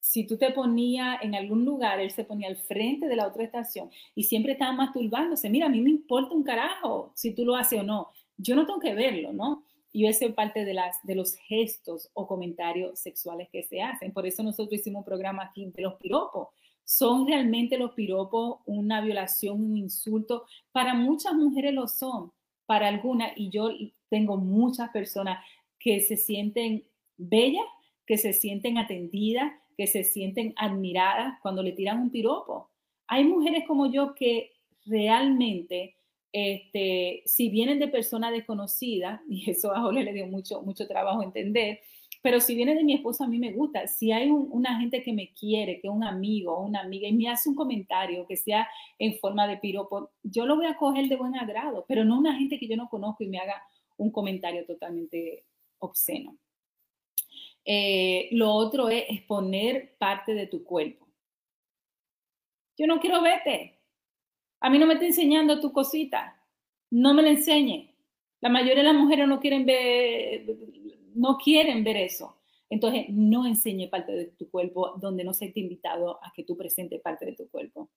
si 0.00 0.26
tú 0.26 0.36
te 0.36 0.50
ponías 0.50 1.22
en 1.22 1.34
algún 1.34 1.64
lugar, 1.64 1.98
él 1.98 2.10
se 2.10 2.24
ponía 2.24 2.48
al 2.48 2.56
frente 2.56 3.08
de 3.08 3.16
la 3.16 3.26
otra 3.26 3.44
estación 3.44 3.90
y 4.14 4.24
siempre 4.24 4.52
estaba 4.52 4.72
masturbándose. 4.72 5.48
Mira, 5.48 5.66
a 5.66 5.70
mí 5.70 5.80
me 5.80 5.88
importa 5.88 6.34
un 6.34 6.42
carajo 6.42 7.12
si 7.14 7.34
tú 7.34 7.46
lo 7.46 7.56
haces 7.56 7.80
o 7.80 7.82
no 7.82 8.10
yo 8.36 8.54
no 8.54 8.66
tengo 8.66 8.80
que 8.80 8.94
verlo, 8.94 9.32
¿no? 9.32 9.64
Y 9.92 10.06
eso 10.06 10.26
es 10.26 10.34
parte 10.34 10.64
de, 10.64 10.74
las, 10.74 10.96
de 11.04 11.14
los 11.14 11.36
gestos 11.36 12.10
o 12.14 12.26
comentarios 12.26 12.98
sexuales 12.98 13.48
que 13.50 13.62
se 13.62 13.80
hacen. 13.80 14.12
Por 14.12 14.26
eso 14.26 14.42
nosotros 14.42 14.80
hicimos 14.80 15.00
un 15.00 15.04
programa 15.04 15.44
aquí 15.44 15.66
de 15.66 15.82
los 15.82 15.94
piropos. 15.94 16.48
¿Son 16.84 17.26
realmente 17.26 17.78
los 17.78 17.92
piropos 17.92 18.60
una 18.66 19.00
violación, 19.00 19.62
un 19.62 19.76
insulto? 19.76 20.44
Para 20.72 20.94
muchas 20.94 21.34
mujeres 21.34 21.72
lo 21.72 21.88
son, 21.88 22.32
para 22.66 22.88
algunas, 22.88 23.32
y 23.36 23.50
yo 23.50 23.70
tengo 24.08 24.36
muchas 24.36 24.90
personas 24.90 25.44
que 25.78 26.00
se 26.00 26.16
sienten 26.16 26.84
bellas, 27.16 27.66
que 28.06 28.18
se 28.18 28.32
sienten 28.32 28.78
atendidas, 28.78 29.52
que 29.76 29.86
se 29.86 30.04
sienten 30.04 30.52
admiradas 30.56 31.38
cuando 31.42 31.62
le 31.62 31.72
tiran 31.72 32.00
un 32.00 32.10
piropo. 32.10 32.70
Hay 33.06 33.24
mujeres 33.24 33.64
como 33.66 33.90
yo 33.90 34.14
que 34.14 34.52
realmente 34.86 35.96
este, 36.34 37.22
si 37.26 37.48
vienen 37.48 37.78
de 37.78 37.86
personas 37.86 38.32
desconocidas, 38.32 39.20
y 39.28 39.48
eso 39.50 39.72
a 39.72 39.80
Jorge 39.80 40.02
le 40.02 40.12
dio 40.12 40.26
mucho, 40.26 40.62
mucho 40.62 40.86
trabajo 40.86 41.22
entender, 41.22 41.80
pero 42.24 42.40
si 42.40 42.54
viene 42.54 42.74
de 42.74 42.84
mi 42.84 42.94
esposo, 42.94 43.22
a 43.22 43.28
mí 43.28 43.38
me 43.38 43.52
gusta. 43.52 43.86
Si 43.86 44.10
hay 44.10 44.30
una 44.30 44.80
gente 44.80 45.02
que 45.02 45.12
me 45.12 45.34
quiere, 45.34 45.78
que 45.78 45.90
un 45.90 46.02
amigo 46.02 46.56
o 46.56 46.64
una 46.64 46.80
amiga, 46.80 47.06
y 47.06 47.12
me 47.12 47.28
hace 47.28 47.50
un 47.50 47.54
comentario 47.54 48.26
que 48.26 48.34
sea 48.34 48.66
en 48.98 49.18
forma 49.18 49.46
de 49.46 49.58
piropo, 49.58 50.10
yo 50.22 50.46
lo 50.46 50.56
voy 50.56 50.64
a 50.64 50.78
coger 50.78 51.06
de 51.06 51.16
buen 51.16 51.36
agrado, 51.36 51.84
pero 51.86 52.02
no 52.02 52.18
una 52.18 52.34
gente 52.34 52.58
que 52.58 52.66
yo 52.66 52.78
no 52.78 52.88
conozco 52.88 53.24
y 53.24 53.28
me 53.28 53.40
haga 53.40 53.62
un 53.98 54.10
comentario 54.10 54.64
totalmente 54.64 55.44
obsceno. 55.80 56.38
Eh, 57.62 58.30
lo 58.32 58.52
otro 58.52 58.88
es 58.88 59.04
exponer 59.10 59.94
parte 59.98 60.32
de 60.32 60.46
tu 60.46 60.64
cuerpo. 60.64 61.06
Yo 62.78 62.86
no 62.86 63.00
quiero 63.00 63.20
verte. 63.20 63.82
A 64.60 64.70
mí 64.70 64.78
no 64.78 64.86
me 64.86 64.94
está 64.94 65.04
enseñando 65.04 65.60
tu 65.60 65.72
cosita. 65.72 66.42
No 66.88 67.12
me 67.12 67.20
la 67.20 67.28
enseñe. 67.28 67.94
La 68.40 68.48
mayoría 68.48 68.76
de 68.76 68.92
las 68.92 68.94
mujeres 68.94 69.28
no 69.28 69.40
quieren 69.40 69.66
ver, 69.66 70.46
no 71.14 71.38
quieren 71.38 71.84
ver 71.84 71.96
eso. 71.96 72.36
Entonces, 72.70 73.06
no 73.08 73.46
enseñe 73.46 73.88
parte 73.88 74.12
de 74.12 74.24
tu 74.26 74.50
cuerpo 74.50 74.94
donde 74.96 75.24
no 75.24 75.32
se 75.32 75.48
te 75.48 75.60
invitado 75.60 76.18
a 76.24 76.32
que 76.34 76.44
tú 76.44 76.56
presentes 76.56 77.00
parte 77.00 77.26
de 77.26 77.32
tu 77.34 77.48
cuerpo. 77.48 77.90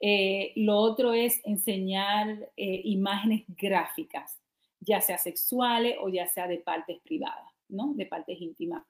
Eh, 0.00 0.52
lo 0.56 0.78
otro 0.78 1.12
es 1.12 1.40
enseñar 1.44 2.50
eh, 2.56 2.80
imágenes 2.84 3.44
gráficas, 3.48 4.38
ya 4.80 5.00
sea 5.00 5.18
sexuales 5.18 5.96
o 6.00 6.08
ya 6.08 6.26
sea 6.26 6.48
de 6.48 6.58
partes 6.58 6.98
privadas, 7.00 7.52
¿no? 7.68 7.92
De 7.94 8.06
partes 8.06 8.40
íntimas. 8.40 8.82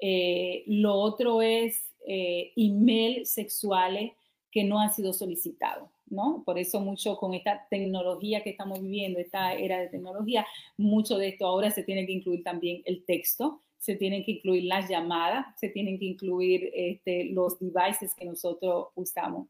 Eh, 0.00 0.64
lo 0.66 0.94
otro 0.94 1.40
es 1.42 1.86
email 2.06 3.26
sexuales 3.26 4.12
que 4.50 4.64
no 4.64 4.80
han 4.80 4.92
sido 4.92 5.12
solicitados. 5.12 5.88
¿No? 6.10 6.42
Por 6.44 6.58
eso 6.58 6.80
mucho 6.80 7.16
con 7.16 7.34
esta 7.34 7.66
tecnología 7.70 8.42
que 8.42 8.50
estamos 8.50 8.82
viviendo, 8.82 9.18
esta 9.18 9.54
era 9.54 9.78
de 9.78 9.88
tecnología, 9.88 10.46
mucho 10.76 11.16
de 11.16 11.28
esto 11.28 11.46
ahora 11.46 11.70
se 11.70 11.84
tiene 11.84 12.06
que 12.06 12.12
incluir 12.12 12.42
también 12.42 12.82
el 12.84 13.04
texto, 13.04 13.62
se 13.78 13.96
tienen 13.96 14.24
que 14.24 14.32
incluir 14.32 14.64
las 14.64 14.88
llamadas, 14.90 15.58
se 15.58 15.70
tienen 15.70 15.98
que 15.98 16.04
incluir 16.04 16.70
este, 16.74 17.24
los 17.26 17.58
devices 17.58 18.14
que 18.14 18.26
nosotros 18.26 18.88
usamos. 18.94 19.48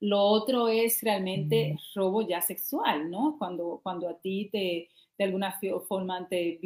Lo 0.00 0.20
otro 0.20 0.68
es 0.68 1.02
realmente 1.02 1.76
robo 1.94 2.26
ya 2.26 2.40
sexual, 2.40 3.10
¿no? 3.10 3.36
Cuando, 3.38 3.80
cuando 3.82 4.08
a 4.08 4.18
ti 4.18 4.48
te, 4.52 4.88
de 5.18 5.24
alguna 5.24 5.58
forma 5.88 6.28
te, 6.28 6.58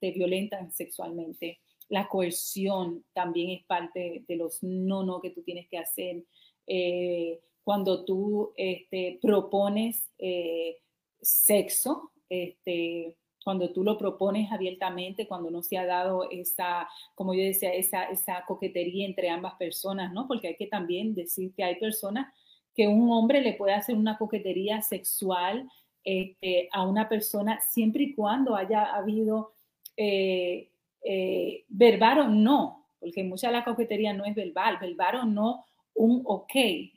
te 0.00 0.10
violentan 0.10 0.72
sexualmente. 0.72 1.60
La 1.88 2.08
coerción 2.08 3.04
también 3.12 3.50
es 3.50 3.64
parte 3.64 4.24
de 4.26 4.36
los 4.36 4.62
no, 4.62 5.04
no 5.04 5.20
que 5.20 5.30
tú 5.30 5.42
tienes 5.42 5.68
que 5.68 5.78
hacer. 5.78 6.24
Eh, 6.66 7.40
cuando 7.64 8.04
tú 8.04 8.52
este, 8.56 9.18
propones 9.20 10.10
eh, 10.18 10.76
sexo, 11.20 12.12
este, 12.28 13.16
cuando 13.42 13.72
tú 13.72 13.82
lo 13.84 13.98
propones 13.98 14.50
abiertamente, 14.52 15.26
cuando 15.26 15.50
no 15.50 15.62
se 15.62 15.76
ha 15.76 15.84
dado 15.84 16.30
esa, 16.30 16.88
como 17.14 17.34
yo 17.34 17.42
decía, 17.42 17.74
esa, 17.74 18.04
esa 18.04 18.44
coquetería 18.46 19.06
entre 19.06 19.28
ambas 19.28 19.54
personas, 19.54 20.12
¿no? 20.12 20.26
Porque 20.26 20.48
hay 20.48 20.56
que 20.56 20.66
también 20.66 21.14
decir 21.14 21.52
que 21.54 21.64
hay 21.64 21.76
personas 21.76 22.32
que 22.74 22.88
un 22.88 23.10
hombre 23.12 23.40
le 23.40 23.54
puede 23.54 23.74
hacer 23.74 23.96
una 23.96 24.18
coquetería 24.18 24.82
sexual 24.82 25.68
este, 26.02 26.68
a 26.72 26.86
una 26.86 27.08
persona 27.08 27.60
siempre 27.60 28.04
y 28.04 28.14
cuando 28.14 28.56
haya 28.56 28.94
habido 28.94 29.52
eh, 29.96 30.70
eh, 31.02 31.64
verbal 31.68 32.18
o 32.20 32.28
no, 32.28 32.86
porque 32.98 33.22
mucha 33.24 33.48
de 33.48 33.54
la 33.54 33.64
coquetería 33.64 34.12
no 34.12 34.24
es 34.24 34.34
verbal, 34.34 34.78
verbal 34.78 35.16
o 35.16 35.24
no, 35.24 35.64
un 35.94 36.22
ok, 36.24 36.54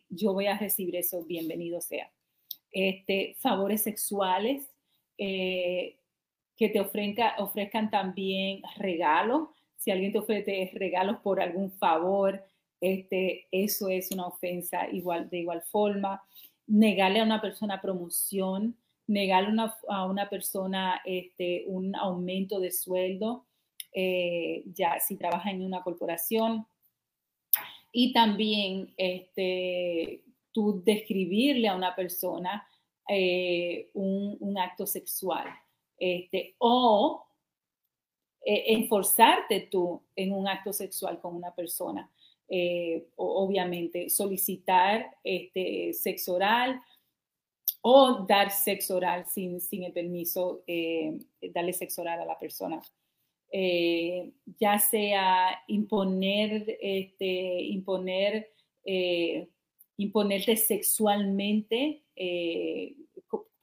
yo 0.10 0.34
voy 0.34 0.48
a 0.48 0.58
recibir 0.58 0.96
eso, 0.96 1.24
bienvenido 1.24 1.82
sea. 1.82 2.12
Este, 2.72 3.36
favores 3.40 3.82
sexuales, 3.84 4.70
eh, 5.18 5.98
que 6.56 6.70
te 6.70 6.80
ofrezca, 6.80 7.36
ofrezcan 7.38 7.90
también 7.90 8.62
regalos. 8.78 9.50
Si 9.78 9.92
alguien 9.92 10.12
te 10.12 10.20
ofrece 10.20 10.72
regalos 10.74 11.18
por 11.18 11.40
algún 11.40 11.72
favor, 11.72 12.44
este, 12.82 13.48
eso 13.52 13.90
es 13.90 14.12
una 14.12 14.28
ofensa 14.28 14.90
igual, 14.90 15.30
de 15.30 15.40
igual 15.40 15.62
forma. 15.62 16.24
Negarle 16.66 17.20
a 17.20 17.24
una 17.24 17.42
persona 17.42 17.82
promoción, 17.82 18.76
negarle 19.06 19.56
a 19.90 20.06
una 20.06 20.30
persona 20.30 21.02
este, 21.06 21.64
un 21.68 21.96
aumento 21.96 22.60
de 22.60 22.72
sueldo, 22.72 23.46
eh, 23.94 24.64
ya 24.74 25.00
si 25.00 25.16
trabaja 25.16 25.52
en 25.52 25.64
una 25.64 25.82
corporación. 25.82 26.68
Y 28.00 28.14
también 28.14 28.94
este, 28.96 30.24
tú 30.52 30.84
describirle 30.86 31.68
a 31.68 31.76
una 31.76 31.96
persona 31.96 32.64
eh, 33.10 33.90
un, 33.96 34.56
acto 34.56 34.86
sexual 34.86 35.48
este, 35.98 36.54
o 36.60 37.26
eh, 38.46 38.66
enforzarte 38.68 39.62
tú 39.72 40.04
en 40.16 40.32
un 40.32 40.48
acto 40.48 40.74
sexual 40.74 41.20
con 41.20 41.36
una 41.36 41.56
persona. 41.56 42.08
obviamente, 43.16 44.12
solicitar 44.12 45.18
este, 45.24 45.92
sexo 45.94 46.36
oral 46.36 46.80
o 47.82 48.28
dar 48.28 48.52
sexo 48.52 48.98
oral 48.98 49.26
sin, 49.26 49.60
sin 49.60 49.86
el 49.86 49.92
permiso, 49.92 50.64
darle 51.42 51.74
sexo 51.74 52.04
oral 52.04 52.22
a 52.22 52.26
la 52.26 52.38
persona. 52.38 52.80
Eh, 53.50 54.34
ya 54.60 54.78
sea 54.78 55.64
imponer, 55.68 56.78
este, 56.82 57.62
imponer, 57.62 58.52
eh, 58.84 59.48
imponerte 59.96 60.58
sexualmente 60.58 62.04
eh, 62.16 62.96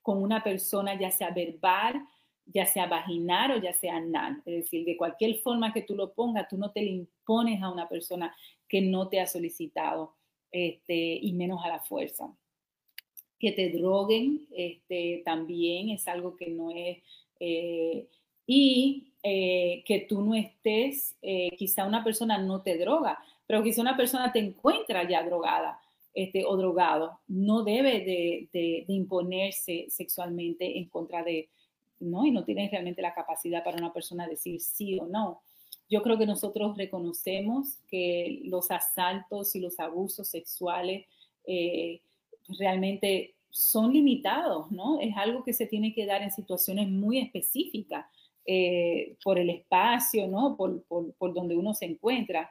con 0.00 0.22
una 0.22 0.42
persona, 0.42 0.98
ya 0.98 1.10
sea 1.10 1.30
verbal, 1.30 2.02
ya 2.46 2.66
sea 2.66 2.86
vaginal 2.86 3.52
o 3.52 3.62
ya 3.62 3.72
sea 3.72 3.96
anal. 3.96 4.42
Es 4.46 4.64
decir, 4.64 4.84
de 4.84 4.96
cualquier 4.96 5.36
forma 5.40 5.72
que 5.72 5.82
tú 5.82 5.94
lo 5.94 6.12
pongas, 6.14 6.48
tú 6.48 6.56
no 6.56 6.72
te 6.72 6.82
le 6.82 6.90
impones 6.90 7.62
a 7.62 7.70
una 7.70 7.88
persona 7.88 8.34
que 8.68 8.80
no 8.80 9.08
te 9.08 9.20
ha 9.20 9.26
solicitado, 9.26 10.16
este, 10.50 11.18
y 11.20 11.32
menos 11.34 11.64
a 11.64 11.68
la 11.68 11.80
fuerza. 11.80 12.34
Que 13.38 13.52
te 13.52 13.70
droguen 13.70 14.46
este, 14.50 15.22
también 15.24 15.90
es 15.90 16.08
algo 16.08 16.36
que 16.36 16.48
no 16.48 16.70
es... 16.70 16.98
y 18.46 19.13
eh, 19.26 19.82
que 19.86 20.00
tú 20.00 20.20
no 20.20 20.34
estés, 20.34 21.16
eh, 21.22 21.56
quizá 21.56 21.86
una 21.86 22.04
persona 22.04 22.36
no 22.36 22.60
te 22.60 22.76
droga, 22.76 23.18
pero 23.46 23.62
quizá 23.62 23.80
una 23.80 23.96
persona 23.96 24.30
te 24.30 24.38
encuentra 24.38 25.08
ya 25.08 25.22
drogada 25.22 25.80
este, 26.12 26.44
o 26.44 26.54
drogado, 26.58 27.20
no 27.26 27.64
debe 27.64 28.00
de, 28.52 28.84
imponerse 28.86 29.86
sexualmente 29.88 30.76
en 30.76 30.90
contra 30.90 31.22
de, 31.22 31.48
¿no? 32.00 32.26
Y 32.26 32.32
no 32.32 32.44
tiene 32.44 32.68
realmente 32.70 33.00
la 33.00 33.14
capacidad 33.14 33.64
para 33.64 33.78
una 33.78 33.94
persona 33.94 34.28
decir 34.28 34.60
sí 34.60 34.98
o 34.98 35.06
no. 35.06 35.40
Yo 35.88 36.02
creo 36.02 36.18
que 36.18 36.26
nosotros 36.26 36.76
reconocemos 36.76 37.78
que 37.88 38.42
los 38.44 38.70
asaltos 38.70 39.56
y 39.56 39.60
los 39.60 39.80
abusos 39.80 40.28
sexuales 40.28 41.06
eh, 41.46 42.02
realmente 42.58 43.32
son 43.48 43.90
limitados, 43.90 44.70
¿no? 44.70 45.00
Es 45.00 45.16
algo 45.16 45.44
que 45.44 45.54
se 45.54 45.64
tiene 45.64 45.94
que 45.94 46.04
dar 46.04 46.20
en 46.20 46.30
situaciones 46.30 46.90
muy 46.90 47.20
específicas 47.20 48.04
eh, 48.46 49.16
por 49.24 49.38
el 49.38 49.48
espacio, 49.48 50.28
¿no? 50.28 50.56
Por, 50.56 50.84
por, 50.84 51.32
donde 51.32 51.56
uno 51.56 51.72
se 51.72 51.86
encuentra. 51.86 52.50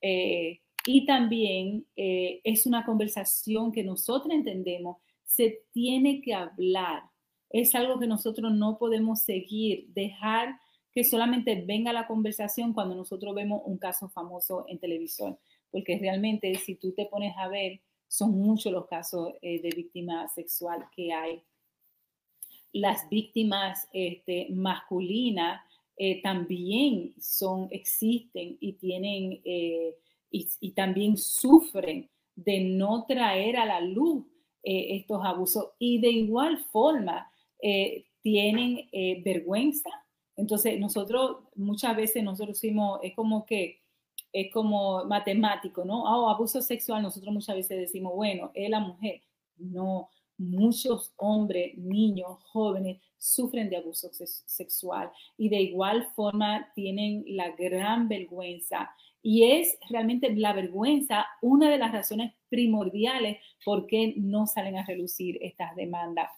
Eh, 0.00 0.60
y 0.86 1.04
también 1.04 1.86
eh, 1.96 2.40
es 2.44 2.66
una 2.66 2.84
conversación 2.84 3.70
que 3.70 3.84
nosotros 3.84 4.32
entendemos, 4.32 4.98
se 5.22 5.62
tiene 5.72 6.22
que 6.22 6.34
hablar. 6.34 7.02
Es 7.50 7.74
algo 7.74 7.98
que 7.98 8.06
nosotros 8.06 8.52
no 8.52 8.78
podemos 8.78 9.20
seguir, 9.20 9.86
dejar 9.88 10.58
que 10.92 11.04
solamente 11.04 11.62
venga 11.66 11.92
la 11.92 12.06
conversación 12.06 12.72
cuando 12.72 12.94
nosotros 12.94 13.34
vemos 13.34 13.62
un 13.64 13.76
caso 13.78 14.08
famoso 14.08 14.64
en 14.68 14.78
televisión, 14.78 15.38
porque 15.70 15.98
realmente 15.98 16.54
si 16.54 16.76
tú 16.76 16.92
te 16.92 17.06
pones 17.06 17.34
a 17.36 17.48
ver, 17.48 17.80
son 18.08 18.30
muchos 18.30 18.72
los 18.72 18.86
casos 18.86 19.32
de 19.42 19.72
víctima 19.74 20.28
sexual 20.28 20.86
que 20.94 21.12
hay 21.12 21.42
las 22.74 23.08
víctimas 23.08 23.88
este, 23.92 24.48
masculinas 24.50 25.62
eh, 25.96 26.20
también 26.22 27.14
son, 27.20 27.68
existen 27.70 28.56
y 28.60 28.72
tienen 28.74 29.40
eh, 29.44 29.94
y, 30.30 30.72
también 30.72 31.16
sufren 31.16 32.10
de 32.34 32.60
no 32.60 33.04
traer 33.06 33.56
a 33.56 33.64
la 33.64 33.80
luz 33.80 34.26
eh, 34.64 34.96
estos 34.96 35.24
abusos 35.24 35.70
y 35.78 36.00
de 36.00 36.10
igual 36.10 36.58
forma 36.72 37.30
tienen 38.20 38.90
vergüenza. 39.24 39.88
Entonces 40.36 40.78
nosotros 40.78 41.44
muchas 41.54 41.96
veces 41.96 42.22
nosotros 42.22 42.60
decimos, 42.60 43.00
es 43.02 43.14
como 43.14 43.46
que 43.46 43.80
es 44.34 44.52
como 44.52 45.04
matemático, 45.04 45.84
¿no? 45.84 46.02
Oh, 46.02 46.28
abuso 46.28 46.60
sexual, 46.60 47.02
nosotros 47.02 47.32
muchas 47.32 47.54
veces 47.54 47.78
decimos, 47.78 48.14
bueno, 48.14 48.50
es 48.52 48.68
la 48.68 48.80
mujer. 48.80 49.22
No, 49.56 50.10
muchos 50.38 51.12
hombres, 51.16 51.76
niños, 51.76 52.38
jóvenes 52.52 53.00
sufren 53.18 53.70
de 53.70 53.76
abuso 53.76 54.10
sexual 54.12 55.10
y 55.38 55.48
de 55.48 55.62
igual 55.62 56.08
forma 56.14 56.70
tienen 56.74 57.24
la 57.26 57.50
gran 57.50 58.08
vergüenza. 58.08 58.90
Y 59.22 59.44
es 59.44 59.78
realmente 59.88 60.34
la 60.34 60.52
vergüenza 60.52 61.26
una 61.40 61.70
de 61.70 61.78
las 61.78 61.92
razones 61.92 62.32
primordiales 62.50 63.38
por 63.64 63.86
qué 63.86 64.14
no 64.16 64.46
salen 64.46 64.76
a 64.76 64.84
relucir 64.84 65.38
estas 65.40 65.74
demandas. 65.76 66.30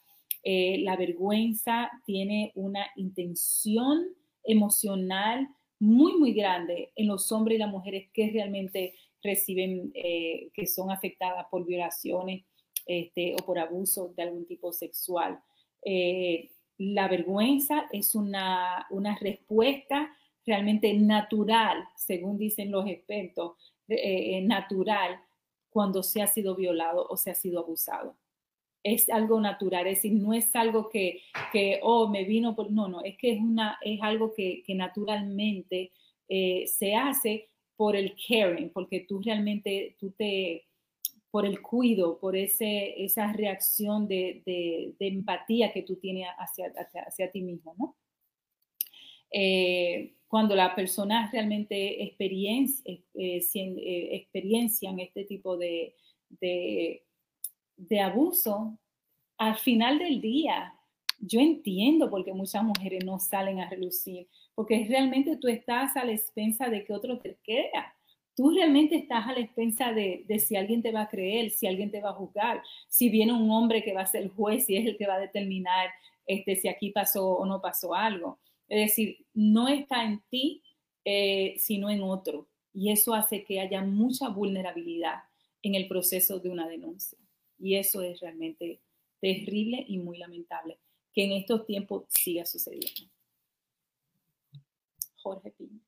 Eh, 0.44 0.78
la 0.82 0.96
vergüenza 0.96 1.90
tiene 2.04 2.52
una 2.54 2.86
intención 2.94 4.06
emocional 4.44 5.48
muy, 5.80 6.16
muy 6.16 6.32
grande 6.32 6.92
en 6.94 7.08
los 7.08 7.32
hombres 7.32 7.56
y 7.56 7.58
las 7.58 7.70
mujeres 7.70 8.08
que 8.12 8.30
realmente 8.30 8.94
reciben, 9.22 9.90
eh, 9.94 10.50
que 10.54 10.66
son 10.66 10.90
afectadas 10.90 11.46
por 11.50 11.66
violaciones 11.66 12.44
este, 12.86 13.34
o 13.34 13.44
por 13.44 13.58
abuso 13.58 14.14
de 14.16 14.22
algún 14.22 14.46
tipo 14.46 14.72
sexual. 14.72 15.40
Eh, 15.82 16.50
la 16.78 17.08
vergüenza 17.08 17.88
es 17.92 18.14
una, 18.14 18.86
respuesta 19.20 20.10
realmente 20.44 20.94
natural, 20.94 21.84
según 21.96 22.38
dicen 22.38 22.70
los 22.70 22.86
expertos, 22.86 23.56
eh, 23.88 24.36
eh, 24.36 24.40
natural 24.42 25.20
cuando 25.68 26.02
se 26.02 26.22
ha 26.22 26.26
sido 26.26 26.54
violado 26.54 27.06
o 27.08 27.16
se 27.16 27.30
ha 27.30 27.34
sido 27.34 27.60
abusado. 27.60 28.16
Es 28.82 29.10
algo 29.10 29.40
natural, 29.40 29.88
es 29.88 29.96
decir, 29.96 30.12
no 30.12 30.32
es 30.32 30.54
algo 30.54 30.88
que, 30.88 31.22
que 31.52 31.80
oh, 31.82 32.08
me 32.08 32.24
vino 32.24 32.54
por... 32.54 32.70
No, 32.70 32.86
no, 32.86 33.02
es 33.02 33.16
que 33.18 33.32
es, 33.32 33.40
una, 33.40 33.78
es 33.82 34.00
algo 34.00 34.32
que, 34.32 34.62
naturalmente 34.68 35.92
se 36.28 36.94
hace 36.94 37.48
por 37.76 37.96
el 37.96 38.14
caring, 38.28 38.70
porque 38.70 39.00
tú 39.00 39.20
realmente, 39.20 39.96
tú 39.98 40.12
te, 40.12 40.66
por 41.30 41.44
el 41.44 41.60
cuido, 41.60 42.18
por 42.18 42.36
ese, 42.36 43.04
esa 43.04 43.32
reacción 43.32 44.08
de, 44.08 44.94
empatía 44.98 45.72
que 45.72 45.82
tú 45.82 45.96
tienes 45.96 46.28
hacia, 46.38 46.72
hacia, 47.06 47.30
ti 47.30 47.42
mismo, 47.42 47.74
¿no? 47.78 47.96
Eh, 49.30 50.14
cuando 50.28 50.54
las 50.54 50.74
personas 50.74 51.30
realmente 51.32 52.04
experiencia, 52.04 52.82
eh, 52.84 53.02
eh, 53.14 54.08
experiencian 54.12 54.98
este 55.00 55.24
tipo 55.24 55.56
de, 55.56 55.94
de, 56.30 58.00
abuso, 58.00 58.78
al 59.36 59.56
final 59.56 59.98
del 59.98 60.20
día, 60.20 60.74
yo 61.18 61.40
entiendo 61.40 62.10
por 62.10 62.24
qué 62.24 62.32
muchas 62.32 62.62
mujeres 62.62 63.04
no 63.04 63.18
salen 63.18 63.60
a 63.60 63.68
relucir, 63.68 64.28
porque 64.54 64.86
realmente 64.88 65.36
tú 65.36 65.48
estás 65.48 65.96
a 65.96 66.04
la 66.04 66.12
expensa 66.12 66.68
de 66.68 66.84
que 66.84 66.92
otro 66.92 67.18
te 67.18 67.36
crea 67.42 67.95
tú 68.36 68.50
realmente 68.50 68.94
estás 68.94 69.26
a 69.26 69.32
la 69.32 69.40
expensa 69.40 69.92
de, 69.92 70.24
si 70.38 70.56
alguien 70.56 70.82
te 70.82 70.92
va 70.92 71.02
a 71.02 71.08
creer, 71.08 71.50
si 71.50 71.66
alguien 71.66 71.90
te 71.90 72.02
va 72.02 72.10
a 72.10 72.14
juzgar, 72.14 72.62
si 72.86 73.08
viene 73.08 73.32
un 73.32 73.50
hombre 73.50 73.82
que 73.82 73.94
va 73.94 74.02
a 74.02 74.06
ser 74.06 74.28
juez 74.28 74.68
y 74.68 74.76
es 74.76 74.86
el 74.86 74.96
que 74.98 75.06
va 75.06 75.14
a 75.14 75.20
determinar 75.20 75.88
este, 76.26 76.54
si 76.54 76.68
aquí 76.68 76.90
pasó 76.90 77.26
o 77.26 77.46
no 77.46 77.62
pasó 77.62 77.94
algo. 77.94 78.38
Es 78.68 78.90
decir, 78.90 79.26
no 79.32 79.68
está 79.68 80.04
en 80.04 80.22
ti, 80.28 80.62
eh, 81.04 81.54
sino 81.58 81.88
en 81.88 82.02
otro. 82.02 82.46
Y 82.74 82.92
eso 82.92 83.14
hace 83.14 83.42
que 83.42 83.58
haya 83.58 83.82
mucha 83.82 84.28
vulnerabilidad 84.28 85.22
en 85.62 85.74
el 85.74 85.88
proceso 85.88 86.38
de 86.38 86.50
una 86.50 86.68
denuncia. 86.68 87.18
Y 87.58 87.76
eso 87.76 88.02
es 88.02 88.20
realmente 88.20 88.82
terrible 89.18 89.82
y 89.88 89.96
muy 89.98 90.18
lamentable 90.18 90.78
que 91.14 91.24
en 91.24 91.32
estos 91.32 91.64
tiempos 91.64 92.04
siga 92.10 92.44
sucediendo. 92.44 93.10
Jorge 95.22 95.50
Piña. 95.52 95.85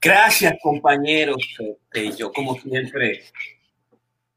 Gracias, 0.00 0.54
compañeros. 0.62 1.36
Este, 1.58 2.16
yo, 2.16 2.32
como 2.32 2.54
siempre, 2.54 3.22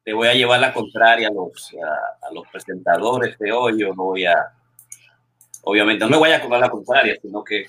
te 0.04 0.12
voy 0.12 0.28
a 0.28 0.34
llevar 0.34 0.60
la 0.60 0.74
contraria 0.74 1.28
a 1.28 1.32
los, 1.32 1.72
a, 1.74 2.34
los 2.34 2.48
presentadores 2.52 3.38
de 3.38 3.52
hoy. 3.52 3.80
Yo 3.80 3.90
no 3.90 4.06
voy 4.06 4.26
a, 4.26 4.36
obviamente, 5.62 6.04
no 6.04 6.10
me 6.10 6.18
voy 6.18 6.32
a 6.32 6.42
cobrar 6.42 6.62
la 6.62 6.70
contraria, 6.70 7.16
sino 7.22 7.44
que 7.44 7.68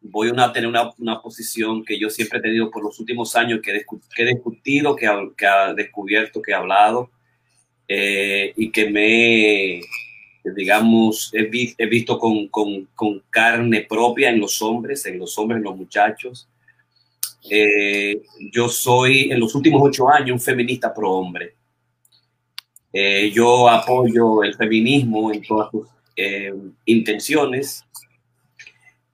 voy 0.00 0.32
a 0.34 0.52
tener 0.52 0.68
una, 0.68 0.90
una, 0.98 1.20
posición 1.20 1.84
que 1.84 1.98
yo 1.98 2.08
siempre 2.08 2.38
he 2.38 2.42
tenido 2.42 2.70
por 2.70 2.82
los 2.82 2.98
últimos 2.98 3.36
años, 3.36 3.60
que, 3.62 3.72
he 3.72 4.24
discutido, 4.24 4.96
que, 4.96 5.06
que 5.36 5.46
ha 5.46 5.74
descubierto, 5.74 6.40
que 6.40 6.52
he 6.52 6.54
hablado, 6.54 7.10
eh, 7.88 8.54
y 8.56 8.70
que 8.70 8.88
me, 8.88 9.82
digamos, 10.54 11.30
he, 11.34 11.74
he 11.76 11.86
visto 11.86 12.18
con, 12.18 12.48
con, 12.48 12.86
con 12.94 13.22
carne 13.28 13.82
propia 13.82 14.30
en 14.30 14.40
los 14.40 14.62
hombres, 14.62 15.04
en 15.04 15.18
los 15.18 15.36
hombres, 15.36 15.58
en 15.58 15.64
los 15.64 15.76
muchachos 15.76 16.48
eh, 17.50 18.22
yo 18.52 18.68
soy 18.68 19.30
en 19.30 19.40
los 19.40 19.54
últimos 19.54 19.82
ocho 19.82 20.08
años 20.08 20.32
un 20.32 20.40
feminista 20.40 20.92
pro 20.92 21.12
hombre. 21.12 21.54
Eh, 22.92 23.30
yo 23.32 23.68
apoyo 23.68 24.42
el 24.42 24.54
feminismo 24.54 25.32
en 25.32 25.42
todas 25.42 25.70
sus 25.70 25.88
eh, 26.16 26.52
intenciones 26.86 27.84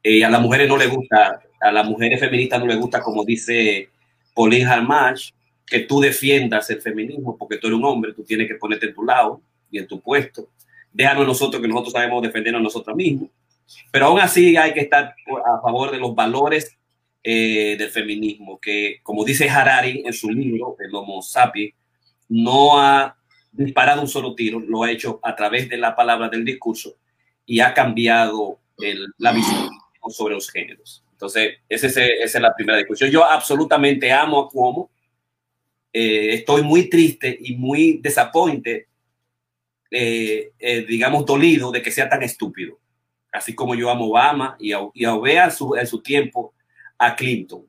Eh, 0.03 0.25
a 0.25 0.31
las 0.31 0.41
mujeres 0.41 0.67
no 0.67 0.77
les 0.79 0.89
gusta, 0.89 1.43
a 1.61 1.71
las 1.71 1.87
mujeres 1.87 2.19
feministas 2.19 2.59
no 2.59 2.67
les 2.67 2.79
gusta, 2.79 3.03
como 3.03 3.23
dice 3.25 3.91
Pauline 4.35 4.65
Harmach, 4.65 5.21
que 5.67 5.81
tú 5.81 6.01
defiendas 6.01 6.71
el 6.71 6.81
feminismo 6.81 7.37
porque 7.37 7.59
tú 7.59 7.67
eres 7.67 7.79
un 7.79 7.85
hombre, 7.85 8.15
tú 8.15 8.25
tienes 8.25 8.49
que 8.49 8.55
ponerte 8.55 8.87
en 8.87 8.95
tu 8.95 9.05
lado 9.05 9.43
y 9.71 9.79
en 9.79 9.87
tu 9.87 10.01
puesto. 10.01 10.49
Déjanos 10.93 11.27
nosotros 11.27 11.61
que 11.61 11.69
nosotros 11.69 11.93
sabemos 11.93 12.23
defendernos 12.23 12.63
nosotros 12.63 12.97
mismos. 12.97 13.29
Pero 13.93 14.07
aún 14.07 14.21
así 14.21 14.57
hay 14.57 14.73
que 14.73 14.81
estar 14.81 15.15
a 15.45 15.61
favor 15.61 15.91
de 15.91 15.99
los 15.99 16.15
valores 16.15 16.77
eh, 17.23 17.77
del 17.79 17.91
feminismo, 17.91 18.59
que 18.59 19.01
como 19.03 19.25
dice 19.25 19.49
Harari 19.49 20.03
en 20.05 20.13
su 20.13 20.31
libro, 20.31 20.77
El 20.79 20.95
Homo 20.95 21.23
sapiens, 21.23 21.75
no 22.29 22.81
ha 22.81 23.17
disparado 23.53 24.01
un 24.01 24.09
solo 24.09 24.35
tiro, 24.35 24.61
lo 24.61 24.83
ha 24.83 24.91
hecho 24.91 25.21
a 25.23 25.35
través 25.35 25.69
de 25.69 25.77
la 25.77 25.95
palabra 25.97 26.29
del 26.29 26.45
discurso 26.45 26.97
y 27.45 27.61
ha 27.61 27.75
cambiado 27.75 28.61
la 29.19 29.33
visión 29.33 29.71
sobre 30.09 30.35
los 30.35 30.51
géneros. 30.51 31.05
Entonces, 31.13 31.59
esa 31.69 32.01
es 32.01 32.41
la 32.41 32.55
primera 32.55 32.79
discusión. 32.79 33.11
Yo 33.11 33.25
absolutamente 33.25 34.11
amo 34.11 34.41
a 34.41 34.49
Cuomo. 34.49 34.91
Eh, 35.93 36.35
estoy 36.35 36.63
muy 36.63 36.89
triste 36.89 37.37
y 37.39 37.57
muy 37.57 37.99
desapointe, 37.99 38.89
eh, 39.91 40.53
eh, 40.59 40.87
digamos, 40.87 41.27
dolido 41.27 41.71
de 41.71 41.83
que 41.83 41.91
sea 41.91 42.09
tan 42.09 42.23
estúpido. 42.23 42.79
Así 43.33 43.55
como 43.55 43.75
yo 43.75 43.91
amo 43.91 44.05
a 44.05 44.09
Obama 44.09 44.57
y 44.59 44.73
a, 44.73 44.79
y 44.95 45.05
a 45.05 45.13
en 45.15 45.87
su 45.87 46.01
tiempo 46.01 46.55
a 47.01 47.17
Clinton. 47.17 47.67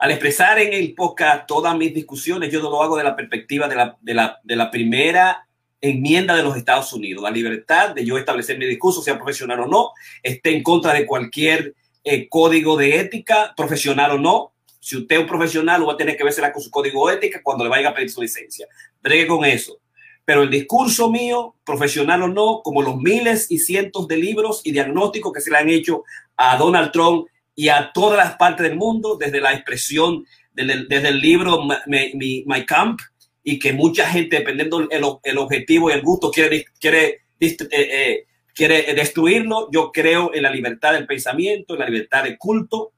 Al 0.00 0.10
expresar 0.10 0.58
en 0.58 0.72
el 0.72 0.94
podcast 0.94 1.46
todas 1.46 1.76
mis 1.76 1.94
discusiones, 1.94 2.52
yo 2.52 2.60
lo 2.60 2.82
hago 2.82 2.96
de 2.96 3.04
la 3.04 3.16
perspectiva 3.16 3.68
de 3.68 3.76
la, 3.76 3.96
de 4.42 4.56
la, 4.56 4.70
primera 4.70 5.48
enmienda 5.80 6.36
de 6.36 6.42
los 6.42 6.56
Estados 6.56 6.92
Unidos, 6.92 7.22
la 7.22 7.30
libertad 7.30 7.94
de 7.94 8.04
yo 8.04 8.18
establecer 8.18 8.58
mi 8.58 8.66
discurso, 8.66 9.02
sea 9.02 9.16
profesional 9.16 9.60
o 9.60 9.66
no, 9.66 9.92
esté 10.22 10.54
en 10.54 10.62
contra 10.64 10.92
de 10.92 11.06
cualquier 11.06 11.74
eh, 12.02 12.28
código 12.28 12.76
de 12.76 12.98
ética, 12.98 13.54
profesional 13.56 14.12
o 14.12 14.18
no. 14.18 14.52
Si 14.80 14.96
usted 14.96 15.16
es 15.16 15.22
un 15.22 15.28
profesional, 15.28 15.88
va 15.88 15.92
a 15.92 15.96
tener 15.96 16.16
que 16.16 16.24
verse 16.24 16.42
con 16.52 16.62
su 16.62 16.70
código 16.70 17.10
ética 17.10 17.40
cuando 17.42 17.64
le 17.64 17.70
vaya 17.70 17.90
a 17.90 17.94
pedir 17.94 18.10
su 18.10 18.20
licencia. 18.20 18.66
Bregue 19.00 19.28
con 19.28 19.44
eso. 19.44 19.78
Pero 20.24 20.42
el 20.42 20.50
discurso 20.50 21.10
mío, 21.10 21.54
profesional 21.64 22.22
o 22.22 22.28
no, 22.28 22.62
como 22.62 22.82
los 22.82 22.96
miles 22.96 23.50
y 23.50 23.58
cientos 23.58 24.06
de 24.08 24.16
libros 24.16 24.60
y 24.64 24.72
diagnósticos 24.72 25.32
que 25.32 25.40
se 25.40 25.50
le 25.50 25.58
han 25.58 25.68
hecho 25.68 26.04
a 26.36 26.56
Donald 26.56 26.92
Trump 26.92 27.26
y 27.58 27.70
a 27.70 27.90
todas 27.92 28.16
las 28.16 28.36
partes 28.36 28.68
del 28.68 28.76
mundo, 28.76 29.16
desde 29.18 29.40
la 29.40 29.52
expresión, 29.52 30.24
desde, 30.52 31.08
el 31.08 31.20
libro 31.20 31.64
My 31.88 32.64
Camp, 32.64 33.00
y 33.42 33.58
que 33.58 33.72
mucha 33.72 34.08
gente, 34.08 34.36
dependiendo 34.36 34.78
el, 34.78 34.88
el 35.24 35.38
objetivo 35.38 35.90
y 35.90 35.94
el 35.94 36.02
gusto, 36.02 36.30
quiere, 36.30 36.66
quiere, 36.78 37.22
eh, 37.40 37.58
eh, 37.72 38.26
quiere 38.54 38.94
destruirlo. 38.94 39.68
Yo 39.72 39.90
creo 39.90 40.32
en 40.32 40.44
la 40.44 40.52
libertad 40.52 40.92
del 40.92 41.04
pensamiento, 41.04 41.74
en 41.74 41.80
la 41.80 41.88
libertad 41.88 42.22
de 42.22 42.38
culto 42.38 42.92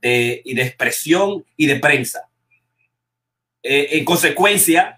de, 0.00 0.40
y 0.46 0.54
de 0.54 0.62
expresión 0.62 1.44
y 1.54 1.66
de 1.66 1.76
prensa. 1.76 2.30
Eh, 3.62 3.98
en 3.98 4.04
consecuencia, 4.06 4.96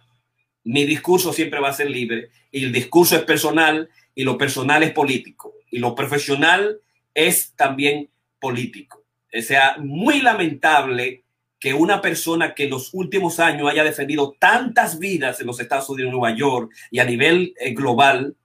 mi 0.63 0.85
discurso 0.85 1.33
siempre 1.33 1.59
va 1.59 1.71
a 1.71 1.73
ser 1.73 1.91
libre 1.91 2.31
y 2.53 2.67
el 2.67 2.73
discurso 2.73 3.17
es 3.17 3.23
personal 3.23 3.91
y 4.15 4.23
lo 4.23 4.39
personal 4.39 4.85
es 4.85 4.93
político 4.93 5.55
y 5.73 5.81
lo 5.81 5.97
profesional 5.97 6.79
es 7.15 7.53
también 7.57 8.11
político. 8.39 8.98
O 9.37 9.43
sea, 9.43 9.77
muy 9.79 10.21
lamentable 10.21 11.25
que 11.59 11.75
una 11.75 12.01
persona 12.01 12.55
que 12.55 12.65
en 12.65 12.71
los 12.71 12.95
últimos 12.95 13.41
años 13.41 13.69
haya 13.69 13.85
defendido 13.85 14.37
tantas 14.39 14.99
vidas 14.99 15.41
en 15.41 15.47
los 15.47 15.59
Estados 15.61 15.89
Unidos, 15.91 16.13
Nueva 16.13 16.37
York 16.37 16.73
y 16.91 17.01
a 17.01 17.05
nivel 17.05 17.55
eh, 17.59 17.75
global, 17.75 18.37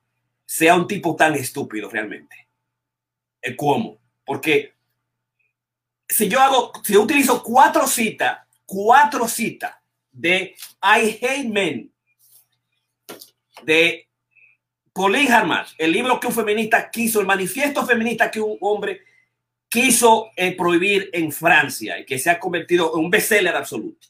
sea 0.45 0.75
un 0.75 0.87
tipo 0.87 1.15
tan 1.15 1.35
estúpido 1.35 1.89
realmente. 1.89 2.47
Eh, 3.41 3.55
¿Cómo? 3.55 3.99
Porque 4.25 4.73
si 6.07 6.27
yo 6.27 6.39
hago, 6.39 6.71
si 6.83 6.93
yo 6.93 7.01
utilizo 7.01 7.43
cuatro 7.43 7.87
citas, 7.87 8.39
cuatro 8.65 9.27
citas 9.27 9.75
de 10.11 10.55
I 10.81 11.19
Hate 11.21 11.49
Men, 11.49 11.91
de 13.63 14.07
Pauline 14.91 15.31
Harmach, 15.31 15.69
el 15.77 15.91
libro 15.91 16.19
que 16.19 16.27
un 16.27 16.33
feminista 16.33 16.89
quiso, 16.89 17.19
el 17.19 17.25
manifiesto 17.25 17.85
feminista 17.85 18.29
que 18.29 18.41
un 18.41 18.57
hombre 18.61 19.01
quiso 19.73 20.29
eh, 20.35 20.55
prohibir 20.55 21.09
en 21.13 21.31
Francia 21.31 21.97
y 21.97 22.05
que 22.05 22.19
se 22.19 22.29
ha 22.29 22.39
convertido 22.39 22.93
en 22.93 23.05
un 23.05 23.09
bestseller 23.09 23.55
absoluto. 23.55 24.07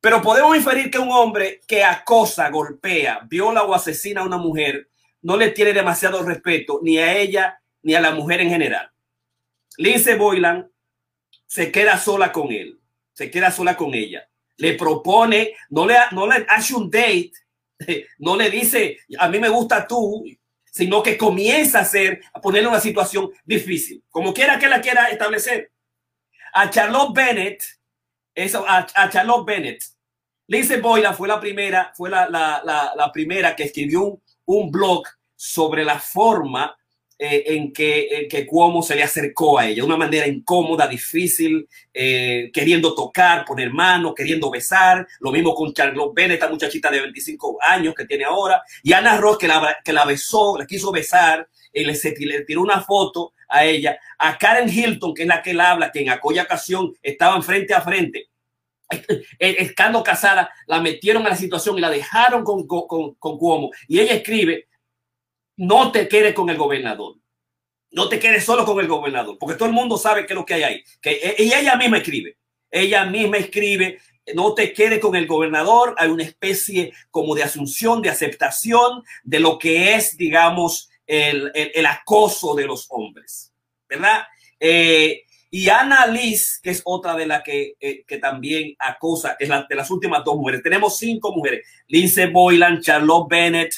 Pero 0.00 0.22
podemos 0.22 0.56
inferir 0.56 0.90
que 0.90 0.98
un 0.98 1.12
hombre 1.12 1.60
que 1.66 1.84
acosa, 1.84 2.48
golpea, 2.48 3.20
viola 3.28 3.64
o 3.64 3.74
asesina 3.74 4.22
a 4.22 4.24
una 4.24 4.38
mujer 4.38 4.88
no 5.20 5.36
le 5.36 5.50
tiene 5.50 5.74
demasiado 5.74 6.22
respeto 6.22 6.80
ni 6.82 6.96
a 6.96 7.14
ella 7.14 7.60
ni 7.82 7.94
a 7.94 8.00
la 8.00 8.12
mujer 8.12 8.40
en 8.40 8.48
general. 8.48 8.90
Lindsay 9.76 10.16
Boylan 10.16 10.66
se 11.46 11.70
queda 11.70 11.98
sola 11.98 12.32
con 12.32 12.50
él, 12.50 12.80
se 13.12 13.30
queda 13.30 13.50
sola 13.50 13.76
con 13.76 13.92
ella. 13.92 14.26
Le 14.56 14.72
propone, 14.78 15.52
no 15.68 15.86
le, 15.86 15.94
no 16.12 16.26
le 16.26 16.46
hace 16.48 16.74
un 16.74 16.88
date, 16.88 17.32
no 18.18 18.34
le 18.34 18.48
dice, 18.48 18.96
a 19.18 19.28
mí 19.28 19.38
me 19.38 19.50
gusta 19.50 19.86
tú, 19.86 20.24
sino 20.74 21.04
que 21.04 21.16
comienza 21.16 21.78
a 21.78 21.82
hacer, 21.82 22.20
a 22.32 22.40
ponerle 22.40 22.68
una 22.68 22.80
situación 22.80 23.30
difícil, 23.44 24.02
como 24.10 24.34
quiera 24.34 24.58
que 24.58 24.66
la 24.66 24.80
quiera 24.80 25.06
establecer. 25.06 25.70
A 26.52 26.68
Charlotte 26.68 27.14
Bennett, 27.14 27.62
eso, 28.34 28.64
a, 28.66 28.84
Charlotte 29.08 29.46
Bennett, 29.46 29.84
Lindsay 30.48 30.80
Boylan 30.80 31.14
fue 31.14 31.28
la 31.28 31.38
primera, 31.38 31.92
fue 31.96 32.10
la, 32.10 32.28
la, 32.28 32.60
la, 32.96 33.12
primera 33.12 33.54
que 33.54 33.62
escribió 33.62 34.02
un, 34.02 34.22
un 34.46 34.70
blog 34.72 35.04
sobre 35.36 35.84
la 35.84 36.00
forma 36.00 36.76
eh, 37.18 37.44
en, 37.46 37.72
que, 37.72 38.26
que 38.28 38.46
Cuomo 38.46 38.82
se 38.82 38.96
le 38.96 39.02
acercó 39.02 39.58
a 39.58 39.66
ella, 39.66 39.76
de 39.76 39.82
una 39.82 39.96
manera 39.96 40.26
incómoda, 40.26 40.86
difícil, 40.88 41.68
eh, 41.92 42.50
queriendo 42.52 42.94
tocar, 42.94 43.44
poner 43.44 43.72
mano, 43.72 44.14
queriendo 44.14 44.50
besar. 44.50 45.06
Lo 45.20 45.30
mismo 45.30 45.54
con 45.54 45.72
Charlotte 45.72 46.12
Bennett, 46.14 46.34
esta 46.34 46.48
muchachita 46.48 46.90
de 46.90 47.00
25 47.00 47.58
años 47.62 47.94
que 47.94 48.04
tiene 48.04 48.24
ahora. 48.24 48.62
Y 48.82 48.92
Ana 48.92 49.16
Ross, 49.16 49.38
que 49.38 49.48
la, 49.48 49.76
que 49.84 49.92
la 49.92 50.04
besó, 50.04 50.58
la 50.58 50.66
quiso 50.66 50.90
besar, 50.90 51.48
y 51.72 51.84
le, 51.84 51.92
le 51.92 52.44
tiró 52.44 52.62
una 52.62 52.80
foto 52.80 53.32
a 53.48 53.64
ella. 53.64 53.98
A 54.18 54.36
Karen 54.36 54.68
Hilton, 54.68 55.14
que 55.14 55.22
es 55.22 55.28
la 55.28 55.42
que 55.42 55.50
él 55.50 55.60
habla, 55.60 55.92
que 55.92 56.00
en 56.00 56.10
aquella 56.10 56.42
ocasión 56.42 56.94
estaban 57.02 57.42
frente 57.42 57.74
a 57.74 57.80
frente 57.80 58.28
estando 59.38 60.02
casada, 60.02 60.50
la 60.66 60.80
metieron 60.80 61.26
a 61.26 61.30
la 61.30 61.36
situación 61.36 61.78
y 61.78 61.80
la 61.80 61.90
dejaron 61.90 62.44
con, 62.44 62.66
con, 62.66 63.14
con, 63.14 63.38
Cuomo. 63.38 63.70
Y 63.88 64.00
ella 64.00 64.14
escribe, 64.14 64.68
no 65.56 65.92
te 65.92 66.08
quedes 66.08 66.34
con 66.34 66.50
el 66.50 66.56
gobernador. 66.56 67.16
No 67.90 68.08
te 68.08 68.18
quedes 68.18 68.44
solo 68.44 68.64
con 68.64 68.80
el 68.80 68.88
gobernador, 68.88 69.36
porque 69.38 69.56
todo 69.56 69.68
el 69.68 69.74
mundo 69.74 69.96
sabe 69.96 70.26
qué 70.26 70.32
es 70.32 70.36
lo 70.36 70.44
que 70.44 70.54
hay 70.54 70.62
ahí. 70.64 70.84
Que, 71.00 71.12
e, 71.12 71.44
y 71.44 71.52
ella 71.52 71.76
misma 71.76 71.98
escribe, 71.98 72.36
ella 72.70 73.04
misma 73.04 73.36
escribe, 73.36 74.00
no 74.34 74.54
te 74.54 74.72
quedes 74.72 74.98
con 74.98 75.14
el 75.14 75.26
gobernador, 75.26 75.94
hay 75.98 76.10
una 76.10 76.24
especie 76.24 76.92
como 77.10 77.34
de 77.34 77.44
asunción, 77.44 78.02
de 78.02 78.10
aceptación 78.10 79.04
de 79.22 79.38
lo 79.38 79.58
que 79.58 79.94
es, 79.94 80.16
digamos, 80.16 80.90
el, 81.06 81.52
el, 81.54 81.86
acoso 81.86 82.54
de 82.54 82.66
los 82.66 82.86
hombres, 82.88 83.52
¿verdad? 83.88 84.24
Eh, 84.58 85.22
y 85.50 85.68
Ana 85.68 86.06
Liz, 86.06 86.58
que 86.60 86.70
es 86.70 86.82
otra 86.84 87.14
de 87.14 87.26
las 87.26 87.44
que, 87.44 87.74
eh, 87.78 88.02
que 88.08 88.18
también 88.18 88.74
acosa, 88.78 89.36
es 89.38 89.48
la 89.48 89.64
de 89.68 89.76
las 89.76 89.88
últimas 89.88 90.24
dos 90.24 90.36
mujeres. 90.36 90.64
Tenemos 90.64 90.98
cinco 90.98 91.32
mujeres: 91.32 91.64
Lindsay 91.86 92.28
Boylan, 92.28 92.80
Charlotte 92.80 93.28
Bennett, 93.28 93.72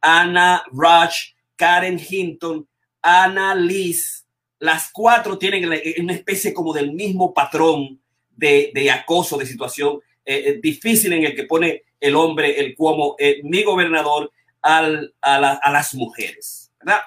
Anna 0.00 0.62
Rush, 0.72 1.32
Karen 1.56 1.98
Hinton, 1.98 2.68
Anna 3.02 3.54
Liz, 3.54 4.26
las 4.58 4.90
cuatro 4.92 5.38
tienen 5.38 5.68
una 6.00 6.12
especie 6.12 6.52
como 6.52 6.72
del 6.72 6.92
mismo 6.92 7.32
patrón 7.34 8.00
de, 8.36 8.90
acoso, 8.90 9.36
de 9.36 9.46
situación 9.46 10.00
eh, 10.24 10.42
eh, 10.46 10.60
difícil 10.62 11.12
en 11.12 11.24
el 11.24 11.34
que 11.34 11.44
pone 11.44 11.84
el 12.00 12.16
hombre, 12.16 12.58
el 12.58 12.74
como 12.74 13.16
eh, 13.18 13.40
mi 13.44 13.62
gobernador 13.62 14.30
al, 14.62 15.14
a, 15.20 15.70
las 15.70 15.94
mujeres, 15.94 16.72
¿verdad? 16.80 17.02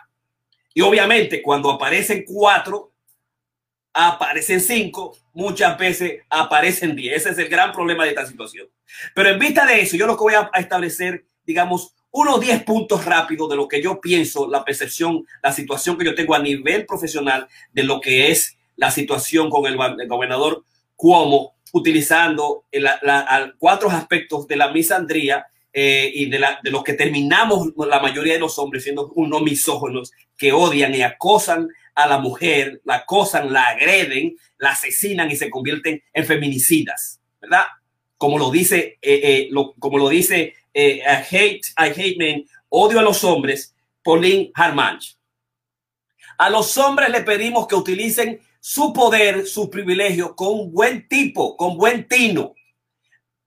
Y 0.73 0.81
obviamente 0.81 1.41
cuando 1.41 1.71
aparecen 1.71 2.23
cuatro, 2.25 2.93
aparecen 3.93 4.61
cinco, 4.61 5.17
muchas 5.33 5.77
veces 5.77 6.21
aparecen 6.29 6.95
diez. 6.95 7.17
Ese 7.17 7.31
es 7.31 7.37
el 7.37 7.49
gran 7.49 7.73
problema 7.73 8.03
de 8.03 8.11
esta 8.11 8.25
situación. 8.25 8.67
Pero 9.13 9.29
en 9.29 9.39
vista 9.39 9.65
de 9.65 9.81
eso, 9.81 9.97
yo 9.97 10.07
lo 10.07 10.15
que 10.15 10.23
voy 10.23 10.33
a 10.35 10.49
establecer, 10.55 11.25
digamos, 11.45 11.93
unos 12.11 12.39
10 12.39 12.63
puntos 12.63 13.05
rápidos 13.05 13.49
de 13.49 13.55
lo 13.55 13.67
que 13.67 13.81
yo 13.81 14.01
pienso, 14.01 14.49
la 14.49 14.63
percepción, 14.63 15.25
la 15.43 15.51
situación 15.51 15.97
que 15.97 16.05
yo 16.05 16.15
tengo 16.15 16.33
a 16.33 16.39
nivel 16.39 16.85
profesional 16.85 17.47
de 17.71 17.83
lo 17.83 18.01
que 18.01 18.31
es 18.31 18.57
la 18.75 18.91
situación 18.91 19.49
con 19.49 19.65
el, 19.65 19.77
gobernador 20.07 20.63
Cuomo, 20.95 21.53
utilizando 21.71 22.65
cuatro 23.57 23.89
aspectos 23.89 24.47
de 24.47 24.55
la 24.55 24.71
misandría 24.71 25.45
eh, 25.71 26.11
y 26.13 26.29
de, 26.29 26.39
la, 26.39 26.59
de 26.63 26.71
los 26.71 26.83
que 26.83 26.93
terminamos 26.93 27.69
la 27.77 27.99
mayoría 27.99 28.33
de 28.33 28.39
los 28.39 28.57
hombres 28.57 28.83
siendo 28.83 29.11
unos 29.15 29.43
misógenos 29.43 30.11
que 30.35 30.51
odian 30.51 30.95
y 30.95 31.03
acosan 31.03 31.67
a 31.93 32.07
la 32.07 32.17
mujer, 32.17 32.81
la 32.85 32.95
acosan, 32.95 33.53
la 33.53 33.63
agreden, 33.63 34.35
la 34.57 34.71
asesinan 34.71 35.29
y 35.29 35.35
se 35.35 35.49
convierten 35.49 36.01
en 36.13 36.25
feminicidas, 36.25 37.19
¿verdad? 37.41 37.65
Como 38.17 38.39
lo 38.39 38.49
dice, 38.49 38.97
eh, 39.01 39.21
eh, 39.23 39.49
como 39.77 39.97
lo 39.97 40.09
dice 40.09 40.55
eh, 40.73 41.01
hate, 41.03 41.61
I 41.77 41.89
hate 41.89 42.17
men, 42.17 42.45
odio 42.69 42.99
a 42.99 43.03
los 43.03 43.23
hombres, 43.23 43.75
Pauline 44.03 44.51
Harmanch. 44.55 45.17
A 46.37 46.49
los 46.49 46.77
hombres 46.77 47.09
le 47.09 47.21
pedimos 47.21 47.67
que 47.67 47.75
utilicen 47.75 48.39
su 48.59 48.93
poder, 48.93 49.45
su 49.45 49.69
privilegio 49.69 50.35
con 50.35 50.71
buen 50.71 51.07
tipo, 51.07 51.55
con 51.57 51.77
buen 51.77 52.07
tino, 52.07 52.53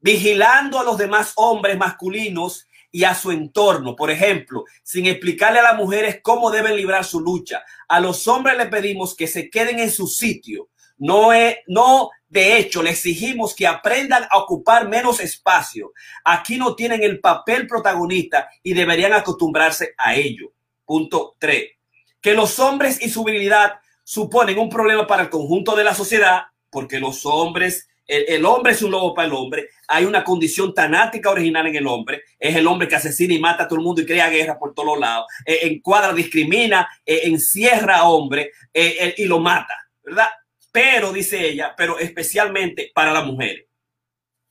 vigilando 0.00 0.78
a 0.78 0.84
los 0.84 0.98
demás 0.98 1.32
hombres 1.36 1.78
masculinos 1.78 2.66
y 2.90 3.04
a 3.04 3.14
su 3.14 3.30
entorno. 3.30 3.96
Por 3.96 4.10
ejemplo, 4.10 4.64
sin 4.82 5.06
explicarle 5.06 5.60
a 5.60 5.62
las 5.62 5.76
mujeres 5.76 6.20
cómo 6.22 6.50
deben 6.50 6.76
librar 6.76 7.04
su 7.04 7.20
lucha. 7.20 7.62
A 7.88 8.00
los 8.00 8.28
hombres 8.28 8.56
le 8.58 8.66
pedimos 8.66 9.16
que 9.16 9.26
se 9.26 9.48
queden 9.48 9.78
en 9.78 9.90
su 9.90 10.06
sitio. 10.06 10.68
No, 11.02 11.32
es, 11.32 11.56
no, 11.66 12.10
de 12.28 12.56
hecho, 12.58 12.80
le 12.80 12.90
exigimos 12.90 13.56
que 13.56 13.66
aprendan 13.66 14.22
a 14.30 14.38
ocupar 14.38 14.88
menos 14.88 15.18
espacio. 15.18 15.92
Aquí 16.24 16.56
no 16.56 16.76
tienen 16.76 17.02
el 17.02 17.18
papel 17.18 17.66
protagonista 17.66 18.48
y 18.62 18.72
deberían 18.72 19.12
acostumbrarse 19.12 19.94
a 19.98 20.14
ello. 20.14 20.52
Punto 20.84 21.34
3. 21.40 21.72
Que 22.20 22.34
los 22.34 22.60
hombres 22.60 23.02
y 23.02 23.08
su 23.08 23.24
virilidad 23.24 23.80
suponen 24.04 24.60
un 24.60 24.68
problema 24.68 25.04
para 25.04 25.24
el 25.24 25.28
conjunto 25.30 25.74
de 25.74 25.82
la 25.82 25.92
sociedad, 25.92 26.42
porque 26.70 27.00
los 27.00 27.26
hombres, 27.26 27.88
el, 28.06 28.44
hombre 28.44 28.70
es 28.70 28.82
un 28.82 28.92
lobo 28.92 29.12
para 29.12 29.26
el 29.26 29.34
hombre, 29.34 29.70
hay 29.88 30.04
una 30.04 30.22
condición 30.22 30.72
tanática 30.72 31.30
original 31.30 31.66
en 31.66 31.74
el 31.74 31.86
hombre, 31.88 32.22
es 32.38 32.54
el 32.54 32.66
hombre 32.68 32.86
que 32.86 32.94
asesina 32.94 33.34
y 33.34 33.40
mata 33.40 33.64
a 33.64 33.68
todo 33.68 33.80
el 33.80 33.84
mundo 33.84 34.02
y 34.02 34.06
crea 34.06 34.30
guerra 34.30 34.56
por 34.56 34.72
todos 34.72 34.96
lados, 35.00 35.26
eh, 35.46 35.58
encuadra, 35.62 36.12
discrimina, 36.12 36.88
eh, 37.04 37.22
encierra 37.24 37.96
a 37.96 38.08
hombre 38.08 38.52
eh, 38.72 39.16
y 39.18 39.24
lo 39.24 39.40
mata, 39.40 39.74
¿verdad? 40.04 40.28
Pero, 40.72 41.12
dice 41.12 41.46
ella, 41.46 41.74
pero 41.76 41.98
especialmente 41.98 42.90
para 42.94 43.12
las 43.12 43.26
mujeres. 43.26 43.66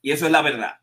Y 0.02 0.11
eso 0.11 0.27
es 0.27 0.31
la 0.31 0.41
verdad. 0.41 0.76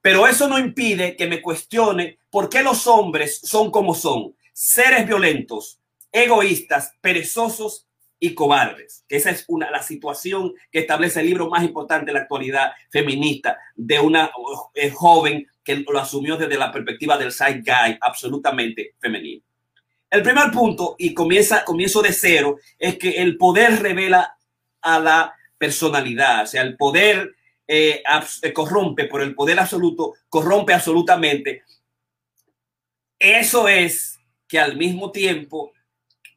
Pero 0.00 0.26
eso 0.26 0.48
no 0.48 0.58
impide 0.58 1.14
que 1.16 1.26
me 1.26 1.42
cuestione 1.42 2.18
por 2.30 2.48
qué 2.48 2.62
los 2.62 2.86
hombres 2.86 3.40
son 3.42 3.70
como 3.70 3.94
son, 3.94 4.34
seres 4.52 5.06
violentos, 5.06 5.78
egoístas, 6.10 6.94
perezosos 7.00 7.86
y 8.20 8.34
cobardes. 8.34 9.04
Esa 9.08 9.30
es 9.30 9.44
una, 9.48 9.70
la 9.70 9.82
situación 9.82 10.54
que 10.70 10.80
establece 10.80 11.20
el 11.20 11.26
libro 11.26 11.48
más 11.48 11.62
importante 11.62 12.06
de 12.06 12.14
la 12.14 12.20
actualidad 12.20 12.72
feminista 12.90 13.58
de 13.76 14.00
una 14.00 14.30
eh, 14.74 14.90
joven 14.90 15.46
que 15.62 15.76
lo 15.76 15.98
asumió 15.98 16.36
desde 16.36 16.56
la 16.56 16.72
perspectiva 16.72 17.18
del 17.18 17.32
side 17.32 17.62
guy 17.64 17.98
absolutamente 18.00 18.94
femenino. 18.98 19.42
El 20.10 20.22
primer 20.22 20.50
punto, 20.50 20.96
y 20.98 21.12
comienza, 21.12 21.64
comienzo 21.64 22.00
de 22.00 22.12
cero, 22.12 22.56
es 22.78 22.96
que 22.96 23.10
el 23.22 23.36
poder 23.36 23.82
revela 23.82 24.37
a 24.82 24.98
la 24.98 25.34
personalidad, 25.56 26.44
o 26.44 26.46
sea, 26.46 26.62
el 26.62 26.76
poder 26.76 27.34
eh, 27.66 28.02
eh, 28.42 28.52
corrompe 28.52 29.04
por 29.04 29.22
el 29.22 29.34
poder 29.34 29.58
absoluto, 29.58 30.14
corrompe 30.28 30.72
absolutamente. 30.72 31.62
Eso 33.18 33.68
es 33.68 34.18
que 34.46 34.58
al 34.58 34.76
mismo 34.76 35.10
tiempo 35.10 35.72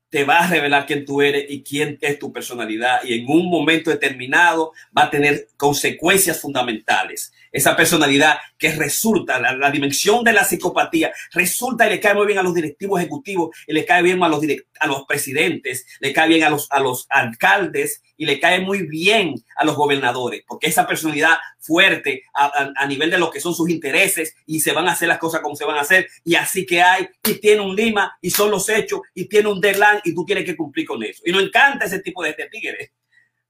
te 0.10 0.26
va 0.26 0.40
a 0.40 0.48
revelar 0.48 0.86
quién 0.86 1.06
tú 1.06 1.22
eres 1.22 1.46
y 1.50 1.64
quién 1.64 1.98
es 2.02 2.20
tu 2.20 2.34
personalidad 2.34 3.02
y 3.04 3.20
en 3.20 3.30
un 3.30 3.50
momento 3.50 3.90
determinado 3.90 4.74
va 4.96 5.04
a 5.04 5.10
tener 5.10 5.48
consecuencias 5.56 6.42
fundamentales. 6.42 7.32
Esa 7.52 7.76
personalidad 7.76 8.38
que 8.58 8.72
resulta, 8.72 9.40
la, 9.40 9.72
dimensión 9.72 10.24
de 10.24 10.34
la 10.34 10.44
psicopatía, 10.44 11.12
resulta 11.34 11.88
y 11.88 11.90
le 11.90 12.00
cae 12.00 12.14
muy 12.14 12.26
bien 12.28 12.40
a 12.40 12.44
los 12.44 12.54
directivos 12.54 13.00
ejecutivos 13.00 13.56
y 13.68 13.74
le 13.74 13.86
cae 13.86 14.02
bien 14.02 14.24
a 14.24 14.30
los, 14.30 14.42
a 14.80 14.88
los 14.88 15.06
presidentes, 15.06 15.86
le 16.00 16.14
cae 16.14 16.30
bien 16.30 16.44
a 16.44 16.50
los, 16.50 16.72
a 16.72 16.80
los 16.80 17.08
alcaldes 17.10 18.02
y 18.22 18.26
le 18.26 18.40
cae 18.40 18.60
muy 18.60 18.84
bien 18.84 19.34
a 19.56 19.66
los 19.66 19.76
gobernadores, 19.76 20.44
porque 20.48 20.68
esa 20.68 20.86
personalidad 20.86 21.38
fuerte 21.60 22.24
a, 22.34 22.86
nivel 22.86 23.10
de 23.10 23.18
lo 23.18 23.32
que 23.32 23.40
son 23.40 23.56
sus 23.56 23.70
intereses 23.70 24.36
y 24.46 24.60
se 24.60 24.74
van 24.74 24.88
a 24.88 24.92
hacer 24.92 25.08
las 25.08 25.18
cosas 25.18 25.42
como 25.42 25.56
se 25.56 25.66
van 25.66 25.78
a 25.78 25.82
hacer 25.82 26.08
y 26.24 26.36
así 26.36 26.66
que 26.66 26.82
hay 26.82 27.08
y 27.28 27.36
tiene 27.36 27.62
un 27.62 27.76
lima 27.76 28.16
y 28.22 28.30
son 28.30 28.52
los 28.52 28.68
hechos 28.70 29.02
y 29.14 29.26
tiene 29.26 29.50
un 29.50 29.60
deadline 29.62 30.02
y 30.04 30.14
tú 30.14 30.26
tienes 30.26 30.46
que 30.46 30.56
cumplir 30.56 30.86
con 30.86 31.02
eso. 31.04 31.24
Y 31.26 31.32
nos 31.32 31.44
encanta 31.44 31.86
ese 31.86 32.00
tipo 32.00 32.24
de, 32.24 32.34
tigres. 32.34 32.92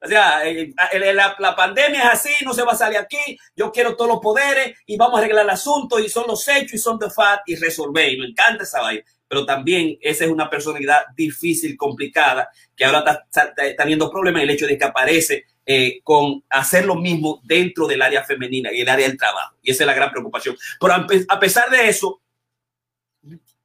O 0.03 0.07
sea, 0.07 0.47
eh, 0.47 0.73
la, 1.13 1.35
la, 1.37 1.55
pandemia 1.55 1.99
es 1.99 2.09
así, 2.13 2.43
no 2.43 2.53
se 2.53 2.63
va 2.63 2.71
a 2.71 2.75
salir 2.75 2.97
aquí, 2.97 3.37
yo 3.55 3.71
quiero 3.71 3.95
todos 3.95 4.09
los 4.09 4.19
poderes 4.19 4.75
y 4.87 4.97
vamos 4.97 5.15
a 5.15 5.23
arreglar 5.23 5.45
el 5.45 5.51
asunto 5.51 5.99
y 5.99 6.09
son 6.09 6.25
los 6.27 6.47
hechos 6.47 6.73
y 6.73 6.77
son 6.79 6.97
de 6.97 7.09
fat 7.09 7.41
y 7.45 7.55
resolver. 7.55 8.11
Y 8.11 8.17
me 8.17 8.25
encanta 8.25 8.63
esa 8.63 8.81
vaina 8.81 9.03
pero 9.31 9.45
también 9.45 9.97
esa 10.01 10.25
es 10.25 10.29
una 10.29 10.49
personalidad 10.49 11.03
difícil, 11.15 11.77
complicada, 11.77 12.49
que 12.75 12.83
ahora 12.83 13.25
está, 13.25 13.55
teniendo 13.77 14.11
problemas 14.11 14.43
el 14.43 14.49
hecho 14.49 14.67
de 14.67 14.77
que 14.77 14.83
aparece 14.83 15.45
eh, 15.65 16.01
con 16.03 16.43
hacer 16.49 16.85
lo 16.85 16.95
mismo 16.95 17.39
dentro 17.45 17.87
del 17.87 18.01
área 18.01 18.25
femenina 18.25 18.73
y 18.73 18.81
el 18.81 18.89
área 18.89 19.07
del 19.07 19.17
trabajo. 19.17 19.55
Y 19.61 19.71
esa 19.71 19.83
es 19.83 19.87
la 19.87 19.93
gran 19.93 20.11
preocupación. 20.11 20.57
Pero 20.77 21.07
a 21.29 21.39
pesar 21.39 21.69
de 21.69 21.87
eso, 21.87 22.21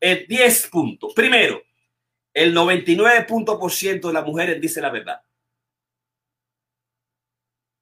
10 0.00 0.68
puntos. 0.68 1.12
Primero, 1.14 1.60
el 2.32 2.54
99% 2.54 4.06
de 4.06 4.12
las 4.12 4.24
mujeres 4.24 4.60
dice 4.60 4.80
la 4.80 4.90
verdad. 4.90 5.20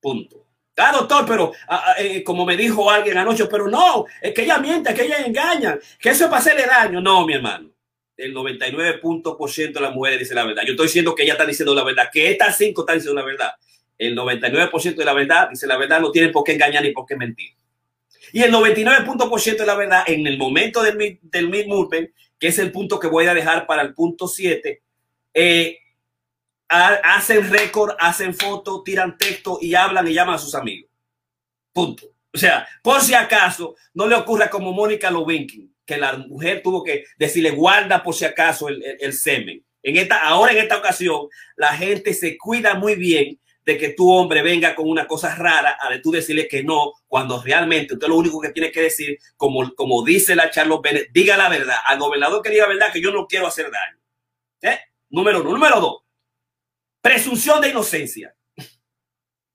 Punto. 0.04 0.46
Ah, 0.76 0.92
doctor, 0.92 1.24
pero 1.26 1.52
ah, 1.68 1.84
ah, 1.86 1.94
eh, 1.98 2.22
como 2.22 2.44
me 2.44 2.56
dijo 2.56 2.90
alguien 2.90 3.16
anoche, 3.16 3.46
pero 3.46 3.68
no, 3.68 4.04
es 4.20 4.34
que 4.34 4.42
ella 4.42 4.58
miente, 4.58 4.92
que 4.92 5.04
ella 5.04 5.24
engaña, 5.24 5.78
que 5.98 6.10
eso 6.10 6.24
es 6.24 6.30
para 6.30 6.40
hacerle 6.40 6.66
daño. 6.66 7.00
No, 7.00 7.24
mi 7.24 7.34
hermano 7.34 7.74
el 8.16 8.34
99% 8.34 9.72
de 9.72 9.80
las 9.80 9.94
mujeres 9.94 10.20
dice 10.20 10.34
la 10.34 10.44
verdad. 10.44 10.62
Yo 10.64 10.72
estoy 10.72 10.86
diciendo 10.86 11.14
que 11.14 11.24
ella 11.24 11.32
está 11.32 11.46
diciendo 11.46 11.74
la 11.74 11.84
verdad, 11.84 12.08
que 12.12 12.30
estas 12.30 12.56
cinco 12.56 12.82
están 12.82 12.98
diciendo 12.98 13.20
la 13.20 13.26
verdad. 13.26 13.50
El 13.98 14.16
99% 14.16 14.94
de 14.94 15.04
la 15.04 15.12
verdad 15.12 15.48
dice 15.50 15.66
la 15.66 15.76
verdad, 15.76 16.00
no 16.00 16.10
tienen 16.10 16.32
por 16.32 16.44
qué 16.44 16.52
engañar 16.52 16.82
ni 16.82 16.92
por 16.92 17.06
qué 17.06 17.16
mentir. 17.16 17.50
Y 18.32 18.42
el 18.42 18.52
99% 18.52 19.56
de 19.56 19.66
la 19.66 19.74
verdad 19.74 20.04
en 20.06 20.26
el 20.26 20.38
momento 20.38 20.82
del, 20.82 21.18
del 21.22 21.48
mid 21.48 21.66
que 22.38 22.48
es 22.48 22.58
el 22.58 22.72
punto 22.72 22.98
que 22.98 23.06
voy 23.06 23.26
a 23.26 23.34
dejar 23.34 23.66
para 23.66 23.82
el 23.82 23.94
punto 23.94 24.26
7, 24.26 24.82
eh, 25.34 25.78
hacen 26.68 27.50
récord, 27.50 27.94
hacen 27.98 28.34
fotos, 28.34 28.84
tiran 28.84 29.16
texto 29.16 29.58
y 29.60 29.74
hablan 29.74 30.08
y 30.08 30.14
llaman 30.14 30.36
a 30.36 30.38
sus 30.38 30.54
amigos. 30.54 30.90
Punto. 31.72 32.06
O 32.32 32.38
sea, 32.38 32.66
por 32.82 33.00
si 33.00 33.14
acaso 33.14 33.76
no 33.92 34.08
le 34.08 34.16
ocurra 34.16 34.50
como 34.50 34.72
Mónica 34.72 35.10
Lewinsky, 35.10 35.70
que 35.86 35.96
la 35.96 36.16
mujer 36.16 36.62
tuvo 36.62 36.82
que 36.82 37.04
decirle 37.16 37.50
guarda 37.50 38.02
por 38.02 38.14
si 38.14 38.24
acaso 38.24 38.68
el, 38.68 39.12
semen. 39.12 39.64
En 39.82 39.96
esta, 39.96 40.22
ahora 40.22 40.52
en 40.52 40.58
esta 40.58 40.78
ocasión, 40.78 41.28
la 41.56 41.76
gente 41.76 42.12
se 42.14 42.36
cuida 42.36 42.74
muy 42.74 42.96
bien 42.96 43.38
de 43.64 43.78
que 43.78 43.90
tu 43.90 44.10
hombre 44.10 44.42
venga 44.42 44.74
con 44.74 44.88
una 44.88 45.06
cosa 45.06 45.34
rara 45.34 45.78
a 45.80 45.90
de 45.90 46.00
tú 46.00 46.10
decirle 46.10 46.48
que 46.48 46.62
no, 46.62 46.92
cuando 47.06 47.40
realmente 47.40 47.94
usted 47.94 48.08
lo 48.08 48.16
único 48.16 48.40
que 48.40 48.50
tiene 48.50 48.70
que 48.70 48.82
decir, 48.82 49.18
como, 49.36 49.74
como 49.74 50.04
dice 50.04 50.34
la 50.34 50.50
Charlotte 50.50 50.82
Bennett, 50.82 51.08
diga 51.12 51.36
la 51.36 51.48
verdad. 51.48 51.76
Al 51.86 51.98
gobernador 51.98 52.42
que 52.42 52.50
diga 52.50 52.64
la 52.64 52.74
verdad 52.74 52.92
que 52.92 53.00
yo 53.00 53.10
no 53.10 53.26
quiero 53.26 53.46
hacer 53.46 53.70
daño. 53.70 53.98
¿Eh? 54.62 54.80
Número 55.10 55.40
uno. 55.40 55.50
Número 55.50 55.80
dos, 55.80 56.02
presunción 57.04 57.60
de 57.60 57.68
inocencia. 57.68 58.34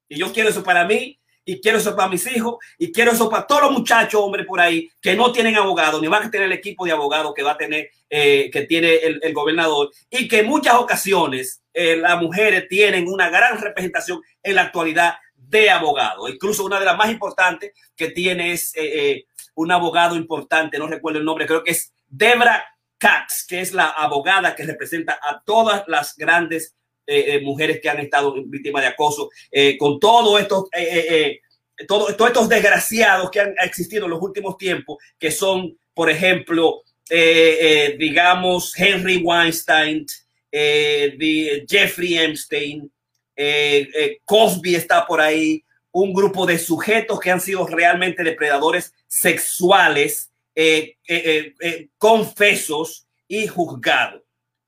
Y 0.07 0.19
yo 0.19 0.31
quiero 0.31 0.49
eso 0.49 0.63
para 0.63 0.85
mí 0.85 1.19
y 1.43 1.59
quiero 1.59 1.79
eso 1.79 1.95
para 1.95 2.07
mis 2.07 2.31
hijos 2.31 2.57
y 2.77 2.91
quiero 2.91 3.11
eso 3.11 3.27
para 3.27 3.47
todos 3.47 3.63
los 3.63 3.71
muchachos, 3.71 4.21
hombre, 4.21 4.43
por 4.43 4.61
ahí 4.61 4.87
que 5.01 5.15
no 5.15 5.31
tienen 5.31 5.55
abogado, 5.55 5.99
ni 5.99 6.07
van 6.07 6.27
a 6.27 6.29
tener 6.29 6.45
el 6.45 6.53
equipo 6.53 6.85
de 6.85 6.91
abogados 6.91 7.33
que 7.33 7.41
va 7.41 7.53
a 7.53 7.57
tener, 7.57 7.89
eh, 8.07 8.51
que 8.53 8.67
tiene 8.67 8.97
el, 8.97 9.33
gobernador 9.33 9.89
y 10.11 10.27
que 10.27 10.41
en 10.41 10.45
muchas 10.45 10.75
ocasiones 10.75 11.63
eh, 11.73 11.97
las 11.97 12.21
mujeres 12.21 12.67
tienen 12.67 13.07
una 13.07 13.31
gran 13.31 13.59
representación 13.59 14.21
en 14.43 14.53
la 14.53 14.61
actualidad 14.63 15.15
de 15.33 15.71
abogado. 15.71 16.29
Incluso 16.29 16.63
una 16.63 16.79
de 16.79 16.85
las 16.85 16.97
más 16.97 17.09
importantes 17.09 17.71
que 17.95 18.11
tiene 18.11 18.51
es 18.51 18.73
eh, 18.75 19.25
un 19.55 19.71
abogado 19.71 20.15
importante, 20.15 20.77
no 20.77 20.85
recuerdo 20.85 21.17
el 21.17 21.25
nombre, 21.25 21.47
creo 21.47 21.63
que 21.63 21.71
es 21.71 21.91
Debra 22.07 22.63
Katz, 22.99 23.47
que 23.47 23.59
es 23.61 23.73
la 23.73 23.87
abogada 23.87 24.55
que 24.55 24.67
representa 24.67 25.17
a 25.19 25.41
todas 25.43 25.83
las 25.87 26.15
grandes 26.15 26.75
eh, 27.11 27.37
eh, 27.37 27.41
mujeres 27.41 27.79
que 27.81 27.89
han 27.89 27.99
estado 27.99 28.35
víctimas 28.45 28.83
de 28.83 28.89
acoso, 28.89 29.31
eh, 29.51 29.79
con 29.79 29.99
todos 29.99 30.39
estos, 30.39 30.65
todo, 31.87 32.15
todos 32.15 32.29
estos 32.29 32.47
desgraciados 32.47 33.31
que 33.31 33.39
han 33.39 33.55
existido 33.63 34.05
en 34.05 34.11
los 34.11 34.21
últimos 34.21 34.59
tiempos, 34.59 34.99
que 35.17 35.31
son, 35.31 35.75
por 35.95 36.11
ejemplo, 36.11 36.83
digamos, 37.97 38.77
Henry 38.77 39.17
Weinstein, 39.23 40.05
Jeffrey 40.51 42.19
Epstein, 42.19 42.91
Cosby 44.23 44.75
está 44.75 45.07
por 45.07 45.19
ahí, 45.19 45.63
un 45.91 46.13
grupo 46.13 46.45
de 46.45 46.59
sujetos 46.59 47.19
que 47.19 47.31
han 47.31 47.41
sido 47.41 47.65
realmente 47.65 48.23
depredadores 48.23 48.93
sexuales, 49.07 50.29
confesos 51.97 53.07
y 53.27 53.47
juzgados, 53.47 54.21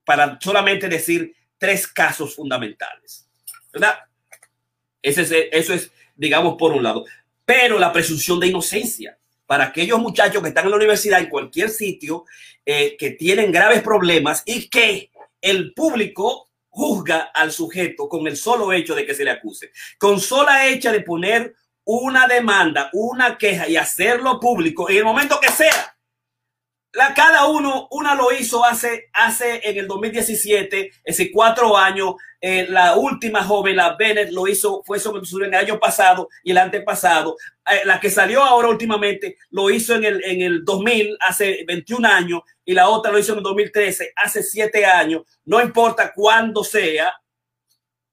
para 0.04 0.40
solamente 0.42 0.90
decir 0.90 1.36
tres 1.62 1.88
casos 1.88 2.34
fundamentales. 2.36 3.30
¿Verdad? 3.72 4.00
Eso 5.00 5.74
es, 5.74 5.92
digamos, 6.16 6.56
por 6.58 6.72
un 6.72 6.82
lado. 6.82 7.06
Pero 7.46 7.78
la 7.78 7.94
presunción 7.94 8.40
de 8.40 8.48
inocencia 8.48 9.16
para 9.46 9.66
aquellos 9.66 10.00
muchachos 10.00 10.42
que 10.42 10.50
están 10.50 10.66
en 10.66 10.72
la 10.72 10.78
universidad, 10.78 11.20
en 11.20 11.30
cualquier 11.30 11.70
sitio, 11.70 12.26
eh, 12.66 12.98
que 12.98 13.12
tienen 13.12 13.52
graves 13.52 13.84
problemas 13.84 14.42
y 14.48 14.70
que 14.70 15.12
el 15.40 15.74
público 15.76 16.50
juzga 16.68 17.30
al 17.32 17.52
sujeto 17.52 18.10
con 18.10 18.26
el 18.26 18.38
solo 18.38 18.74
hecho 18.74 18.96
de 18.96 19.06
que 19.06 19.14
se 19.14 19.24
le 19.24 19.30
acuse. 19.30 19.72
Con 20.00 20.20
sola 20.20 20.68
hecha 20.68 20.92
de 20.92 21.02
poner 21.02 21.54
una 21.84 22.28
demanda, 22.28 22.90
una 22.94 23.38
queja 23.38 23.68
y 23.68 23.78
hacerlo 23.78 24.40
público 24.40 24.90
en 24.90 24.98
el 24.98 25.04
momento 25.04 25.40
que 25.40 25.52
sea. 25.52 25.96
La, 26.94 27.14
cada 27.14 27.46
uno, 27.46 27.88
una 27.92 28.16
lo 28.16 28.32
hizo 28.34 28.66
hace, 28.66 29.10
hace 29.14 29.62
en 29.64 29.78
el 29.78 29.88
2017, 29.88 30.92
ese 31.04 31.32
cuatro 31.32 31.78
años, 31.78 32.16
eh, 32.42 32.66
la 32.68 32.96
última 32.96 33.44
joven, 33.44 33.78
la 33.78 33.96
Bennett, 33.96 34.32
lo 34.32 34.48
hizo, 34.48 34.84
fue 34.84 35.00
sobre 35.00 35.48
el 35.48 35.54
año 35.54 35.80
pasado 35.80 36.28
y 36.44 36.52
el 36.52 36.58
antepasado. 36.58 37.38
Eh, 37.72 37.82
la 37.86 38.00
que 38.00 38.10
salió 38.10 38.44
ahora 38.44 38.68
últimamente 38.68 39.38
lo 39.52 39.70
hizo 39.70 39.96
en 39.96 40.04
el, 40.04 40.24
en 40.26 40.42
el 40.42 40.66
2000, 40.66 41.18
hace 41.22 41.64
21 41.66 42.08
años, 42.08 42.42
y 42.66 42.74
la 42.74 42.90
otra 42.90 43.12
lo 43.12 43.20
hizo 43.20 43.34
en 43.34 43.38
el 43.38 43.44
2013, 43.44 44.14
hace 44.16 44.44
siete 44.44 44.86
años. 44.86 45.22
No 45.46 45.62
importa 45.62 46.12
cuándo 46.14 46.64
sea, 46.64 47.14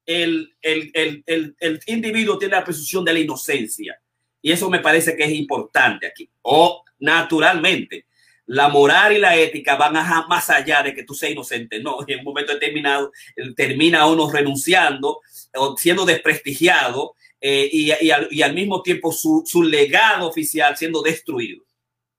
el, 0.07 0.57
el, 0.63 0.91
el, 0.95 1.57
el, 1.59 1.81
individuo 1.87 2.39
tiene 2.39 2.57
la 2.57 2.65
presunción 2.65 3.05
de 3.05 3.13
la 3.13 3.19
inocencia. 3.19 4.01
Y 4.41 4.53
eso 4.53 4.71
me 4.71 4.79
parece 4.79 5.17
que 5.17 5.25
es 5.25 5.33
importante 5.33 6.07
aquí. 6.07 6.31
O 6.43 6.83
naturalmente, 7.01 8.07
la 8.49 8.69
moral 8.69 9.13
y 9.13 9.19
la 9.19 9.37
ética 9.37 9.77
van 9.77 9.97
a 9.97 10.27
más 10.27 10.49
allá 10.49 10.83
de 10.83 10.95
que 10.95 11.05
tú 11.05 11.15
seas 11.15 11.33
inocente. 11.33 11.81
No, 11.81 11.99
en 12.07 12.21
un 12.21 12.25
momento 12.25 12.55
determinado 12.55 13.13
termina 13.55 14.07
uno 14.07 14.31
renunciando 14.31 15.21
o 15.55 15.77
siendo 15.77 16.07
desprestigiado 16.07 17.15
eh, 17.41 17.69
y, 17.71 17.93
y, 18.01 18.11
al, 18.11 18.27
y, 18.31 18.41
al, 18.41 18.55
mismo 18.55 18.83
tiempo 18.83 19.13
su, 19.13 19.43
su, 19.47 19.63
legado 19.63 20.27
oficial 20.27 20.77
siendo 20.79 21.03
destruido. 21.03 21.63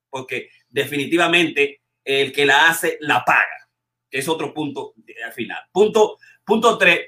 Porque 0.08 0.52
definitivamente 0.70 1.82
el 2.06 2.32
que 2.32 2.46
la 2.46 2.70
hace 2.70 2.98
la 3.02 3.26
paga, 3.26 3.68
que 4.10 4.20
es 4.20 4.30
otro 4.30 4.54
punto 4.54 4.94
al 5.26 5.34
final. 5.34 5.64
Punto, 5.72 6.20
punto 6.46 6.78
tres, 6.78 7.08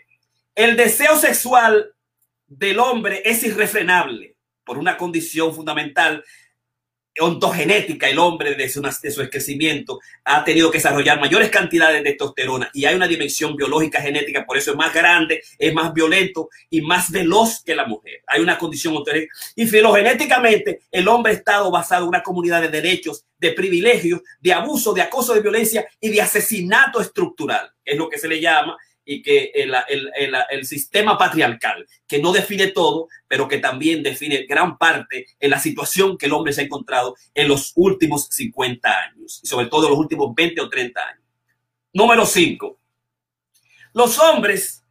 el 0.56 0.76
deseo 0.76 1.15
sexual 1.15 1.93
del 2.48 2.80
hombre 2.80 3.22
es 3.23 3.43
irrefrenable 3.43 4.35
por 4.64 4.80
una 4.80 4.98
condición 4.98 5.53
fundamental 5.53 6.23
ontogenética, 7.20 8.10
el 8.10 8.20
hombre 8.20 8.56
de 8.56 8.70
su, 8.70 8.82
de 8.82 9.30
crecimiento 9.30 10.00
ha 10.24 10.44
tenido 10.44 10.72
que 10.72 10.78
desarrollar 10.78 11.20
mayores 11.20 11.50
cantidades 11.50 12.04
de 12.04 12.12
testosterona 12.12 12.70
y 12.74 12.86
hay 12.86 12.96
una 12.96 13.08
dimensión 13.08 13.56
biológica 13.56 14.02
genética, 14.02 14.46
por 14.46 14.58
eso 14.58 14.72
es 14.72 14.78
más 14.78 14.94
grande, 14.94 15.44
es 15.58 15.74
más 15.74 15.94
violento 15.94 16.50
y 16.70 16.82
más 16.82 17.12
veloz 17.12 17.64
que 17.64 17.76
la 17.76 17.86
mujer. 17.86 18.22
Hay 18.28 18.42
una 18.42 18.58
condición 18.58 18.96
ontogenética. 18.96 19.34
Y 19.56 19.68
filogenéticamente, 19.68 20.82
el 20.92 21.08
hombre 21.08 21.34
ha 21.34 21.36
estado 21.36 21.70
basado 21.70 22.04
en 22.04 22.10
una 22.10 22.24
comunidad 22.24 22.62
de 22.62 22.70
derechos, 22.70 23.26
de 23.38 23.52
privilegios, 23.52 24.22
de 24.40 24.54
abuso, 24.54 24.94
de 24.94 25.02
acoso, 25.02 25.34
de 25.34 25.42
violencia 25.42 25.88
y 26.00 26.10
de 26.10 26.22
asesinato 26.22 27.02
estructural, 27.02 27.72
es 27.84 27.98
lo 27.98 28.08
que 28.08 28.20
se 28.20 28.28
le 28.28 28.40
llama 28.40 28.78
y 29.12 29.22
que 29.22 29.52
el, 29.54 29.74
el, 29.90 30.36
el, 30.50 30.66
sistema 30.66 31.18
patriarcal, 31.18 31.86
que 32.08 32.20
no 32.20 32.32
define 32.32 32.68
todo, 32.68 33.10
pero 33.28 33.46
que 33.46 33.58
también 33.58 34.02
define 34.02 34.46
gran 34.46 34.78
parte 34.78 35.26
en 35.38 35.50
la 35.50 35.60
situación 35.60 36.18
que 36.18 36.28
el 36.28 36.32
hombre 36.32 36.54
se 36.54 36.62
ha 36.62 36.64
encontrado 36.64 37.18
en 37.34 37.50
los 37.50 37.74
últimos 37.76 38.28
50 38.28 38.90
años, 38.90 39.42
y 39.44 39.48
sobre 39.48 39.66
todo 39.66 39.88
en 39.88 39.92
los 39.92 40.00
últimos 40.00 40.34
20 40.34 40.62
o 40.62 40.70
30 40.70 41.02
años. 41.02 41.24
Número 41.92 42.26
5. 42.26 42.80
Los 43.94 44.18
hombres 44.18 44.86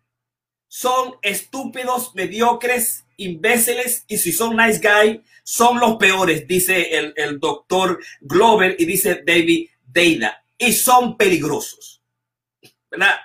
son 0.69 1.15
estúpidos, 1.23 2.15
mediocres, 2.15 3.07
imbéciles, 3.17 4.05
y 4.07 4.19
si 4.19 4.33
son 4.33 4.55
nice 4.55 4.83
guy, 4.87 5.23
son 5.45 5.81
los 5.81 5.97
peores, 5.97 6.47
dice 6.47 6.99
el, 6.99 7.15
el 7.17 7.41
doctor 7.41 7.99
Glover 8.21 8.77
y 8.79 8.85
dice 8.85 9.23
David 9.25 9.71
Deida, 9.83 10.45
y 10.59 10.75
son 10.75 11.17
peligrosos. 11.17 12.03
¿Verdad? 12.91 13.17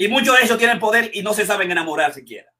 Y 0.00 0.06
muchos 0.06 0.38
de 0.38 0.44
ellos 0.44 0.58
tienen 0.58 0.78
poder 0.78 1.10
y 1.12 1.22
no 1.22 1.34
se 1.34 1.44
saben 1.44 1.72
enamorar 1.72 2.14
siquiera. 2.14 2.50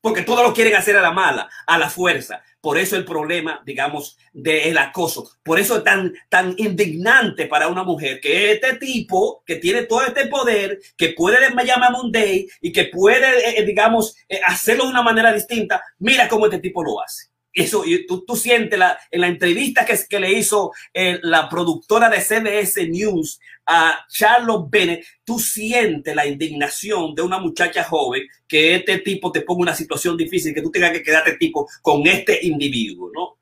Porque 0.00 0.22
todos 0.22 0.42
lo 0.42 0.52
quieren 0.52 0.74
hacer 0.74 0.96
a 0.96 1.02
la 1.02 1.12
mala, 1.12 1.48
a 1.66 1.78
la 1.78 1.88
fuerza. 1.88 2.42
Por 2.60 2.76
eso 2.76 2.96
el 2.96 3.04
problema, 3.04 3.62
digamos, 3.64 4.18
del 4.32 4.76
acoso. 4.76 5.30
Por 5.44 5.60
eso 5.60 5.76
es 5.78 5.84
tan, 5.84 6.12
tan 6.28 6.54
indignante 6.58 7.46
para 7.46 7.68
una 7.68 7.84
mujer 7.84 8.20
que 8.20 8.52
este 8.52 8.76
tipo, 8.76 9.44
que 9.46 9.56
tiene 9.56 9.84
todo 9.84 10.02
este 10.02 10.26
poder, 10.26 10.80
que 10.96 11.10
puede 11.10 11.38
llamar 11.64 11.92
Monday 11.92 12.48
y 12.60 12.72
que 12.72 12.86
puede, 12.86 13.28
eh, 13.28 13.58
eh, 13.58 13.64
digamos, 13.64 14.16
eh, 14.28 14.40
hacerlo 14.44 14.84
de 14.84 14.90
una 14.90 15.02
manera 15.02 15.32
distinta, 15.32 15.82
mira 15.98 16.28
cómo 16.28 16.46
este 16.46 16.58
tipo 16.58 16.82
lo 16.82 17.00
hace. 17.00 17.29
Eso, 17.52 17.84
tú, 18.06 18.24
tú 18.24 18.36
sientes 18.36 18.78
la, 18.78 18.98
en 19.10 19.20
la 19.20 19.26
entrevista 19.26 19.84
que, 19.84 19.98
que 20.08 20.20
le 20.20 20.32
hizo 20.32 20.72
eh, 20.94 21.18
la 21.22 21.48
productora 21.48 22.08
de 22.08 22.20
CBS 22.20 22.88
News 22.88 23.40
a 23.66 24.06
Charlotte 24.08 24.70
Bennett, 24.70 25.04
tú 25.24 25.38
sientes 25.38 26.14
la 26.14 26.26
indignación 26.26 27.14
de 27.14 27.22
una 27.22 27.38
muchacha 27.38 27.84
joven 27.84 28.22
que 28.46 28.76
este 28.76 28.98
tipo 28.98 29.32
te 29.32 29.42
ponga 29.42 29.62
una 29.62 29.74
situación 29.74 30.16
difícil, 30.16 30.54
que 30.54 30.62
tú 30.62 30.70
tengas 30.70 30.92
que 30.92 31.02
quedarte 31.02 31.36
tipo 31.36 31.68
con 31.82 32.06
este 32.06 32.38
individuo, 32.46 33.10
¿no? 33.12 33.38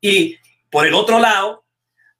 Y 0.00 0.36
por 0.70 0.86
el 0.86 0.94
otro 0.94 1.18
lado, 1.18 1.64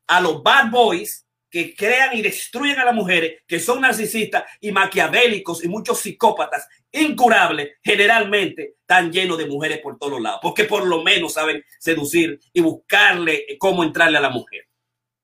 a 0.07 0.21
los 0.21 0.43
bad 0.43 0.71
boys 0.71 1.24
que 1.55 1.73
crean 1.73 2.17
y 2.17 2.21
destruyen 2.21 2.81
a 2.81 2.85
las 2.85 2.97
mujeres, 2.97 3.45
que 3.47 3.61
son 3.61 3.81
narcisistas 3.81 4.43
y 4.61 4.73
maquiavélicos 4.73 5.63
y 5.63 5.69
muchos 5.69 6.01
psicópatas 6.01 6.67
incurables, 6.91 7.75
generalmente 7.81 8.75
están 8.81 9.13
llenos 9.13 9.39
de 9.39 9.47
mujeres 9.47 9.79
por 9.79 9.97
todos 9.97 10.21
lados, 10.21 10.41
porque 10.43 10.65
por 10.65 10.85
lo 10.85 11.05
menos 11.05 11.35
saben 11.35 11.65
seducir 11.79 12.41
y 12.53 12.61
buscarle 12.61 13.47
cómo 13.61 13.85
entrarle 13.85 14.19
a 14.19 14.23
la 14.23 14.31
mujer. 14.31 14.67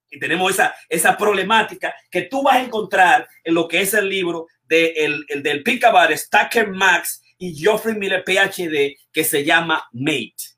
Y 0.08 0.20
tenemos 0.20 0.52
esa, 0.52 0.72
esa 0.88 1.16
problemática 1.16 1.92
que 2.08 2.22
tú 2.22 2.44
vas 2.44 2.58
a 2.58 2.62
encontrar 2.62 3.26
en 3.42 3.54
lo 3.54 3.66
que 3.66 3.80
es 3.80 3.92
el 3.94 4.08
libro 4.08 4.46
de 4.62 4.92
el, 4.98 5.24
el 5.26 5.42
del 5.42 5.64
Picabar, 5.64 6.16
Stacker 6.16 6.68
Max 6.68 7.24
y 7.38 7.56
Geoffrey 7.56 7.96
Miller 7.96 8.22
PhD, 8.22 8.94
que 9.12 9.24
se 9.24 9.44
llama 9.44 9.88
Mate 9.90 10.49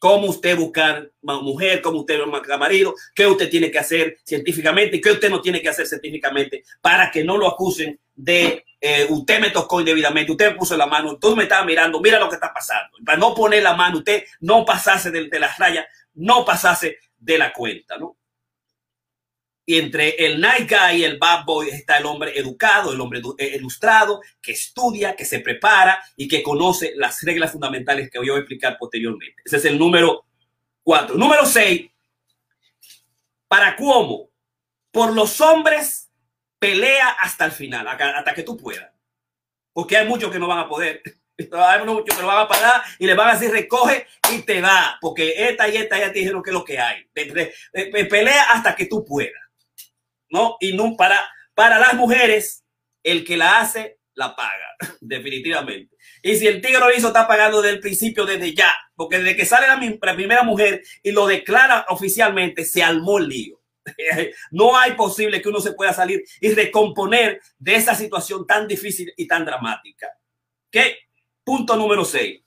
cómo 0.00 0.28
usted 0.28 0.56
buscar 0.56 1.12
mujer, 1.20 1.82
cómo 1.82 2.00
usted 2.00 2.18
buscar 2.24 2.58
marido, 2.58 2.94
qué 3.14 3.26
usted 3.26 3.50
tiene 3.50 3.70
que 3.70 3.78
hacer 3.78 4.16
científicamente 4.24 4.96
y 4.96 5.00
qué 5.00 5.12
usted 5.12 5.30
no 5.30 5.42
tiene 5.42 5.60
que 5.60 5.68
hacer 5.68 5.86
científicamente 5.86 6.64
para 6.80 7.10
que 7.10 7.22
no 7.22 7.36
lo 7.36 7.46
acusen 7.46 8.00
de 8.16 8.64
eh, 8.80 9.06
usted 9.10 9.40
me 9.40 9.50
tocó 9.50 9.78
indebidamente, 9.78 10.32
usted 10.32 10.52
me 10.52 10.56
puso 10.56 10.74
la 10.74 10.86
mano, 10.86 11.18
tú 11.18 11.36
me 11.36 11.42
estaba 11.42 11.66
mirando, 11.66 12.00
mira 12.00 12.18
lo 12.18 12.30
que 12.30 12.36
está 12.36 12.50
pasando. 12.50 12.96
Para 13.04 13.18
no 13.18 13.34
poner 13.34 13.62
la 13.62 13.74
mano, 13.74 13.98
usted 13.98 14.24
no 14.40 14.64
pasase 14.64 15.10
de, 15.10 15.28
de 15.28 15.38
las 15.38 15.58
rayas, 15.58 15.84
no 16.14 16.46
pasase 16.46 16.96
de 17.18 17.36
la 17.36 17.52
cuenta, 17.52 17.98
¿no? 17.98 18.16
Y 19.70 19.78
entre 19.78 20.16
el 20.26 20.40
night 20.40 20.68
guy 20.68 20.96
y 20.96 21.04
el 21.04 21.16
bad 21.16 21.44
boy 21.44 21.68
está 21.68 21.98
el 21.98 22.04
hombre 22.04 22.36
educado, 22.36 22.92
el 22.92 23.00
hombre 23.00 23.22
eh, 23.38 23.52
ilustrado, 23.54 24.20
que 24.42 24.50
estudia, 24.50 25.14
que 25.14 25.24
se 25.24 25.38
prepara 25.38 26.02
y 26.16 26.26
que 26.26 26.42
conoce 26.42 26.92
las 26.96 27.22
reglas 27.22 27.52
fundamentales 27.52 28.10
que 28.10 28.18
voy 28.18 28.30
a 28.30 28.38
explicar 28.38 28.76
posteriormente. 28.76 29.40
Ese 29.44 29.58
es 29.58 29.64
el 29.66 29.78
número 29.78 30.24
cuatro. 30.82 31.14
Número 31.14 31.46
seis, 31.46 31.88
para 33.46 33.76
cómo 33.76 34.30
por 34.90 35.14
los 35.14 35.40
hombres 35.40 36.10
pelea 36.58 37.10
hasta 37.20 37.44
el 37.44 37.52
final, 37.52 37.86
hasta 37.86 38.34
que 38.34 38.42
tú 38.42 38.56
puedas. 38.56 38.90
Porque 39.72 39.98
hay 39.98 40.08
muchos 40.08 40.32
que 40.32 40.40
no 40.40 40.48
van 40.48 40.58
a 40.58 40.68
poder. 40.68 41.00
Hay 41.52 41.86
muchos 41.86 42.16
que 42.16 42.20
lo 42.20 42.28
van 42.28 42.44
a 42.44 42.48
pagar 42.48 42.82
y 42.98 43.06
le 43.06 43.14
van 43.14 43.30
a 43.30 43.32
decir 43.32 43.50
recoge 43.50 44.06
y 44.30 44.42
te 44.42 44.60
da. 44.60 44.98
Porque 45.00 45.48
esta 45.48 45.68
y 45.68 45.76
esta 45.76 45.96
ya 45.96 46.12
te 46.12 46.18
dijeron 46.18 46.42
que 46.42 46.50
es 46.50 46.54
lo 46.54 46.64
que 46.66 46.78
hay. 46.78 47.08
Pelea 47.14 48.42
hasta 48.50 48.76
que 48.76 48.84
tú 48.84 49.02
puedas. 49.06 49.40
¿No? 50.30 50.56
Y 50.60 50.72
no, 50.72 50.96
para, 50.96 51.20
para 51.54 51.78
las 51.78 51.94
mujeres, 51.94 52.64
el 53.02 53.24
que 53.24 53.36
la 53.36 53.60
hace, 53.60 53.98
la 54.14 54.34
paga, 54.34 54.76
definitivamente. 55.00 55.96
Y 56.22 56.36
si 56.36 56.46
el 56.46 56.60
tigre 56.60 56.80
lo 56.80 56.94
hizo, 56.94 57.08
está 57.08 57.26
pagando 57.26 57.62
desde 57.62 57.76
el 57.76 57.80
principio, 57.80 58.24
desde 58.24 58.54
ya, 58.54 58.72
porque 58.94 59.18
desde 59.18 59.36
que 59.36 59.46
sale 59.46 59.66
la, 59.66 59.76
la 59.76 60.14
primera 60.14 60.42
mujer 60.42 60.82
y 61.02 61.12
lo 61.12 61.26
declara 61.26 61.86
oficialmente, 61.88 62.64
se 62.64 62.82
armó 62.82 63.18
el 63.18 63.28
lío. 63.28 63.60
No 64.50 64.76
hay 64.76 64.92
posible 64.92 65.40
que 65.40 65.48
uno 65.48 65.60
se 65.60 65.72
pueda 65.72 65.92
salir 65.92 66.22
y 66.40 66.52
recomponer 66.52 67.40
de 67.58 67.74
esa 67.74 67.94
situación 67.94 68.46
tan 68.46 68.68
difícil 68.68 69.12
y 69.16 69.26
tan 69.26 69.44
dramática. 69.44 70.08
¿Qué? 70.70 70.98
Punto 71.42 71.76
número 71.76 72.04
6 72.04 72.40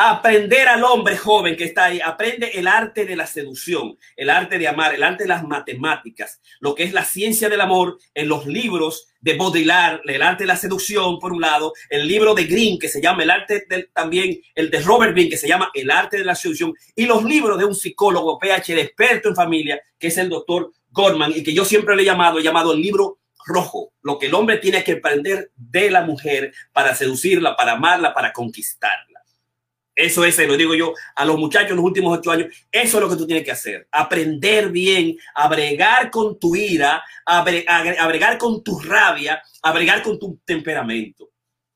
aprender 0.00 0.68
al 0.68 0.84
hombre 0.84 1.16
joven 1.16 1.56
que 1.56 1.64
está 1.64 1.86
ahí, 1.86 2.00
aprende 2.00 2.52
el 2.54 2.68
arte 2.68 3.04
de 3.04 3.16
la 3.16 3.26
seducción, 3.26 3.98
el 4.16 4.30
arte 4.30 4.56
de 4.56 4.68
amar, 4.68 4.94
el 4.94 5.02
arte 5.02 5.24
de 5.24 5.28
las 5.28 5.42
matemáticas, 5.42 6.40
lo 6.60 6.76
que 6.76 6.84
es 6.84 6.92
la 6.92 7.04
ciencia 7.04 7.48
del 7.48 7.60
amor 7.60 7.98
en 8.14 8.28
los 8.28 8.46
libros 8.46 9.08
de 9.20 9.36
Baudrillard, 9.36 10.02
el 10.04 10.22
arte 10.22 10.44
de 10.44 10.48
la 10.48 10.56
seducción, 10.56 11.18
por 11.18 11.32
un 11.32 11.40
lado, 11.40 11.72
el 11.90 12.06
libro 12.06 12.32
de 12.32 12.44
Green, 12.44 12.78
que 12.78 12.88
se 12.88 13.02
llama 13.02 13.24
el 13.24 13.30
arte 13.30 13.66
del, 13.68 13.90
también, 13.92 14.40
el 14.54 14.70
de 14.70 14.80
Robert 14.82 15.14
Green, 15.14 15.28
que 15.28 15.36
se 15.36 15.48
llama 15.48 15.68
el 15.74 15.90
arte 15.90 16.18
de 16.18 16.24
la 16.24 16.36
seducción, 16.36 16.72
y 16.94 17.04
los 17.04 17.24
libros 17.24 17.58
de 17.58 17.64
un 17.64 17.74
psicólogo 17.74 18.38
PhD 18.38 18.78
experto 18.78 19.28
en 19.28 19.34
familia, 19.34 19.82
que 19.98 20.06
es 20.06 20.18
el 20.18 20.28
doctor 20.28 20.70
Gorman, 20.90 21.32
y 21.34 21.42
que 21.42 21.52
yo 21.52 21.64
siempre 21.64 21.96
le 21.96 22.02
he 22.02 22.06
llamado, 22.06 22.38
he 22.38 22.44
llamado 22.44 22.72
el 22.72 22.80
libro 22.80 23.18
rojo, 23.44 23.94
lo 24.02 24.16
que 24.16 24.26
el 24.26 24.34
hombre 24.34 24.58
tiene 24.58 24.84
que 24.84 24.92
aprender 24.92 25.50
de 25.56 25.90
la 25.90 26.02
mujer 26.02 26.52
para 26.72 26.94
seducirla, 26.94 27.56
para 27.56 27.72
amarla, 27.72 28.14
para 28.14 28.32
conquistarla. 28.32 29.07
Eso 29.98 30.24
es, 30.24 30.38
lo 30.38 30.56
digo 30.56 30.76
yo 30.76 30.94
a 31.16 31.24
los 31.24 31.36
muchachos 31.36 31.70
en 31.70 31.76
los 31.78 31.84
últimos 31.84 32.16
ocho 32.16 32.30
años. 32.30 32.54
Eso 32.70 32.98
es 32.98 33.02
lo 33.02 33.10
que 33.10 33.16
tú 33.16 33.26
tienes 33.26 33.44
que 33.44 33.50
hacer. 33.50 33.88
Aprender 33.90 34.70
bien, 34.70 35.16
a 35.34 35.48
bregar 35.48 36.08
con 36.08 36.38
tu 36.38 36.54
ira, 36.54 37.02
a, 37.26 37.42
bregar 37.42 38.38
con 38.38 38.62
tu 38.62 38.78
rabia, 38.78 39.42
a 39.60 39.72
bregar 39.72 40.00
con 40.04 40.16
tu 40.16 40.38
temperamento. 40.44 41.30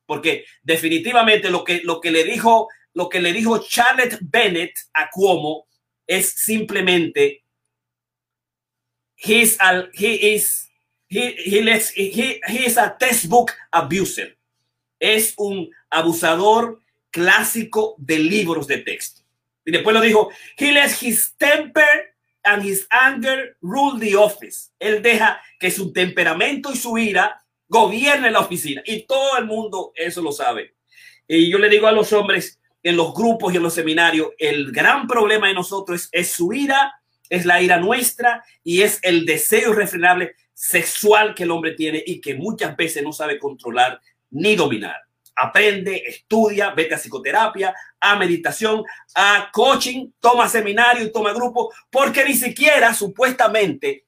Porque 0.05 0.45
definitivamente 0.61 1.49
lo 1.49 1.65
que, 1.65 1.81
lo 1.83 1.99
que 1.99 2.11
le 2.11 2.23
dijo, 2.23 2.69
lo 2.93 3.09
que 3.09 3.19
le 3.19 3.33
dijo 3.33 3.57
Charlotte 3.57 4.17
Bennett 4.21 4.71
a 4.93 5.09
Cuomo 5.09 5.67
es 6.07 6.29
simplemente 6.29 7.43
he's 9.17 9.57
a, 9.59 9.89
he 9.93 10.33
is 10.33 10.69
he, 11.09 11.35
he, 11.43 11.61
lets, 11.61 11.91
he, 11.93 12.39
he 12.47 12.65
is 12.65 12.77
a 12.77 12.95
textbook 12.97 13.51
abuser. 13.73 14.37
Es 14.97 15.33
un 15.37 15.69
abusador 15.89 16.82
clásico 17.13 17.95
de 17.99 18.17
libros 18.17 18.67
de 18.67 18.79
texto. 18.79 19.21
Y 19.63 19.71
después 19.71 19.93
lo 19.93 20.01
dijo, 20.01 20.31
he 20.57 20.71
lets 20.73 21.01
his 21.01 21.35
temper 21.37 22.15
and 22.43 22.65
his 22.65 22.85
anger 22.89 23.55
rule 23.61 23.99
the 23.99 24.15
office. 24.15 24.71
Él 24.79 25.01
deja 25.01 25.39
que 25.59 25.71
su 25.71 25.93
temperamento 25.93 26.71
y 26.73 26.75
su 26.75 26.97
ira 26.97 27.39
gobierne 27.69 28.31
la 28.31 28.39
oficina. 28.39 28.81
Y 28.85 29.05
todo 29.05 29.37
el 29.37 29.45
mundo 29.45 29.93
eso 29.95 30.21
lo 30.21 30.31
sabe. 30.31 30.75
Y 31.27 31.49
yo 31.49 31.59
le 31.59 31.69
digo 31.69 31.87
a 31.87 31.91
los 31.91 32.11
hombres 32.11 32.59
en 32.81 32.97
los 32.97 33.13
grupos 33.13 33.53
y 33.53 33.57
en 33.57 33.63
los 33.63 33.75
seminarios, 33.75 34.29
el 34.37 34.71
gran 34.71 35.07
problema 35.07 35.47
de 35.47 35.53
nosotros 35.53 36.01
es, 36.01 36.09
es 36.11 36.31
su 36.31 36.51
ira, 36.51 36.93
es 37.29 37.45
la 37.45 37.61
ira 37.61 37.77
nuestra 37.77 38.43
y 38.63 38.81
es 38.81 38.99
el 39.03 39.25
deseo 39.25 39.71
irrefrenable 39.71 40.35
sexual 40.53 41.33
que 41.33 41.43
el 41.43 41.51
hombre 41.51 41.71
tiene 41.73 42.03
y 42.05 42.19
que 42.19 42.35
muchas 42.35 42.75
veces 42.75 43.03
no 43.03 43.13
sabe 43.13 43.39
controlar 43.39 44.01
ni 44.31 44.55
dominar 44.55 44.97
aprende, 45.35 46.03
estudia, 46.05 46.71
vete 46.71 46.95
a 46.95 46.97
psicoterapia, 46.97 47.73
a 47.99 48.15
meditación, 48.15 48.83
a 49.15 49.49
coaching, 49.51 50.11
toma 50.19 50.47
seminario 50.47 51.11
toma 51.11 51.33
grupo, 51.33 51.71
porque 51.89 52.25
ni 52.25 52.33
siquiera 52.33 52.93
supuestamente 52.93 54.05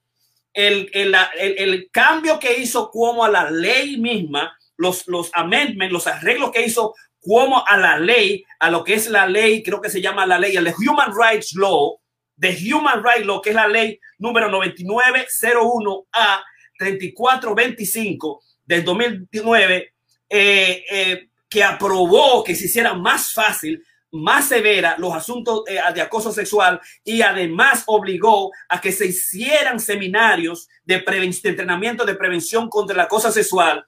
el, 0.52 0.90
el, 0.92 1.14
el, 1.38 1.90
cambio 1.90 2.38
que 2.38 2.58
hizo 2.60 2.90
como 2.90 3.24
a 3.24 3.28
la 3.28 3.50
ley 3.50 3.98
misma, 3.98 4.56
los, 4.76 5.06
los 5.06 5.30
amendments, 5.34 5.92
los 5.92 6.06
arreglos 6.06 6.50
que 6.50 6.64
hizo 6.64 6.94
como 7.20 7.66
a 7.66 7.76
la 7.76 7.98
ley, 7.98 8.44
a 8.60 8.70
lo 8.70 8.84
que 8.84 8.94
es 8.94 9.08
la 9.08 9.26
ley, 9.26 9.62
creo 9.62 9.80
que 9.80 9.90
se 9.90 10.00
llama 10.00 10.26
la 10.26 10.38
ley, 10.38 10.56
el 10.56 10.72
Human 10.78 11.12
Rights 11.14 11.54
Law, 11.54 12.00
de 12.36 12.56
Human 12.72 13.02
Rights 13.02 13.26
Law, 13.26 13.42
que 13.42 13.50
es 13.50 13.56
la 13.56 13.68
ley 13.68 13.98
número 14.18 14.48
9901A 14.50 16.42
3425 16.78 18.42
del 18.64 18.84
2009, 18.84 19.94
eh, 20.28 20.84
eh, 20.90 21.28
que 21.48 21.62
aprobó 21.62 22.42
que 22.42 22.54
se 22.54 22.66
hiciera 22.66 22.94
más 22.94 23.32
fácil, 23.32 23.82
más 24.12 24.48
severa 24.48 24.96
los 24.98 25.14
asuntos 25.14 25.62
eh, 25.68 25.78
de 25.94 26.00
acoso 26.00 26.32
sexual 26.32 26.80
y 27.04 27.22
además 27.22 27.84
obligó 27.86 28.50
a 28.68 28.80
que 28.80 28.92
se 28.92 29.06
hicieran 29.06 29.78
seminarios 29.78 30.68
de, 30.84 31.04
entrenamiento 31.44 32.04
de 32.04 32.14
prevención 32.14 32.68
contra 32.68 32.94
el 32.94 33.00
acoso 33.00 33.30
sexual. 33.30 33.86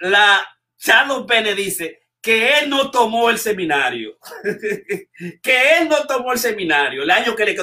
La 0.00 0.46
Charles 0.76 1.26
Bennett 1.26 1.56
dice, 1.56 2.01
que 2.22 2.60
él 2.60 2.70
no 2.70 2.92
tomó 2.92 3.30
el 3.30 3.38
seminario, 3.38 4.16
que 5.42 5.78
él 5.78 5.88
no 5.88 6.06
tomó 6.06 6.32
el 6.32 6.38
seminario 6.38 7.02
el 7.02 7.10
año 7.10 7.34
que 7.34 7.44
le 7.44 7.54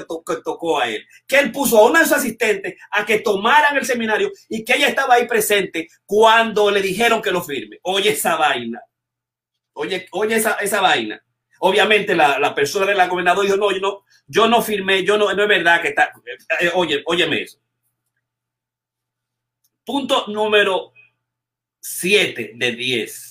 tocó 0.44 0.80
a 0.80 0.90
él, 0.90 1.08
que 1.26 1.40
él 1.40 1.52
puso 1.54 1.78
a 1.80 1.90
una 1.90 2.00
de 2.00 2.06
sus 2.06 2.18
asistentes 2.18 2.76
a 2.92 3.06
que 3.06 3.20
tomaran 3.20 3.78
el 3.78 3.86
seminario 3.86 4.30
y 4.50 4.66
que 4.66 4.76
ella 4.76 4.90
estaba 4.90 5.16
ahí 5.16 5.28
presente 5.28 5.88
cuando 6.06 6.70
le 6.70 6.82
dijeron 6.82 7.22
que 7.22 7.32
lo 7.32 7.42
firme. 7.42 7.80
Oye 7.84 8.10
esa 8.10 8.36
vaina, 8.36 8.82
oye, 9.74 10.10
oye 10.12 10.36
esa, 10.36 10.56
esa 10.56 10.82
vaina. 10.82 11.24
Obviamente 11.62 12.14
la, 12.14 12.38
la 12.38 12.54
persona 12.54 12.86
de 12.86 12.96
la 12.96 13.08
gobernadora 13.08 13.46
dijo, 13.46 13.58
no, 13.58 13.72
yo 13.72 13.80
no, 13.80 14.04
yo 14.28 14.48
no 14.50 14.62
firmé, 14.62 15.06
yo 15.06 15.18
no, 15.18 15.34
no 15.34 15.42
es 15.42 15.50
verdad 15.50 15.82
que 15.82 15.90
está, 15.90 16.12
eh, 16.60 16.72
oye, 16.74 17.02
óyeme 17.06 17.44
eso. 17.44 17.60
Punto 19.86 20.28
número 20.28 20.92
7 21.80 22.52
de 22.56 22.72
10 22.74 23.29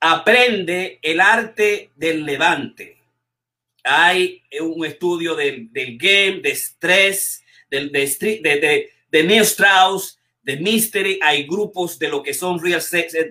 aprende 0.00 0.98
el 1.02 1.20
arte 1.20 1.90
del 1.96 2.24
levante. 2.24 2.96
Hay 3.84 4.42
un 4.60 4.84
estudio 4.84 5.34
del, 5.34 5.70
game, 5.72 6.40
de 6.40 6.50
estrés, 6.50 7.42
del, 7.70 7.90
de, 7.90 8.06
de, 8.42 8.90
de, 9.10 9.22
Neil 9.24 9.42
Strauss, 9.42 10.18
de 10.42 10.56
Mystery. 10.56 11.18
Hay 11.22 11.46
grupos 11.46 11.98
de 11.98 12.08
lo 12.08 12.22
que 12.22 12.34
son 12.34 12.62
Real, 12.62 12.82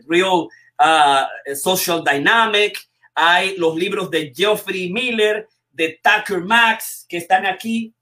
real 0.08 0.48
uh, 0.80 1.56
Social 1.56 2.04
Dynamic. 2.04 2.78
Hay 3.14 3.56
los 3.58 3.76
libros 3.76 4.10
de 4.10 4.34
Geoffrey 4.36 4.92
Miller, 4.92 5.48
de 5.72 6.00
Tucker 6.02 6.40
Max, 6.42 7.06
que 7.08 7.18
están 7.18 7.46
aquí, 7.46 7.94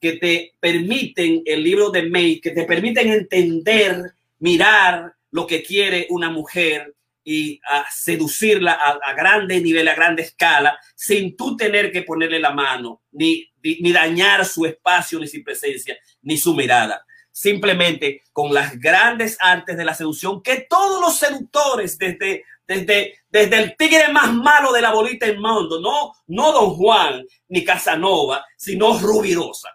que 0.00 0.14
te 0.14 0.54
permiten, 0.58 1.42
el 1.46 1.62
libro 1.62 1.90
de 1.90 2.02
May, 2.02 2.40
que 2.40 2.50
te 2.50 2.64
permiten 2.64 3.10
entender, 3.10 4.12
mirar 4.40 5.14
lo 5.30 5.46
que 5.46 5.62
quiere 5.62 6.06
una 6.10 6.30
mujer 6.30 6.92
y 7.24 7.60
a 7.68 7.86
seducirla 7.90 8.72
a, 8.72 9.12
grande 9.14 9.60
nivel, 9.60 9.88
a 9.88 9.94
grande 9.94 10.22
escala, 10.22 10.78
sin 10.94 11.36
tú 11.36 11.56
tener 11.56 11.92
que 11.92 12.02
ponerle 12.02 12.40
la 12.40 12.52
mano, 12.52 13.02
ni, 13.12 13.48
ni, 13.62 13.92
dañar 13.92 14.44
su 14.44 14.66
espacio, 14.66 15.18
ni 15.18 15.28
su 15.28 15.42
presencia, 15.42 15.96
ni 16.22 16.36
su 16.36 16.54
mirada. 16.54 17.04
Simplemente 17.30 18.22
con 18.32 18.52
las 18.52 18.78
grandes 18.78 19.38
artes 19.40 19.76
de 19.76 19.84
la 19.84 19.94
seducción 19.94 20.42
que 20.42 20.66
todos 20.68 21.00
los 21.00 21.16
seductores, 21.16 21.96
desde, 21.96 22.44
desde, 22.66 23.14
desde 23.28 23.58
el 23.58 23.76
tigre 23.76 24.08
más 24.12 24.32
malo 24.34 24.72
de 24.72 24.82
la 24.82 24.92
bolita 24.92 25.26
del 25.26 25.40
mundo, 25.40 25.80
no, 25.80 26.12
no 26.26 26.52
Don 26.52 26.70
Juan 26.74 27.24
ni 27.48 27.64
Casanova, 27.64 28.44
sino 28.56 28.98
Rubirosa. 28.98 29.70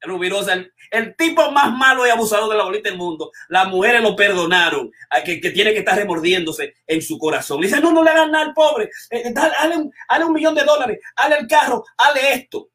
Rubirosa, 0.00 0.54
el 0.54 0.72
tipo 1.16 1.50
más 1.50 1.72
malo 1.76 2.06
y 2.06 2.10
abusador 2.10 2.50
de 2.50 2.56
la 2.56 2.64
bolita 2.64 2.88
del 2.88 2.98
mundo. 2.98 3.30
Las 3.48 3.68
mujeres 3.68 4.02
lo 4.02 4.16
perdonaron, 4.16 4.90
que, 5.24 5.40
que 5.40 5.50
tiene 5.50 5.72
que 5.72 5.80
estar 5.80 5.96
remordiéndose 5.96 6.74
en 6.86 7.02
su 7.02 7.18
corazón. 7.18 7.60
dice, 7.60 7.80
no, 7.80 7.92
no 7.92 8.02
le 8.02 8.10
hagan 8.10 8.30
nada 8.30 8.46
al 8.46 8.54
pobre. 8.54 8.84
Eh, 9.10 9.22
eh, 9.26 9.32
dale, 9.32 9.76
un, 9.76 9.92
un 10.26 10.32
millón 10.32 10.54
de 10.54 10.64
dólares, 10.64 10.98
dale 11.16 11.36
el 11.38 11.46
carro, 11.46 11.84
dale 11.98 12.34
esto. 12.34 12.70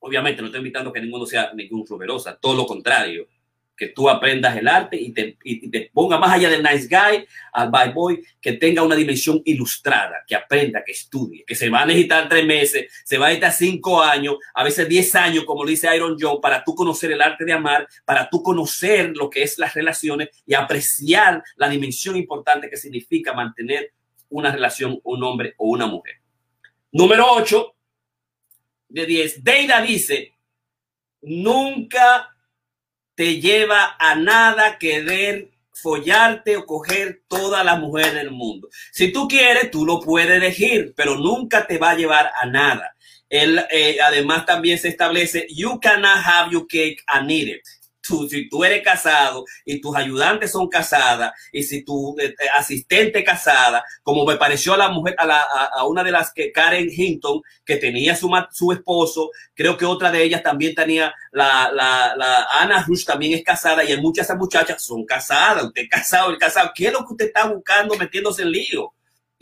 Obviamente 0.00 0.42
no 0.42 0.48
estoy 0.48 0.58
invitando 0.58 0.90
a 0.90 0.92
que 0.92 1.00
ninguno 1.00 1.26
sea 1.26 1.52
ningún 1.54 1.86
ruberosa, 1.86 2.38
todo 2.38 2.54
lo 2.54 2.66
contrario 2.66 3.26
que 3.76 3.88
tú 3.88 4.08
aprendas 4.08 4.56
el 4.56 4.68
arte 4.68 4.96
y 5.00 5.12
te, 5.12 5.90
ponga 5.92 6.18
más 6.18 6.32
allá 6.32 6.48
del 6.48 6.62
nice 6.62 6.86
guy 6.88 7.26
al 7.52 7.70
bye 7.70 7.92
boy, 7.92 8.22
que 8.40 8.54
tenga 8.54 8.82
una 8.82 8.94
dimensión 8.94 9.42
ilustrada, 9.44 10.22
que 10.26 10.34
aprenda, 10.34 10.82
que 10.84 10.92
estudie, 10.92 11.44
que 11.44 11.54
se 11.54 11.68
va 11.68 11.82
a 11.82 11.86
necesitar 11.86 12.28
tres 12.28 12.46
meses, 12.46 12.92
se 13.04 13.18
va 13.18 13.26
a 13.26 13.28
necesitar 13.30 13.52
cinco 13.52 14.02
años, 14.02 14.36
a 14.54 14.64
veces 14.64 14.88
diez 14.88 15.14
años, 15.14 15.44
como 15.44 15.64
dice 15.64 15.94
Iron 15.94 16.16
Joe, 16.18 16.38
para 16.40 16.62
tú 16.62 16.74
conocer 16.74 17.12
el 17.12 17.22
arte 17.22 17.44
de 17.44 17.52
amar, 17.52 17.88
para 18.04 18.28
tú 18.30 18.42
conocer 18.42 19.12
lo 19.16 19.28
que 19.28 19.42
es 19.42 19.58
las 19.58 19.74
relaciones 19.74 20.28
y 20.46 20.54
apreciar 20.54 21.42
la 21.56 21.68
dimensión 21.68 22.16
importante 22.16 22.70
que 22.70 22.76
significa 22.76 23.32
mantener 23.32 23.92
una 24.28 24.50
relación, 24.50 25.00
un 25.04 25.22
hombre 25.22 25.54
o 25.58 25.68
una 25.68 25.86
mujer. 25.86 26.16
Número 26.92 27.26
ocho 27.32 27.74
de 28.88 29.06
diez. 29.06 29.42
Deida 29.42 29.80
dice, 29.80 30.34
nunca 31.22 32.33
te 33.14 33.40
lleva 33.40 33.96
a 33.98 34.14
nada 34.14 34.78
querer 34.78 35.50
follarte 35.72 36.56
o 36.56 36.66
coger 36.66 37.22
toda 37.28 37.62
la 37.62 37.76
mujer 37.76 38.14
del 38.14 38.30
mundo. 38.30 38.68
Si 38.92 39.12
tú 39.12 39.28
quieres, 39.28 39.70
tú 39.70 39.84
lo 39.84 40.00
puedes 40.00 40.36
elegir, 40.36 40.94
pero 40.96 41.16
nunca 41.16 41.66
te 41.66 41.78
va 41.78 41.90
a 41.90 41.96
llevar 41.96 42.30
a 42.40 42.46
nada. 42.46 42.94
Él, 43.28 43.64
eh, 43.70 43.98
además, 44.02 44.46
también 44.46 44.78
se 44.78 44.88
establece, 44.88 45.46
you 45.50 45.78
cannot 45.80 46.18
have 46.24 46.52
your 46.52 46.66
cake 46.66 47.02
and 47.08 47.30
eat 47.30 47.48
it 47.48 47.83
si 48.04 48.48
tú 48.48 48.64
eres 48.64 48.82
casado 48.82 49.44
y 49.64 49.80
tus 49.80 49.96
ayudantes 49.96 50.52
son 50.52 50.68
casadas 50.68 51.32
y 51.52 51.62
si 51.62 51.84
tu 51.84 52.16
eh, 52.18 52.26
eh, 52.26 52.46
asistente 52.56 53.24
casada, 53.24 53.84
como 54.02 54.24
me 54.24 54.36
pareció 54.36 54.74
a 54.74 54.76
la 54.76 54.88
mujer, 54.88 55.14
a, 55.18 55.26
la, 55.26 55.40
a, 55.40 55.86
una 55.86 56.04
de 56.04 56.12
las 56.12 56.32
que 56.32 56.52
Karen 56.52 56.88
Hinton, 56.90 57.40
que 57.64 57.76
tenía 57.76 58.14
su, 58.14 58.30
su 58.50 58.72
esposo, 58.72 59.30
creo 59.54 59.76
que 59.76 59.84
otra 59.84 60.10
de 60.10 60.22
ellas 60.22 60.42
también 60.42 60.74
tenía, 60.74 61.12
la, 61.32 61.70
la, 61.72 62.14
la 62.16 62.46
Ana 62.50 62.84
Rush 62.86 63.04
también 63.04 63.34
es 63.34 63.42
casada 63.42 63.84
y 63.84 63.96
muchas 64.00 64.14
de 64.14 64.32
esas 64.32 64.38
muchachas 64.38 64.82
son 64.82 65.04
casadas, 65.04 65.64
usted 65.64 65.82
casado, 65.90 66.30
el 66.30 66.38
casado, 66.38 66.70
¿qué 66.74 66.86
es 66.86 66.92
lo 66.92 67.00
que 67.00 67.12
usted 67.12 67.26
está 67.26 67.46
buscando 67.46 67.96
metiéndose 67.96 68.42
en 68.42 68.50
lío? 68.50 68.93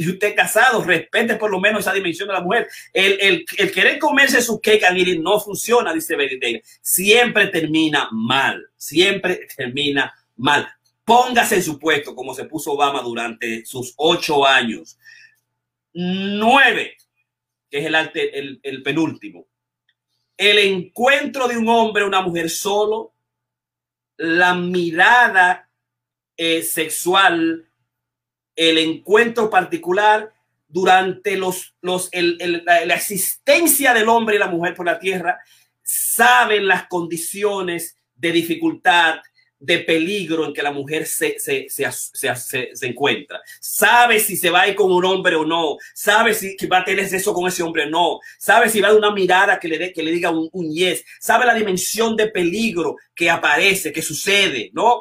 Y 0.03 0.11
usted 0.11 0.35
casado, 0.35 0.83
respete 0.83 1.37
por 1.37 1.51
lo 1.51 1.61
menos 1.61 1.81
esa 1.81 1.93
dimensión 1.93 2.27
de 2.27 2.35
la 2.35 2.41
mujer. 2.41 2.69
El, 2.93 3.45
el, 3.57 3.73
querer 3.73 3.99
comerse 3.99 4.43
su 4.43 4.61
cake 4.61 4.85
and 4.85 5.19
no 5.21 5.39
funciona, 5.39 5.95
dice 5.95 6.17
Benedict. 6.17 6.65
Siempre 6.81 7.47
termina 7.47 8.09
mal, 8.11 8.69
siempre 8.77 9.47
termina 9.57 10.13
mal. 10.37 10.69
Póngase 11.05 11.57
en 11.57 11.63
su 11.63 11.79
puesto 11.79 12.17
como 12.17 12.35
se 12.35 12.45
puso 12.45 12.73
Obama 12.73 13.01
durante 13.01 13.65
sus 13.65 13.95
ocho 13.97 14.45
años. 14.45 14.99
Nueve, 15.93 16.97
que 17.71 17.79
es 17.79 17.87
el, 17.87 17.95
el, 18.15 18.61
el 18.63 18.83
penúltimo. 18.83 19.47
El 20.37 20.59
encuentro 20.59 21.47
de 21.47 21.57
un 21.57 21.69
hombre 21.69 22.05
una 22.05 22.23
mujer 22.23 22.51
solo, 22.51 23.15
la 24.17 24.55
mirada 24.55 25.69
eh, 26.37 26.63
sexual 26.63 27.69
el 28.57 28.79
encuentro 28.79 29.51
particular 29.51 30.33
durante 30.69 31.37
los, 31.37 31.75
los, 31.83 32.09
la, 32.13 32.95
existencia 32.95 33.93
del 33.93 34.09
hombre 34.09 34.37
y 34.37 34.39
la 34.39 34.49
mujer 34.49 34.75
por 34.75 34.87
la 34.87 34.99
tierra, 34.99 35.39
saben 35.83 36.67
las 36.67 36.87
condiciones 36.87 37.97
de 38.15 38.33
dificultad, 38.33 39.17
de 39.59 39.79
peligro 39.79 40.45
en 40.45 40.53
que 40.53 40.63
la 40.63 40.73
mujer 40.73 41.07
se, 41.07 41.39
se, 41.39 41.67
se, 41.69 41.89
se, 42.75 42.87
encuentra. 42.87 43.41
Sabe 43.61 44.19
si 44.19 44.37
se 44.37 44.51
va 44.51 44.63
a 44.63 44.69
ir 44.69 44.75
con 44.75 44.91
un 44.91 45.05
hombre 45.05 45.37
o 45.37 45.45
no. 45.45 45.77
Sabe 45.95 46.35
si 46.35 46.57
va 46.67 46.79
a 46.79 46.85
tener 46.85 47.09
sexo 47.09 47.33
con 47.33 47.47
ese 47.47 47.63
hombre 47.63 47.85
o 47.85 47.91
no. 47.91 48.19
Sabe 48.39 48.69
si 48.69 48.81
va 48.81 48.89
a 48.89 48.95
una 48.95 49.13
mirada 49.13 49.61
que 49.61 49.69
le, 49.69 49.79
dé, 49.79 49.93
que 49.93 50.03
le 50.03 50.11
diga 50.11 50.31
un, 50.31 50.49
un 50.53 50.73
yes. 50.73 51.05
Sabe 51.21 51.47
la 51.47 51.55
dimensión 51.55 52.17
de 52.17 52.27
peligro 52.29 52.97
que 53.15 53.31
aparece, 53.31 53.93
que 53.93 54.03
sucede, 54.03 54.71
¿no? 54.73 55.01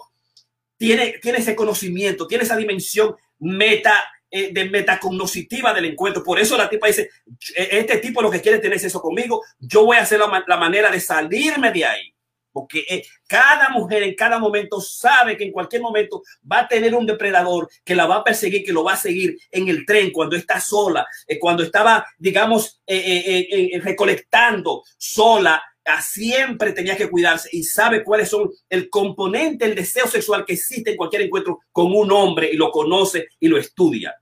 Tiene, 0.78 1.16
tiene 1.20 1.40
ese 1.40 1.56
conocimiento, 1.56 2.28
tiene 2.28 2.44
esa 2.44 2.56
dimensión 2.56 3.16
meta 3.42 4.04
eh, 4.34 4.54
de 4.54 4.70
metacognoscitiva 4.70 5.74
del 5.74 5.86
encuentro. 5.86 6.24
Por 6.24 6.40
eso 6.40 6.56
la 6.56 6.70
tipa 6.70 6.88
dice, 6.88 7.10
e, 7.54 7.68
este 7.72 7.98
tipo 7.98 8.22
lo 8.22 8.32
que 8.32 8.40
quiere 8.40 8.60
tener 8.60 8.80
sexo 8.80 9.02
conmigo, 9.02 9.44
yo 9.60 9.86
voy 9.86 9.98
a 9.98 10.04
hacer 10.04 10.20
la, 10.20 10.58
manera 10.58 10.90
de 10.90 11.02
salirme 11.02 11.70
de 11.72 11.84
ahí 11.84 12.16
porque 12.54 12.86
eh, 12.90 13.04
cada 13.28 13.70
mujer 13.70 14.04
en 14.04 14.16
cada 14.16 14.40
momento 14.40 14.80
sabe 14.80 15.36
que 15.36 15.44
en 15.46 15.52
cualquier 15.52 15.82
momento 15.82 16.22
va 16.50 16.60
a 16.60 16.68
tener 16.68 16.96
un 16.96 17.06
depredador 17.06 17.70
que 17.84 17.96
la 17.96 18.06
va 18.06 18.18
a 18.18 18.24
perseguir, 18.24 18.64
que 18.64 18.74
lo 18.74 18.84
va 18.84 18.94
a 18.94 18.98
seguir 18.98 19.38
en 19.52 19.68
el 19.68 19.86
tren 19.86 20.12
cuando 20.12 20.36
está 20.36 20.62
sola, 20.62 21.06
eh, 21.28 21.40
cuando 21.40 21.64
estaba, 21.64 22.06
digamos, 22.18 22.82
eh, 22.88 23.82
recolectando 23.84 24.84
sola, 24.98 25.62
siempre 26.02 26.74
tenía 26.74 26.96
que 26.96 27.10
cuidarse 27.10 27.50
y 27.52 27.64
sabe 27.64 28.04
cuáles 28.04 28.30
son 28.30 28.50
el 28.70 28.90
componente, 28.90 29.66
el 29.66 29.76
deseo 29.76 30.08
sexual 30.08 30.46
que 30.46 30.54
existe 30.54 30.92
en 30.92 30.98
cualquier 30.98 31.24
encuentro 31.24 31.60
con 31.72 31.94
un 31.94 32.12
hombre 32.12 32.50
y 32.52 32.56
lo 32.56 32.72
conoce 32.72 33.28
y 33.40 33.48
lo 33.48 33.58
estudia. 33.58 34.16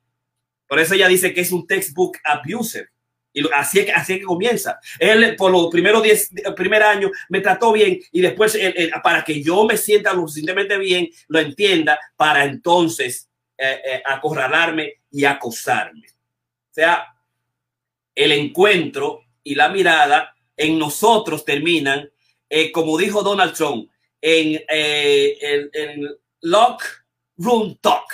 Por 0.67 0.79
eso 0.79 0.93
ella 0.93 1.07
dice 1.07 1.33
que 1.33 1.41
es 1.41 1.51
un 1.51 1.65
textbook 1.67 2.17
abuser 2.23 2.89
y 3.31 3.43
así 3.53 3.79
es, 3.79 3.85
que, 3.85 3.91
así 3.91 4.19
que 4.19 4.25
comienza. 4.25 4.79
Él 4.97 5.35
por 5.35 5.51
los 5.51 5.67
primeros 5.67 6.01
10, 6.01 6.31
primer 6.55 6.81
año 6.83 7.11
me 7.29 7.41
trató 7.41 7.71
bien 7.71 7.99
y 8.11 8.21
después 8.21 8.57
para 9.03 9.23
que 9.23 9.41
yo 9.41 9.65
me 9.65 9.77
sienta 9.77 10.13
lo 10.13 10.21
suficientemente 10.21 10.77
bien, 10.77 11.09
lo 11.27 11.39
entienda, 11.39 11.99
para 12.15 12.45
entonces 12.45 13.29
eh, 13.57 13.81
eh, 13.85 14.03
acorralarme 14.05 15.01
y 15.11 15.25
acosarme. 15.25 16.07
O 16.07 16.73
sea, 16.73 17.05
el 18.15 18.31
encuentro 18.31 19.21
y 19.43 19.55
la 19.55 19.69
mirada 19.69 20.35
en 20.59 20.77
nosotros 20.77 21.45
terminan, 21.45 22.09
eh, 22.49 22.71
como 22.71 22.97
dijo 22.97 23.23
Donald 23.23 23.53
Trump, 23.53 23.89
en 24.21 24.61
el 24.67 26.19
lock 26.41 26.83
room 27.37 27.77
talk. 27.81 28.05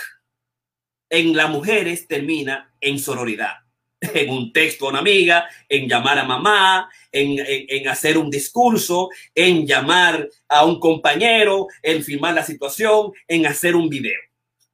En 1.10 1.36
las 1.36 1.50
mujeres 1.50 2.08
termina 2.08 2.74
en 2.80 3.00
sororidad 3.00 3.66
en 4.14 4.30
un 4.30 4.52
texto 4.54 4.86
a 4.86 4.90
una 4.90 5.00
amiga, 5.00 5.48
en 5.68 5.88
llamar 5.88 6.20
a 6.20 6.24
mamá, 6.24 6.90
en, 7.12 7.88
hacer 7.88 8.18
un 8.18 8.30
discurso, 8.30 9.10
en 9.34 9.66
llamar 9.66 10.30
a 10.48 10.66
un 10.66 10.80
compañero, 10.80 11.68
en 11.82 12.04
filmar 12.04 12.34
la 12.34 12.44
situación, 12.44 13.14
en 13.28 13.46
hacer 13.46 13.76
un 13.76 13.90
video. 13.90 14.20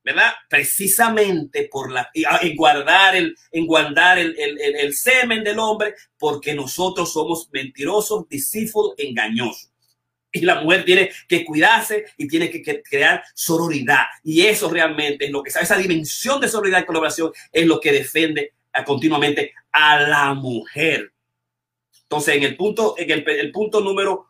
¿Verdad? 0.04 0.34
Precisamente 0.50 1.70
por 1.72 1.92
la, 1.92 2.10
ah, 2.28 2.40
en 2.42 2.56
guardar 2.56 3.16
el, 3.16 3.36
en 3.52 3.68
guardar 3.68 4.18
el, 4.18 4.36
el, 4.38 4.94
semen 4.96 5.44
del 5.44 5.60
hombre, 5.60 5.94
porque 6.18 6.56
nosotros 6.56 7.14
somos 7.14 7.50
mentirosos, 7.52 8.28
deceitful, 8.28 8.96
engañosos. 8.98 9.72
Y 10.32 10.42
la 10.42 10.62
mujer 10.62 10.86
tiene 10.86 11.12
que 11.28 11.46
cuidarse 11.46 12.06
y 12.18 12.28
tiene 12.28 12.50
que, 12.50 12.82
crear 12.82 13.24
sororidad. 13.36 14.06
Y 14.24 14.42
eso 14.42 14.70
realmente 14.70 15.26
es 15.26 15.32
lo 15.32 15.44
que 15.44 15.50
esa 15.50 15.78
dimensión 15.78 16.40
de 16.40 16.48
sororidad 16.48 16.82
y 16.82 16.86
colaboración 16.86 17.32
es 17.52 17.68
lo 17.68 17.80
que 17.80 17.92
defiende 17.92 18.54
continuamente 18.86 19.54
a 19.72 20.00
la 20.00 20.34
mujer. 20.34 21.14
Entonces, 22.04 22.36
en 22.36 22.44
el 22.44 22.58
punto, 22.58 22.96
en 22.98 23.12
el, 23.12 23.52
punto 23.52 23.82
número 23.82 24.28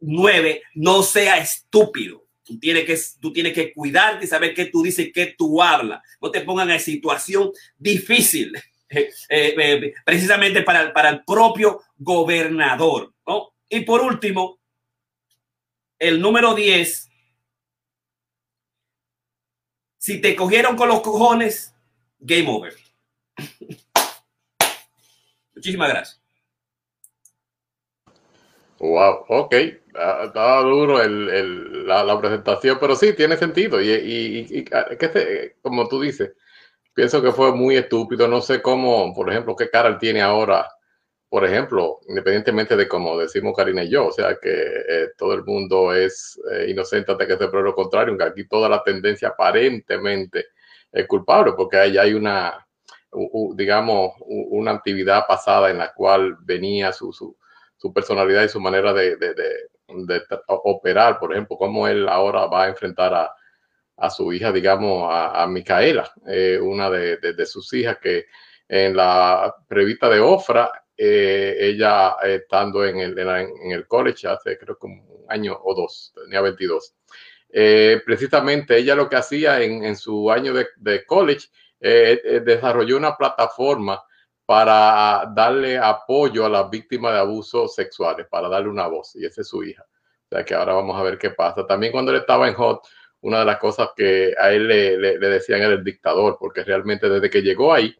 nueve, 0.00 0.62
no 0.74 1.02
sea 1.02 1.38
estúpido. 1.38 2.23
Tú 2.44 2.58
tienes, 2.58 2.84
que, 2.84 2.98
tú 3.20 3.32
tienes 3.32 3.54
que 3.54 3.72
cuidarte 3.72 4.26
y 4.26 4.28
saber 4.28 4.54
qué 4.54 4.66
tú 4.66 4.82
dices, 4.82 5.10
qué 5.14 5.34
tú 5.36 5.62
hablas. 5.62 6.02
No 6.20 6.30
te 6.30 6.42
pongan 6.42 6.70
en 6.70 6.80
situación 6.80 7.50
difícil, 7.78 8.54
eh, 8.88 9.10
eh, 9.28 9.94
precisamente 10.04 10.62
para, 10.62 10.92
para 10.92 11.08
el 11.08 11.24
propio 11.24 11.80
gobernador. 11.96 13.14
¿no? 13.26 13.54
Y 13.68 13.80
por 13.80 14.02
último, 14.02 14.58
el 15.98 16.20
número 16.20 16.54
10. 16.54 17.10
Si 19.98 20.20
te 20.20 20.36
cogieron 20.36 20.76
con 20.76 20.88
los 20.88 21.00
cojones, 21.00 21.74
game 22.18 22.46
over. 22.48 22.74
Muchísimas 25.54 25.88
gracias. 25.88 26.23
Wow, 28.84 29.24
ok. 29.28 29.54
Ah, 29.94 30.24
estaba 30.26 30.60
duro 30.62 31.00
el, 31.00 31.86
la, 31.86 32.20
presentación, 32.20 32.76
pero 32.78 32.94
sí, 32.94 33.14
tiene 33.14 33.36
sentido. 33.36 33.80
Y, 33.80 33.90
y, 33.90 34.64
que 34.64 35.56
como 35.62 35.88
tú 35.88 36.00
dices, 36.00 36.32
pienso 36.92 37.22
que 37.22 37.32
fue 37.32 37.52
muy 37.52 37.76
estúpido. 37.76 38.28
No 38.28 38.40
sé 38.42 38.60
cómo, 38.60 39.14
por 39.14 39.30
ejemplo, 39.30 39.56
qué 39.56 39.70
cara 39.70 39.98
tiene 39.98 40.20
ahora, 40.20 40.68
por 41.30 41.44
ejemplo, 41.46 42.00
independientemente 42.08 42.76
de 42.76 42.86
cómo 42.88 43.18
decimos 43.18 43.54
Karina 43.56 43.84
y 43.84 43.90
yo, 43.90 44.08
o 44.08 44.12
sea, 44.12 44.36
que 44.40 44.50
eh, 44.52 45.08
todo 45.16 45.32
el 45.34 45.44
mundo 45.44 45.94
es 45.94 46.38
eh, 46.52 46.66
inocente 46.70 47.12
hasta 47.12 47.26
que 47.26 47.38
se 47.38 47.48
pruebe 47.48 47.70
lo 47.70 47.74
contrario, 47.74 48.10
aunque 48.10 48.24
aquí 48.24 48.48
toda 48.48 48.68
la 48.68 48.82
tendencia 48.82 49.28
aparentemente 49.28 50.46
es 50.92 51.06
culpable, 51.06 51.52
porque 51.56 51.78
ahí 51.78 51.98
hay 51.98 52.14
una 52.14 52.60
digamos, 53.54 54.14
una 54.26 54.72
actividad 54.72 55.24
pasada 55.28 55.70
en 55.70 55.78
la 55.78 55.92
cual 55.94 56.36
venía 56.40 56.92
su, 56.92 57.12
su, 57.12 57.36
su 57.84 57.92
personalidad 57.92 58.44
y 58.44 58.48
su 58.48 58.60
manera 58.60 58.94
de, 58.94 59.16
de, 59.16 59.34
de, 59.34 60.22
operar, 60.46 61.18
por 61.18 61.32
ejemplo, 61.32 61.58
cómo 61.58 61.86
él 61.86 62.08
ahora 62.08 62.46
va 62.46 62.64
a 62.64 62.68
enfrentar 62.68 63.12
a, 63.12 63.30
a 63.98 64.08
su 64.08 64.32
hija, 64.32 64.50
digamos, 64.52 65.06
a, 65.12 65.42
a 65.42 65.46
Micaela, 65.46 66.10
eh, 66.26 66.58
una 66.58 66.88
de, 66.88 67.44
sus 67.44 67.70
hijas 67.74 67.98
que 67.98 68.24
en 68.66 68.96
la 68.96 69.54
prevista 69.68 70.08
de 70.08 70.18
Ofra, 70.18 70.72
eh, 70.96 71.58
ella 71.60 72.16
estando 72.22 72.86
en 72.86 73.00
el, 73.00 73.18
en 73.18 73.72
el 73.72 73.86
college 73.86 74.28
hace 74.28 74.56
creo 74.56 74.78
que 74.78 74.86
un 74.86 75.26
año 75.28 75.54
o 75.62 75.74
dos, 75.74 76.14
tenía 76.24 76.40
22. 76.40 76.94
Eh, 77.50 78.00
precisamente 78.06 78.78
ella 78.78 78.94
lo 78.94 79.10
que 79.10 79.16
hacía 79.16 79.60
en, 79.60 79.84
en 79.84 79.96
su 79.96 80.30
año 80.30 80.54
de, 80.54 80.68
de 80.76 81.04
college 81.04 81.48
desarrolló 81.78 82.96
una 82.96 83.14
plataforma 83.14 84.02
para 84.46 85.30
darle 85.34 85.78
apoyo 85.78 86.46
a 86.46 86.48
las 86.48 86.70
víctimas 86.70 87.12
de 87.12 87.20
abusos 87.20 87.74
sexuales, 87.74 88.26
para 88.30 88.48
darle 88.48 88.68
una 88.68 88.86
voz, 88.86 89.16
y 89.16 89.24
esa 89.24 89.40
es 89.40 89.48
su 89.48 89.62
hija. 89.64 89.84
O 89.84 90.28
sea 90.28 90.44
que 90.44 90.54
ahora 90.54 90.74
vamos 90.74 90.98
a 90.98 91.02
ver 91.02 91.18
qué 91.18 91.30
pasa. 91.30 91.66
También 91.66 91.92
cuando 91.92 92.12
él 92.12 92.18
estaba 92.18 92.48
en 92.48 92.54
Hot, 92.54 92.86
una 93.20 93.40
de 93.40 93.44
las 93.46 93.58
cosas 93.58 93.90
que 93.96 94.34
a 94.38 94.52
él 94.52 94.68
le, 94.68 94.96
le, 94.98 95.28
decían 95.28 95.62
era 95.62 95.72
el 95.72 95.84
dictador, 95.84 96.36
porque 96.38 96.62
realmente 96.64 97.08
desde 97.08 97.30
que 97.30 97.42
llegó 97.42 97.72
ahí, 97.72 97.96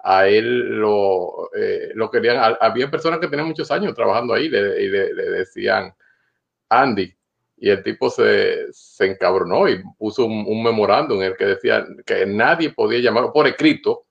a 0.00 0.28
él 0.28 0.78
lo, 0.78 1.50
eh, 1.54 1.90
lo 1.94 2.10
querían, 2.10 2.56
había 2.60 2.90
personas 2.90 3.20
que 3.20 3.28
tenían 3.28 3.48
muchos 3.48 3.70
años 3.70 3.94
trabajando 3.94 4.34
ahí 4.34 4.46
y 4.46 4.48
le, 4.48 5.14
le 5.14 5.30
decían, 5.30 5.94
Andy, 6.68 7.16
y 7.58 7.70
el 7.70 7.82
tipo 7.82 8.10
se, 8.10 8.72
se 8.72 9.06
encabronó 9.06 9.68
y 9.68 9.82
puso 9.98 10.26
un, 10.26 10.62
memorándum 10.62 11.22
en 11.22 11.28
el 11.28 11.36
que 11.36 11.46
decía 11.46 11.86
que 12.04 12.26
nadie 12.26 12.70
podía 12.70 13.00
llamarlo 13.00 13.32
por 13.32 13.46
escrito, 13.46 14.05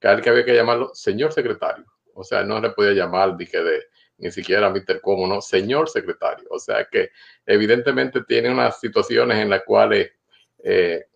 que, 0.00 0.20
que 0.22 0.30
había 0.30 0.44
que 0.44 0.54
llamarlo 0.54 0.90
señor 0.94 1.32
secretario. 1.32 1.84
O 2.14 2.24
sea, 2.24 2.42
no 2.42 2.60
le 2.60 2.70
podía 2.70 2.92
llamar, 2.92 3.36
dije, 3.36 3.62
de, 3.62 3.84
ni 4.18 4.30
siquiera 4.30 4.70
Mr. 4.70 5.00
Como, 5.00 5.26
no, 5.26 5.40
señor 5.40 5.88
secretario. 5.88 6.46
O 6.50 6.58
sea 6.58 6.86
que 6.90 7.10
evidentemente 7.46 8.22
tiene 8.24 8.50
unas 8.50 8.80
situaciones 8.80 9.38
en 9.38 9.50
las 9.50 9.62
cuales 9.62 10.10
eh, 10.62 11.06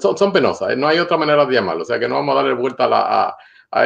son, 0.00 0.32
penosas, 0.32 0.76
no 0.76 0.86
hay 0.86 0.98
otra 0.98 1.16
manera 1.16 1.44
de 1.46 1.54
llamarlo. 1.54 1.82
O 1.82 1.86
sea 1.86 1.98
que 1.98 2.08
no 2.08 2.16
vamos 2.16 2.34
a 2.34 2.42
darle 2.42 2.54
vuelta 2.54 2.88
a 2.90 3.36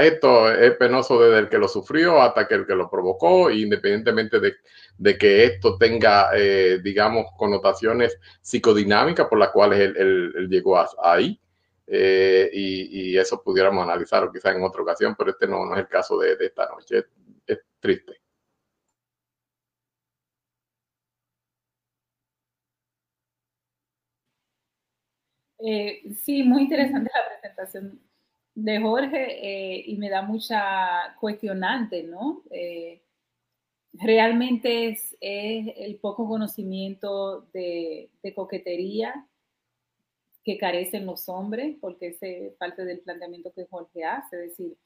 esto 0.03 0.51
es 0.53 0.77
penoso 0.77 1.21
desde 1.21 1.41
el 1.41 1.49
que 1.49 1.59
lo 1.59 1.67
sufrió 1.67 2.21
hasta 2.23 2.47
que 2.47 2.55
el 2.55 2.67
que 2.67 2.75
lo 2.75 2.89
provocó, 2.89 3.51
independientemente 3.51 4.39
de, 4.39 4.55
de 4.97 5.19
que 5.19 5.45
esto 5.45 5.77
tenga, 5.77 6.31
eh, 6.35 6.79
digamos, 6.83 7.27
connotaciones 7.37 8.17
psicodinámicas 8.41 9.27
por 9.27 9.39
las 9.39 9.51
cuales 9.51 9.81
él, 9.81 10.49
llegó 10.49 10.79
ahí. 11.03 11.41
Eh, 11.87 12.51
y, 12.53 13.17
eso 13.19 13.43
pudiéramos 13.43 13.83
analizarlo 13.85 14.33
quizá 14.33 14.51
en 14.53 14.63
otra 14.63 14.83
ocasión, 14.83 15.15
pero 15.17 15.31
este 15.31 15.47
no, 15.47 15.65
no 15.67 15.75
es 15.75 15.81
el 15.81 15.89
caso 15.89 16.19
de, 16.19 16.37
esta 16.41 16.69
noche. 16.69 17.05
Es, 17.47 17.61
triste. 17.81 18.21
Eh, 25.59 26.03
sí, 26.15 26.43
muy 26.43 26.63
interesante 26.63 27.11
la 27.15 27.29
presentación 27.41 28.01
de 28.55 28.81
Jorge 28.81 29.77
eh, 29.77 29.85
y 29.87 29.97
me 29.97 30.11
da 30.11 30.23
mucha 30.23 31.15
cuestionante, 31.21 32.03
¿no? 32.03 32.43
Realmente 33.95 34.89
es, 34.89 35.17
el 35.21 35.97
poco 36.01 36.27
conocimiento 36.27 37.43
de, 37.53 38.11
coquetería 38.35 39.29
que 40.45 40.59
carecen 40.59 41.07
los 41.07 41.29
hombres, 41.29 41.77
porque 41.81 42.17
es 42.21 42.55
parte 42.55 42.85
del 42.85 43.01
planteamiento 43.01 43.53
que 43.53 43.67
Jorge 43.67 44.05
hace, 44.05 44.37
es 44.37 44.51
decir, 44.51 44.77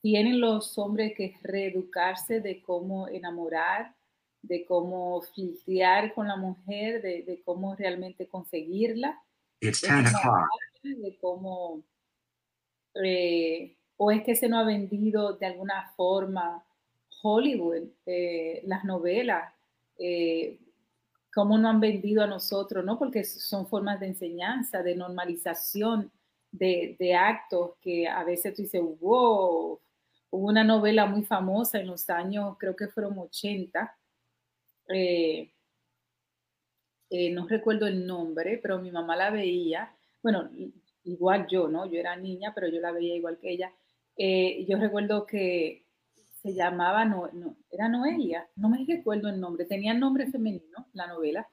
tienen 0.00 0.40
los 0.40 0.78
hombres 0.78 1.14
que 1.16 1.34
reeducarse 1.42 2.40
de 2.40 2.62
cómo 2.62 3.08
enamorar 3.08 3.94
de 4.42 4.64
cómo 4.64 5.20
filtrear 5.34 6.14
con 6.14 6.28
la 6.28 6.36
mujer, 6.36 7.02
de, 7.02 7.42
cómo 7.44 7.74
realmente 7.76 8.26
conseguirla. 8.26 9.20
De 10.82 11.18
cómo, 11.20 11.82
eh, 12.94 13.76
o 13.96 14.10
es 14.10 14.24
que 14.24 14.34
se 14.34 14.48
nos 14.48 14.62
ha 14.62 14.66
vendido 14.66 15.34
de 15.34 15.46
alguna 15.46 15.92
forma 15.94 16.64
Hollywood, 17.22 17.88
eh, 18.06 18.62
las 18.64 18.84
novelas, 18.84 19.52
eh, 19.98 20.58
cómo 21.32 21.58
nos 21.58 21.70
han 21.70 21.80
vendido 21.80 22.22
a 22.22 22.26
nosotros, 22.26 22.84
¿no? 22.84 22.98
Porque 22.98 23.24
son 23.24 23.66
formas 23.66 24.00
de 24.00 24.08
enseñanza, 24.08 24.82
de 24.82 24.96
normalización 24.96 26.10
de, 26.50 26.96
de 26.98 27.14
actos 27.14 27.72
que 27.80 28.08
a 28.08 28.24
veces 28.24 28.54
tú 28.54 28.62
dices, 28.62 28.82
wow, 29.00 29.80
hubo 30.30 30.46
una 30.48 30.64
novela 30.64 31.06
muy 31.06 31.22
famosa 31.22 31.78
en 31.80 31.86
los 31.86 32.08
años, 32.10 32.56
creo 32.58 32.74
que 32.76 32.88
fueron 32.88 33.18
80, 33.18 33.96
eh, 34.88 35.52
eh, 37.10 37.30
no 37.30 37.46
recuerdo 37.46 37.86
el 37.86 38.06
nombre, 38.06 38.58
pero 38.62 38.78
mi 38.78 38.90
mamá 38.90 39.16
la 39.16 39.30
veía, 39.30 39.94
bueno, 40.22 40.48
igual 41.04 41.46
yo, 41.48 41.68
¿no? 41.68 41.86
Yo 41.86 41.98
era 41.98 42.16
niña, 42.16 42.52
pero 42.54 42.68
yo 42.68 42.80
la 42.80 42.92
veía 42.92 43.16
igual 43.16 43.38
que 43.38 43.50
ella. 43.50 43.72
Eh, 44.16 44.64
yo 44.68 44.78
recuerdo 44.78 45.26
que 45.26 45.86
se 46.42 46.54
llamaba, 46.54 47.04
no, 47.04 47.28
no, 47.32 47.56
era 47.70 47.88
Noelia, 47.88 48.48
no 48.56 48.68
me 48.68 48.84
recuerdo 48.86 49.28
el 49.28 49.40
nombre, 49.40 49.64
tenía 49.64 49.94
nombre 49.94 50.26
femenino 50.26 50.86
la 50.92 51.06
novela, 51.06 51.48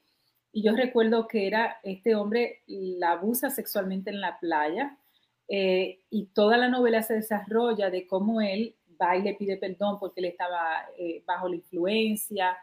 y 0.51 0.63
yo 0.63 0.75
recuerdo 0.75 1.27
que 1.27 1.45
era 1.45 1.77
este 1.83 2.15
hombre 2.15 2.63
la 2.67 3.11
abusa 3.11 3.49
sexualmente 3.49 4.09
en 4.09 4.21
la 4.21 4.39
playa, 4.39 4.97
y 5.49 6.25
toda 6.33 6.57
la 6.57 6.67
novela 6.67 7.01
se 7.03 7.15
desarrolla 7.15 7.89
de 7.89 8.05
cómo 8.05 8.41
él 8.41 8.75
va 9.01 9.15
y 9.15 9.21
le 9.21 9.33
pide 9.35 9.57
perdón 9.57 9.97
porque 9.99 10.19
él 10.19 10.25
estaba 10.25 10.61
bajo 11.25 11.47
la 11.47 11.55
influencia, 11.55 12.57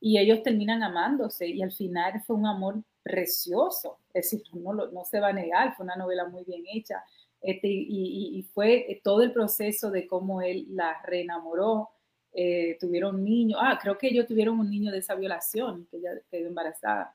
y 0.00 0.18
ellos 0.18 0.42
terminan 0.42 0.82
amándose 0.82 1.46
y 1.46 1.62
al 1.62 1.72
final 1.72 2.22
fue 2.26 2.36
un 2.36 2.46
amor 2.46 2.82
precioso, 3.02 3.98
es 4.12 4.30
decir, 4.30 4.42
no, 4.54 4.72
no 4.72 5.04
se 5.04 5.20
va 5.20 5.28
a 5.28 5.32
negar, 5.32 5.74
fue 5.76 5.84
una 5.84 5.96
novela 5.96 6.26
muy 6.26 6.44
bien 6.44 6.64
hecha 6.72 7.02
este, 7.40 7.68
y, 7.68 8.38
y, 8.38 8.42
fue 8.42 9.00
todo 9.02 9.22
el 9.22 9.32
proceso 9.32 9.90
de 9.90 10.06
cómo 10.06 10.42
él 10.42 10.66
la 10.70 11.00
reenamoró, 11.02 11.90
eh, 12.32 12.76
tuvieron 12.78 13.24
niños, 13.24 13.58
ah, 13.60 13.78
creo 13.80 13.98
que 13.98 14.08
ellos 14.08 14.26
tuvieron 14.26 14.60
un 14.60 14.70
niño 14.70 14.92
de 14.92 14.98
esa 14.98 15.14
violación, 15.14 15.86
que 15.90 15.96
ella 15.98 16.10
quedó 16.30 16.48
embarazada. 16.48 17.14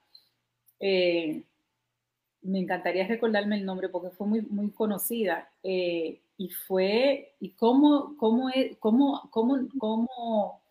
Eh, 0.80 1.43
me 2.41 2.60
encantaría 2.60 3.07
recordarme 3.07 3.56
el 3.57 3.65
nombre 3.65 3.89
porque 3.89 4.11
fue 4.11 4.27
muy, 4.27 4.41
muy 4.41 4.72
conocida 4.72 5.49
eh, 5.64 6.22
y 6.38 6.49
fue, 6.49 7.35
y 7.39 7.52
cómo, 7.52 8.18
cómo, 8.18 8.49
cómo, 8.80 9.30
cómo, 9.31 9.68
cómo 9.77 10.61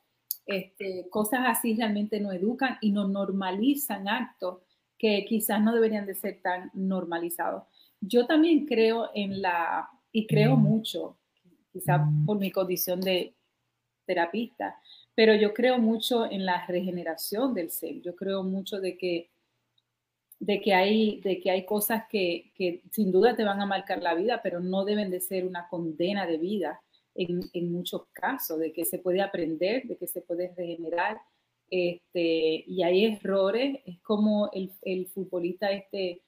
este, 0.46 1.08
cosas 1.10 1.40
así 1.46 1.74
realmente 1.74 2.20
no 2.20 2.32
educan 2.32 2.76
y 2.80 2.92
no 2.92 3.08
normalizan 3.08 4.08
actos 4.08 4.58
que 4.98 5.24
quizás 5.26 5.60
no 5.62 5.72
deberían 5.74 6.06
de 6.06 6.14
ser 6.14 6.40
tan 6.42 6.70
normalizados. 6.74 7.64
Yo 8.06 8.26
también 8.26 8.66
creo 8.66 9.10
en 9.14 9.40
la, 9.40 9.88
y 10.12 10.26
creo 10.26 10.56
mucho, 10.56 11.16
quizás 11.72 12.00
por 12.26 12.38
mi 12.38 12.50
condición 12.50 13.00
de 13.00 13.34
terapista, 14.06 14.78
pero 15.14 15.34
yo 15.34 15.54
creo 15.54 15.78
mucho 15.78 16.30
en 16.30 16.44
la 16.44 16.66
regeneración 16.66 17.54
del 17.54 17.70
ser. 17.70 18.00
Yo 18.00 18.14
creo 18.14 18.42
mucho 18.42 18.80
de 18.80 18.96
que, 18.96 19.30
de 20.38 20.60
que, 20.60 20.74
hay, 20.74 21.20
de 21.20 21.40
que 21.40 21.50
hay 21.50 21.64
cosas 21.64 22.04
que, 22.08 22.52
que 22.54 22.82
sin 22.90 23.12
duda 23.12 23.36
te 23.36 23.44
van 23.44 23.60
a 23.60 23.66
marcar 23.66 24.02
la 24.02 24.14
vida, 24.14 24.40
pero 24.42 24.60
no 24.60 24.84
deben 24.84 25.10
de 25.10 25.20
ser 25.20 25.46
una 25.46 25.68
condena 25.68 26.26
de 26.26 26.38
vida 26.38 26.80
en, 27.14 27.72
muchos 27.72 28.06
casos, 28.12 28.58
de 28.58 28.72
que 28.72 28.84
se 28.84 28.98
puede 28.98 29.20
aprender, 29.20 29.84
de 29.84 29.96
que 29.96 30.06
se 30.06 30.20
puede 30.20 30.52
regenerar. 30.56 31.18
Este, 31.70 32.64
y 32.66 32.82
hay 32.82 33.06
errores, 33.06 33.80
es 33.86 34.00
como 34.00 34.50
el, 34.52 34.70
el 34.82 35.06
futbolista 35.06 35.70
este 35.70 36.20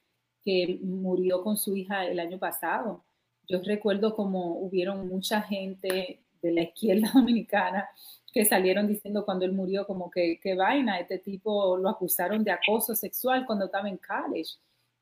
que 0.47 0.79
murió 0.81 1.43
con 1.43 1.57
su 1.57 1.77
hija 1.77 2.07
el 2.07 2.21
año 2.21 2.39
pasado. 2.39 3.05
Yo 3.49 3.61
recuerdo 3.63 4.15
como 4.15 4.61
hubieron 4.61 5.09
mucha 5.09 5.43
gente 5.43 6.21
de 6.41 6.53
la 6.53 6.63
izquierda 6.63 7.11
dominicana 7.15 7.89
que 8.33 8.45
salieron 8.45 8.87
diciendo 8.87 9.25
cuando 9.25 9.45
él 9.45 9.53
murió 9.53 9.87
como 9.87 10.09
que, 10.09 10.39
qué 10.41 10.55
vaina, 10.55 11.01
este 11.01 11.19
tipo 11.19 11.77
lo 11.77 11.89
acusaron 11.89 12.45
de 12.45 12.53
acoso 12.53 12.95
sexual 12.95 13.45
cuando 13.45 13.65
estaba 13.65 13.89
en 13.89 13.99
college. 13.99 14.53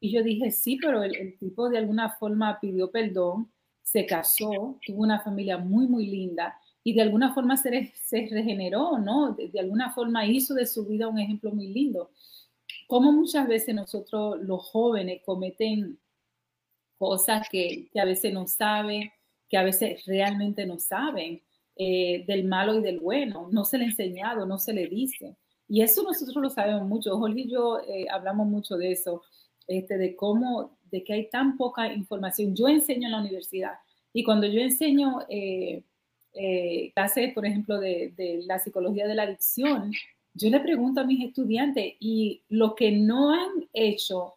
Y 0.01 0.13
yo 0.13 0.23
dije, 0.23 0.51
sí, 0.51 0.79
pero 0.81 1.03
el, 1.03 1.37
tipo 1.39 1.69
de 1.69 1.77
alguna 1.77 2.09
forma 2.17 2.59
pidió 2.59 2.91
perdón 2.91 3.51
se 3.83 4.07
casó, 4.07 4.79
tuvo 4.87 5.03
una 5.03 5.21
familia 5.21 5.59
muy, 5.59 5.87
muy 5.87 6.07
linda 6.07 6.59
y 6.83 6.95
de 6.95 7.03
alguna 7.03 7.35
forma 7.35 7.59
se 7.59 7.91
regeneró, 8.31 8.99
¿no? 8.99 9.35
De, 9.35 9.61
alguna 9.61 9.93
forma 9.93 10.25
hizo 10.25 10.55
de 10.55 10.65
su 10.65 10.87
vida 10.87 11.07
un 11.07 11.19
ejemplo 11.19 11.51
muy 11.51 11.67
lindo. 11.67 12.11
Como 12.87 13.13
muchas 13.13 13.47
veces 13.49 13.75
nosotros 13.75 14.39
los 14.43 14.63
jóvenes 14.69 15.23
cometen 15.25 15.99
cosas 16.99 17.49
que, 17.51 17.89
que 17.93 18.01
a 18.01 18.05
veces 18.05 18.33
no 18.33 18.47
saben, 18.47 19.11
que 19.49 19.57
a 19.57 19.63
veces 19.63 20.05
realmente 20.07 20.67
no 20.67 20.79
saben 20.79 21.43
eh, 21.77 22.25
del 22.27 22.45
malo 22.45 22.79
y 22.79 22.83
del 22.83 23.01
bueno, 23.01 23.49
no 23.51 23.65
se 23.65 23.79
le 23.79 23.85
ha 23.85 23.89
enseñado, 23.89 24.47
no 24.47 24.59
se 24.59 24.73
le 24.73 24.87
dice. 24.87 25.37
Y 25.69 25.83
eso 25.83 26.03
nosotros 26.03 26.37
lo 26.43 26.51
sabemos 26.51 26.87
mucho. 26.87 27.19
Jorge 27.19 27.41
y 27.41 27.51
yo 27.51 27.81
eh, 27.81 28.07
hablamos 28.11 28.47
mucho 28.47 28.77
de 28.77 28.93
eso, 28.93 29.23
este, 29.67 29.99
de 29.99 30.15
cómo 30.15 30.79
de 30.91 31.03
que 31.03 31.13
hay 31.15 31.31
tan 31.31 31.57
poca 31.57 31.93
información. 31.93 32.55
Yo 32.55 32.69
enseño 32.69 33.07
en 33.07 33.13
la 33.13 33.21
universidad 33.21 33.75
y 34.13 34.23
cuando 34.23 34.47
yo 34.47 34.61
enseño 34.61 35.21
eh, 35.29 35.83
eh, 36.35 36.93
clases, 36.95 37.35
por 37.35 37.47
ejemplo, 37.47 37.79
de, 37.81 38.43
la 38.47 38.59
psicología 38.59 39.07
de 39.07 39.15
la 39.15 39.25
adicción, 39.25 39.93
yo 40.35 40.51
le 40.51 40.61
pregunto 40.61 41.01
a 41.01 41.05
mis 41.05 41.25
estudiantes 41.25 41.95
y 42.01 42.43
los 42.49 42.75
que 42.75 42.91
no 42.91 43.33
han 43.33 43.69
hecho 43.73 44.35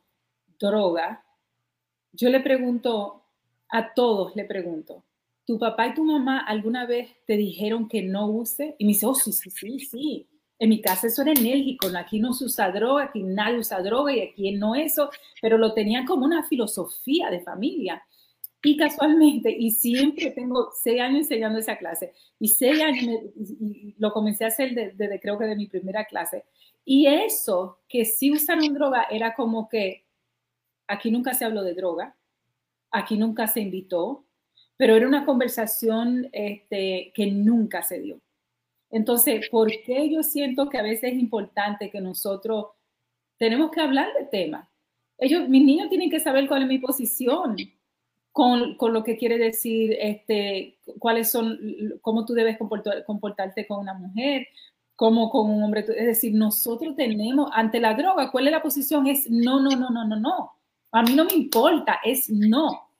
droga, 0.60 1.24
yo 2.14 2.30
le 2.30 2.40
pregunto 2.40 3.24
a 3.70 3.94
todos, 3.94 4.36
le 4.36 4.46
pregunto, 4.46 5.04
¿tu 5.46 5.58
papá 5.58 5.88
y 5.88 5.94
tu 5.96 6.04
mamá 6.04 6.40
alguna 6.40 6.86
vez 6.86 7.10
te 7.26 7.36
dijeron 7.36 7.88
que 7.88 8.04
no 8.04 8.28
use? 8.28 8.76
Y 8.78 8.86
me 8.86 8.90
dice, 8.90 9.08
oh, 9.08 9.16
sí, 9.16 9.32
sí, 9.34 9.50
sí, 9.50 9.80
sí. 9.80 10.28
En 10.60 10.70
mi 10.70 10.82
casa 10.82 11.08
eso 11.08 11.22
era 11.22 11.32
enérgico, 11.32 11.88
aquí 11.96 12.20
no 12.20 12.34
se 12.34 12.46
usa 12.46 12.72
droga, 12.72 13.06
aquí 13.06 13.22
nadie 13.22 13.60
usa 13.60 13.82
droga 13.82 14.16
y 14.16 14.22
aquí 14.22 14.52
no 14.54 14.74
eso, 14.74 15.10
pero 15.42 15.58
lo 15.58 15.74
tenían 15.74 16.06
como 16.06 16.26
una 16.26 16.44
filosofía 16.44 17.30
de 17.30 17.42
familia. 17.42 18.04
Y 18.68 18.76
casualmente, 18.76 19.50
y 19.50 19.72
siempre 19.72 20.30
tengo 20.32 20.72
seis 20.74 21.00
años 21.00 21.20
enseñando 21.20 21.58
esa 21.58 21.78
clase, 21.78 22.12
y 22.38 22.50
seis 22.50 22.82
años, 22.82 23.22
y 23.38 23.96
lo 23.98 24.12
comencé 24.12 24.44
a 24.44 24.50
hacer 24.50 24.76
desde, 24.76 25.22
creo 25.22 25.40
que 25.40 25.46
de 25.46 25.56
mi 25.56 25.68
primera 25.68 26.04
clase. 26.04 26.44
Y 26.84 27.08
eso, 27.08 27.80
que 27.88 28.04
si 28.04 28.30
usaron 28.30 28.74
droga, 28.74 29.08
era 29.10 29.36
como 29.36 29.70
que 29.70 30.04
aquí 30.86 31.12
nunca 31.12 31.34
se 31.34 31.46
habló 31.46 31.64
de 31.64 31.76
droga, 31.76 32.18
aquí 32.92 33.18
nunca 33.18 33.48
se 33.48 33.62
invitó, 33.62 34.26
pero 34.76 34.98
era 34.98 35.08
una 35.08 35.26
conversación 35.26 36.28
este, 36.34 37.14
que 37.16 37.28
nunca 37.28 37.84
se 37.84 38.02
dio. 38.02 38.20
Entonces, 38.90 39.48
¿por 39.48 39.72
qué 39.86 40.10
yo 40.10 40.24
siento 40.24 40.68
que 40.68 40.78
a 40.78 40.84
veces 40.84 41.14
es 41.14 41.20
importante 41.20 41.90
que 41.90 42.02
nosotros 42.02 42.66
tenemos 43.38 43.72
que 43.72 43.80
hablar 43.80 44.10
de 44.20 44.26
temas? 44.26 44.68
Ellos, 45.18 45.48
mis 45.48 45.64
niños 45.64 45.88
tienen 45.88 46.10
que 46.10 46.20
saber 46.20 46.50
cuál 46.50 46.64
es 46.64 46.68
mi 46.68 46.80
posición 46.80 47.56
con, 48.38 48.76
con 48.76 48.94
lo 48.94 49.04
que 49.04 49.18
quiere 49.18 49.40
decir, 49.40 49.98
este, 50.00 50.78
cuáles 51.00 51.32
son, 51.32 51.60
cómo 52.02 52.24
tú 52.24 52.36
debes 52.36 52.56
comportarte 53.04 53.66
con 53.66 53.80
una 53.80 53.96
mujer, 53.96 54.48
cómo 54.96 55.32
con 55.32 55.50
un 55.50 55.64
hombre. 55.64 55.80
Es 55.80 56.06
decir, 56.06 56.36
nosotros 56.36 56.96
tenemos, 56.96 57.50
ante 57.52 57.80
la 57.80 57.96
droga, 57.96 58.30
¿cuál 58.30 58.46
es 58.46 58.52
la 58.52 58.62
posición? 58.62 59.08
Es 59.08 59.28
no, 59.28 59.60
no, 59.60 59.72
no, 59.72 59.90
no, 59.90 60.06
no, 60.06 60.20
no. 60.20 60.52
A 60.92 61.02
mí 61.02 61.16
no 61.16 61.26
me 61.26 61.34
importa, 61.34 62.00
es 62.04 62.30
no. 62.30 62.92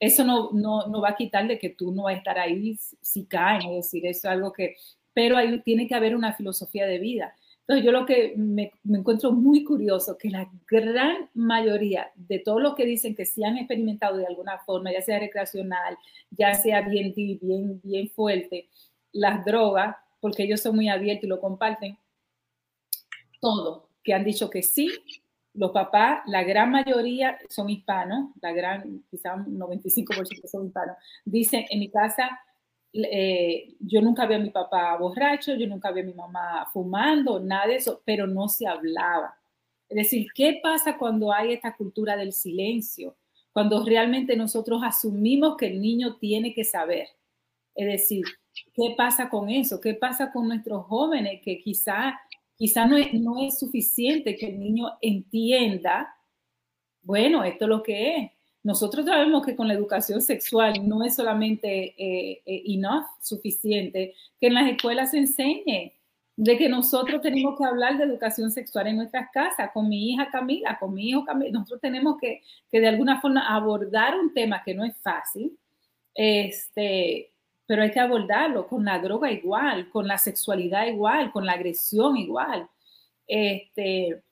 Eso 0.00 0.24
no, 0.24 0.50
no, 0.52 0.88
no 0.88 1.00
va 1.00 1.10
a 1.10 1.16
quitar 1.16 1.46
de 1.46 1.60
que 1.60 1.68
tú 1.68 1.92
no 1.92 2.02
vas 2.02 2.16
a 2.16 2.18
estar 2.18 2.36
ahí 2.40 2.76
si 3.00 3.26
caen, 3.26 3.62
es 3.70 3.84
decir, 3.84 4.04
eso 4.04 4.26
es 4.26 4.32
algo 4.32 4.52
que 4.52 4.74
pero 5.14 5.36
ahí 5.36 5.60
tiene 5.60 5.86
que 5.86 5.94
haber 5.94 6.16
una 6.16 6.32
filosofía 6.32 6.86
de 6.86 6.98
vida. 6.98 7.36
Entonces 7.62 7.84
yo 7.84 7.92
lo 7.92 8.04
que 8.04 8.34
me, 8.36 8.72
encuentro 8.88 9.30
muy 9.32 9.62
curioso, 9.62 10.18
que 10.18 10.30
la 10.30 10.50
gran 10.68 11.30
mayoría 11.34 12.10
de 12.16 12.40
todos 12.40 12.60
los 12.60 12.74
que 12.74 12.84
dicen 12.84 13.14
que 13.14 13.24
sí 13.24 13.44
han 13.44 13.56
experimentado 13.56 14.16
de 14.16 14.26
alguna 14.26 14.58
forma, 14.58 14.92
ya 14.92 15.00
sea 15.00 15.20
recreacional, 15.20 15.96
ya 16.30 16.54
sea 16.54 16.82
bien, 16.82 17.14
bien, 17.14 17.80
bien 17.82 18.10
fuerte, 18.10 18.68
las 19.12 19.44
drogas, 19.44 19.96
porque 20.20 20.42
ellos 20.42 20.60
son 20.60 20.74
muy 20.74 20.88
abiertos 20.88 21.24
y 21.24 21.28
lo 21.28 21.40
comparten, 21.40 21.96
todo, 23.40 23.88
que 24.02 24.12
han 24.12 24.24
dicho 24.24 24.50
que 24.50 24.62
sí, 24.62 24.88
los 25.54 25.70
papás, 25.70 26.22
la 26.26 26.42
gran 26.42 26.70
mayoría 26.70 27.38
son 27.48 27.70
hispanos, 27.70 28.30
la 28.40 28.52
gran, 28.52 29.04
quizá 29.10 29.34
un 29.34 29.58
95% 29.58 30.46
son 30.46 30.66
hispanos, 30.66 30.96
dicen 31.24 31.64
en 31.70 31.78
mi 31.78 31.90
casa 31.90 32.40
eh, 32.92 33.74
yo 33.80 34.00
nunca 34.00 34.26
vi 34.26 34.34
a 34.34 34.38
mi 34.38 34.50
papá 34.50 34.96
borracho, 34.96 35.54
yo 35.54 35.66
nunca 35.66 35.90
vi 35.92 36.00
a 36.00 36.04
mi 36.04 36.14
mamá 36.14 36.68
fumando, 36.72 37.40
nada 37.40 37.66
de 37.66 37.76
eso, 37.76 38.02
pero 38.04 38.26
no 38.26 38.48
se 38.48 38.66
hablaba. 38.66 39.38
Es 39.88 39.96
decir, 39.96 40.26
¿qué 40.34 40.60
pasa 40.62 40.96
cuando 40.98 41.32
hay 41.32 41.52
esta 41.52 41.76
cultura 41.76 42.16
del 42.16 42.32
silencio? 42.32 43.16
Cuando 43.52 43.84
realmente 43.84 44.36
nosotros 44.36 44.80
asumimos 44.84 45.56
que 45.56 45.66
el 45.66 45.80
niño 45.80 46.16
tiene 46.16 46.54
que 46.54 46.64
saber. 46.64 47.08
Es 47.74 47.86
decir, 47.86 48.24
¿qué 48.74 48.94
pasa 48.96 49.28
con 49.28 49.50
eso? 49.50 49.80
¿Qué 49.80 49.94
pasa 49.94 50.32
con 50.32 50.48
nuestros 50.48 50.86
jóvenes 50.86 51.40
que 51.42 51.58
quizá 51.58 52.18
Quizá 52.62 52.86
no 52.86 52.96
es, 52.96 53.12
no 53.12 53.40
es 53.40 53.58
suficiente 53.58 54.36
que 54.36 54.46
el 54.46 54.60
niño 54.60 54.92
entienda, 55.00 56.14
bueno, 57.02 57.42
esto 57.42 57.64
es 57.64 57.68
lo 57.68 57.82
que 57.82 58.16
es. 58.16 58.30
Nosotros 58.62 59.06
sabemos 59.06 59.44
que 59.44 59.56
con 59.56 59.66
la 59.66 59.74
educación 59.74 60.22
sexual 60.22 60.86
no 60.88 61.02
es 61.02 61.16
solamente 61.16 61.94
eh, 61.98 62.42
eh, 62.46 62.62
enough, 62.66 63.06
suficiente, 63.20 64.14
que 64.40 64.46
en 64.46 64.54
las 64.54 64.70
escuelas 64.70 65.10
se 65.10 65.18
enseñe 65.18 65.92
de 66.36 66.56
que 66.56 66.68
nosotros 66.68 67.20
tenemos 67.20 67.58
que 67.58 67.64
hablar 67.64 67.98
de 67.98 68.04
educación 68.04 68.50
sexual 68.50 68.86
en 68.86 68.96
nuestras 68.96 69.30
casas, 69.32 69.70
con 69.74 69.88
mi 69.88 70.10
hija 70.10 70.30
Camila, 70.30 70.78
con 70.78 70.94
mi 70.94 71.08
hijo 71.08 71.24
Camila. 71.24 71.52
Nosotros 71.52 71.80
tenemos 71.80 72.16
que, 72.20 72.42
que 72.70 72.80
de 72.80 72.88
alguna 72.88 73.20
forma 73.20 73.54
abordar 73.54 74.18
un 74.18 74.32
tema 74.32 74.62
que 74.64 74.74
no 74.74 74.84
es 74.84 74.96
fácil, 74.98 75.58
este, 76.14 77.32
pero 77.66 77.82
hay 77.82 77.90
que 77.90 78.00
abordarlo 78.00 78.66
con 78.66 78.84
la 78.84 78.98
droga 78.98 79.30
igual, 79.30 79.88
con 79.90 80.06
la 80.06 80.18
sexualidad 80.18 80.86
igual, 80.86 81.32
con 81.32 81.44
la 81.46 81.52
agresión 81.52 82.16
igual. 82.16 82.68
Este, 83.26 84.22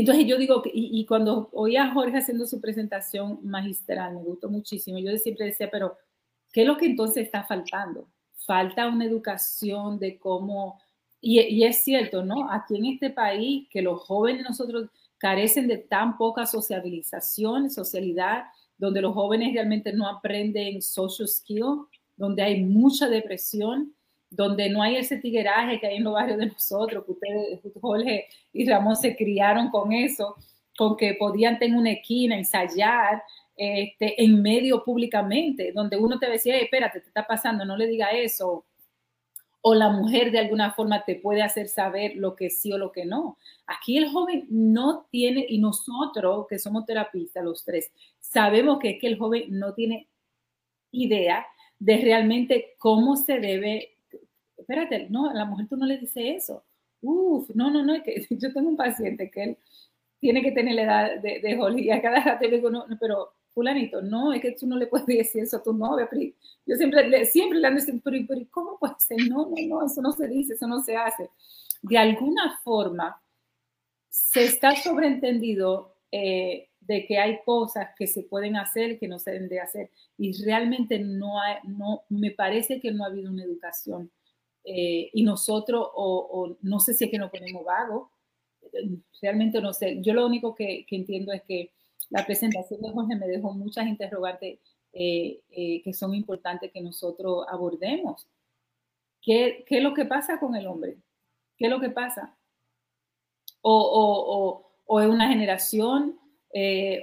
entonces 0.00 0.26
yo 0.26 0.38
digo, 0.38 0.62
y, 0.66 1.00
y 1.00 1.06
cuando 1.06 1.48
oía 1.52 1.84
a 1.84 1.92
Jorge 1.92 2.18
haciendo 2.18 2.46
su 2.46 2.60
presentación 2.60 3.40
magistral, 3.42 4.14
me 4.14 4.22
gustó 4.22 4.48
muchísimo, 4.48 4.98
yo 4.98 5.16
siempre 5.18 5.46
decía, 5.46 5.70
pero 5.70 5.96
¿qué 6.52 6.62
es 6.62 6.66
lo 6.66 6.76
que 6.76 6.86
entonces 6.86 7.24
está 7.24 7.44
faltando? 7.44 8.08
Falta 8.46 8.88
una 8.88 9.04
educación 9.04 9.98
de 9.98 10.18
cómo 10.18 10.78
y, 11.20 11.64
es 11.64 11.78
cierto, 11.78 12.24
¿no? 12.24 12.50
Aquí 12.50 12.76
en 12.76 12.86
este 12.86 13.10
país, 13.10 13.66
que 13.70 13.82
los 13.82 14.00
jóvenes 14.02 14.44
nosotros 14.44 14.88
carecen 15.18 15.66
de 15.66 15.78
tan 15.78 16.16
poca 16.16 16.46
sociabilización, 16.46 17.70
socialidad, 17.70 18.44
donde 18.76 19.02
los 19.02 19.14
jóvenes 19.14 19.52
realmente 19.52 19.92
no 19.92 20.08
aprenden 20.08 20.80
social 20.80 21.26
skill, 21.26 21.86
donde 22.16 22.42
hay 22.42 22.62
mucha 22.62 23.08
depresión, 23.08 23.94
donde 24.30 24.68
no 24.68 24.82
hay 24.82 24.96
ese 24.96 25.18
tigueraje 25.18 25.80
que 25.80 25.86
hay 25.86 25.96
en 25.96 26.04
los 26.04 26.14
barrios 26.14 26.38
de 26.38 26.46
nosotros, 26.46 27.04
que 27.04 27.12
ustedes, 27.12 27.60
Jorge 27.80 28.26
y 28.52 28.68
Ramón 28.68 28.96
se 28.96 29.16
criaron 29.16 29.70
con 29.70 29.92
eso, 29.92 30.36
con 30.76 30.96
que 30.96 31.14
podían 31.14 31.58
tener 31.58 31.78
una 31.78 31.92
esquina, 31.92 32.36
ensayar 32.36 33.22
este, 33.56 34.22
en 34.22 34.40
medio 34.40 34.84
públicamente, 34.84 35.72
donde 35.72 35.96
uno 35.96 36.18
te 36.18 36.30
decía, 36.30 36.56
espérate, 36.58 37.00
te 37.00 37.08
está 37.08 37.26
pasando, 37.26 37.64
no 37.64 37.76
le 37.76 37.86
diga 37.86 38.10
eso, 38.10 38.64
o 39.60 39.74
la 39.74 39.90
mujer 39.90 40.30
de 40.30 40.38
alguna 40.38 40.72
forma 40.72 41.04
te 41.04 41.16
puede 41.16 41.42
hacer 41.42 41.68
saber 41.68 42.12
lo 42.16 42.36
que 42.36 42.50
sí 42.50 42.72
o 42.72 42.78
lo 42.78 42.92
que 42.92 43.04
no. 43.04 43.36
Aquí 43.66 43.98
el 43.98 44.10
joven 44.10 44.46
no 44.48 45.06
tiene, 45.10 45.44
y 45.48 45.58
nosotros 45.58 46.46
que 46.48 46.58
somos 46.58 46.86
terapistas, 46.86 47.44
los 47.44 47.64
tres, 47.64 47.90
sabemos 48.20 48.78
que 48.78 48.90
es 48.90 49.00
que 49.00 49.08
el 49.08 49.18
joven 49.18 49.46
no 49.48 49.74
tiene 49.74 50.08
idea 50.92 51.46
de 51.78 51.96
realmente 51.98 52.74
cómo 52.78 53.16
se 53.16 53.40
debe, 53.40 53.97
espérate, 54.68 55.08
no, 55.08 55.30
a 55.30 55.34
la 55.34 55.46
mujer 55.46 55.66
tú 55.66 55.76
no 55.76 55.86
le 55.86 55.96
dices 55.96 56.42
eso. 56.42 56.64
Uf, 57.00 57.48
no, 57.54 57.70
no, 57.70 57.82
no, 57.82 57.94
es 57.94 58.02
que 58.02 58.26
yo 58.36 58.52
tengo 58.52 58.68
un 58.68 58.76
paciente 58.76 59.30
que 59.30 59.42
él 59.42 59.58
tiene 60.20 60.42
que 60.42 60.52
tener 60.52 60.74
la 60.74 60.82
edad 60.82 61.20
de, 61.22 61.40
de 61.40 61.80
y 61.80 61.90
a 61.90 62.02
cada 62.02 62.22
rato 62.22 62.44
le 62.46 62.56
digo, 62.56 62.70
no, 62.70 62.84
pero 63.00 63.32
fulanito, 63.54 64.02
no, 64.02 64.32
es 64.32 64.42
que 64.42 64.52
tú 64.52 64.66
no 64.66 64.76
le 64.76 64.86
puedes 64.86 65.06
decir 65.06 65.44
eso 65.44 65.56
a 65.56 65.62
tu 65.62 65.72
novia. 65.72 66.08
Yo 66.66 66.76
siempre, 66.76 67.08
le, 67.08 67.24
siempre 67.24 67.58
le 67.58 67.66
ando 67.66 67.80
diciendo, 67.80 68.02
pero, 68.04 68.18
pero 68.28 68.40
¿cómo 68.50 68.78
puede 68.78 68.94
ser? 68.98 69.18
No, 69.28 69.46
no, 69.46 69.56
no, 69.68 69.86
eso 69.86 70.02
no 70.02 70.12
se 70.12 70.28
dice, 70.28 70.54
eso 70.54 70.66
no 70.66 70.80
se 70.80 70.96
hace. 70.96 71.30
De 71.80 71.96
alguna 71.96 72.58
forma, 72.62 73.22
se 74.08 74.44
está 74.44 74.74
sobreentendido 74.76 75.94
eh, 76.10 76.68
de 76.80 77.06
que 77.06 77.18
hay 77.18 77.38
cosas 77.44 77.88
que 77.96 78.06
se 78.06 78.22
pueden 78.22 78.56
hacer 78.56 78.98
que 78.98 79.08
no 79.08 79.18
se 79.18 79.30
deben 79.30 79.48
de 79.48 79.60
hacer 79.60 79.90
y 80.16 80.32
realmente 80.44 80.98
no, 80.98 81.40
hay, 81.40 81.56
no 81.64 82.02
me 82.08 82.30
parece 82.32 82.80
que 82.80 82.90
no 82.90 83.04
ha 83.04 83.08
habido 83.08 83.30
una 83.30 83.44
educación 83.44 84.10
eh, 84.64 85.10
y 85.12 85.22
nosotros 85.22 85.88
o, 85.94 86.56
no 86.60 86.80
sé 86.80 86.94
si 86.94 87.04
es 87.04 87.10
que 87.10 87.18
nos 87.18 87.30
ponemos 87.30 87.64
vagos 87.64 88.10
realmente 89.22 89.60
no 89.60 89.72
sé 89.72 89.98
yo 90.02 90.12
lo 90.12 90.26
único 90.26 90.54
que, 90.54 90.84
entiendo 90.90 91.32
es 91.32 91.42
que 91.42 91.72
la 92.10 92.26
presentación 92.26 92.80
de 92.82 92.90
Jorge 92.90 93.16
me 93.16 93.28
dejó 93.28 93.52
muchas 93.52 93.86
interrogantes 93.86 94.58
eh, 94.92 95.40
eh, 95.50 95.82
que 95.82 95.92
son 95.92 96.14
importantes 96.14 96.72
que 96.72 96.80
nosotros 96.80 97.44
abordemos. 97.50 98.26
¿Qué, 99.20 99.64
¿Qué, 99.66 99.78
es 99.78 99.82
lo 99.82 99.92
que 99.92 100.06
pasa 100.06 100.40
con 100.40 100.56
el 100.56 100.66
hombre? 100.66 100.96
¿Qué 101.58 101.66
es 101.66 101.70
lo 101.70 101.80
que 101.80 101.90
pasa? 101.90 102.34
O, 103.60 103.74
o, 103.74 104.72
o, 104.86 105.00
es 105.00 105.08
una 105.08 105.28
generación, 105.28 106.18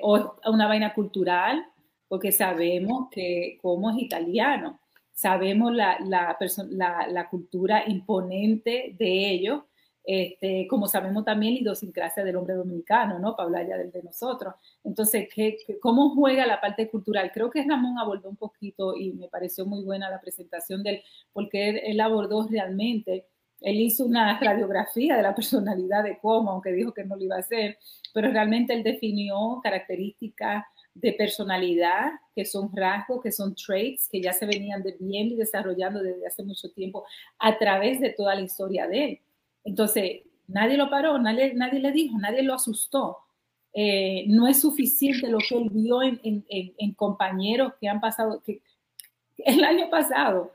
o 0.01 0.17
es 0.17 0.23
una 0.47 0.67
vaina 0.67 0.95
cultural, 0.95 1.63
porque 2.07 2.31
sabemos 2.31 3.09
que 3.11 3.59
como 3.61 3.91
es 3.91 3.97
italiano, 3.97 4.79
sabemos 5.15 5.73
la, 5.73 5.97
la, 6.01 6.37
la, 6.69 7.07
la 7.07 7.29
cultura 7.29 7.83
imponente 7.87 8.95
de 8.99 9.31
ellos, 9.31 9.63
este, 10.03 10.67
como 10.69 10.87
sabemos 10.87 11.25
también 11.25 11.55
la 11.55 11.59
idiosincrasia 11.61 12.23
del 12.23 12.35
hombre 12.35 12.53
dominicano, 12.53 13.17
¿no? 13.17 13.35
Para 13.35 13.47
hablar 13.47 13.67
ya 13.67 13.77
del 13.77 13.91
de 13.91 14.03
nosotros. 14.03 14.53
Entonces, 14.83 15.27
¿qué, 15.33 15.57
cómo 15.81 16.11
juega 16.13 16.45
la 16.45 16.61
parte 16.61 16.89
cultural? 16.89 17.31
Creo 17.33 17.49
que 17.49 17.63
Ramón 17.63 17.97
abordó 17.97 18.29
un 18.29 18.35
poquito 18.35 18.95
y 18.95 19.13
me 19.13 19.29
pareció 19.29 19.65
muy 19.65 19.83
buena 19.83 20.09
la 20.09 20.21
presentación 20.21 20.83
de 20.83 20.89
él, 20.91 21.03
porque 21.33 21.69
él, 21.69 21.99
abordó 22.01 22.47
realmente, 22.47 23.25
él 23.61 23.79
hizo 23.79 24.05
una 24.05 24.37
radiografía 24.39 25.15
de 25.15 25.23
la 25.23 25.33
personalidad 25.33 26.03
de 26.03 26.19
cómo, 26.19 26.51
aunque 26.51 26.73
dijo 26.73 26.93
que 26.93 27.05
no 27.05 27.15
lo 27.15 27.23
iba 27.23 27.37
a 27.37 27.39
hacer, 27.39 27.79
pero 28.13 28.29
realmente 28.31 28.73
él 28.73 28.83
definió 28.83 29.59
características 29.63 30.65
de 30.95 31.11
personalidad, 31.13 32.13
que 32.33 32.45
son 32.45 32.71
rasgos, 32.73 33.21
que 33.21 33.31
son 33.31 33.53
traits, 33.53 34.07
que 34.09 34.21
ya 34.21 34.33
se 34.33 34.45
venían 34.45 34.81
de 34.81 34.95
bien 34.97 35.27
y 35.27 35.35
desarrollando 35.35 36.01
desde 36.01 36.25
hace 36.25 36.43
mucho 36.43 36.71
tiempo 36.71 37.05
a 37.37 37.57
través 37.57 37.99
de 37.99 38.11
toda 38.11 38.33
la 38.33 38.41
historia 38.41 38.87
de 38.87 39.05
él. 39.05 39.19
Entonces, 39.65 40.21
nadie 40.47 40.77
lo 40.77 40.89
paró, 40.89 41.19
nadie, 41.19 41.53
nadie 41.53 41.79
le 41.79 41.91
dijo, 41.91 42.17
nadie 42.17 42.43
lo 42.43 42.53
asustó. 42.53 43.17
Eh, 43.73 44.23
no 44.27 44.47
es 44.47 44.61
suficiente 44.61 45.27
lo 45.27 45.37
que 45.39 45.57
él 45.57 45.69
vio 45.69 46.01
en, 46.01 46.93
compañeros 46.95 47.73
que 47.79 47.89
han 47.89 47.99
pasado, 47.99 48.41
que 48.41 48.61
el 49.37 49.65
año 49.65 49.89
pasado, 49.89 50.53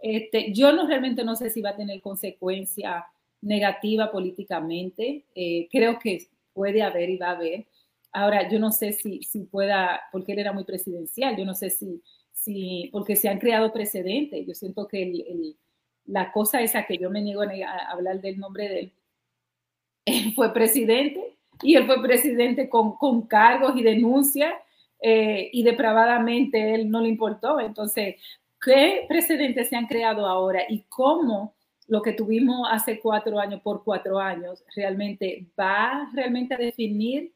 este, 0.00 0.50
yo 0.54 0.72
no 0.72 0.86
realmente 0.86 1.24
no 1.24 1.36
sé 1.36 1.50
si 1.50 1.60
va 1.60 1.70
a 1.70 1.76
tener 1.76 2.00
consecuencia 2.00 3.04
negativa 3.42 4.10
políticamente, 4.10 5.24
eh, 5.34 5.68
creo 5.70 5.98
que 5.98 6.26
puede 6.54 6.82
haber 6.82 7.10
y 7.10 7.18
va 7.18 7.28
a 7.28 7.36
haber. 7.36 7.66
Ahora, 8.14 8.48
yo 8.48 8.58
no 8.58 8.72
sé 8.72 8.92
si, 8.92 9.22
si 9.22 9.40
pueda, 9.44 10.02
porque 10.12 10.32
él 10.32 10.38
era 10.38 10.52
muy 10.52 10.64
presidencial, 10.64 11.36
yo 11.36 11.44
no 11.44 11.54
sé 11.54 11.70
si, 11.70 12.02
si 12.32 12.88
porque 12.92 13.16
se 13.16 13.28
han 13.28 13.38
creado 13.38 13.72
precedentes, 13.72 14.46
yo 14.46 14.54
siento 14.54 14.88
que 14.88 15.02
el 15.02 15.56
la 16.06 16.32
cosa 16.32 16.60
esa 16.62 16.84
que 16.84 16.98
yo 16.98 17.10
me 17.10 17.22
niego 17.22 17.42
a 17.42 17.90
hablar 17.90 18.20
del 18.20 18.38
nombre 18.38 18.68
de 18.68 18.80
él, 18.80 18.92
él 20.04 20.32
fue 20.34 20.52
presidente 20.52 21.38
y 21.62 21.76
él 21.76 21.86
fue 21.86 22.02
presidente 22.02 22.68
con, 22.68 22.96
con 22.96 23.26
cargos 23.26 23.74
y 23.76 23.82
denuncias 23.82 24.52
eh, 25.00 25.50
y 25.52 25.62
depravadamente 25.62 26.74
él 26.74 26.90
no 26.90 27.00
le 27.00 27.08
importó. 27.08 27.58
Entonces, 27.60 28.16
¿qué 28.60 29.06
precedentes 29.08 29.68
se 29.68 29.76
han 29.76 29.86
creado 29.86 30.26
ahora 30.26 30.62
y 30.68 30.82
cómo 30.88 31.54
lo 31.86 32.02
que 32.02 32.12
tuvimos 32.12 32.66
hace 32.70 33.00
cuatro 33.00 33.38
años 33.38 33.60
por 33.62 33.84
cuatro 33.84 34.18
años 34.18 34.62
realmente 34.74 35.46
va 35.58 36.10
realmente 36.14 36.54
a 36.54 36.58
definir? 36.58 37.32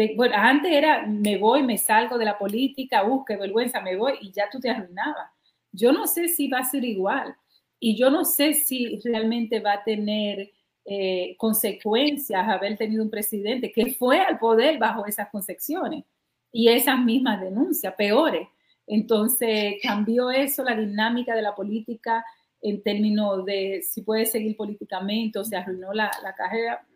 De, 0.00 0.14
bueno, 0.16 0.34
antes 0.34 0.72
era 0.72 1.06
me 1.06 1.36
voy, 1.36 1.62
me 1.62 1.76
salgo 1.76 2.16
de 2.16 2.24
la 2.24 2.38
política, 2.38 3.04
uh, 3.04 3.22
qué 3.22 3.36
vergüenza, 3.36 3.82
me 3.82 3.96
voy 3.96 4.14
y 4.22 4.32
ya 4.32 4.48
tú 4.50 4.58
te 4.58 4.70
arruinabas. 4.70 5.30
Yo 5.72 5.92
no 5.92 6.06
sé 6.06 6.28
si 6.28 6.48
va 6.48 6.60
a 6.60 6.64
ser 6.64 6.84
igual. 6.84 7.36
Y 7.78 7.96
yo 7.96 8.08
no 8.08 8.24
sé 8.24 8.54
si 8.54 8.98
realmente 9.04 9.60
va 9.60 9.74
a 9.74 9.84
tener 9.84 10.50
eh, 10.86 11.34
consecuencias 11.36 12.48
haber 12.48 12.78
tenido 12.78 13.02
un 13.02 13.10
presidente 13.10 13.70
que 13.70 13.92
fue 13.92 14.20
al 14.20 14.38
poder 14.38 14.78
bajo 14.78 15.04
esas 15.04 15.28
concepciones 15.28 16.04
y 16.50 16.68
esas 16.68 16.98
mismas 17.04 17.38
denuncias, 17.42 17.94
peores. 17.94 18.48
Entonces 18.86 19.74
cambió 19.82 20.30
eso, 20.30 20.64
la 20.64 20.76
dinámica 20.76 21.34
de 21.34 21.42
la 21.42 21.54
política 21.54 22.24
en 22.62 22.82
términos 22.82 23.44
de 23.44 23.82
si 23.82 24.00
puede 24.00 24.24
seguir 24.24 24.56
políticamente 24.56 25.38
o 25.38 25.44
se 25.44 25.56
arruinó 25.56 25.92
la, 25.92 26.10
la 26.22 26.34
carrera. 26.34 26.86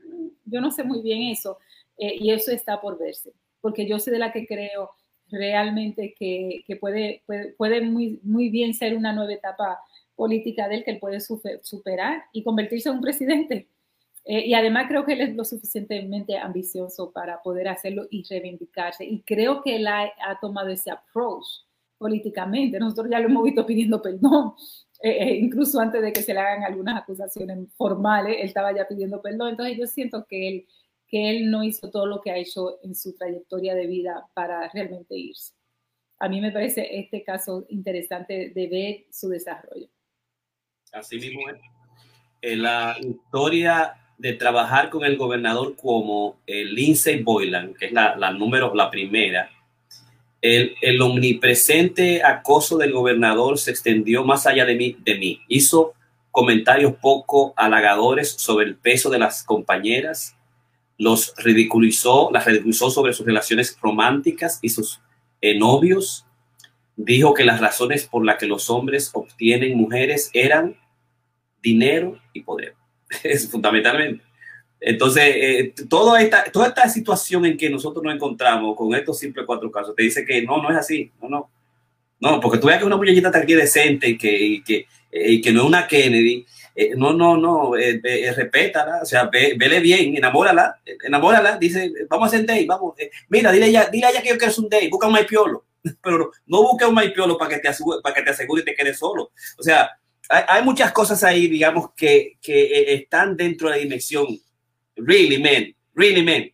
Yo 0.46 0.62
no 0.62 0.70
sé 0.70 0.84
muy 0.84 1.02
bien 1.02 1.24
eso 1.24 1.58
eh, 1.98 2.16
y 2.18 2.30
eso 2.30 2.50
está 2.50 2.80
por 2.80 2.98
verse, 2.98 3.32
porque 3.60 3.86
yo 3.86 3.98
soy 3.98 4.12
de 4.12 4.18
la 4.18 4.32
que 4.32 4.46
creo 4.46 4.90
realmente 5.30 6.14
que, 6.18 6.64
que 6.66 6.76
puede, 6.76 7.22
puede, 7.26 7.52
puede, 7.54 7.80
muy, 7.80 8.20
muy 8.22 8.50
bien 8.50 8.74
ser 8.74 8.96
una 8.96 9.12
nueva 9.12 9.32
etapa 9.32 9.80
política 10.14 10.68
de 10.68 10.76
él 10.76 10.84
que 10.84 10.92
él 10.92 10.98
puede 10.98 11.20
superar 11.20 12.24
y 12.32 12.42
convertirse 12.42 12.88
en 12.88 12.96
un 12.96 13.00
presidente. 13.00 13.68
Eh, 14.26 14.46
y 14.46 14.54
además 14.54 14.86
creo 14.88 15.04
que 15.04 15.12
él 15.12 15.20
es 15.20 15.34
lo 15.36 15.44
suficientemente 15.44 16.38
ambicioso 16.38 17.12
para 17.12 17.42
poder 17.42 17.68
hacerlo 17.68 18.06
y 18.10 18.24
reivindicarse. 18.28 19.04
Y 19.04 19.20
creo 19.22 19.62
que 19.62 19.76
él 19.76 19.86
ha, 19.86 20.10
tomado 20.40 20.68
ese 20.68 20.90
approach 20.90 21.44
políticamente. 21.98 22.78
Nosotros 22.78 23.08
ya 23.10 23.18
lo 23.18 23.28
hemos 23.28 23.44
visto 23.44 23.66
pidiendo 23.66 24.00
perdón, 24.00 24.54
eh, 25.02 25.10
eh, 25.10 25.36
incluso 25.36 25.78
antes 25.80 26.00
de 26.00 26.12
que 26.12 26.22
se 26.22 26.32
le 26.32 26.40
hagan 26.40 26.64
algunas 26.64 27.02
acusaciones 27.02 27.58
formales, 27.76 28.36
él 28.40 28.46
estaba 28.46 28.74
ya 28.74 28.88
pidiendo 28.88 29.20
perdón. 29.20 29.50
Entonces 29.50 29.76
yo 29.76 29.86
siento 29.86 30.24
que 30.26 30.48
él, 30.48 30.66
que 31.14 31.30
él 31.30 31.48
no 31.48 31.62
hizo 31.62 31.92
todo 31.92 32.06
lo 32.06 32.20
que 32.20 32.32
ha 32.32 32.36
hecho 32.36 32.80
en 32.82 32.92
su 32.96 33.16
trayectoria 33.16 33.76
de 33.76 33.86
vida 33.86 34.26
para 34.34 34.68
realmente 34.70 35.16
irse. 35.16 35.52
A 36.18 36.28
mí 36.28 36.40
me 36.40 36.50
parece 36.50 36.98
este 36.98 37.22
caso 37.22 37.66
interesante 37.68 38.50
de 38.52 38.66
ver 38.66 39.04
su 39.12 39.28
desarrollo. 39.28 39.86
Así 40.90 41.20
mismo 41.20 41.48
es. 41.50 41.60
Eh, 42.42 42.56
la 42.56 42.96
historia 42.98 43.94
de 44.18 44.32
trabajar 44.32 44.90
con 44.90 45.04
el 45.04 45.16
gobernador 45.16 45.76
como 45.76 46.40
el 46.48 46.74
Lindsay 46.74 47.22
Boylan, 47.22 47.74
que 47.74 47.86
es 47.86 47.92
la, 47.92 48.32
número, 48.32 48.74
la 48.74 48.90
primera, 48.90 49.48
el, 50.42 50.74
el, 50.82 51.00
omnipresente 51.00 52.24
acoso 52.24 52.76
del 52.76 52.90
gobernador 52.90 53.56
se 53.56 53.70
extendió 53.70 54.24
más 54.24 54.48
allá 54.48 54.64
de 54.64 54.74
mí, 54.74 54.96
de 55.04 55.14
mí. 55.14 55.40
Hizo 55.46 55.94
comentarios 56.32 56.96
poco 56.96 57.54
halagadores 57.56 58.32
sobre 58.32 58.66
el 58.66 58.74
peso 58.74 59.10
de 59.10 59.20
las 59.20 59.44
compañeras, 59.44 60.36
los 60.98 61.34
ridiculizó, 61.38 62.30
las 62.32 62.44
ridiculizó 62.44 62.90
sobre 62.90 63.12
sus 63.12 63.26
relaciones 63.26 63.76
románticas 63.80 64.58
y 64.62 64.68
sus 64.68 65.00
eh, 65.40 65.58
novios. 65.58 66.26
Dijo 66.96 67.34
que 67.34 67.44
las 67.44 67.60
razones 67.60 68.06
por 68.06 68.24
las 68.24 68.36
que 68.36 68.46
los 68.46 68.70
hombres 68.70 69.10
obtienen 69.12 69.76
mujeres 69.76 70.30
eran 70.32 70.76
dinero 71.62 72.18
y 72.32 72.42
poder. 72.42 72.74
Es 73.22 73.50
fundamentalmente. 73.50 74.22
Entonces, 74.80 75.22
eh, 75.34 75.74
toda, 75.88 76.20
esta, 76.20 76.44
toda 76.52 76.68
esta 76.68 76.88
situación 76.88 77.46
en 77.46 77.56
que 77.56 77.70
nosotros 77.70 78.04
nos 78.04 78.14
encontramos 78.14 78.76
con 78.76 78.94
estos 78.94 79.18
simples 79.18 79.46
cuatro 79.46 79.70
casos, 79.70 79.94
te 79.94 80.02
dice 80.02 80.24
que 80.26 80.42
no, 80.42 80.60
no 80.60 80.70
es 80.70 80.76
así. 80.76 81.10
No, 81.22 81.28
no. 81.28 81.50
No, 82.20 82.40
porque 82.40 82.58
tú 82.58 82.66
veas 82.66 82.78
que 82.78 82.84
una 82.84 82.96
muñequita 82.96 83.30
aquí 83.34 83.54
decente 83.54 84.16
que, 84.16 84.62
que, 84.64 84.86
y 85.12 85.40
que 85.40 85.52
no 85.52 85.62
es 85.62 85.66
una 85.66 85.86
Kennedy 85.86 86.46
eh, 86.76 86.94
no, 86.96 87.12
no, 87.12 87.36
no, 87.36 87.76
eh, 87.76 88.00
eh, 88.02 88.32
respétala, 88.32 89.00
o 89.02 89.06
sea, 89.06 89.24
ve, 89.26 89.54
vele 89.56 89.78
bien, 89.78 90.16
enamórala, 90.16 90.80
enamórala, 90.84 91.56
dice, 91.56 91.92
vamos 92.08 92.26
a 92.26 92.28
hacer 92.28 92.46
date, 92.46 92.66
vamos, 92.66 92.94
mira, 93.28 93.52
dile 93.52 93.66
ella, 93.66 93.88
dile 93.92 94.06
a 94.06 94.22
que 94.22 94.30
yo 94.30 94.36
quiero 94.36 94.48
hacer 94.48 94.64
un 94.64 94.70
date, 94.70 94.88
busca 94.88 95.06
un 95.06 95.12
maipiolo, 95.12 95.64
pero 96.02 96.32
no 96.46 96.62
busque 96.62 96.84
un 96.84 96.94
maipiolo 96.94 97.38
para 97.38 97.54
que 97.54 97.60
te 97.60 97.68
asegure, 97.68 98.00
para 98.02 98.14
que 98.14 98.22
te 98.22 98.30
asegure 98.30 98.62
y 98.62 98.64
te 98.64 98.74
quedes 98.74 98.98
solo. 98.98 99.30
O 99.56 99.62
sea, 99.62 99.90
hay, 100.28 100.42
hay 100.48 100.62
muchas 100.64 100.90
cosas 100.90 101.22
ahí, 101.22 101.46
digamos, 101.46 101.92
que, 101.94 102.38
que 102.40 102.92
están 102.94 103.36
dentro 103.36 103.68
de 103.68 103.76
la 103.76 103.80
dimensión. 103.80 104.26
Really, 104.96 105.40
man, 105.40 105.74
really, 105.94 106.24
man. 106.24 106.50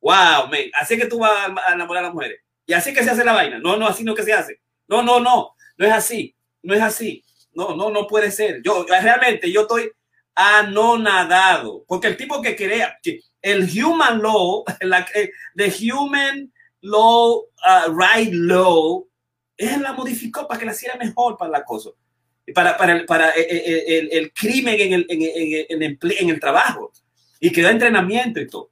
Wow, 0.00 0.48
man. 0.48 0.70
Así 0.80 0.96
que 0.96 1.06
tú 1.06 1.18
vas 1.18 1.50
a 1.66 1.72
enamorar 1.72 2.04
a 2.04 2.06
las 2.06 2.14
mujeres. 2.14 2.40
Y 2.66 2.72
así 2.72 2.92
que 2.92 3.02
se 3.02 3.10
hace 3.10 3.24
la 3.24 3.32
vaina. 3.32 3.58
No, 3.58 3.76
no, 3.76 3.88
así 3.88 4.04
no 4.04 4.14
que 4.14 4.22
se 4.22 4.32
hace. 4.32 4.60
No, 4.86 5.02
no, 5.02 5.18
no. 5.18 5.54
No 5.76 5.86
es 5.86 5.92
así. 5.92 6.36
No 6.62 6.74
es 6.74 6.82
así. 6.82 7.24
No, 7.56 7.74
no, 7.74 7.90
no 7.90 8.06
puede 8.06 8.30
ser. 8.30 8.62
Yo 8.62 8.84
realmente 8.88 9.50
yo 9.50 9.62
estoy 9.62 9.90
anonadado 10.34 11.84
porque 11.88 12.08
el 12.08 12.16
tipo 12.16 12.42
que 12.42 12.54
crea 12.54 12.98
el 13.40 13.62
human 13.62 14.22
law, 14.22 14.64
la, 14.82 15.06
the 15.56 15.70
human 15.70 16.52
law, 16.82 17.42
uh, 17.66 17.90
right 17.90 18.32
law, 18.32 19.06
él 19.56 19.82
la 19.82 19.94
modificó 19.94 20.46
para 20.46 20.60
que 20.60 20.66
la 20.66 20.72
hiciera 20.72 20.96
mejor 20.96 21.36
para 21.36 21.50
la 21.50 21.64
cosa. 21.64 21.90
Para, 22.54 22.76
para, 22.76 23.04
para 23.06 23.30
eh, 23.30 23.40
eh, 23.40 23.62
eh, 23.66 23.98
el, 23.98 24.08
el, 24.12 24.32
crimen 24.32 24.76
en 24.78 24.92
el, 24.92 25.06
en, 25.08 25.22
en, 25.22 25.82
en, 25.82 25.98
en 26.00 26.30
el 26.30 26.38
trabajo 26.38 26.92
y 27.40 27.50
que 27.50 27.62
da 27.62 27.70
entrenamiento 27.70 28.40
y 28.40 28.46
todo. 28.46 28.70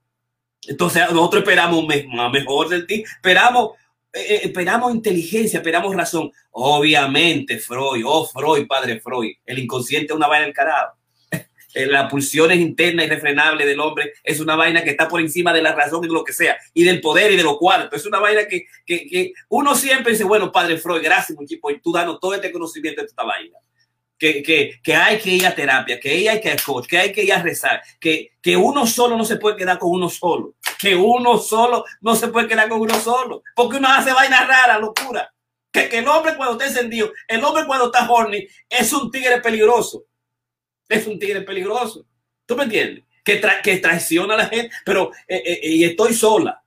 Entonces 0.67 1.03
nosotros 1.11 1.43
esperamos 1.43 1.85
mejor 1.87 2.69
del 2.69 2.87
ti, 2.87 3.03
esperamos 3.03 3.73
eh, 4.15 4.41
esperamos 4.45 4.95
inteligencia, 4.95 5.59
esperamos 5.59 5.95
razón. 5.95 6.31
Obviamente, 6.53 7.59
Freud, 7.59 8.05
oh 8.07 8.27
Freud, 8.27 8.67
padre 8.67 9.01
Freud, 9.01 9.33
el 9.45 9.59
inconsciente 9.59 10.13
es 10.13 10.17
una 10.17 10.29
vaina 10.29 10.47
del 10.47 10.55
carajo. 10.55 10.97
Las 11.75 12.09
pulsiones 12.09 12.59
internas 12.59 13.07
irrefrenables 13.07 13.67
del 13.67 13.81
hombre 13.81 14.13
es 14.23 14.39
una 14.39 14.55
vaina 14.55 14.85
que 14.85 14.91
está 14.91 15.09
por 15.09 15.21
encima 15.21 15.53
de 15.53 15.63
la 15.63 15.75
razón 15.75 16.05
y 16.05 16.07
de 16.07 16.15
lo 16.15 16.23
que 16.23 16.33
sea, 16.33 16.57
y 16.73 16.85
del 16.85 17.01
poder 17.01 17.33
y 17.33 17.37
de 17.37 17.43
lo 17.43 17.59
cuarto. 17.59 17.97
Es 17.97 18.07
una 18.07 18.21
vaina 18.21 18.47
que, 18.47 18.67
que, 18.87 19.07
que 19.09 19.33
uno 19.49 19.75
siempre 19.75 20.13
dice, 20.13 20.25
bueno, 20.25 20.53
padre 20.53 20.79
Freud, 20.79 21.03
gracias, 21.03 21.37
muchachos, 21.37 21.61
por 21.61 21.81
tú 21.81 21.93
danos 21.93 22.21
todo 22.21 22.35
este 22.35 22.53
conocimiento 22.53 23.01
de 23.01 23.09
esta 23.09 23.25
vaina 23.25 23.59
que, 24.33 24.81
que, 24.83 24.95
hay 24.95 25.19
que 25.19 25.31
ir 25.31 25.47
a 25.47 25.55
terapia, 25.55 26.01
que 26.01 26.09
hay 26.09 26.41
que 26.41 26.53
ir 26.53 26.59
a 26.59 26.83
que 26.87 26.99
hay 26.99 27.13
que 27.13 27.25
ir 27.25 27.33
a 27.33 27.43
rezar, 27.43 27.83
que, 28.01 28.33
que 28.41 28.57
uno 28.57 28.87
solo 28.87 29.17
no 29.17 29.25
se 29.25 29.37
puede 29.37 29.57
quedar 29.57 29.79
con 29.79 29.91
uno 29.91 30.09
solo, 30.09 30.55
que 30.79 30.95
uno 30.95 31.39
solo 31.39 31.85
no 32.01 32.15
se 32.15 32.29
puede 32.29 32.49
quedar 32.49 32.69
con 32.69 32.81
uno 32.81 32.99
solo, 33.01 33.43
porque 33.55 33.77
uno 33.77 33.89
hace 33.89 34.13
vainas 34.13 34.47
raras, 34.47 34.81
locura. 34.81 35.31
Que, 35.71 35.89
que 35.89 35.99
el 35.99 36.09
hombre 36.09 36.37
cuando 36.37 36.53
está 36.53 36.67
encendido, 36.67 37.13
el 37.27 37.43
hombre 37.43 37.67
cuando 37.67 37.87
está 37.87 38.09
horny, 38.09 38.47
es 38.71 38.93
un 38.93 39.11
tigre 39.11 39.41
peligroso. 39.41 40.05
Es 40.89 41.07
un 41.07 41.19
tigre 41.19 41.41
peligroso. 41.41 42.07
¿Tú 42.47 42.57
me 42.57 42.65
entiendes? 42.65 43.05
Que, 43.25 43.37
tra 43.37 43.61
que 43.61 43.79
traiciona 43.79 44.35
a 44.35 44.37
la 44.37 44.47
gente, 44.47 44.71
pero 44.85 45.11
eh, 45.27 45.43
eh, 45.45 45.61
y 45.63 45.85
estoy 45.85 46.15
sola 46.15 46.64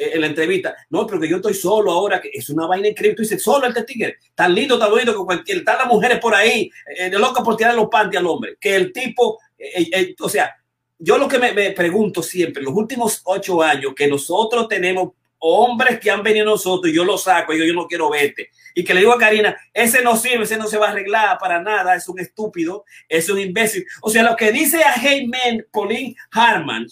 en 0.00 0.20
la 0.20 0.26
entrevista. 0.26 0.74
No, 0.88 1.06
pero 1.06 1.20
que 1.20 1.28
yo 1.28 1.36
estoy 1.36 1.54
solo 1.54 1.92
ahora, 1.92 2.20
que 2.20 2.30
es 2.32 2.48
una 2.50 2.66
vaina 2.66 2.88
increíble. 2.88 3.16
Tú 3.16 3.22
dices, 3.22 3.42
solo 3.42 3.66
este 3.66 3.84
tigre, 3.84 4.16
tan 4.34 4.54
lindo, 4.54 4.78
tan 4.78 4.90
bonito, 4.90 5.12
que 5.12 5.24
cualquier, 5.24 5.58
están 5.58 5.78
las 5.78 5.86
mujeres 5.86 6.18
por 6.18 6.34
ahí, 6.34 6.70
eh, 6.96 7.10
loca 7.10 7.42
por 7.42 7.56
tirar 7.56 7.74
los 7.74 7.88
panties 7.88 8.20
al 8.20 8.26
hombre. 8.26 8.56
Que 8.58 8.76
el 8.76 8.92
tipo, 8.92 9.38
eh, 9.58 10.14
o 10.18 10.28
sea, 10.28 10.54
yo 10.98 11.18
lo 11.18 11.28
que 11.28 11.38
me, 11.38 11.70
pregunto 11.72 12.22
siempre, 12.22 12.62
los 12.62 12.74
últimos 12.74 13.20
ocho 13.24 13.62
años, 13.62 13.92
que 13.94 14.08
nosotros 14.08 14.68
tenemos 14.68 15.10
hombres 15.38 15.98
que 15.98 16.10
han 16.10 16.22
venido 16.22 16.46
a 16.46 16.50
nosotros, 16.52 16.92
y 16.92 16.96
yo 16.96 17.04
lo 17.04 17.16
saco, 17.16 17.52
y 17.52 17.58
yo, 17.58 17.64
yo 17.64 17.74
no 17.74 17.86
quiero 17.86 18.10
verte. 18.10 18.50
Y 18.74 18.84
que 18.84 18.94
le 18.94 19.00
digo 19.00 19.12
a 19.12 19.18
Karina, 19.18 19.56
ese 19.72 20.02
no 20.02 20.16
sirve, 20.16 20.44
ese 20.44 20.58
no 20.58 20.66
se 20.66 20.78
va 20.78 20.88
a 20.88 20.90
arreglar 20.90 21.38
para 21.38 21.60
nada, 21.62 21.94
es 21.94 22.08
un 22.08 22.20
estúpido, 22.20 22.84
es 23.08 23.28
un 23.30 23.38
imbécil. 23.38 23.84
O 24.02 24.10
sea, 24.10 24.22
lo 24.22 24.36
que 24.36 24.52
dice 24.52 24.82
a 24.84 24.94
Heyman, 24.94 25.66
Pauline 25.72 26.14
Harman, 26.32 26.86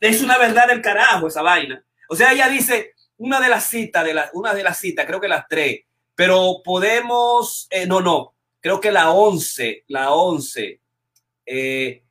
es 0.00 0.22
una 0.22 0.36
verdad 0.36 0.68
del 0.68 0.82
carajo 0.82 1.28
esa 1.28 1.40
vaina. 1.40 1.82
O 2.08 2.16
sea, 2.16 2.32
ella 2.32 2.48
dice 2.48 2.94
una 3.16 3.40
de 3.40 3.48
las 3.48 3.68
citas, 3.68 4.04
de 4.04 4.14
la, 4.14 4.30
una 4.34 4.54
de 4.54 4.62
las 4.62 4.78
citas, 4.78 5.06
creo 5.06 5.20
que 5.20 5.28
las 5.28 5.46
tres, 5.48 5.82
pero 6.14 6.60
podemos, 6.64 7.66
eh, 7.70 7.86
no, 7.86 8.00
no, 8.00 8.34
creo 8.60 8.80
que 8.80 8.92
la 8.92 9.10
once, 9.10 9.84
la 9.88 10.12
once, 10.12 10.80
eh, 11.46 12.04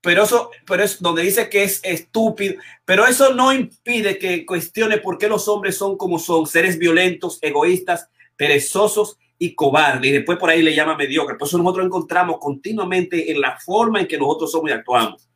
pero 0.00 0.22
eso, 0.22 0.50
pero 0.66 0.84
es 0.84 1.00
donde 1.00 1.22
dice 1.22 1.48
que 1.48 1.64
es 1.64 1.80
estúpido, 1.82 2.54
pero 2.84 3.06
eso 3.06 3.34
no 3.34 3.52
impide 3.52 4.18
que 4.18 4.46
cuestione 4.46 4.98
por 4.98 5.18
qué 5.18 5.28
los 5.28 5.48
hombres 5.48 5.76
son 5.76 5.96
como 5.96 6.18
son, 6.18 6.46
seres 6.46 6.78
violentos, 6.78 7.38
egoístas, 7.42 8.08
perezosos 8.36 9.18
y 9.38 9.54
cobardes. 9.54 10.10
Y 10.10 10.12
después 10.12 10.38
por 10.38 10.50
ahí 10.50 10.62
le 10.62 10.74
llama 10.74 10.96
mediocre. 10.96 11.36
Por 11.36 11.48
eso 11.48 11.58
nosotros 11.58 11.86
encontramos 11.86 12.36
continuamente 12.38 13.32
en 13.32 13.40
la 13.40 13.58
forma 13.58 14.00
en 14.00 14.06
que 14.06 14.16
nosotros 14.18 14.52
somos 14.52 14.70
y 14.70 14.74
actuamos. 14.74 15.28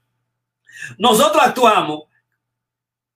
Nosotros 0.98 1.42
actuamos 1.44 2.04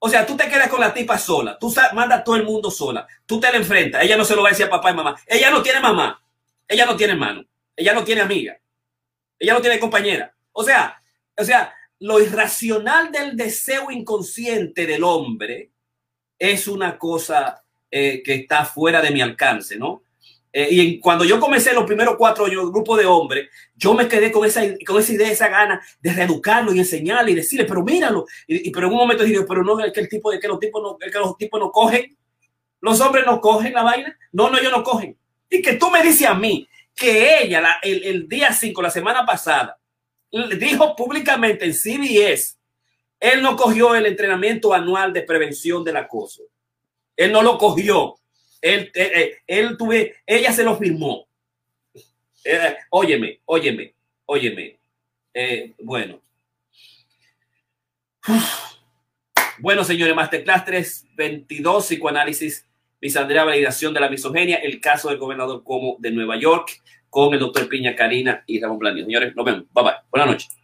o 0.06 0.08
sea, 0.10 0.26
tú 0.26 0.36
te 0.36 0.50
quedas 0.50 0.68
con 0.68 0.80
la 0.80 0.92
tipa 0.92 1.16
sola, 1.16 1.58
tú 1.58 1.72
mandas 1.94 2.20
a 2.20 2.24
todo 2.24 2.36
el 2.36 2.44
mundo 2.44 2.70
sola, 2.70 3.08
tú 3.24 3.40
te 3.40 3.50
la 3.50 3.56
enfrentas, 3.56 4.02
ella 4.04 4.18
no 4.18 4.24
se 4.26 4.36
lo 4.36 4.42
va 4.42 4.48
a 4.48 4.50
decir 4.50 4.66
a 4.66 4.68
papá 4.68 4.90
y 4.90 4.94
mamá, 4.94 5.16
ella 5.26 5.50
no 5.50 5.62
tiene 5.62 5.80
mamá, 5.80 6.22
ella 6.68 6.84
no 6.84 6.94
tiene 6.94 7.14
hermano, 7.14 7.46
ella 7.74 7.94
no 7.94 8.04
tiene 8.04 8.20
amiga, 8.20 8.60
ella 9.38 9.54
no 9.54 9.62
tiene 9.62 9.80
compañera. 9.80 10.34
O 10.52 10.62
sea, 10.62 11.02
o 11.34 11.42
sea, 11.42 11.72
lo 12.00 12.20
irracional 12.20 13.10
del 13.12 13.34
deseo 13.34 13.90
inconsciente 13.90 14.84
del 14.84 15.04
hombre 15.04 15.70
es 16.38 16.68
una 16.68 16.98
cosa 16.98 17.64
eh, 17.90 18.22
que 18.22 18.34
está 18.34 18.66
fuera 18.66 19.00
de 19.00 19.10
mi 19.10 19.22
alcance, 19.22 19.78
¿no? 19.78 20.02
Eh, 20.56 20.68
y 20.70 21.00
cuando 21.00 21.24
yo 21.24 21.40
comencé 21.40 21.74
los 21.74 21.82
primeros 21.82 22.14
cuatro 22.16 22.44
años, 22.44 22.70
grupo 22.70 22.96
de 22.96 23.04
hombres, 23.04 23.48
yo 23.74 23.92
me 23.92 24.06
quedé 24.06 24.30
con 24.30 24.46
esa, 24.46 24.62
con 24.86 25.00
esa 25.00 25.12
idea, 25.12 25.28
esa 25.28 25.48
gana 25.48 25.84
de 26.00 26.12
reeducarlo 26.12 26.72
y 26.72 26.78
enseñarle 26.78 27.32
y 27.32 27.34
decirle, 27.34 27.64
pero 27.64 27.82
míralo. 27.82 28.24
Y, 28.46 28.68
y 28.68 28.70
pero 28.70 28.86
en 28.86 28.92
un 28.92 29.00
momento 29.00 29.24
dije, 29.24 29.42
pero 29.48 29.64
no, 29.64 29.84
es 29.84 29.92
que 29.92 29.98
el 29.98 30.08
tipo 30.08 30.30
de 30.30 30.38
que 30.38 30.46
los 30.46 30.60
tipos 30.60 30.80
no, 30.80 30.96
que 30.96 31.18
los 31.18 31.36
tipos 31.36 31.58
no 31.58 31.72
cogen, 31.72 32.16
los 32.80 33.00
hombres 33.00 33.26
no 33.26 33.40
cogen 33.40 33.72
la 33.72 33.82
vaina. 33.82 34.16
No, 34.30 34.48
no, 34.48 34.56
ellos 34.56 34.70
no 34.70 34.84
cogen. 34.84 35.18
Y 35.50 35.60
que 35.60 35.72
tú 35.72 35.90
me 35.90 36.04
dices 36.04 36.28
a 36.28 36.34
mí 36.34 36.68
que 36.94 37.42
ella 37.42 37.60
la, 37.60 37.78
el, 37.82 38.04
el, 38.04 38.28
día 38.28 38.52
5, 38.52 38.80
la 38.80 38.90
semana 38.90 39.26
pasada, 39.26 39.76
dijo 40.56 40.94
públicamente 40.94 41.64
en 41.64 41.74
CBS, 41.74 42.56
él 43.18 43.42
no 43.42 43.56
cogió 43.56 43.96
el 43.96 44.06
entrenamiento 44.06 44.72
anual 44.72 45.12
de 45.12 45.22
prevención 45.22 45.82
del 45.82 45.96
acoso. 45.96 46.44
Él 47.16 47.32
no 47.32 47.42
lo 47.42 47.58
cogió 47.58 48.14
él, 48.64 48.90
eh, 48.94 49.12
eh, 49.14 49.38
él 49.46 49.76
tuve, 49.76 50.16
ella 50.26 50.50
se 50.50 50.64
lo 50.64 50.76
firmó. 50.78 51.28
Eh, 52.44 52.76
óyeme, 52.88 53.40
óyeme, 53.44 53.94
óyeme. 54.24 54.78
Bueno. 55.80 56.22
Bueno, 59.58 59.84
señores, 59.84 60.14
Masterclass 60.16 60.64
322, 60.64 61.84
psicoanálisis, 61.84 62.66
misandrea, 63.02 63.44
validación 63.44 63.92
de 63.92 64.00
la 64.00 64.08
misoginia, 64.08 64.56
el 64.56 64.80
caso 64.80 65.10
del 65.10 65.18
gobernador 65.18 65.62
como 65.62 65.96
de 65.98 66.10
Nueva 66.10 66.36
York, 66.38 66.82
con 67.10 67.34
el 67.34 67.40
doctor 67.40 67.68
Piña 67.68 67.94
Karina 67.94 68.44
y 68.46 68.60
Ramón 68.60 68.78
Blandio. 68.78 69.04
Señores, 69.04 69.36
nos 69.36 69.44
vemos. 69.44 69.64
Bye 69.74 69.84
bye. 69.84 69.94
Buenas 70.10 70.28
noches. 70.30 70.63